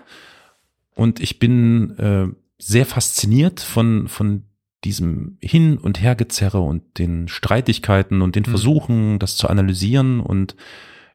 und 0.93 1.19
ich 1.19 1.39
bin 1.39 1.97
äh, 1.97 2.27
sehr 2.57 2.85
fasziniert 2.85 3.59
von, 3.59 4.07
von 4.07 4.45
diesem 4.83 5.37
Hin- 5.41 5.77
und 5.77 5.99
Hergezerre 6.01 6.59
und 6.59 6.97
den 6.97 7.27
Streitigkeiten 7.27 8.21
und 8.21 8.35
den 8.35 8.43
Mhm. 8.43 8.49
Versuchen, 8.51 9.19
das 9.19 9.35
zu 9.35 9.49
analysieren 9.49 10.19
und 10.19 10.55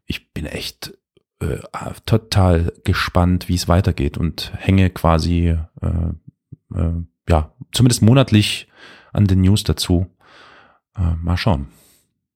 ich 0.06 0.32
bin 0.32 0.46
echt 0.46 0.96
äh, 1.40 1.58
total 2.06 2.72
gespannt, 2.84 3.48
wie 3.48 3.54
es 3.54 3.68
weitergeht 3.68 4.18
und 4.18 4.52
hänge 4.56 4.90
quasi 4.90 5.56
äh, 5.80 6.12
äh, 6.74 6.92
ja 7.28 7.52
zumindest 7.72 8.02
monatlich 8.02 8.68
an 9.12 9.26
den 9.26 9.40
News 9.40 9.64
dazu. 9.64 10.06
Äh, 10.96 11.14
mal 11.22 11.36
schauen. 11.36 11.68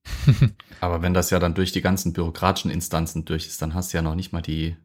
Aber 0.79 1.01
wenn 1.01 1.13
das 1.13 1.29
ja 1.29 1.39
dann 1.39 1.53
durch 1.53 1.71
die 1.71 1.81
ganzen 1.81 2.13
bürokratischen 2.13 2.71
Instanzen 2.71 3.25
durch 3.25 3.47
ist, 3.47 3.61
dann 3.61 3.73
hast 3.73 3.93
du 3.93 3.97
ja 3.97 4.01
noch 4.01 4.15
nicht 4.15 4.31
mal 4.33 4.41
die. 4.41 4.77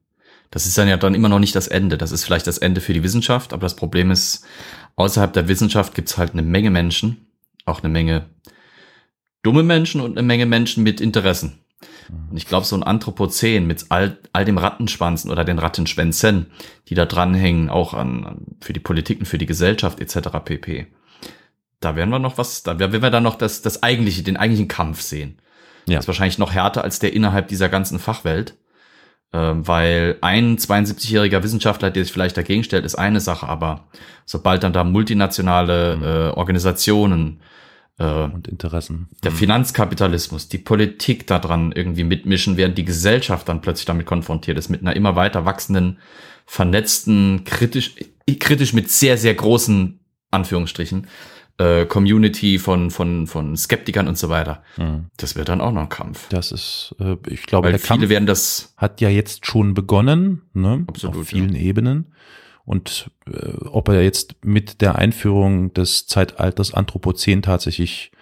Das 0.52 0.66
ist 0.66 0.76
dann 0.76 0.86
ja 0.86 0.98
dann 0.98 1.14
immer 1.14 1.30
noch 1.30 1.38
nicht 1.38 1.56
das 1.56 1.66
Ende. 1.66 1.96
Das 1.96 2.12
ist 2.12 2.24
vielleicht 2.24 2.46
das 2.46 2.58
Ende 2.58 2.82
für 2.82 2.92
die 2.92 3.02
Wissenschaft, 3.02 3.54
aber 3.54 3.62
das 3.62 3.74
Problem 3.74 4.10
ist, 4.10 4.44
außerhalb 4.96 5.32
der 5.32 5.48
Wissenschaft 5.48 5.94
gibt's 5.94 6.18
halt 6.18 6.32
eine 6.32 6.42
Menge 6.42 6.70
Menschen, 6.70 7.26
auch 7.64 7.82
eine 7.82 7.88
Menge 7.88 8.26
dumme 9.42 9.62
Menschen 9.62 10.02
und 10.02 10.12
eine 10.12 10.26
Menge 10.26 10.44
Menschen 10.44 10.84
mit 10.84 11.00
Interessen. 11.00 11.58
Und 12.30 12.36
ich 12.36 12.46
glaube, 12.46 12.66
so 12.66 12.76
ein 12.76 12.82
Anthropozän 12.82 13.66
mit 13.66 13.86
all, 13.88 14.18
all 14.34 14.44
dem 14.44 14.58
Rattenschwanzen 14.58 15.30
oder 15.30 15.44
den 15.44 15.58
Rattenschwänzen, 15.58 16.52
die 16.88 16.94
da 16.94 17.06
dranhängen, 17.06 17.70
auch 17.70 17.94
an, 17.94 18.24
an 18.24 18.46
für 18.60 18.74
die 18.74 18.80
Politik 18.80 19.20
und 19.20 19.26
für 19.26 19.38
die 19.38 19.46
Gesellschaft 19.46 20.00
etc. 20.00 20.28
pp. 20.44 20.86
Da 21.80 21.96
werden 21.96 22.10
wir 22.10 22.18
noch 22.18 22.36
was, 22.36 22.62
da 22.62 22.78
werden 22.78 23.00
wir 23.00 23.10
dann 23.10 23.22
noch 23.22 23.36
das, 23.36 23.62
das 23.62 23.82
eigentliche, 23.82 24.22
den 24.22 24.36
eigentlichen 24.36 24.68
Kampf 24.68 25.00
sehen. 25.00 25.38
Ja. 25.86 25.96
Das 25.96 26.04
ist 26.04 26.08
wahrscheinlich 26.08 26.38
noch 26.38 26.52
härter 26.52 26.84
als 26.84 26.98
der 26.98 27.14
innerhalb 27.14 27.48
dieser 27.48 27.70
ganzen 27.70 27.98
Fachwelt. 27.98 28.54
Ähm, 29.34 29.66
weil 29.66 30.18
ein 30.20 30.58
72-jähriger 30.58 31.42
Wissenschaftler, 31.42 31.90
der 31.90 32.04
sich 32.04 32.12
vielleicht 32.12 32.36
dagegen 32.36 32.64
stellt, 32.64 32.84
ist 32.84 32.96
eine 32.96 33.18
Sache, 33.20 33.48
aber 33.48 33.84
sobald 34.26 34.62
dann 34.62 34.74
da 34.74 34.84
multinationale 34.84 35.96
Mhm. 35.96 36.02
äh, 36.02 36.38
Organisationen, 36.38 37.40
äh, 37.98 38.04
Und 38.04 38.46
Interessen. 38.48 39.08
der 39.22 39.30
Mhm. 39.30 39.36
Finanzkapitalismus, 39.36 40.48
die 40.48 40.58
Politik 40.58 41.26
daran 41.26 41.72
irgendwie 41.72 42.04
mitmischen, 42.04 42.56
während 42.58 42.76
die 42.76 42.84
Gesellschaft 42.84 43.48
dann 43.48 43.60
plötzlich 43.62 43.86
damit 43.86 44.06
konfrontiert 44.06 44.58
ist, 44.58 44.68
mit 44.68 44.82
einer 44.82 44.94
immer 44.96 45.16
weiter 45.16 45.44
wachsenden, 45.46 45.98
vernetzten, 46.46 47.44
kritisch, 47.44 47.94
kritisch 48.38 48.72
mit 48.72 48.90
sehr, 48.90 49.16
sehr 49.16 49.34
großen 49.34 49.98
Anführungsstrichen, 50.30 51.06
äh, 51.62 51.86
Community 51.86 52.58
von, 52.58 52.90
von, 52.90 53.26
von 53.26 53.56
Skeptikern 53.56 54.08
und 54.08 54.18
so 54.18 54.28
weiter. 54.28 54.62
Mhm. 54.76 55.06
Das 55.16 55.36
wird 55.36 55.48
dann 55.48 55.60
auch 55.60 55.72
noch 55.72 55.82
ein 55.82 55.88
Kampf. 55.88 56.28
Das 56.28 56.50
ist, 56.50 56.94
äh, 56.98 57.16
ich 57.28 57.44
glaube, 57.44 57.66
Weil 57.66 57.72
der 57.72 57.78
viele 57.78 58.00
Kampf 58.00 58.08
werden 58.10 58.26
das, 58.26 58.74
hat 58.76 59.00
ja 59.00 59.08
jetzt 59.08 59.46
schon 59.46 59.74
begonnen, 59.74 60.42
ne? 60.54 60.84
Absolut, 60.88 61.16
auf 61.16 61.28
vielen 61.28 61.54
Ebenen. 61.54 62.12
Und 62.64 63.10
äh, 63.26 63.52
ob 63.64 63.88
er 63.88 64.02
jetzt 64.02 64.36
mit 64.44 64.80
der 64.80 64.96
Einführung 64.96 65.72
des 65.74 66.06
Zeitalters 66.06 66.74
Anthropozän 66.74 67.42
tatsächlich 67.42 68.12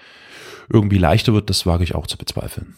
irgendwie 0.72 0.98
leichter 0.98 1.32
wird, 1.32 1.50
das 1.50 1.66
wage 1.66 1.84
ich 1.84 1.94
auch 1.94 2.06
zu 2.06 2.16
bezweifeln. 2.16 2.74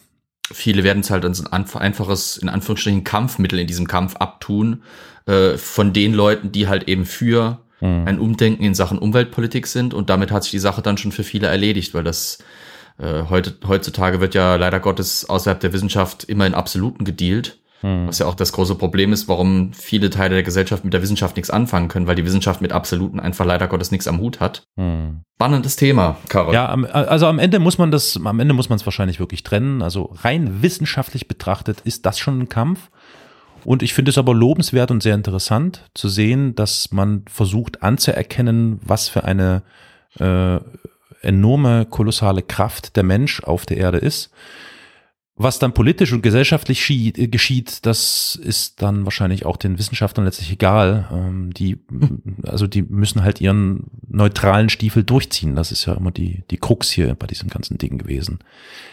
viele 0.50 0.84
werden 0.84 1.00
es 1.00 1.10
halt 1.10 1.24
als 1.24 1.44
ein 1.44 1.74
einfaches, 1.74 2.36
in 2.36 2.48
Anführungsstrichen, 2.48 3.04
Kampfmittel 3.04 3.58
in 3.58 3.66
diesem 3.66 3.86
Kampf 3.86 4.16
abtun, 4.16 4.82
äh, 5.26 5.56
von 5.56 5.92
den 5.92 6.14
Leuten, 6.14 6.52
die 6.52 6.68
halt 6.68 6.88
eben 6.88 7.04
für 7.04 7.60
Mhm. 7.82 8.06
ein 8.06 8.18
Umdenken 8.18 8.62
in 8.64 8.74
Sachen 8.74 8.98
Umweltpolitik 8.98 9.66
sind 9.66 9.92
und 9.92 10.08
damit 10.08 10.30
hat 10.30 10.44
sich 10.44 10.52
die 10.52 10.58
Sache 10.58 10.80
dann 10.82 10.96
schon 10.96 11.12
für 11.12 11.24
viele 11.24 11.48
erledigt, 11.48 11.92
weil 11.94 12.04
das 12.04 12.38
äh, 12.98 13.24
heute, 13.28 13.54
heutzutage 13.66 14.20
wird 14.20 14.34
ja 14.34 14.56
leider 14.56 14.80
Gottes 14.80 15.28
außerhalb 15.28 15.60
der 15.60 15.72
Wissenschaft 15.72 16.24
immer 16.24 16.46
in 16.46 16.54
Absoluten 16.54 17.04
gedealt, 17.04 17.58
Mhm. 17.84 18.06
was 18.06 18.20
ja 18.20 18.26
auch 18.26 18.36
das 18.36 18.52
große 18.52 18.76
Problem 18.76 19.12
ist, 19.12 19.26
warum 19.26 19.72
viele 19.72 20.08
Teile 20.08 20.34
der 20.36 20.44
Gesellschaft 20.44 20.84
mit 20.84 20.94
der 20.94 21.02
Wissenschaft 21.02 21.34
nichts 21.34 21.50
anfangen 21.50 21.88
können, 21.88 22.06
weil 22.06 22.14
die 22.14 22.24
Wissenschaft 22.24 22.60
mit 22.60 22.70
Absoluten 22.70 23.18
einfach 23.18 23.44
leider 23.44 23.66
Gottes 23.66 23.90
nichts 23.90 24.06
am 24.06 24.20
Hut 24.20 24.38
hat. 24.38 24.62
Mhm. 24.76 25.22
Spannendes 25.34 25.74
Thema, 25.74 26.16
Karol. 26.28 26.54
Ja, 26.54 26.66
also 26.68 27.26
am 27.26 27.40
Ende 27.40 27.58
muss 27.58 27.78
man 27.78 27.90
das, 27.90 28.16
am 28.24 28.38
Ende 28.38 28.54
muss 28.54 28.68
man 28.68 28.76
es 28.78 28.86
wahrscheinlich 28.86 29.18
wirklich 29.18 29.42
trennen. 29.42 29.82
Also 29.82 30.14
rein 30.22 30.62
wissenschaftlich 30.62 31.26
betrachtet 31.26 31.80
ist 31.80 32.06
das 32.06 32.20
schon 32.20 32.42
ein 32.42 32.48
Kampf. 32.48 32.88
Und 33.64 33.82
ich 33.82 33.94
finde 33.94 34.10
es 34.10 34.18
aber 34.18 34.34
lobenswert 34.34 34.90
und 34.90 35.02
sehr 35.02 35.14
interessant 35.14 35.88
zu 35.94 36.08
sehen, 36.08 36.54
dass 36.54 36.92
man 36.92 37.24
versucht 37.28 37.82
anzuerkennen, 37.82 38.80
was 38.82 39.08
für 39.08 39.24
eine 39.24 39.62
äh, 40.18 40.58
enorme, 41.22 41.86
kolossale 41.86 42.42
Kraft 42.42 42.96
der 42.96 43.04
Mensch 43.04 43.42
auf 43.42 43.66
der 43.66 43.76
Erde 43.78 43.98
ist. 43.98 44.30
Was 45.34 45.58
dann 45.58 45.72
politisch 45.72 46.12
und 46.12 46.22
gesellschaftlich 46.22 46.88
äh, 46.90 47.28
geschieht, 47.28 47.86
das 47.86 48.34
ist 48.34 48.82
dann 48.82 49.04
wahrscheinlich 49.04 49.46
auch 49.46 49.56
den 49.56 49.78
Wissenschaftlern 49.78 50.26
letztlich 50.26 50.52
egal. 50.52 51.08
Ähm, 51.10 51.54
die, 51.54 51.78
also 52.42 52.66
die 52.66 52.82
müssen 52.82 53.22
halt 53.22 53.40
ihren 53.40 53.86
neutralen 54.06 54.68
Stiefel 54.68 55.04
durchziehen. 55.04 55.54
Das 55.54 55.72
ist 55.72 55.86
ja 55.86 55.94
immer 55.94 56.10
die, 56.10 56.44
die 56.50 56.58
Krux 56.58 56.90
hier 56.90 57.14
bei 57.14 57.26
diesem 57.26 57.48
ganzen 57.48 57.78
Ding 57.78 57.96
gewesen. 57.96 58.40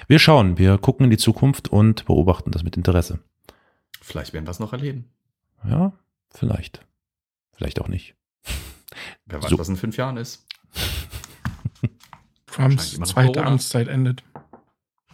Wir 0.08 0.20
schauen, 0.20 0.58
wir 0.58 0.78
gucken 0.78 1.06
in 1.06 1.10
die 1.10 1.18
Zukunft 1.18 1.68
und 1.68 2.06
beobachten 2.06 2.52
das 2.52 2.64
mit 2.64 2.78
Interesse. 2.78 3.20
Vielleicht 4.10 4.34
werden 4.34 4.48
wir 4.48 4.52
es 4.52 4.60
noch 4.60 4.74
erleben. 4.74 5.06
Ja, 5.64 5.92
vielleicht. 6.32 6.84
Vielleicht 7.54 7.80
auch 7.80 7.88
nicht. 7.88 8.16
Wer 9.28 9.44
weiß, 9.44 9.52
So. 9.52 9.60
was 9.60 9.70
in 9.70 9.76
fünf 9.78 9.98
Jahren 9.98 10.18
ist. 10.18 10.48
Trumps 12.48 12.94
zweite 13.02 13.34
Corona. 13.34 13.48
Amtszeit 13.52 13.88
endet. 13.88 14.24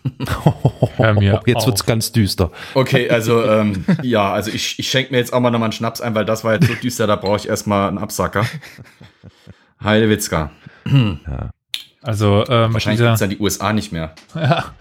Hör 0.96 1.14
mir 1.16 1.42
Jetzt 1.46 1.58
auf. 1.58 1.66
wird's 1.68 1.86
ganz 1.86 2.14
düster. 2.14 2.52
Okay, 2.74 3.10
also 3.10 3.44
ähm, 3.44 3.84
ja, 4.02 4.32
also 4.32 4.50
ich, 4.52 4.80
ich 4.80 4.90
schenke 4.90 5.12
mir 5.12 5.18
jetzt 5.18 5.34
auch 5.34 5.42
mal 5.42 5.50
nochmal 5.52 5.66
einen 5.68 5.74
Schnaps 5.74 6.00
ein, 6.00 6.16
weil 6.16 6.24
das 6.26 6.44
war 6.46 6.54
jetzt 6.54 6.68
so 6.68 6.76
düster, 6.82 7.06
da 7.06 7.18
brauche 7.18 7.38
ich 7.38 7.50
erstmal 7.50 7.90
einen 7.90 7.98
Absacker. 7.98 8.46
Heidewitzka. 9.84 10.52
Also 12.02 12.46
ähm, 12.48 12.72
Wahrscheinlich 12.74 13.00
dieser, 13.00 13.08
gibt's 13.10 13.20
dann 13.20 13.30
die 13.32 13.40
USA 13.40 13.74
nicht 13.74 13.92
mehr. 13.92 14.16
ja, 14.36 14.74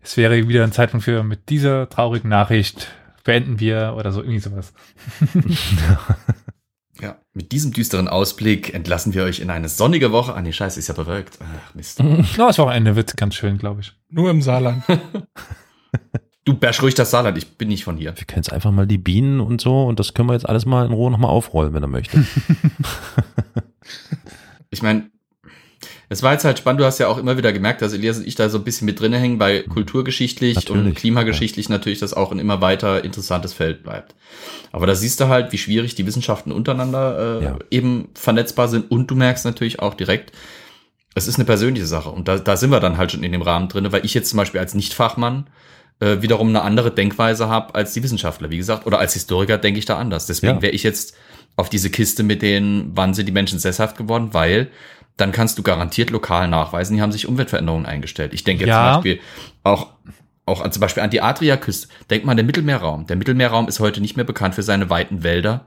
es 0.00 0.16
wäre 0.16 0.48
wieder 0.48 0.64
ein 0.64 0.72
Zeitpunkt 0.72 1.04
für 1.04 1.22
mit 1.24 1.50
dieser 1.50 1.88
traurigen 1.90 2.30
Nachricht 2.30 2.88
beenden 3.28 3.60
wir 3.60 3.94
oder 3.94 4.10
so 4.10 4.22
irgendwie 4.22 4.40
sowas. 4.40 4.72
Ja. 7.00 7.16
Mit 7.32 7.52
diesem 7.52 7.72
düsteren 7.72 8.08
Ausblick 8.08 8.74
entlassen 8.74 9.14
wir 9.14 9.22
euch 9.22 9.38
in 9.38 9.50
eine 9.50 9.68
sonnige 9.68 10.10
Woche. 10.10 10.34
Ah 10.34 10.42
nee, 10.42 10.50
scheiße, 10.50 10.80
ist 10.80 10.88
ja 10.88 10.94
bewölkt. 10.94 11.38
Ach, 11.40 11.72
Mist. 11.72 12.00
Ja, 12.36 12.48
das 12.48 12.58
Wochenende 12.58 12.96
wird 12.96 13.16
ganz 13.16 13.36
schön, 13.36 13.56
glaube 13.56 13.82
ich. 13.82 13.92
Nur 14.10 14.30
im 14.30 14.42
Saarland. 14.42 14.82
Du 16.44 16.54
bash 16.54 16.82
ruhig 16.82 16.96
das 16.96 17.12
Saarland, 17.12 17.38
ich 17.38 17.56
bin 17.56 17.68
nicht 17.68 17.84
von 17.84 17.96
hier. 17.96 18.16
Wir 18.16 18.24
können 18.24 18.42
jetzt 18.42 18.52
einfach 18.52 18.72
mal 18.72 18.88
die 18.88 18.98
Bienen 18.98 19.38
und 19.38 19.60
so 19.60 19.84
und 19.84 20.00
das 20.00 20.12
können 20.12 20.28
wir 20.28 20.32
jetzt 20.32 20.48
alles 20.48 20.66
mal 20.66 20.84
in 20.84 20.92
Ruhe 20.92 21.12
nochmal 21.12 21.30
aufrollen, 21.30 21.74
wenn 21.74 21.84
er 21.84 21.88
möchte. 21.88 22.24
Ich 24.70 24.82
meine, 24.82 25.08
es 26.10 26.22
war 26.22 26.32
jetzt 26.32 26.44
halt 26.44 26.58
spannend, 26.58 26.80
du 26.80 26.84
hast 26.86 26.98
ja 26.98 27.08
auch 27.08 27.18
immer 27.18 27.36
wieder 27.36 27.52
gemerkt, 27.52 27.82
dass 27.82 27.92
Elias 27.92 28.18
und 28.18 28.26
ich 28.26 28.34
da 28.34 28.48
so 28.48 28.58
ein 28.58 28.64
bisschen 28.64 28.86
mit 28.86 28.98
drin 28.98 29.12
hängen, 29.12 29.38
weil 29.38 29.64
kulturgeschichtlich 29.64 30.56
Natürlich, 30.56 30.86
und 30.86 30.94
klimageschichtlich 30.94 31.68
natürlich 31.68 31.98
das 31.98 32.14
auch 32.14 32.32
ein 32.32 32.38
immer 32.38 32.60
weiter 32.60 33.04
interessantes 33.04 33.52
Feld 33.52 33.82
bleibt. 33.82 34.14
Aber 34.72 34.86
da 34.86 34.94
siehst 34.94 35.20
du 35.20 35.28
halt, 35.28 35.52
wie 35.52 35.58
schwierig 35.58 35.94
die 35.96 36.06
Wissenschaften 36.06 36.50
untereinander 36.52 37.40
äh, 37.40 37.44
Ja. 37.44 37.58
eben 37.70 38.08
vernetzbar 38.14 38.68
sind 38.68 38.90
und 38.90 39.10
du 39.10 39.14
merkst 39.16 39.44
natürlich 39.44 39.80
auch 39.80 39.94
direkt, 39.94 40.32
es 41.14 41.26
ist 41.28 41.36
eine 41.36 41.44
persönliche 41.44 41.86
Sache 41.86 42.10
und 42.10 42.28
da, 42.28 42.38
da 42.38 42.56
sind 42.56 42.70
wir 42.70 42.80
dann 42.80 42.96
halt 42.96 43.12
schon 43.12 43.22
in 43.22 43.32
dem 43.32 43.42
Rahmen 43.42 43.68
drin, 43.68 43.90
weil 43.92 44.04
ich 44.06 44.14
jetzt 44.14 44.30
zum 44.30 44.36
Beispiel 44.38 44.60
als 44.60 44.74
Nicht-Fachmann 44.74 45.48
äh, 46.00 46.22
wiederum 46.22 46.48
eine 46.48 46.62
andere 46.62 46.90
Denkweise 46.92 47.48
habe 47.48 47.74
als 47.74 47.92
die 47.92 48.02
Wissenschaftler, 48.02 48.50
wie 48.50 48.56
gesagt, 48.56 48.86
oder 48.86 48.98
als 48.98 49.14
Historiker 49.14 49.58
denke 49.58 49.78
ich 49.78 49.84
da 49.84 49.98
anders. 49.98 50.26
Deswegen 50.26 50.56
Ja. 50.56 50.62
wäre 50.62 50.72
ich 50.72 50.84
jetzt 50.84 51.14
auf 51.56 51.68
diese 51.68 51.90
Kiste 51.90 52.22
mit 52.22 52.40
den, 52.40 52.92
wann 52.94 53.14
sind 53.14 53.26
die 53.26 53.32
Menschen 53.32 53.58
sesshaft 53.58 53.96
geworden, 53.98 54.28
weil 54.32 54.68
dann 55.18 55.32
kannst 55.32 55.58
du 55.58 55.62
garantiert 55.62 56.10
lokal 56.10 56.48
nachweisen, 56.48 56.96
die 56.96 57.02
haben 57.02 57.12
sich 57.12 57.28
Umweltveränderungen 57.28 57.84
eingestellt. 57.86 58.32
Ich 58.32 58.44
denke 58.44 58.64
jetzt 58.64 58.70
Ja. 58.70 58.94
zum 58.94 59.02
Beispiel 59.02 59.20
auch, 59.64 59.88
auch 60.46 60.62
an, 60.62 60.72
zum 60.72 60.80
Beispiel 60.80 61.02
an 61.02 61.10
die 61.10 61.20
Adriaküste. 61.20 61.88
Denk 62.08 62.24
mal 62.24 62.30
an 62.32 62.36
den 62.38 62.46
Mittelmeerraum. 62.46 63.06
Der 63.06 63.16
Mittelmeerraum 63.16 63.68
ist 63.68 63.80
heute 63.80 64.00
nicht 64.00 64.16
mehr 64.16 64.24
bekannt 64.24 64.54
für 64.54 64.62
seine 64.62 64.88
weiten 64.88 65.22
Wälder. 65.22 65.66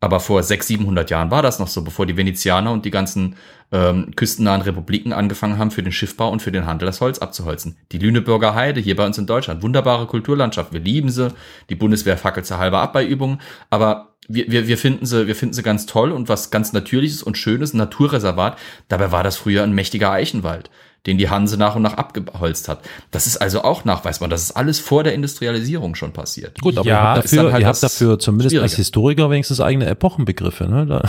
Aber 0.00 0.18
vor 0.18 0.42
600, 0.42 0.66
700 0.66 1.10
Jahren 1.10 1.30
war 1.30 1.42
das 1.42 1.58
noch 1.58 1.68
so, 1.68 1.82
bevor 1.82 2.06
die 2.06 2.16
Venezianer 2.16 2.72
und 2.72 2.86
die 2.86 2.90
ganzen 2.90 3.36
ähm, 3.70 4.12
küstennahen 4.16 4.62
Republiken 4.62 5.12
angefangen 5.12 5.58
haben, 5.58 5.70
für 5.70 5.82
den 5.82 5.92
Schiffbau 5.92 6.30
und 6.30 6.40
für 6.40 6.50
den 6.50 6.66
Handel 6.66 6.86
das 6.86 7.02
Holz 7.02 7.18
abzuholzen. 7.18 7.76
Die 7.92 7.98
Lüneburger 7.98 8.54
Heide 8.54 8.80
hier 8.80 8.96
bei 8.96 9.04
uns 9.04 9.18
in 9.18 9.26
Deutschland, 9.26 9.62
wunderbare 9.62 10.06
Kulturlandschaft, 10.06 10.72
wir 10.72 10.80
lieben 10.80 11.10
sie. 11.10 11.32
Die 11.68 11.74
Bundeswehr 11.74 12.16
fackelt 12.16 12.46
sie 12.46 12.58
halber 12.58 12.80
ab 12.80 12.94
bei 12.94 13.04
Übungen, 13.04 13.40
aber 13.68 14.14
wir, 14.26 14.50
wir, 14.50 14.68
wir, 14.68 14.78
finden 14.78 15.06
sie, 15.06 15.26
wir 15.26 15.36
finden 15.36 15.54
sie 15.54 15.62
ganz 15.62 15.86
toll 15.86 16.12
und 16.12 16.28
was 16.28 16.50
ganz 16.50 16.72
Natürliches 16.72 17.22
und 17.22 17.36
Schönes, 17.36 17.74
ein 17.74 17.78
Naturreservat. 17.78 18.58
Dabei 18.88 19.12
war 19.12 19.24
das 19.24 19.36
früher 19.36 19.64
ein 19.64 19.74
mächtiger 19.74 20.10
Eichenwald. 20.12 20.70
Den 21.06 21.18
die 21.18 21.30
Hanse 21.30 21.56
nach 21.56 21.76
und 21.76 21.82
nach 21.82 21.94
abgeholzt 21.94 22.68
hat. 22.68 22.80
Das 23.10 23.26
ist 23.26 23.38
also 23.38 23.62
auch 23.62 23.84
nachweisbar. 23.84 24.28
Das 24.28 24.42
ist 24.42 24.52
alles 24.52 24.78
vor 24.80 25.02
der 25.04 25.14
Industrialisierung 25.14 25.94
schon 25.94 26.12
passiert. 26.12 26.60
Gut, 26.60 26.76
aber 26.76 26.86
Ja, 26.88 26.94
ihr 26.94 27.02
habt 27.02 27.24
dafür, 27.24 27.52
halt 27.52 27.62
ihr 27.62 27.66
habt 27.68 27.82
dafür 27.82 28.18
zumindest 28.18 28.56
als. 28.56 28.74
Historiker 28.74 29.30
wenigstens 29.30 29.60
eigene 29.60 29.86
Epochenbegriffe. 29.86 30.64
Ne? 30.64 30.86
Da, 30.86 31.02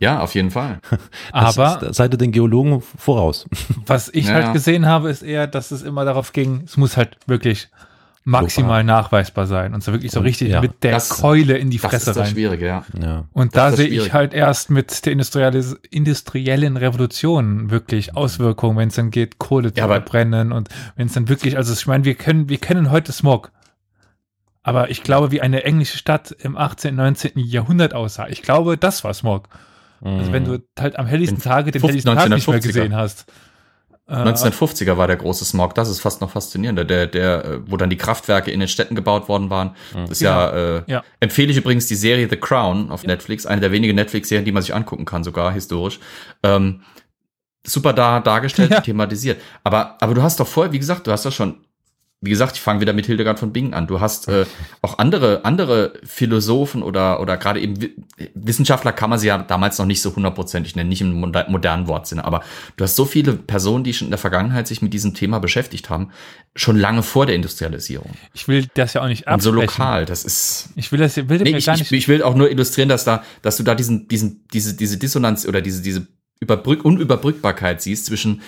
Ja, 0.00 0.20
auf 0.20 0.34
jeden 0.34 0.50
Fall. 0.50 0.80
das 1.32 1.58
Aber 1.58 1.88
ist, 1.88 1.96
seid 1.96 2.14
ihr 2.14 2.18
den 2.18 2.32
Geologen 2.32 2.80
voraus. 2.96 3.46
was 3.86 4.08
ich 4.08 4.26
Ja, 4.26 4.34
halt 4.34 4.52
gesehen 4.54 4.86
habe, 4.86 5.10
ist 5.10 5.22
eher, 5.22 5.46
dass 5.46 5.70
es 5.70 5.82
immer 5.82 6.04
darauf 6.04 6.32
ging, 6.32 6.62
es 6.64 6.76
muss 6.76 6.96
halt 6.96 7.16
wirklich 7.26 7.68
maximal 8.22 8.84
nachweisbar 8.84 9.46
sein 9.46 9.72
und 9.72 9.82
so 9.82 9.92
wirklich 9.92 10.12
so 10.12 10.20
Und, 10.20 10.26
richtig 10.26 10.50
ja. 10.50 10.60
mit 10.60 10.82
der 10.82 10.92
Das- 10.92 11.08
Keule 11.08 11.56
in 11.56 11.70
die 11.70 11.78
Das 11.78 11.90
Fresse 11.90 12.10
ist 12.10 12.16
das 12.16 12.26
rein. 12.26 12.32
Schwierige, 12.32 12.66
ja. 12.66 12.84
Ja. 13.00 13.24
Und 13.32 13.54
Das 13.56 13.60
da 13.62 13.68
ist 13.68 13.78
das 13.78 13.86
sehe 13.86 13.88
ich 14.02 14.12
halt 14.12 14.34
erst 14.34 14.68
mit 14.70 15.06
der 15.06 15.12
industriellen 15.90 16.76
Revolution 16.76 17.70
wirklich 17.70 18.16
Auswirkungen, 18.16 18.76
wenn 18.76 18.88
es 18.88 18.94
dann 18.96 19.10
geht, 19.10 19.38
Kohle 19.38 19.72
zu 19.72 19.80
verbrennen 19.82 20.52
und 20.52 20.68
wenn 20.96 21.06
es 21.06 21.14
dann 21.14 21.28
wirklich, 21.28 21.56
also 21.56 21.72
ich 21.72 21.86
meine, 21.86 22.04
wir 22.04 22.14
können, 22.14 22.48
wir 22.48 22.58
kennen 22.58 22.90
heute 22.90 23.12
Smog. 23.12 23.52
Aber 24.62 24.90
ich 24.90 25.02
glaube, 25.02 25.30
wie 25.30 25.40
eine 25.40 25.64
englische 25.64 25.96
Stadt 25.96 26.32
im 26.38 26.56
18., 26.56 26.94
19. 26.94 27.32
Jahrhundert 27.36 27.94
aussah. 27.94 28.28
Ich 28.28 28.42
glaube, 28.42 28.76
das 28.76 29.02
war 29.04 29.14
Smog. 29.14 29.48
Also 30.02 30.32
wenn 30.32 30.44
du 30.46 30.62
halt 30.78 30.98
am 30.98 31.06
helllichten 31.06 31.36
In 31.36 31.42
Tage 31.42 31.70
den 31.72 31.82
15- 31.82 31.86
helllichten 31.88 32.14
Tag 32.14 32.28
nicht 32.30 32.46
mehr 32.48 32.56
1950er. 32.58 32.66
gesehen 32.66 32.94
hast. 32.96 33.26
Äh, 34.10 34.14
1950er 34.14 34.96
war 34.96 35.06
der 35.06 35.16
große 35.16 35.44
Smog. 35.44 35.74
Das 35.76 35.88
ist 35.88 36.00
fast 36.00 36.20
noch 36.20 36.30
faszinierender. 36.30 36.84
Der, 36.84 37.06
der, 37.06 37.44
äh, 37.44 37.58
wo 37.70 37.76
dann 37.76 37.88
die 37.90 37.96
Kraftwerke 37.96 38.50
in 38.50 38.58
den 38.60 38.68
Städten 38.68 38.94
gebaut 38.96 39.28
worden 39.28 39.50
waren. 39.50 39.76
Das 39.94 40.10
ist 40.10 40.20
ja, 40.20 40.50
äh, 40.78 40.82
Ja. 40.88 41.02
empfehle 41.20 41.50
ich 41.52 41.56
übrigens 41.56 41.86
die 41.86 41.94
Serie 41.94 42.28
The 42.28 42.36
Crown 42.36 42.90
auf 42.90 43.04
Netflix. 43.04 43.46
Eine 43.46 43.60
der 43.60 43.72
wenigen 43.72 43.94
Netflix-Serien, 43.94 44.44
die 44.44 44.52
man 44.52 44.62
sich 44.62 44.74
angucken 44.74 45.04
kann, 45.04 45.22
sogar 45.24 45.52
historisch. 45.52 46.00
Ähm, 46.42 46.82
super 47.64 47.92
da 47.92 48.20
dargestellt, 48.20 48.70
Ja. 48.72 48.80
thematisiert. 48.80 49.40
Aber, 49.64 49.96
aber 50.00 50.14
du 50.14 50.22
hast 50.22 50.40
doch 50.40 50.46
vorher, 50.48 50.72
wie 50.72 50.78
gesagt, 50.78 51.06
du 51.06 51.12
hast 51.12 51.24
doch 51.24 51.32
schon, 51.32 51.56
wie 52.22 52.28
gesagt, 52.30 52.56
ich 52.56 52.60
fange 52.60 52.82
wieder 52.82 52.92
mit 52.92 53.06
Hildegard 53.06 53.38
von 53.38 53.50
Bingen 53.50 53.72
an. 53.72 53.86
Du 53.86 54.00
hast 54.00 54.28
äh, 54.28 54.44
auch 54.82 54.98
andere, 54.98 55.44
andere 55.46 55.94
Philosophen 56.04 56.82
oder, 56.82 57.18
oder 57.20 57.38
gerade 57.38 57.60
eben 57.60 57.80
Wi- 57.80 57.96
Wissenschaftler 58.34 58.92
kann 58.92 59.08
man 59.08 59.18
sie 59.18 59.28
ja 59.28 59.38
damals 59.38 59.78
noch 59.78 59.86
nicht 59.86 60.02
so 60.02 60.14
hundertprozentig 60.14 60.76
nennen, 60.76 60.90
nicht 60.90 61.00
im 61.00 61.12
moder- 61.18 61.48
modernen 61.48 61.88
Wortsinne. 61.88 62.22
Aber 62.24 62.42
du 62.76 62.84
hast 62.84 62.94
so 62.96 63.06
viele 63.06 63.32
Personen, 63.32 63.84
die 63.84 63.94
schon 63.94 64.08
in 64.08 64.10
der 64.10 64.18
Vergangenheit 64.18 64.66
sich 64.68 64.82
mit 64.82 64.92
diesem 64.92 65.14
Thema 65.14 65.38
beschäftigt 65.40 65.88
haben, 65.88 66.10
schon 66.54 66.76
lange 66.76 67.02
vor 67.02 67.24
der 67.24 67.36
Industrialisierung. 67.36 68.10
ich 68.34 68.48
will 68.48 68.66
das 68.74 68.92
ja 68.92 69.00
auch 69.02 69.08
nicht 69.08 69.26
Und 69.26 69.40
so 69.42 69.50
absprechen. 69.52 69.78
lokal, 69.80 70.04
das 70.04 70.24
ist. 70.24 70.68
Ich 70.76 70.92
will 70.92 70.98
das 70.98 71.16
will 71.16 71.38
Nee, 71.40 71.56
ich, 71.56 71.64
gar 71.64 71.74
ich, 71.76 71.80
nicht. 71.80 71.92
ich 71.92 72.06
will 72.08 72.22
auch 72.22 72.34
nur 72.34 72.50
illustrieren, 72.50 72.90
dass 72.90 73.04
da, 73.04 73.24
dass 73.40 73.56
du 73.56 73.62
da 73.62 73.74
diesen, 73.74 74.08
diesen, 74.08 74.46
diese, 74.52 74.76
diese 74.76 74.98
Dissonanz 74.98 75.46
oder 75.46 75.62
diese, 75.62 75.80
diese 75.80 76.06
Überbrück 76.42 76.84
Unüberbrückbarkeit 76.86 77.82
siehst 77.82 78.06
zwischen 78.06 78.40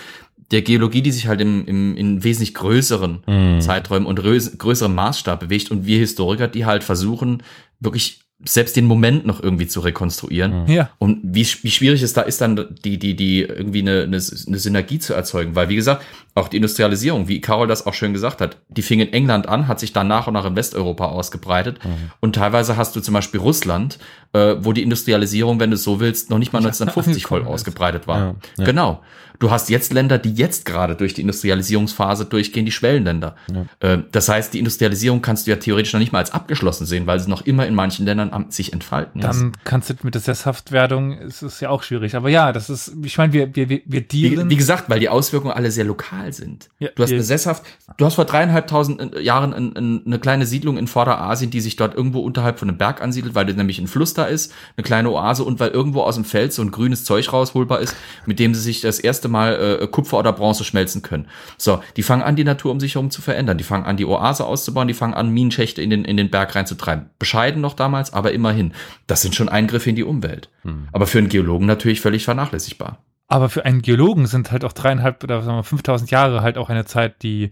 der 0.53 0.63
Geologie, 0.63 1.03
die 1.03 1.11
sich 1.13 1.27
halt 1.27 1.41
im, 1.41 1.67
im 1.67 1.97
in 1.97 2.23
wesentlich 2.25 2.55
größeren 2.55 3.23
Mhm. 3.27 3.61
Zeiträumen 3.61 4.07
und 4.07 4.21
größ- 4.21 4.57
größerem 4.59 4.95
Maßstab 4.95 5.41
bewegt 5.41 5.71
und 5.71 5.87
wir 5.87 5.99
Historiker, 5.99 6.47
die 6.49 6.65
halt 6.67 6.85
versuchen, 6.85 7.43
wirklich 7.81 8.21
selbst 8.45 8.75
den 8.77 8.87
Moment 8.87 9.25
noch 9.25 9.41
irgendwie 9.41 9.69
zu 9.69 9.79
rekonstruieren. 9.81 10.67
ja. 10.67 10.91
Und 10.99 11.21
wie, 11.23 11.47
wie 11.63 11.71
schwierig 11.71 12.03
es 12.03 12.13
da 12.13 12.23
ist, 12.23 12.41
dann 12.41 12.75
die, 12.85 12.99
die, 12.99 13.15
die 13.15 13.43
irgendwie 13.43 13.83
eine, 13.83 14.03
eine, 14.03 14.17
eine 14.17 14.59
Synergie 14.59 14.99
zu 14.99 15.15
erzeugen. 15.15 15.55
Weil, 15.55 15.69
wie 15.69 15.77
gesagt, 15.77 16.05
auch 16.35 16.49
die 16.49 16.57
Industrialisierung, 16.57 17.29
wie 17.29 17.41
Carol 17.41 17.67
das 17.67 17.87
auch 17.87 17.93
schön 17.93 18.13
gesagt 18.15 18.41
hat, 18.41 18.57
die 18.69 18.83
fing 18.83 19.01
in 19.01 19.13
England 19.13 19.49
an, 19.49 19.69
hat 19.69 19.79
sich 19.81 19.93
dann 19.93 20.09
nach 20.09 20.27
und 20.27 20.35
nach 20.35 20.47
in 20.47 20.57
Westeuropa 20.57 21.07
ausgebreitet. 21.07 21.79
Und 22.21 22.35
teilweise 22.37 22.77
hast 22.77 22.97
du 22.97 23.01
zum 23.01 23.13
Beispiel 23.13 23.39
Russland, 23.41 23.99
äh, 24.33 24.57
wo 24.61 24.73
die 24.73 24.83
Industrialisierung, 24.83 25.61
wenn 25.61 25.71
du 25.71 25.75
es 25.75 25.83
so 25.83 26.01
willst, 26.01 26.31
noch 26.31 26.39
nicht 26.39 26.53
mal 26.53 26.61
1950 26.61 27.27
voll 27.27 27.41
ist. 27.43 27.47
ausgebreitet 27.49 28.07
war. 28.07 28.19
Ja, 28.19 28.35
ja. 28.59 28.65
Genau. 28.65 29.03
Du 29.39 29.51
hast 29.51 29.71
jetzt 29.71 29.93
Länder, 29.93 30.19
die 30.19 30.33
jetzt 30.33 30.65
gerade 30.67 30.95
durch 30.95 31.15
die 31.15 31.21
Industrialisierungsphase 31.23 32.27
durchgehen, 32.27 32.65
die 32.65 32.71
Schwellenländer. 32.71 33.35
Äh, 33.81 33.99
das 34.13 34.29
heißt, 34.29 34.55
die 34.55 34.61
Industrialisierung 34.61 35.21
kannst 35.21 35.47
du 35.47 35.51
ja 35.51 35.57
theoretisch 35.57 35.93
noch 35.93 36.01
nicht 36.01 36.13
mal 36.13 36.21
als 36.21 36.33
abgeschlossen 36.33 36.87
sehen, 36.87 37.07
weil 37.09 37.19
sie 37.19 37.29
noch 37.29 37.43
immer 37.43 37.67
in 37.67 37.75
manchen 37.75 38.07
Ländern 38.07 38.33
am 38.33 38.51
sich 38.51 38.73
entfalten. 38.73 39.21
Dann 39.21 39.53
kannst 39.65 39.91
du 39.91 39.95
mit 40.03 40.15
der 40.15 40.21
Sesshaftwerdung, 40.21 41.19
ist 41.19 41.43
es 41.43 41.59
ja 41.61 41.71
auch 41.71 41.83
schwierig. 41.83 42.15
Aber 42.15 42.29
ja, 42.29 42.53
das 42.53 42.71
ist, 42.71 42.93
ich 43.05 43.19
meine, 43.19 43.33
wir, 43.33 43.55
wir, 43.57 43.69
wir 43.69 43.83
wir 43.85 44.01
Wie, 44.03 44.29
dealen. 44.31 44.49
wie 44.49 44.57
gesagt, 44.57 44.89
weil 44.89 45.01
die 45.01 45.09
Auswirkungen 45.09 45.53
alle 45.53 45.73
sehr 45.73 45.85
lokal 45.85 46.22
sind. 46.31 46.69
Ja, 46.79 46.91
du 46.95 47.03
hast 47.03 47.11
eine 47.11 47.23
sesshaft, 47.23 47.65
du 47.97 48.05
hast 48.05 48.15
vor 48.15 48.25
dreieinhalbtausend 48.25 49.17
äh, 49.17 49.21
Jahren 49.21 49.53
ein, 49.53 49.77
ein, 49.77 50.03
eine 50.07 50.19
kleine 50.21 50.47
Siedlung 50.47 50.77
in 50.77 50.87
Vorderasien, 50.87 51.51
die 51.51 51.61
sich 51.61 51.77
dort 51.77 51.95
irgendwo 51.95 52.21
unterhalb 52.21 52.61
von 52.61 52.69
einem 52.69 52.79
Berg 52.79 53.03
ansiedelt, 53.03 53.35
weil 53.35 53.47
nämlich 53.47 53.79
ein 53.79 53.89
Fluss 53.89 54.15
da 54.15 54.25
ist, 54.25 54.53
eine 54.77 54.85
kleine 54.85 55.11
Oase 55.11 55.43
und 55.43 55.59
weil 55.59 55.71
irgendwo 55.71 56.03
aus 56.03 56.15
dem 56.15 56.25
Feld 56.25 56.53
so 56.53 56.63
ein 56.63 56.71
grünes 56.71 57.05
Zeug 57.05 57.33
rausholbar 57.33 57.81
ist, 57.81 57.97
mit 58.27 58.39
dem 58.39 58.55
sie 58.55 58.61
sich 58.61 58.81
das 58.81 58.99
erste 58.99 59.29
Mal 59.29 59.79
äh, 59.83 59.87
Kupfer 59.89 60.19
oder 60.19 60.33
Bronze 60.33 60.65
schmelzen 60.65 61.03
können. 61.03 61.27
So, 61.59 61.83
die 61.97 62.03
fangen 62.03 62.23
an, 62.23 62.37
die 62.37 62.45
Natur 62.45 62.71
um 62.71 62.81
sich 62.81 62.95
herum 62.95 63.11
zu 63.11 63.23
verändern. 63.23 63.59
Die 63.59 63.65
fangen 63.65 63.85
an, 63.85 63.97
die 63.97 64.05
Oase 64.05 64.45
auszubauen, 64.45 64.89
die 64.89 64.95
fangen 64.95 65.15
an, 65.15 65.31
Minenschächte 65.31 65.83
in 65.83 65.91
den, 65.91 66.05
in 66.05 66.17
den 66.17 66.31
Berg 66.31 66.55
reinzutreiben. 66.55 67.11
Bescheiden 67.19 67.61
noch 67.61 67.75
damals, 67.75 68.13
aber 68.13 68.33
immerhin. 68.33 68.73
Das 69.07 69.23
sind 69.23 69.35
schon 69.35 69.49
Eingriffe 69.49 69.91
in 69.91 69.97
die 69.97 70.05
Umwelt. 70.05 70.51
Aber 70.93 71.07
für 71.07 71.19
einen 71.19 71.29
Geologen 71.29 71.67
natürlich 71.67 72.01
völlig 72.01 72.25
vernachlässigbar. 72.25 72.99
Aber 73.33 73.49
für 73.49 73.65
einen 73.65 73.81
Geologen 73.81 74.27
sind 74.27 74.53
halt 74.53 74.65
auch 74.65 74.73
dreieinhalb 74.73 75.25
oder 75.25 75.43
sagen 75.43 75.57
wir 75.57 75.65
5000 75.65 76.11
Jahre 76.11 76.43
halt 76.43 76.59
auch 76.59 76.69
eine 76.69 76.85
Zeit, 76.85 77.23
die 77.23 77.51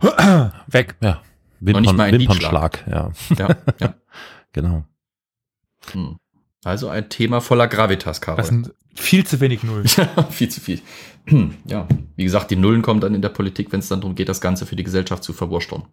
weg. 0.66 0.96
Ja. 1.00 1.22
nicht 1.60 1.76
Wimpern, 1.76 1.96
mal 1.96 2.04
ein 2.04 2.18
Wimpernschlag, 2.18 2.84
ja, 2.90 3.12
Ja, 3.38 3.56
ja. 3.78 3.94
genau. 4.52 4.84
Hm. 5.92 6.16
Also 6.64 6.88
ein 6.88 7.08
Thema 7.08 7.40
voller 7.40 7.68
Gravitas, 7.68 8.20
Karol. 8.20 8.38
Das 8.38 8.48
sind 8.48 8.74
viel 8.94 9.24
zu 9.24 9.40
wenig 9.40 9.62
Nullen. 9.62 9.86
viel 10.30 10.48
zu 10.48 10.60
viel. 10.60 10.80
Ja, 11.64 11.86
wie 12.16 12.24
gesagt, 12.24 12.50
die 12.50 12.56
Nullen 12.56 12.82
kommen 12.82 13.00
dann 13.00 13.14
in 13.14 13.22
der 13.22 13.28
Politik, 13.28 13.70
wenn 13.72 13.78
es 13.78 13.88
dann 13.88 14.00
darum 14.00 14.16
geht, 14.16 14.28
das 14.28 14.40
Ganze 14.40 14.66
für 14.66 14.74
die 14.74 14.82
Gesellschaft 14.82 15.22
zu 15.22 15.32
verwursteln. 15.32 15.84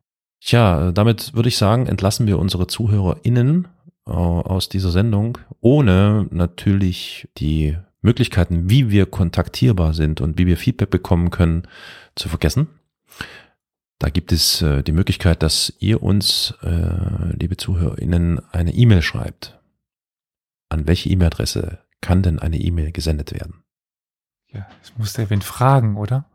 Tja, 0.42 0.92
damit 0.92 1.36
würde 1.36 1.50
ich 1.50 1.58
sagen, 1.58 1.86
entlassen 1.86 2.26
wir 2.26 2.40
unsere 2.40 2.66
ZuhörerInnen 2.66 3.68
äh, 4.08 4.12
aus 4.12 4.70
dieser 4.70 4.90
Sendung, 4.90 5.38
ohne 5.62 6.26
natürlich 6.32 7.28
die 7.38 7.78
Möglichkeiten, 8.02 8.70
wie 8.70 8.90
wir 8.90 9.06
kontaktierbar 9.06 9.94
sind 9.94 10.22
und 10.22 10.38
wie 10.38 10.48
wir 10.48 10.58
Feedback 10.58 10.90
bekommen 10.90 11.32
können, 11.32 11.68
zu 12.16 12.30
vergessen. 12.30 12.68
Da 14.00 14.10
gibt 14.10 14.32
es 14.32 14.62
äh, 14.62 14.84
die 14.84 14.92
Möglichkeit, 14.92 15.42
dass 15.42 15.74
ihr 15.80 16.04
uns, 16.04 16.54
äh, 16.62 17.36
liebe 17.36 17.58
ZuhörerInnen, 17.58 18.40
eine 18.52 18.74
E-Mail 18.74 19.02
schreibt. 19.02 19.60
An 20.70 20.88
welche 20.88 21.10
E-Mail-Adresse 21.10 21.80
kann 22.02 22.22
denn 22.22 22.38
eine 22.40 22.58
E-Mail 22.58 22.92
gesendet 22.92 23.34
werden? 23.34 23.64
Ja, 24.52 24.68
das 24.80 24.96
muss 24.98 25.14
der 25.14 25.30
wen 25.30 25.42
fragen, 25.42 25.96
oder? 25.98 26.26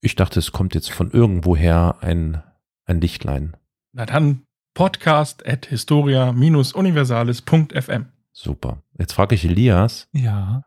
Ich 0.00 0.14
dachte, 0.16 0.38
es 0.38 0.52
kommt 0.52 0.74
jetzt 0.74 0.90
von 0.90 1.10
irgendwoher 1.10 1.98
ein, 2.00 2.42
ein 2.86 3.02
Lichtlein. 3.02 3.54
Na 3.92 4.06
dann 4.06 4.44
podcast 4.74 5.46
at 5.46 5.66
historia-universales.fm. 5.66 8.06
Super. 8.32 8.82
Jetzt 8.98 9.12
frage 9.12 9.34
ich 9.34 9.44
Elias, 9.44 10.08
Ja. 10.12 10.64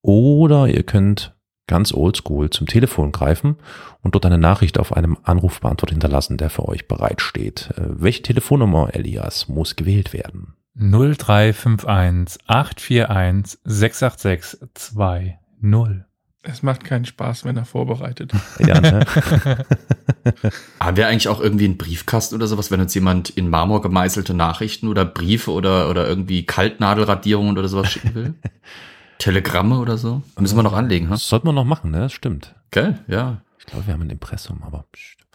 oder 0.00 0.68
ihr 0.68 0.84
könnt 0.84 1.34
ganz 1.66 1.92
oldschool 1.92 2.50
zum 2.50 2.68
Telefon 2.68 3.10
greifen 3.10 3.56
und 4.02 4.14
dort 4.14 4.24
eine 4.26 4.38
Nachricht 4.38 4.78
auf 4.78 4.92
einem 4.92 5.18
Anrufbeantworter 5.24 5.94
hinterlassen, 5.94 6.36
der 6.36 6.50
für 6.50 6.68
euch 6.68 6.86
bereitsteht. 6.86 7.70
Äh, 7.76 8.00
Welche 8.00 8.22
Telefonnummer, 8.22 8.94
Elias, 8.94 9.48
muss 9.48 9.74
gewählt 9.74 10.12
werden? 10.12 10.55
0351 10.78 12.38
841 12.46 13.58
686 13.64 14.58
20. 14.74 16.04
Es 16.48 16.62
macht 16.62 16.84
keinen 16.84 17.04
Spaß, 17.04 17.44
wenn 17.44 17.56
er 17.56 17.64
vorbereitet. 17.64 18.32
Ja, 18.60 18.80
ne? 18.80 19.04
Haben 20.80 20.96
wir 20.96 21.08
eigentlich 21.08 21.28
auch 21.28 21.40
irgendwie 21.40 21.64
einen 21.64 21.76
Briefkasten 21.76 22.36
oder 22.36 22.46
sowas, 22.46 22.70
wenn 22.70 22.80
uns 22.80 22.94
jemand 22.94 23.30
in 23.30 23.48
Marmor 23.50 23.82
gemeißelte 23.82 24.32
Nachrichten 24.32 24.86
oder 24.86 25.04
Briefe 25.04 25.50
oder, 25.50 25.90
oder 25.90 26.06
irgendwie 26.06 26.46
Kaltnadelradierungen 26.46 27.58
oder 27.58 27.68
sowas 27.68 27.90
schicken 27.90 28.14
will? 28.14 28.34
Telegramme 29.18 29.78
oder 29.78 29.98
so? 29.98 30.22
Müssen 30.38 30.56
wir 30.56 30.62
noch 30.62 30.74
anlegen, 30.74 31.08
ha? 31.08 31.14
Das 31.14 31.28
sollten 31.28 31.48
wir 31.48 31.52
noch 31.52 31.64
machen, 31.64 31.90
ne? 31.90 32.00
Das 32.00 32.12
stimmt. 32.12 32.54
Gell? 32.70 32.98
Ja. 33.08 33.40
Ich 33.58 33.66
glaube, 33.66 33.86
wir 33.86 33.94
haben 33.94 34.02
ein 34.02 34.10
Impressum, 34.10 34.62
aber 34.62 34.84
pst. 34.92 35.25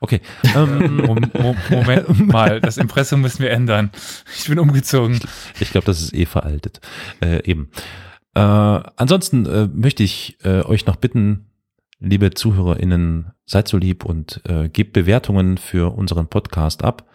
Okay. 0.00 0.20
Ähm, 0.54 0.96
Mom 0.98 1.20
Mom 1.38 1.56
Moment 1.70 2.26
mal, 2.26 2.60
das 2.60 2.76
Impressum 2.76 3.20
müssen 3.20 3.42
wir 3.42 3.50
ändern. 3.50 3.90
Ich 4.38 4.48
bin 4.48 4.58
umgezogen. 4.58 5.20
ich 5.60 5.70
glaube, 5.70 5.86
das 5.86 6.00
ist 6.00 6.14
eh 6.14 6.26
veraltet. 6.26 6.80
Äh, 7.20 7.44
eben. 7.44 7.70
Äh, 8.34 8.40
ansonsten 8.40 9.46
äh, 9.46 9.68
möchte 9.72 10.02
ich 10.02 10.38
äh, 10.44 10.62
euch 10.62 10.86
noch 10.86 10.96
bitten, 10.96 11.46
liebe 11.98 12.30
ZuhörerInnen, 12.30 13.32
seid 13.46 13.68
so 13.68 13.76
lieb 13.76 14.04
und 14.04 14.40
äh, 14.48 14.68
gebt 14.68 14.92
Bewertungen 14.92 15.58
für 15.58 15.94
unseren 15.94 16.28
Podcast 16.28 16.84
ab. 16.84 17.08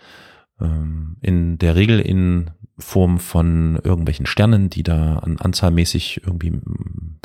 Ähm, 0.59 1.17
in 1.21 1.57
der 1.57 1.75
Regel 1.75 1.99
in 1.99 2.51
Form 2.77 3.19
von 3.19 3.79
irgendwelchen 3.83 4.25
Sternen, 4.25 4.69
die 4.69 4.83
da 4.83 5.19
an 5.19 5.37
anzahlmäßig 5.37 6.21
irgendwie 6.25 6.59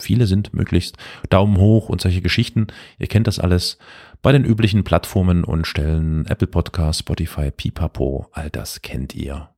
viele 0.01 0.26
sind, 0.26 0.55
möglichst. 0.55 0.97
Daumen 1.28 1.56
hoch 1.56 1.88
und 1.88 2.01
solche 2.01 2.22
Geschichten. 2.22 2.68
Ihr 2.98 3.09
kennt 3.09 3.26
das 3.26 3.40
alles 3.40 3.78
bei 4.22 4.32
den 4.32 4.44
üblichen 4.44 4.84
Plattformen 4.84 5.44
und 5.44 5.66
Stellen. 5.66 6.26
Apple 6.26 6.47
Podcast, 6.47 7.01
Spotify, 7.01 7.51
Pipapo, 7.51 8.28
all 8.32 8.51
das 8.51 8.82
kennt 8.82 9.14
ihr. 9.14 9.48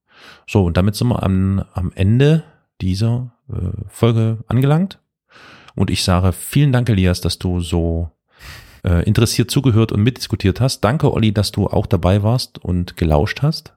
So, 0.46 0.64
und 0.64 0.76
damit 0.76 0.94
sind 0.94 1.08
wir 1.08 1.22
am, 1.22 1.64
am 1.72 1.92
Ende 1.94 2.44
dieser 2.80 3.32
äh, 3.48 3.54
Folge 3.88 4.38
angelangt. 4.46 4.98
Und 5.74 5.90
ich 5.90 6.04
sage 6.04 6.32
vielen 6.32 6.72
Dank, 6.72 6.88
Elias, 6.88 7.20
dass 7.20 7.38
du 7.38 7.60
so 7.60 8.10
äh, 8.84 9.04
interessiert 9.04 9.50
zugehört 9.50 9.92
und 9.92 10.02
mitdiskutiert 10.02 10.60
hast. 10.60 10.82
Danke, 10.82 11.12
Olli, 11.12 11.32
dass 11.32 11.52
du 11.52 11.66
auch 11.66 11.86
dabei 11.86 12.22
warst 12.22 12.58
und 12.58 12.96
gelauscht 12.96 13.42
hast. 13.42 13.74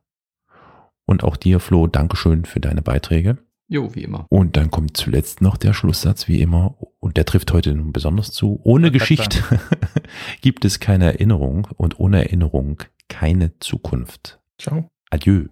Und 1.05 1.23
auch 1.23 1.37
dir, 1.37 1.59
Flo, 1.59 1.87
Dankeschön 1.87 2.45
für 2.45 2.59
deine 2.59 2.81
Beiträge. 2.81 3.37
Jo, 3.67 3.95
wie 3.95 4.03
immer. 4.03 4.27
Und 4.29 4.57
dann 4.57 4.69
kommt 4.69 4.95
zuletzt 4.95 5.41
noch 5.41 5.57
der 5.57 5.73
Schlusssatz, 5.73 6.27
wie 6.27 6.41
immer. 6.41 6.75
Und 6.99 7.17
der 7.17 7.25
trifft 7.25 7.51
heute 7.51 7.73
nun 7.73 7.93
besonders 7.93 8.31
zu. 8.31 8.59
Ohne 8.63 8.91
Geschichte 8.91 9.41
gibt 10.41 10.65
es 10.65 10.79
keine 10.79 11.05
Erinnerung 11.05 11.67
und 11.75 11.99
ohne 11.99 12.23
Erinnerung 12.25 12.83
keine 13.09 13.57
Zukunft. 13.59 14.39
Ciao. 14.59 14.87
Adieu. 15.09 15.47